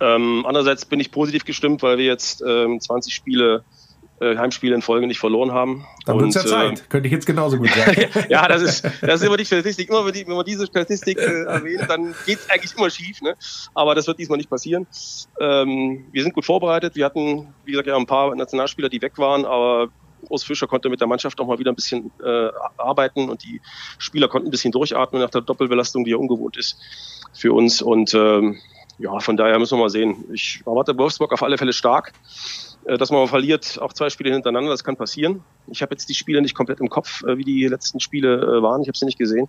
Ähm, 0.00 0.44
andererseits 0.46 0.86
bin 0.86 0.98
ich 0.98 1.10
positiv 1.10 1.44
gestimmt, 1.44 1.82
weil 1.82 1.98
wir 1.98 2.06
jetzt 2.06 2.42
ähm, 2.46 2.80
20 2.80 3.12
Spiele 3.12 3.64
äh, 4.20 4.36
Heimspiele 4.36 4.74
in 4.74 4.82
Folge 4.82 5.06
nicht 5.06 5.18
verloren 5.18 5.52
haben. 5.52 5.84
Dann 6.04 6.18
wird 6.18 6.28
es 6.28 6.34
ja 6.34 6.46
Zeit. 6.46 6.80
Äh, 6.80 6.82
Könnte 6.88 7.06
ich 7.08 7.12
jetzt 7.12 7.26
genauso 7.26 7.56
gut 7.56 7.70
sagen. 7.70 8.06
ja, 8.28 8.46
das 8.46 8.62
ist, 8.62 8.84
das 9.00 9.20
ist 9.20 9.26
immer 9.26 9.36
die 9.36 9.44
Statistik. 9.44 9.88
Immer 9.88 10.04
wenn, 10.04 10.12
die, 10.12 10.26
wenn 10.26 10.36
man 10.36 10.44
diese 10.44 10.66
Statistik 10.66 11.18
äh, 11.18 11.44
erwähnt, 11.44 11.86
dann 11.88 12.14
geht 12.26 12.38
es 12.38 12.50
eigentlich 12.50 12.76
immer 12.76 12.90
schief. 12.90 13.20
Ne? 13.22 13.34
Aber 13.74 13.94
das 13.94 14.06
wird 14.06 14.18
diesmal 14.18 14.38
nicht 14.38 14.50
passieren. 14.50 14.86
Ähm, 15.40 16.04
wir 16.12 16.22
sind 16.22 16.34
gut 16.34 16.44
vorbereitet. 16.44 16.96
Wir 16.96 17.04
hatten, 17.04 17.48
wie 17.64 17.72
gesagt, 17.72 17.88
ja 17.88 17.96
ein 17.96 18.06
paar 18.06 18.34
Nationalspieler, 18.34 18.88
die 18.88 19.00
weg 19.02 19.18
waren, 19.18 19.44
aber 19.44 19.88
Urs 20.28 20.44
Fischer 20.44 20.66
konnte 20.66 20.90
mit 20.90 21.00
der 21.00 21.08
Mannschaft 21.08 21.40
auch 21.40 21.46
mal 21.46 21.58
wieder 21.58 21.72
ein 21.72 21.76
bisschen 21.76 22.10
äh, 22.22 22.50
arbeiten 22.76 23.30
und 23.30 23.42
die 23.42 23.60
Spieler 23.98 24.28
konnten 24.28 24.48
ein 24.48 24.50
bisschen 24.50 24.72
durchatmen 24.72 25.22
nach 25.22 25.30
der 25.30 25.40
Doppelbelastung, 25.40 26.04
die 26.04 26.10
ja 26.10 26.18
ungewohnt 26.18 26.56
ist 26.56 26.78
für 27.32 27.52
uns. 27.52 27.80
Und 27.80 28.12
ähm, 28.14 28.58
ja, 28.98 29.18
von 29.20 29.36
daher 29.36 29.58
müssen 29.58 29.78
wir 29.78 29.84
mal 29.84 29.90
sehen. 29.90 30.24
Ich 30.32 30.62
erwarte 30.66 30.96
Wolfsburg 30.96 31.32
auf 31.32 31.42
alle 31.42 31.56
Fälle 31.56 31.72
stark. 31.72 32.12
Äh, 32.90 32.98
dass 32.98 33.10
man 33.10 33.28
verliert, 33.28 33.78
auch 33.80 33.92
zwei 33.92 34.10
Spiele 34.10 34.32
hintereinander, 34.32 34.70
das 34.70 34.82
kann 34.82 34.96
passieren. 34.96 35.44
Ich 35.68 35.80
habe 35.82 35.94
jetzt 35.94 36.08
die 36.08 36.14
Spiele 36.14 36.42
nicht 36.42 36.56
komplett 36.56 36.80
im 36.80 36.88
Kopf, 36.88 37.22
äh, 37.22 37.38
wie 37.38 37.44
die 37.44 37.66
letzten 37.68 38.00
Spiele 38.00 38.34
äh, 38.34 38.62
waren. 38.62 38.82
Ich 38.82 38.88
habe 38.88 38.98
sie 38.98 39.04
nicht 39.04 39.18
gesehen 39.18 39.48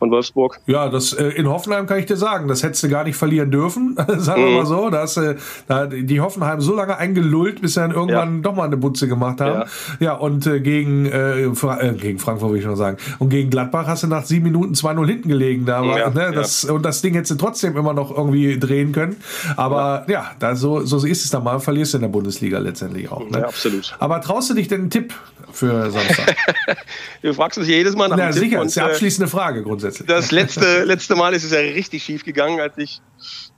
von 0.00 0.10
Wolfsburg. 0.10 0.58
Ja, 0.66 0.88
das 0.88 1.12
äh, 1.12 1.28
in 1.28 1.48
Hoffenheim 1.48 1.86
kann 1.86 1.98
ich 1.98 2.06
dir 2.06 2.16
sagen, 2.16 2.48
das 2.48 2.62
hättest 2.62 2.82
du 2.82 2.88
gar 2.88 3.04
nicht 3.04 3.16
verlieren 3.16 3.50
dürfen, 3.50 3.96
sagen 4.16 4.42
wir 4.42 4.50
mhm. 4.50 4.56
mal 4.56 4.66
so. 4.66 4.88
Da 4.88 5.02
hast 5.02 5.18
äh, 5.18 5.36
da 5.68 5.86
die 5.86 6.20
Hoffenheim 6.20 6.60
so 6.62 6.74
lange 6.74 6.96
eingelullt, 6.96 7.60
bis 7.60 7.74
sie 7.74 7.80
dann 7.80 7.92
irgendwann 7.92 8.36
ja. 8.36 8.42
doch 8.42 8.54
mal 8.54 8.64
eine 8.64 8.78
Butze 8.78 9.06
gemacht 9.06 9.42
haben. 9.42 9.60
Ja, 9.60 9.66
ja 10.00 10.12
und 10.14 10.46
äh, 10.46 10.60
gegen, 10.60 11.04
äh, 11.04 11.54
Fra 11.54 11.80
äh, 11.82 11.92
gegen 11.92 12.18
Frankfurt 12.18 12.50
will 12.50 12.58
ich 12.58 12.64
noch 12.64 12.76
sagen. 12.76 12.96
Und 13.18 13.28
gegen 13.28 13.50
Gladbach 13.50 13.86
hast 13.86 14.02
du 14.02 14.06
nach 14.06 14.24
sieben 14.24 14.44
Minuten 14.44 14.72
2-0 14.72 15.06
hinten 15.06 15.28
gelegen. 15.28 15.66
Da 15.66 15.86
war, 15.86 15.98
ja, 15.98 16.08
ne, 16.08 16.32
das, 16.34 16.64
Und 16.64 16.82
das 16.82 17.02
Ding 17.02 17.12
hättest 17.12 17.32
du 17.32 17.34
trotzdem 17.34 17.76
immer 17.76 17.92
noch 17.92 18.10
irgendwie 18.16 18.58
drehen 18.58 18.92
können. 18.92 19.16
Aber 19.56 20.06
ja, 20.08 20.30
da 20.38 20.56
so, 20.56 20.80
so 20.80 20.96
ist 21.06 21.24
es 21.24 21.30
dann 21.30 21.44
mal, 21.44 21.60
verlierst 21.60 21.92
du 21.92 21.98
in 21.98 22.02
der 22.02 22.08
Bundesliga 22.08 22.58
letztendlich 22.58 23.12
auch. 23.12 23.28
Ne? 23.28 23.40
Ja, 23.40 23.44
absolut. 23.44 23.94
Aber 23.98 24.22
traust 24.22 24.48
du 24.48 24.54
dich 24.54 24.68
denn 24.68 24.80
einen 24.80 24.90
Tipp 24.90 25.12
für 25.52 25.90
Samstag? 25.90 26.36
du 27.22 27.34
fragst 27.34 27.58
uns 27.58 27.68
jedes 27.68 27.94
Mal 27.94 28.08
nach 28.08 28.16
Na, 28.16 28.32
sicher, 28.32 28.58
Tipp. 28.58 28.66
ist 28.66 28.76
die 28.76 28.80
abschließende 28.80 29.28
Frage 29.28 29.62
grundsätzlich 29.62 29.89
grundsätzlich. 29.98 30.06
Das 30.06 30.30
letzte, 30.30 30.84
letzte 30.84 31.16
Mal 31.16 31.34
ist 31.34 31.44
es 31.44 31.52
ja 31.52 31.58
richtig 31.58 32.02
schief 32.02 32.24
gegangen, 32.24 32.60
als 32.60 32.76
ich 32.78 33.00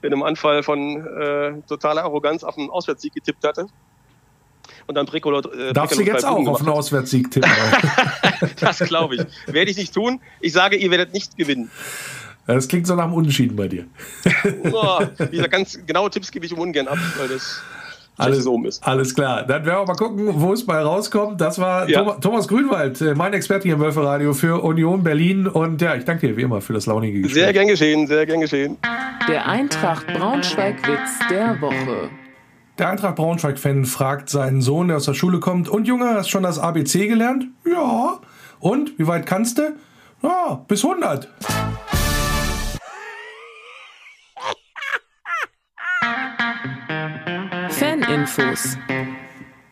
in 0.02 0.12
einem 0.12 0.22
Anfall 0.22 0.62
von 0.62 1.06
äh, 1.06 1.62
totaler 1.68 2.02
Arroganz 2.02 2.44
auf 2.44 2.58
einen 2.58 2.70
Auswärtssieg 2.70 3.14
getippt 3.14 3.44
hatte. 3.44 3.66
Und 4.86 4.94
dann 4.94 5.06
Bricolot. 5.06 5.52
Äh, 5.54 5.72
Darfst 5.72 5.98
du 5.98 6.02
jetzt 6.02 6.24
auch 6.24 6.46
auf 6.46 6.60
einen 6.60 6.68
Auswärtssieg 6.68 7.30
tippen? 7.30 7.50
das 8.60 8.78
glaube 8.80 9.16
ich. 9.16 9.24
Werde 9.46 9.70
ich 9.70 9.76
nicht 9.76 9.94
tun. 9.94 10.20
Ich 10.40 10.52
sage, 10.52 10.76
ihr 10.76 10.90
werdet 10.90 11.12
nicht 11.12 11.36
gewinnen. 11.36 11.70
Das 12.46 12.66
klingt 12.66 12.86
so 12.86 12.96
nach 12.96 13.04
einem 13.04 13.14
Unentschieden 13.14 13.56
bei 13.56 13.68
dir. 13.68 13.86
oh, 14.72 15.00
dieser 15.30 15.48
ganz 15.48 15.78
genaue 15.86 16.10
Tipps 16.10 16.30
gebe 16.30 16.44
ich 16.44 16.52
um 16.52 16.58
ungern 16.58 16.88
ab, 16.88 16.98
weil 17.16 17.28
das 17.28 17.62
alles, 18.16 18.46
oben 18.46 18.66
ist. 18.66 18.86
Alles 18.86 19.14
klar. 19.14 19.42
Dann 19.44 19.64
werden 19.64 19.80
wir 19.80 19.86
mal 19.86 19.94
gucken, 19.94 20.28
wo 20.40 20.52
es 20.52 20.66
bei 20.66 20.80
rauskommt. 20.80 21.40
Das 21.40 21.58
war 21.58 21.88
ja. 21.88 22.02
Thomas, 22.20 22.46
Grünwald, 22.46 23.00
äh, 23.00 23.14
mein 23.14 23.32
Experte 23.32 23.64
hier 23.64 23.74
im 23.74 23.80
Wölferadio 23.80 24.34
für 24.34 24.62
Union 24.62 25.02
Berlin. 25.02 25.46
Und 25.46 25.80
ja, 25.80 25.94
ich 25.94 26.04
danke 26.04 26.28
dir 26.28 26.36
wie 26.36 26.42
immer 26.42 26.60
für 26.60 26.74
das 26.74 26.86
launige 26.86 27.22
Gespräch. 27.22 27.42
Sehr 27.42 27.52
gern 27.52 27.68
geschehen, 27.68 28.06
sehr 28.06 28.26
gern 28.26 28.40
geschehen. 28.40 28.76
Der 29.28 29.46
Eintracht 29.46 30.06
Braunschweig-Witz 30.08 31.28
der 31.30 31.60
Woche. 31.60 32.10
Der 32.78 32.90
Eintracht 32.90 33.16
Braunschweig-Fan 33.16 33.84
fragt 33.84 34.28
seinen 34.28 34.60
Sohn, 34.62 34.88
der 34.88 34.98
aus 34.98 35.04
der 35.04 35.14
Schule 35.14 35.40
kommt: 35.40 35.68
Und 35.68 35.86
Junge, 35.86 36.14
hast 36.14 36.26
du 36.26 36.30
schon 36.32 36.42
das 36.42 36.58
ABC 36.58 37.08
gelernt? 37.08 37.46
Ja. 37.64 38.18
Und? 38.60 38.98
Wie 38.98 39.06
weit 39.06 39.26
kannst 39.26 39.58
du? 39.58 39.74
Ja, 40.22 40.64
bis 40.68 40.84
100. 40.84 41.28
Infos. 48.12 48.76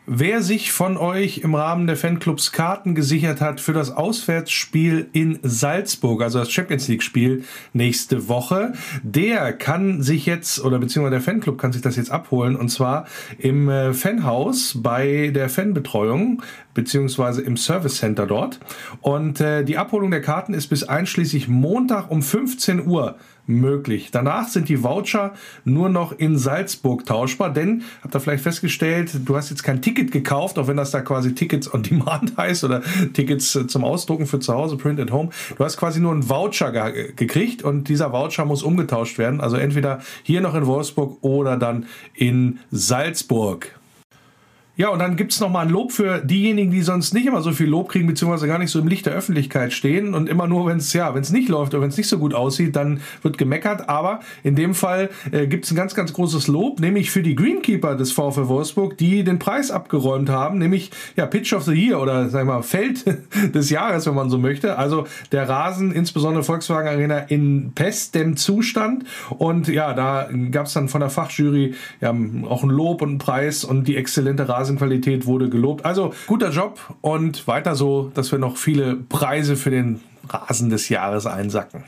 Wer 0.07 0.43
sich 0.43 0.72
von 0.72 0.97
euch 0.97 1.38
im 1.38 1.55
Rahmen 1.55 1.86
der 1.86 1.97
Fanclubs 1.97 2.53
Karten 2.53 2.95
gesichert 2.95 3.41
hat 3.43 3.61
für 3.61 3.74
das 3.74 3.91
Auswärtsspiel 3.91 5.09
in 5.12 5.38
Salzburg, 5.43 6.22
also 6.22 6.38
das 6.38 6.51
Champions 6.51 6.88
League 6.88 7.03
Spiel 7.03 7.45
nächste 7.74 8.28
Woche, 8.28 8.72
der 9.03 9.53
kann 9.53 10.03
sich 10.03 10.24
jetzt 10.24 10.64
oder 10.64 10.78
beziehungsweise 10.78 11.16
der 11.16 11.20
Fanclub 11.20 11.59
kann 11.59 11.72
sich 11.72 11.82
das 11.82 11.97
jetzt 11.97 12.11
abholen 12.11 12.57
und 12.57 12.70
zwar 12.70 13.07
im 13.38 13.68
äh, 13.68 13.93
Fanhaus 13.93 14.80
bei 14.82 15.30
der 15.34 15.51
Fanbetreuung 15.51 16.43
beziehungsweise 16.72 17.43
im 17.43 17.57
Service 17.57 17.99
Center 17.99 18.26
dort. 18.26 18.59
Und 19.03 19.41
äh, 19.41 19.64
die 19.64 19.76
Abholung 19.76 20.11
der 20.11 20.22
Karten 20.22 20.55
ist 20.55 20.68
bis 20.68 20.82
einschließlich 20.82 21.47
Montag 21.47 22.11
um 22.11 22.22
15 22.22 22.86
Uhr 22.86 23.16
möglich. 23.51 24.11
Danach 24.11 24.48
sind 24.48 24.68
die 24.68 24.82
Voucher 24.82 25.34
nur 25.64 25.88
noch 25.88 26.12
in 26.12 26.38
Salzburg 26.38 27.07
tauschbar, 27.07 27.53
denn, 27.53 27.82
habt 28.03 28.14
ihr 28.14 28.20
vielleicht 28.20 28.42
festgestellt, 28.42 29.12
du 29.24 29.36
hast 29.36 29.51
jetzt 29.51 29.62
kein 29.62 29.82
Ticket 29.82 30.12
gekauft, 30.12 30.59
auch 30.59 30.68
wenn 30.68 30.76
das 30.76 30.90
da 30.90 31.01
quasi 31.01 31.34
Tickets 31.34 31.72
on 31.72 31.82
Demand 31.82 32.36
heißt 32.36 32.64
oder 32.64 32.82
Tickets 33.12 33.55
äh, 33.57 33.66
zum 33.66 33.84
Ausdrucken 33.84 34.26
für 34.26 34.40
zu 34.40 34.55
Hause, 34.55 34.76
Print 34.76 35.01
at 35.01 35.11
Home. 35.11 35.30
Du 35.57 35.64
hast 35.64 35.76
quasi 35.76 36.01
nur 36.01 36.12
einen 36.12 36.28
Voucher 36.28 36.72
ge 36.72 37.12
gekriegt 37.14 37.62
und 37.62 37.88
dieser 37.88 38.12
Voucher 38.12 38.44
muss 38.44 38.62
umgetauscht 38.62 39.18
werden. 39.18 39.40
Also 39.40 39.57
entweder 39.57 40.01
hier 40.22 40.40
noch 40.40 40.55
in 40.55 40.66
Wolfsburg 40.66 41.18
oder 41.22 41.57
dann 41.57 41.86
in 42.14 42.61
Salzburg. 42.70 43.79
Ja, 44.80 44.88
und 44.88 44.98
dann 44.98 45.16
gibt 45.16 45.32
es 45.32 45.40
nochmal 45.40 45.66
ein 45.66 45.70
Lob 45.70 45.92
für 45.92 46.20
diejenigen, 46.20 46.70
die 46.70 46.80
sonst 46.80 47.12
nicht 47.12 47.26
immer 47.26 47.42
so 47.42 47.52
viel 47.52 47.66
Lob 47.66 47.90
kriegen, 47.90 48.06
beziehungsweise 48.06 48.46
gar 48.46 48.58
nicht 48.58 48.70
so 48.70 48.78
im 48.78 48.88
Licht 48.88 49.04
der 49.04 49.12
Öffentlichkeit 49.12 49.74
stehen 49.74 50.14
und 50.14 50.26
immer 50.26 50.46
nur, 50.46 50.64
wenn 50.64 50.78
es 50.78 50.90
ja, 50.94 51.12
nicht 51.12 51.50
läuft 51.50 51.74
oder 51.74 51.82
wenn 51.82 51.90
es 51.90 51.98
nicht 51.98 52.08
so 52.08 52.16
gut 52.16 52.32
aussieht, 52.32 52.76
dann 52.76 53.02
wird 53.20 53.36
gemeckert. 53.36 53.90
Aber 53.90 54.20
in 54.42 54.56
dem 54.56 54.72
Fall 54.72 55.10
äh, 55.32 55.46
gibt 55.48 55.66
es 55.66 55.70
ein 55.70 55.76
ganz, 55.76 55.94
ganz 55.94 56.14
großes 56.14 56.46
Lob, 56.46 56.80
nämlich 56.80 57.10
für 57.10 57.22
die 57.22 57.34
Greenkeeper 57.34 57.94
des 57.94 58.12
VfL 58.12 58.48
Wolfsburg, 58.48 58.96
die 58.96 59.22
den 59.22 59.38
Preis 59.38 59.70
abgeräumt 59.70 60.30
haben, 60.30 60.56
nämlich 60.56 60.90
ja 61.14 61.26
Pitch 61.26 61.52
of 61.52 61.64
the 61.64 61.74
Year 61.74 62.00
oder 62.00 62.32
wir 62.32 62.44
mal 62.46 62.62
Feld 62.62 63.04
des 63.54 63.68
Jahres, 63.68 64.06
wenn 64.06 64.14
man 64.14 64.30
so 64.30 64.38
möchte. 64.38 64.78
Also 64.78 65.06
der 65.30 65.46
Rasen, 65.46 65.92
insbesondere 65.92 66.42
Volkswagen 66.42 66.88
Arena 66.88 67.18
in 67.18 67.72
bestem 67.72 68.38
Zustand. 68.38 69.04
Und 69.28 69.68
ja, 69.68 69.92
da 69.92 70.30
gab 70.50 70.68
es 70.68 70.72
dann 70.72 70.88
von 70.88 71.02
der 71.02 71.10
Fachjury 71.10 71.74
ja, 72.00 72.16
auch 72.48 72.62
ein 72.62 72.70
Lob 72.70 73.02
und 73.02 73.10
einen 73.10 73.18
Preis 73.18 73.62
und 73.62 73.86
die 73.86 73.98
exzellente 73.98 74.48
Rasenqualität 74.70 75.26
wurde 75.26 75.48
gelobt. 75.48 75.84
Also 75.84 76.12
guter 76.26 76.50
Job 76.50 76.78
und 77.00 77.46
weiter 77.46 77.74
so, 77.74 78.10
dass 78.14 78.30
wir 78.32 78.38
noch 78.38 78.56
viele 78.56 78.96
Preise 78.96 79.56
für 79.56 79.70
den 79.70 80.00
Rasen 80.28 80.70
des 80.70 80.88
Jahres 80.88 81.26
einsacken. 81.26 81.84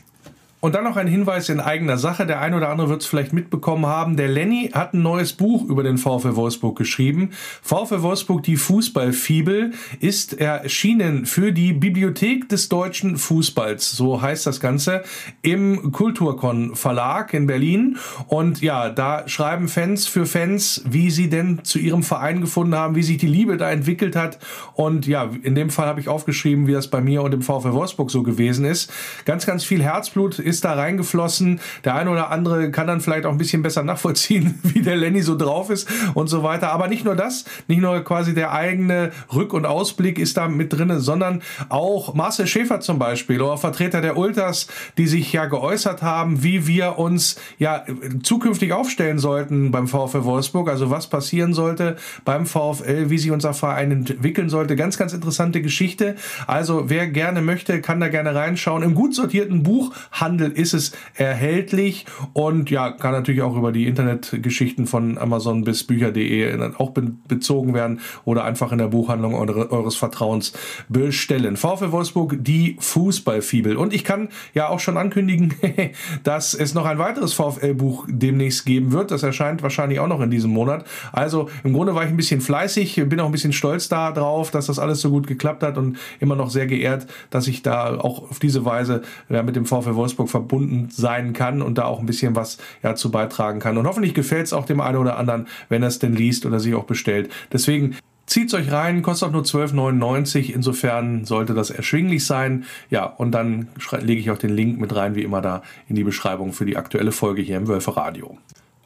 Und 0.63 0.75
dann 0.75 0.85
noch 0.85 0.95
ein 0.95 1.07
Hinweis 1.07 1.49
in 1.49 1.59
eigener 1.59 1.97
Sache. 1.97 2.25
Der 2.25 2.39
ein 2.39 2.53
oder 2.53 2.69
andere 2.69 2.87
wird 2.87 3.01
es 3.01 3.05
vielleicht 3.05 3.33
mitbekommen 3.33 3.85
haben. 3.85 4.15
Der 4.15 4.29
Lenny 4.29 4.69
hat 4.73 4.93
ein 4.93 5.01
neues 5.01 5.33
Buch 5.33 5.65
über 5.65 5.83
den 5.83 5.97
VfL 5.97 6.37
Wolfsburg 6.37 6.77
geschrieben. 6.77 7.31
VfL 7.61 8.01
Wolfsburg, 8.01 8.43
die 8.43 8.55
Fußballfibel, 8.55 9.73
ist 9.99 10.39
erschienen 10.39 11.25
für 11.25 11.51
die 11.51 11.73
Bibliothek 11.73 12.47
des 12.47 12.69
deutschen 12.69 13.17
Fußballs. 13.17 13.91
So 13.91 14.21
heißt 14.21 14.47
das 14.47 14.61
Ganze 14.61 15.03
im 15.41 15.91
Kulturkon 15.91 16.77
Verlag 16.77 17.33
in 17.33 17.45
Berlin. 17.45 17.97
Und 18.27 18.61
ja, 18.61 18.89
da 18.89 19.27
schreiben 19.27 19.67
Fans 19.67 20.07
für 20.07 20.25
Fans, 20.25 20.81
wie 20.87 21.11
sie 21.11 21.29
denn 21.29 21.65
zu 21.65 21.77
ihrem 21.77 22.03
Verein 22.03 22.39
gefunden 22.39 22.75
haben, 22.75 22.95
wie 22.95 23.03
sich 23.03 23.17
die 23.17 23.27
Liebe 23.27 23.57
da 23.57 23.69
entwickelt 23.69 24.15
hat. 24.15 24.39
Und 24.75 25.07
ja, 25.07 25.29
in 25.41 25.55
dem 25.55 25.69
Fall 25.69 25.87
habe 25.87 25.99
ich 25.99 26.07
aufgeschrieben, 26.07 26.67
wie 26.67 26.71
das 26.71 26.89
bei 26.89 27.01
mir 27.01 27.21
und 27.21 27.33
im 27.33 27.41
VfL 27.41 27.73
Wolfsburg 27.73 28.09
so 28.09 28.23
gewesen 28.23 28.63
ist. 28.63 28.89
Ganz, 29.25 29.45
ganz 29.45 29.65
viel 29.65 29.83
Herzblut 29.83 30.39
ist 30.39 30.52
ist 30.53 30.65
da 30.65 30.73
reingeflossen. 30.73 31.59
Der 31.83 31.95
eine 31.95 32.11
oder 32.11 32.29
andere 32.29 32.69
kann 32.71 32.87
dann 32.87 33.01
vielleicht 33.01 33.25
auch 33.25 33.31
ein 33.31 33.37
bisschen 33.37 33.63
besser 33.63 33.83
nachvollziehen, 33.83 34.59
wie 34.63 34.81
der 34.81 34.95
Lenny 34.95 35.21
so 35.21 35.35
drauf 35.35 35.69
ist 35.69 35.89
und 36.13 36.27
so 36.27 36.43
weiter. 36.43 36.71
Aber 36.71 36.87
nicht 36.87 37.05
nur 37.05 37.15
das, 37.15 37.45
nicht 37.67 37.81
nur 37.81 38.03
quasi 38.03 38.33
der 38.33 38.51
eigene 38.53 39.11
Rück- 39.31 39.53
und 39.53 39.65
Ausblick 39.65 40.19
ist 40.19 40.37
da 40.37 40.47
mit 40.47 40.71
drin, 40.73 40.99
sondern 40.99 41.41
auch 41.69 42.13
Marcel 42.13 42.47
Schäfer 42.47 42.79
zum 42.79 42.99
Beispiel 42.99 43.41
oder 43.41 43.57
Vertreter 43.57 44.01
der 44.01 44.17
Ultras, 44.17 44.67
die 44.97 45.07
sich 45.07 45.33
ja 45.33 45.45
geäußert 45.45 46.01
haben, 46.01 46.43
wie 46.43 46.67
wir 46.67 46.99
uns 46.99 47.37
ja 47.57 47.83
zukünftig 48.21 48.73
aufstellen 48.73 49.17
sollten 49.17 49.71
beim 49.71 49.87
VfL 49.87 50.23
Wolfsburg, 50.23 50.69
also 50.69 50.91
was 50.91 51.07
passieren 51.07 51.53
sollte 51.53 51.97
beim 52.25 52.45
VfL, 52.45 53.09
wie 53.09 53.17
sich 53.17 53.31
unser 53.31 53.53
Verein 53.53 53.91
entwickeln 53.91 54.49
sollte. 54.49 54.75
Ganz, 54.75 54.97
ganz 54.97 55.13
interessante 55.13 55.61
Geschichte. 55.61 56.15
Also 56.45 56.89
wer 56.89 57.07
gerne 57.07 57.41
möchte, 57.41 57.81
kann 57.81 57.99
da 57.99 58.09
gerne 58.09 58.35
reinschauen. 58.35 58.83
Im 58.83 58.93
gut 58.93 59.15
sortierten 59.15 59.63
Buch 59.63 59.93
handelt 60.11 60.42
Handel 60.43 60.59
ist 60.59 60.73
es 60.73 60.91
erhältlich 61.15 62.05
und 62.33 62.69
ja, 62.69 62.91
kann 62.91 63.13
natürlich 63.13 63.41
auch 63.41 63.55
über 63.55 63.71
die 63.71 63.87
Internetgeschichten 63.87 64.87
von 64.87 65.17
Amazon 65.17 65.63
bis 65.63 65.83
Bücher.de 65.85 66.73
auch 66.77 66.91
bezogen 66.91 67.73
werden 67.73 67.99
oder 68.25 68.43
einfach 68.43 68.71
in 68.71 68.77
der 68.77 68.87
Buchhandlung 68.87 69.35
eures 69.35 69.95
Vertrauens 69.95 70.53
bestellen. 70.89 71.57
VfL 71.57 71.91
Wolfsburg, 71.91 72.37
die 72.39 72.77
Fußballfibel. 72.79 73.77
Und 73.77 73.93
ich 73.93 74.03
kann 74.03 74.29
ja 74.53 74.67
auch 74.67 74.79
schon 74.79 74.97
ankündigen, 74.97 75.53
dass 76.23 76.53
es 76.53 76.73
noch 76.73 76.85
ein 76.85 76.97
weiteres 76.97 77.33
VfL-Buch 77.33 78.07
demnächst 78.09 78.65
geben 78.65 78.91
wird. 78.91 79.11
Das 79.11 79.23
erscheint 79.23 79.63
wahrscheinlich 79.63 79.99
auch 79.99 80.07
noch 80.07 80.21
in 80.21 80.31
diesem 80.31 80.51
Monat. 80.51 80.85
Also 81.11 81.49
im 81.63 81.73
Grunde 81.73 81.95
war 81.95 82.03
ich 82.03 82.09
ein 82.09 82.17
bisschen 82.17 82.41
fleißig, 82.41 83.01
bin 83.07 83.19
auch 83.19 83.27
ein 83.27 83.31
bisschen 83.31 83.53
stolz 83.53 83.89
darauf, 83.89 84.51
dass 84.51 84.67
das 84.67 84.79
alles 84.79 85.01
so 85.01 85.09
gut 85.09 85.27
geklappt 85.27 85.63
hat 85.63 85.77
und 85.77 85.97
immer 86.19 86.35
noch 86.35 86.49
sehr 86.49 86.67
geehrt, 86.67 87.07
dass 87.29 87.47
ich 87.47 87.61
da 87.61 87.97
auch 87.97 88.29
auf 88.29 88.39
diese 88.39 88.65
Weise 88.65 89.01
ja, 89.29 89.43
mit 89.43 89.55
dem 89.55 89.65
VfL 89.65 89.95
Wolfsburg 89.95 90.29
verbunden 90.33 90.89
sein 90.89 91.33
kann 91.33 91.61
und 91.61 91.77
da 91.77 91.85
auch 91.85 91.99
ein 91.99 92.07
bisschen 92.07 92.35
was 92.35 92.57
ja, 92.81 92.95
zu 92.95 93.11
beitragen 93.11 93.59
kann. 93.59 93.77
Und 93.77 93.85
hoffentlich 93.85 94.15
gefällt 94.15 94.47
es 94.47 94.53
auch 94.53 94.65
dem 94.65 94.81
einen 94.81 94.97
oder 94.97 95.17
anderen, 95.17 95.47
wenn 95.69 95.83
er 95.83 95.89
es 95.89 95.99
denn 95.99 96.15
liest 96.15 96.47
oder 96.47 96.59
sich 96.59 96.73
auch 96.73 96.85
bestellt. 96.85 97.31
Deswegen 97.51 97.95
Zieht's 98.25 98.53
euch 98.53 98.71
rein, 98.71 99.01
kostet 99.01 99.27
auch 99.27 99.33
nur 99.33 99.43
12,99. 99.43 100.49
Insofern 100.53 101.25
sollte 101.25 101.53
das 101.53 101.69
erschwinglich 101.69 102.25
sein. 102.25 102.63
Ja, 102.89 103.05
und 103.05 103.31
dann 103.31 103.67
lege 103.99 104.21
ich 104.21 104.31
auch 104.31 104.37
den 104.37 104.55
Link 104.55 104.79
mit 104.79 104.95
rein, 104.95 105.13
wie 105.15 105.23
immer, 105.23 105.41
da 105.41 105.61
in 105.89 105.97
die 105.97 106.05
Beschreibung 106.05 106.53
für 106.53 106.65
die 106.65 106.77
aktuelle 106.77 107.11
Folge 107.11 107.41
hier 107.41 107.57
im 107.57 107.67
Wölfe 107.67 107.97
Radio. 107.97 108.37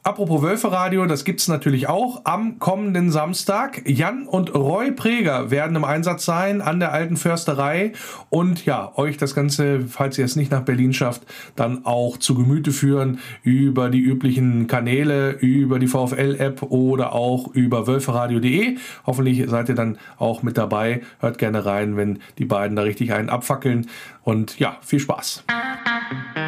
Apropos 0.08 0.40
Wölferadio, 0.40 1.04
das 1.04 1.26
gibt 1.26 1.40
es 1.40 1.48
natürlich 1.48 1.86
auch 1.86 2.22
am 2.24 2.58
kommenden 2.58 3.10
Samstag. 3.10 3.82
Jan 3.84 4.26
und 4.26 4.54
Roy 4.54 4.90
Preger 4.90 5.50
werden 5.50 5.76
im 5.76 5.84
Einsatz 5.84 6.24
sein 6.24 6.62
an 6.62 6.80
der 6.80 6.94
alten 6.94 7.18
Försterei 7.18 7.92
und 8.30 8.64
ja, 8.64 8.90
euch 8.96 9.18
das 9.18 9.34
Ganze, 9.34 9.82
falls 9.86 10.16
ihr 10.16 10.24
es 10.24 10.34
nicht 10.34 10.50
nach 10.50 10.62
Berlin 10.62 10.94
schafft, 10.94 11.26
dann 11.56 11.84
auch 11.84 12.16
zu 12.16 12.34
Gemüte 12.34 12.72
führen 12.72 13.18
über 13.42 13.90
die 13.90 14.00
üblichen 14.00 14.66
Kanäle, 14.66 15.32
über 15.32 15.78
die 15.78 15.88
VfL-App 15.88 16.62
oder 16.62 17.12
auch 17.12 17.48
über 17.48 17.86
wölferadio.de. 17.86 18.78
Hoffentlich 19.04 19.44
seid 19.46 19.68
ihr 19.68 19.74
dann 19.74 19.98
auch 20.16 20.42
mit 20.42 20.56
dabei. 20.56 21.02
Hört 21.20 21.36
gerne 21.36 21.66
rein, 21.66 21.98
wenn 21.98 22.20
die 22.38 22.46
beiden 22.46 22.76
da 22.76 22.82
richtig 22.82 23.12
einen 23.12 23.28
abfackeln. 23.28 23.86
Und 24.24 24.58
ja, 24.58 24.78
viel 24.80 25.00
Spaß. 25.00 25.44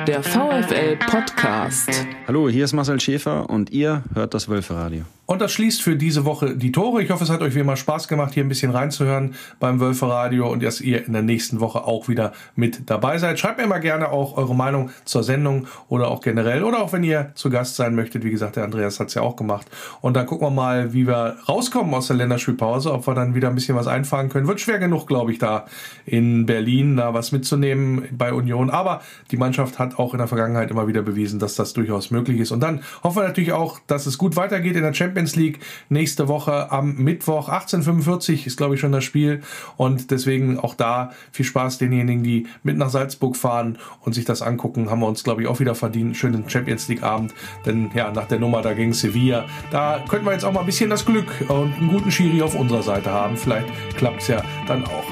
Der 0.06 0.22
VfL 0.22 0.96
Podcast. 0.96 1.90
Hallo, 2.26 2.48
hier 2.48 2.64
ist 2.64 2.72
Marcel 2.72 3.00
Schäfer 3.00 3.48
und 3.48 3.70
ihr 3.70 4.02
hört 4.14 4.34
das 4.34 4.48
Wölferadio. 4.48 5.04
Und 5.30 5.40
das 5.40 5.52
schließt 5.52 5.80
für 5.80 5.94
diese 5.94 6.24
Woche 6.24 6.56
die 6.56 6.72
Tore. 6.72 7.04
Ich 7.04 7.10
hoffe, 7.10 7.22
es 7.22 7.30
hat 7.30 7.40
euch 7.40 7.54
wie 7.54 7.60
immer 7.60 7.76
Spaß 7.76 8.08
gemacht, 8.08 8.34
hier 8.34 8.42
ein 8.42 8.48
bisschen 8.48 8.72
reinzuhören 8.72 9.36
beim 9.60 9.78
Wölferadio 9.78 10.50
und 10.50 10.60
dass 10.60 10.80
ihr 10.80 11.06
in 11.06 11.12
der 11.12 11.22
nächsten 11.22 11.60
Woche 11.60 11.84
auch 11.84 12.08
wieder 12.08 12.32
mit 12.56 12.90
dabei 12.90 13.16
seid. 13.18 13.38
Schreibt 13.38 13.60
mir 13.60 13.68
mal 13.68 13.78
gerne 13.78 14.10
auch 14.10 14.36
eure 14.36 14.56
Meinung 14.56 14.90
zur 15.04 15.22
Sendung 15.22 15.68
oder 15.86 16.08
auch 16.08 16.20
generell 16.20 16.64
oder 16.64 16.82
auch 16.82 16.92
wenn 16.92 17.04
ihr 17.04 17.30
zu 17.36 17.48
Gast 17.48 17.76
sein 17.76 17.94
möchtet. 17.94 18.24
Wie 18.24 18.32
gesagt, 18.32 18.56
der 18.56 18.64
Andreas 18.64 18.98
hat 18.98 19.06
es 19.06 19.14
ja 19.14 19.22
auch 19.22 19.36
gemacht. 19.36 19.68
Und 20.00 20.14
dann 20.16 20.26
gucken 20.26 20.48
wir 20.48 20.50
mal, 20.50 20.94
wie 20.94 21.06
wir 21.06 21.36
rauskommen 21.48 21.94
aus 21.94 22.08
der 22.08 22.16
Länderspielpause, 22.16 22.92
ob 22.92 23.06
wir 23.06 23.14
dann 23.14 23.36
wieder 23.36 23.50
ein 23.50 23.54
bisschen 23.54 23.76
was 23.76 23.86
einfahren 23.86 24.30
können. 24.30 24.48
Wird 24.48 24.60
schwer 24.60 24.80
genug, 24.80 25.06
glaube 25.06 25.30
ich, 25.30 25.38
da 25.38 25.66
in 26.06 26.44
Berlin 26.44 26.96
da 26.96 27.14
was 27.14 27.30
mitzunehmen 27.30 28.08
bei 28.10 28.32
Union. 28.32 28.68
Aber 28.68 29.00
die 29.30 29.36
Mannschaft 29.36 29.78
hat 29.78 29.96
auch 29.96 30.12
in 30.12 30.18
der 30.18 30.26
Vergangenheit 30.26 30.72
immer 30.72 30.88
wieder 30.88 31.02
bewiesen, 31.02 31.38
dass 31.38 31.54
das 31.54 31.72
durchaus 31.72 32.10
möglich 32.10 32.40
ist. 32.40 32.50
Und 32.50 32.58
dann 32.58 32.80
hoffen 33.04 33.18
wir 33.18 33.28
natürlich 33.28 33.52
auch, 33.52 33.78
dass 33.86 34.06
es 34.06 34.18
gut 34.18 34.34
weitergeht 34.34 34.74
in 34.74 34.82
der 34.82 34.92
Champions 34.92 35.19
Champions 35.20 35.36
League 35.36 35.60
nächste 35.90 36.28
Woche 36.28 36.72
am 36.72 36.96
Mittwoch 36.96 37.50
18.45 37.50 38.46
ist, 38.46 38.56
glaube 38.56 38.74
ich, 38.74 38.80
schon 38.80 38.92
das 38.92 39.04
Spiel. 39.04 39.42
Und 39.76 40.10
deswegen 40.10 40.58
auch 40.58 40.74
da 40.74 41.12
viel 41.30 41.44
Spaß 41.44 41.78
denjenigen, 41.78 42.22
die 42.22 42.46
mit 42.62 42.78
nach 42.78 42.88
Salzburg 42.88 43.36
fahren 43.36 43.78
und 44.00 44.14
sich 44.14 44.24
das 44.24 44.40
angucken. 44.40 44.90
Haben 44.90 45.00
wir 45.00 45.08
uns, 45.08 45.22
glaube 45.22 45.42
ich, 45.42 45.48
auch 45.48 45.60
wieder 45.60 45.74
verdient. 45.74 46.16
Schönen 46.16 46.48
Champions 46.48 46.88
League 46.88 47.02
Abend. 47.02 47.34
Denn 47.66 47.90
ja, 47.94 48.10
nach 48.10 48.26
der 48.26 48.38
Nummer 48.38 48.62
da 48.62 48.72
gegen 48.72 48.94
Sevilla, 48.94 49.44
da 49.70 50.02
könnten 50.08 50.24
wir 50.24 50.32
jetzt 50.32 50.44
auch 50.44 50.52
mal 50.52 50.60
ein 50.60 50.66
bisschen 50.66 50.88
das 50.88 51.04
Glück 51.04 51.28
und 51.48 51.74
einen 51.74 51.88
guten 51.88 52.10
Schiri 52.10 52.40
auf 52.40 52.54
unserer 52.54 52.82
Seite 52.82 53.10
haben. 53.10 53.36
Vielleicht 53.36 53.68
klappt 53.96 54.22
es 54.22 54.28
ja 54.28 54.42
dann 54.66 54.84
auch. 54.84 55.04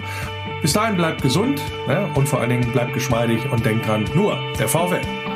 Bis 0.62 0.72
dahin 0.72 0.96
bleibt 0.96 1.22
gesund 1.22 1.60
ne? 1.86 2.08
und 2.14 2.28
vor 2.28 2.40
allen 2.40 2.50
Dingen 2.50 2.72
bleibt 2.72 2.94
geschmeidig 2.94 3.40
und 3.52 3.64
denkt 3.64 3.86
dran, 3.86 4.08
nur 4.14 4.36
der 4.58 4.68
VW. 4.68 5.27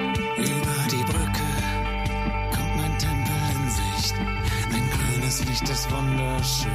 Ist 5.71 5.91
wunderschön, 5.91 6.71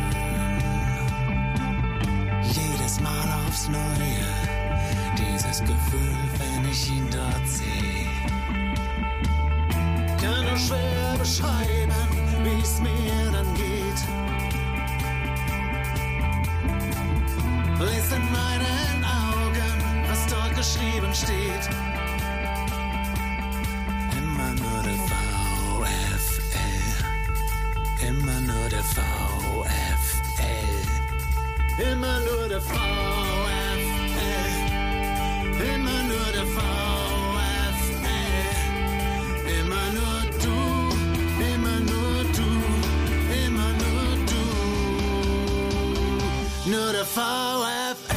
jedes 2.42 3.00
Mal 3.00 3.30
aufs 3.46 3.68
Neue, 3.68 4.26
dieses 5.16 5.60
Gefühl, 5.60 6.18
wenn 6.40 6.66
ich 6.72 6.90
ihn 6.90 7.08
dort 7.12 7.48
sehe. 7.48 8.08
Kann 10.20 10.46
nur 10.46 10.58
schwer 10.58 11.16
beschreiben, 11.20 11.94
wie 12.44 12.62
es 12.64 12.80
mir 12.80 13.32
dann 13.32 13.54
geht. 13.54 14.02
Lies 17.80 18.12
in 18.12 18.32
meinen 18.32 19.06
Augen, 19.06 19.84
was 20.10 20.26
dort 20.26 20.56
geschrieben 20.56 21.14
steht. 21.14 21.70
Immer 24.18 24.52
nur 24.56 24.82
der 24.82 24.98
VfL, 25.08 26.08
immer 28.08 28.37
nur 28.68 28.76
der 28.76 28.84
VfL. 28.84 30.44
Immer 31.92 32.20
nur 32.20 32.50
der 32.50 32.62
VfL. 32.62 32.76
Immer 35.74 36.04
nur 36.04 36.32
der 36.34 36.46
VfL. 36.56 36.68
Immer 39.60 39.88
nur 39.98 40.18
du, 40.44 40.58
immer 41.54 41.80
nur 41.80 42.16
du, 42.38 42.50
immer 43.46 43.72
nur 43.84 44.08
du. 44.32 44.44
Nur 46.70 46.90
der 46.92 47.06
VfL. 47.06 48.17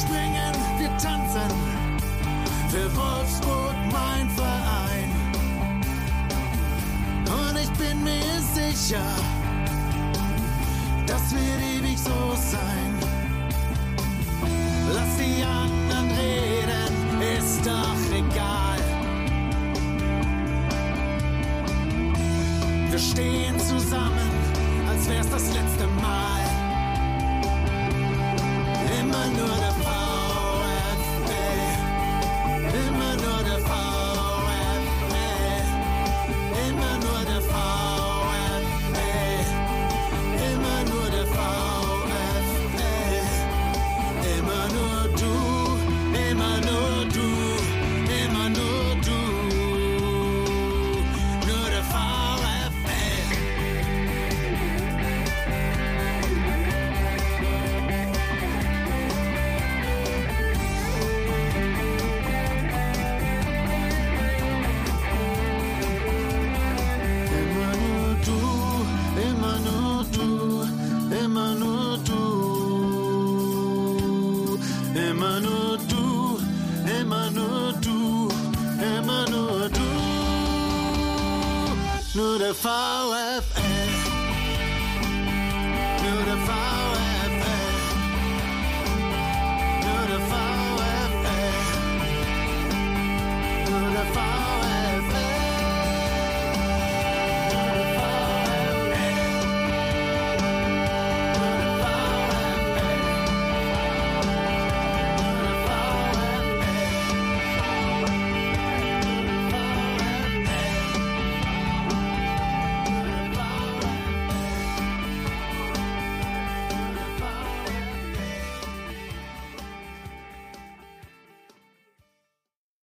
Springen, 0.00 0.54
wir 0.78 0.90
tanzen. 0.98 1.50
Für 2.70 2.88
Wolfsburg 2.96 3.76
mein 3.92 4.28
Verein. 4.30 5.10
Und 7.26 7.56
ich 7.58 7.70
bin 7.72 8.02
mir 8.04 8.36
sicher, 8.54 9.10
das 11.06 11.32
wird 11.32 11.60
ewig 11.76 11.98
so 11.98 12.34
sein. 12.34 12.92
Lass 14.94 15.16
die 15.18 15.44
anderen 15.44 16.10
reden, 16.18 17.38
ist 17.38 17.66
doch 17.66 18.02
egal. 18.12 18.78
Wir 22.90 22.98
stehen 22.98 23.58
zusammen, 23.58 24.30
als 24.88 25.08
wär's 25.08 25.30
das 25.30 25.52
letzte 25.54 25.79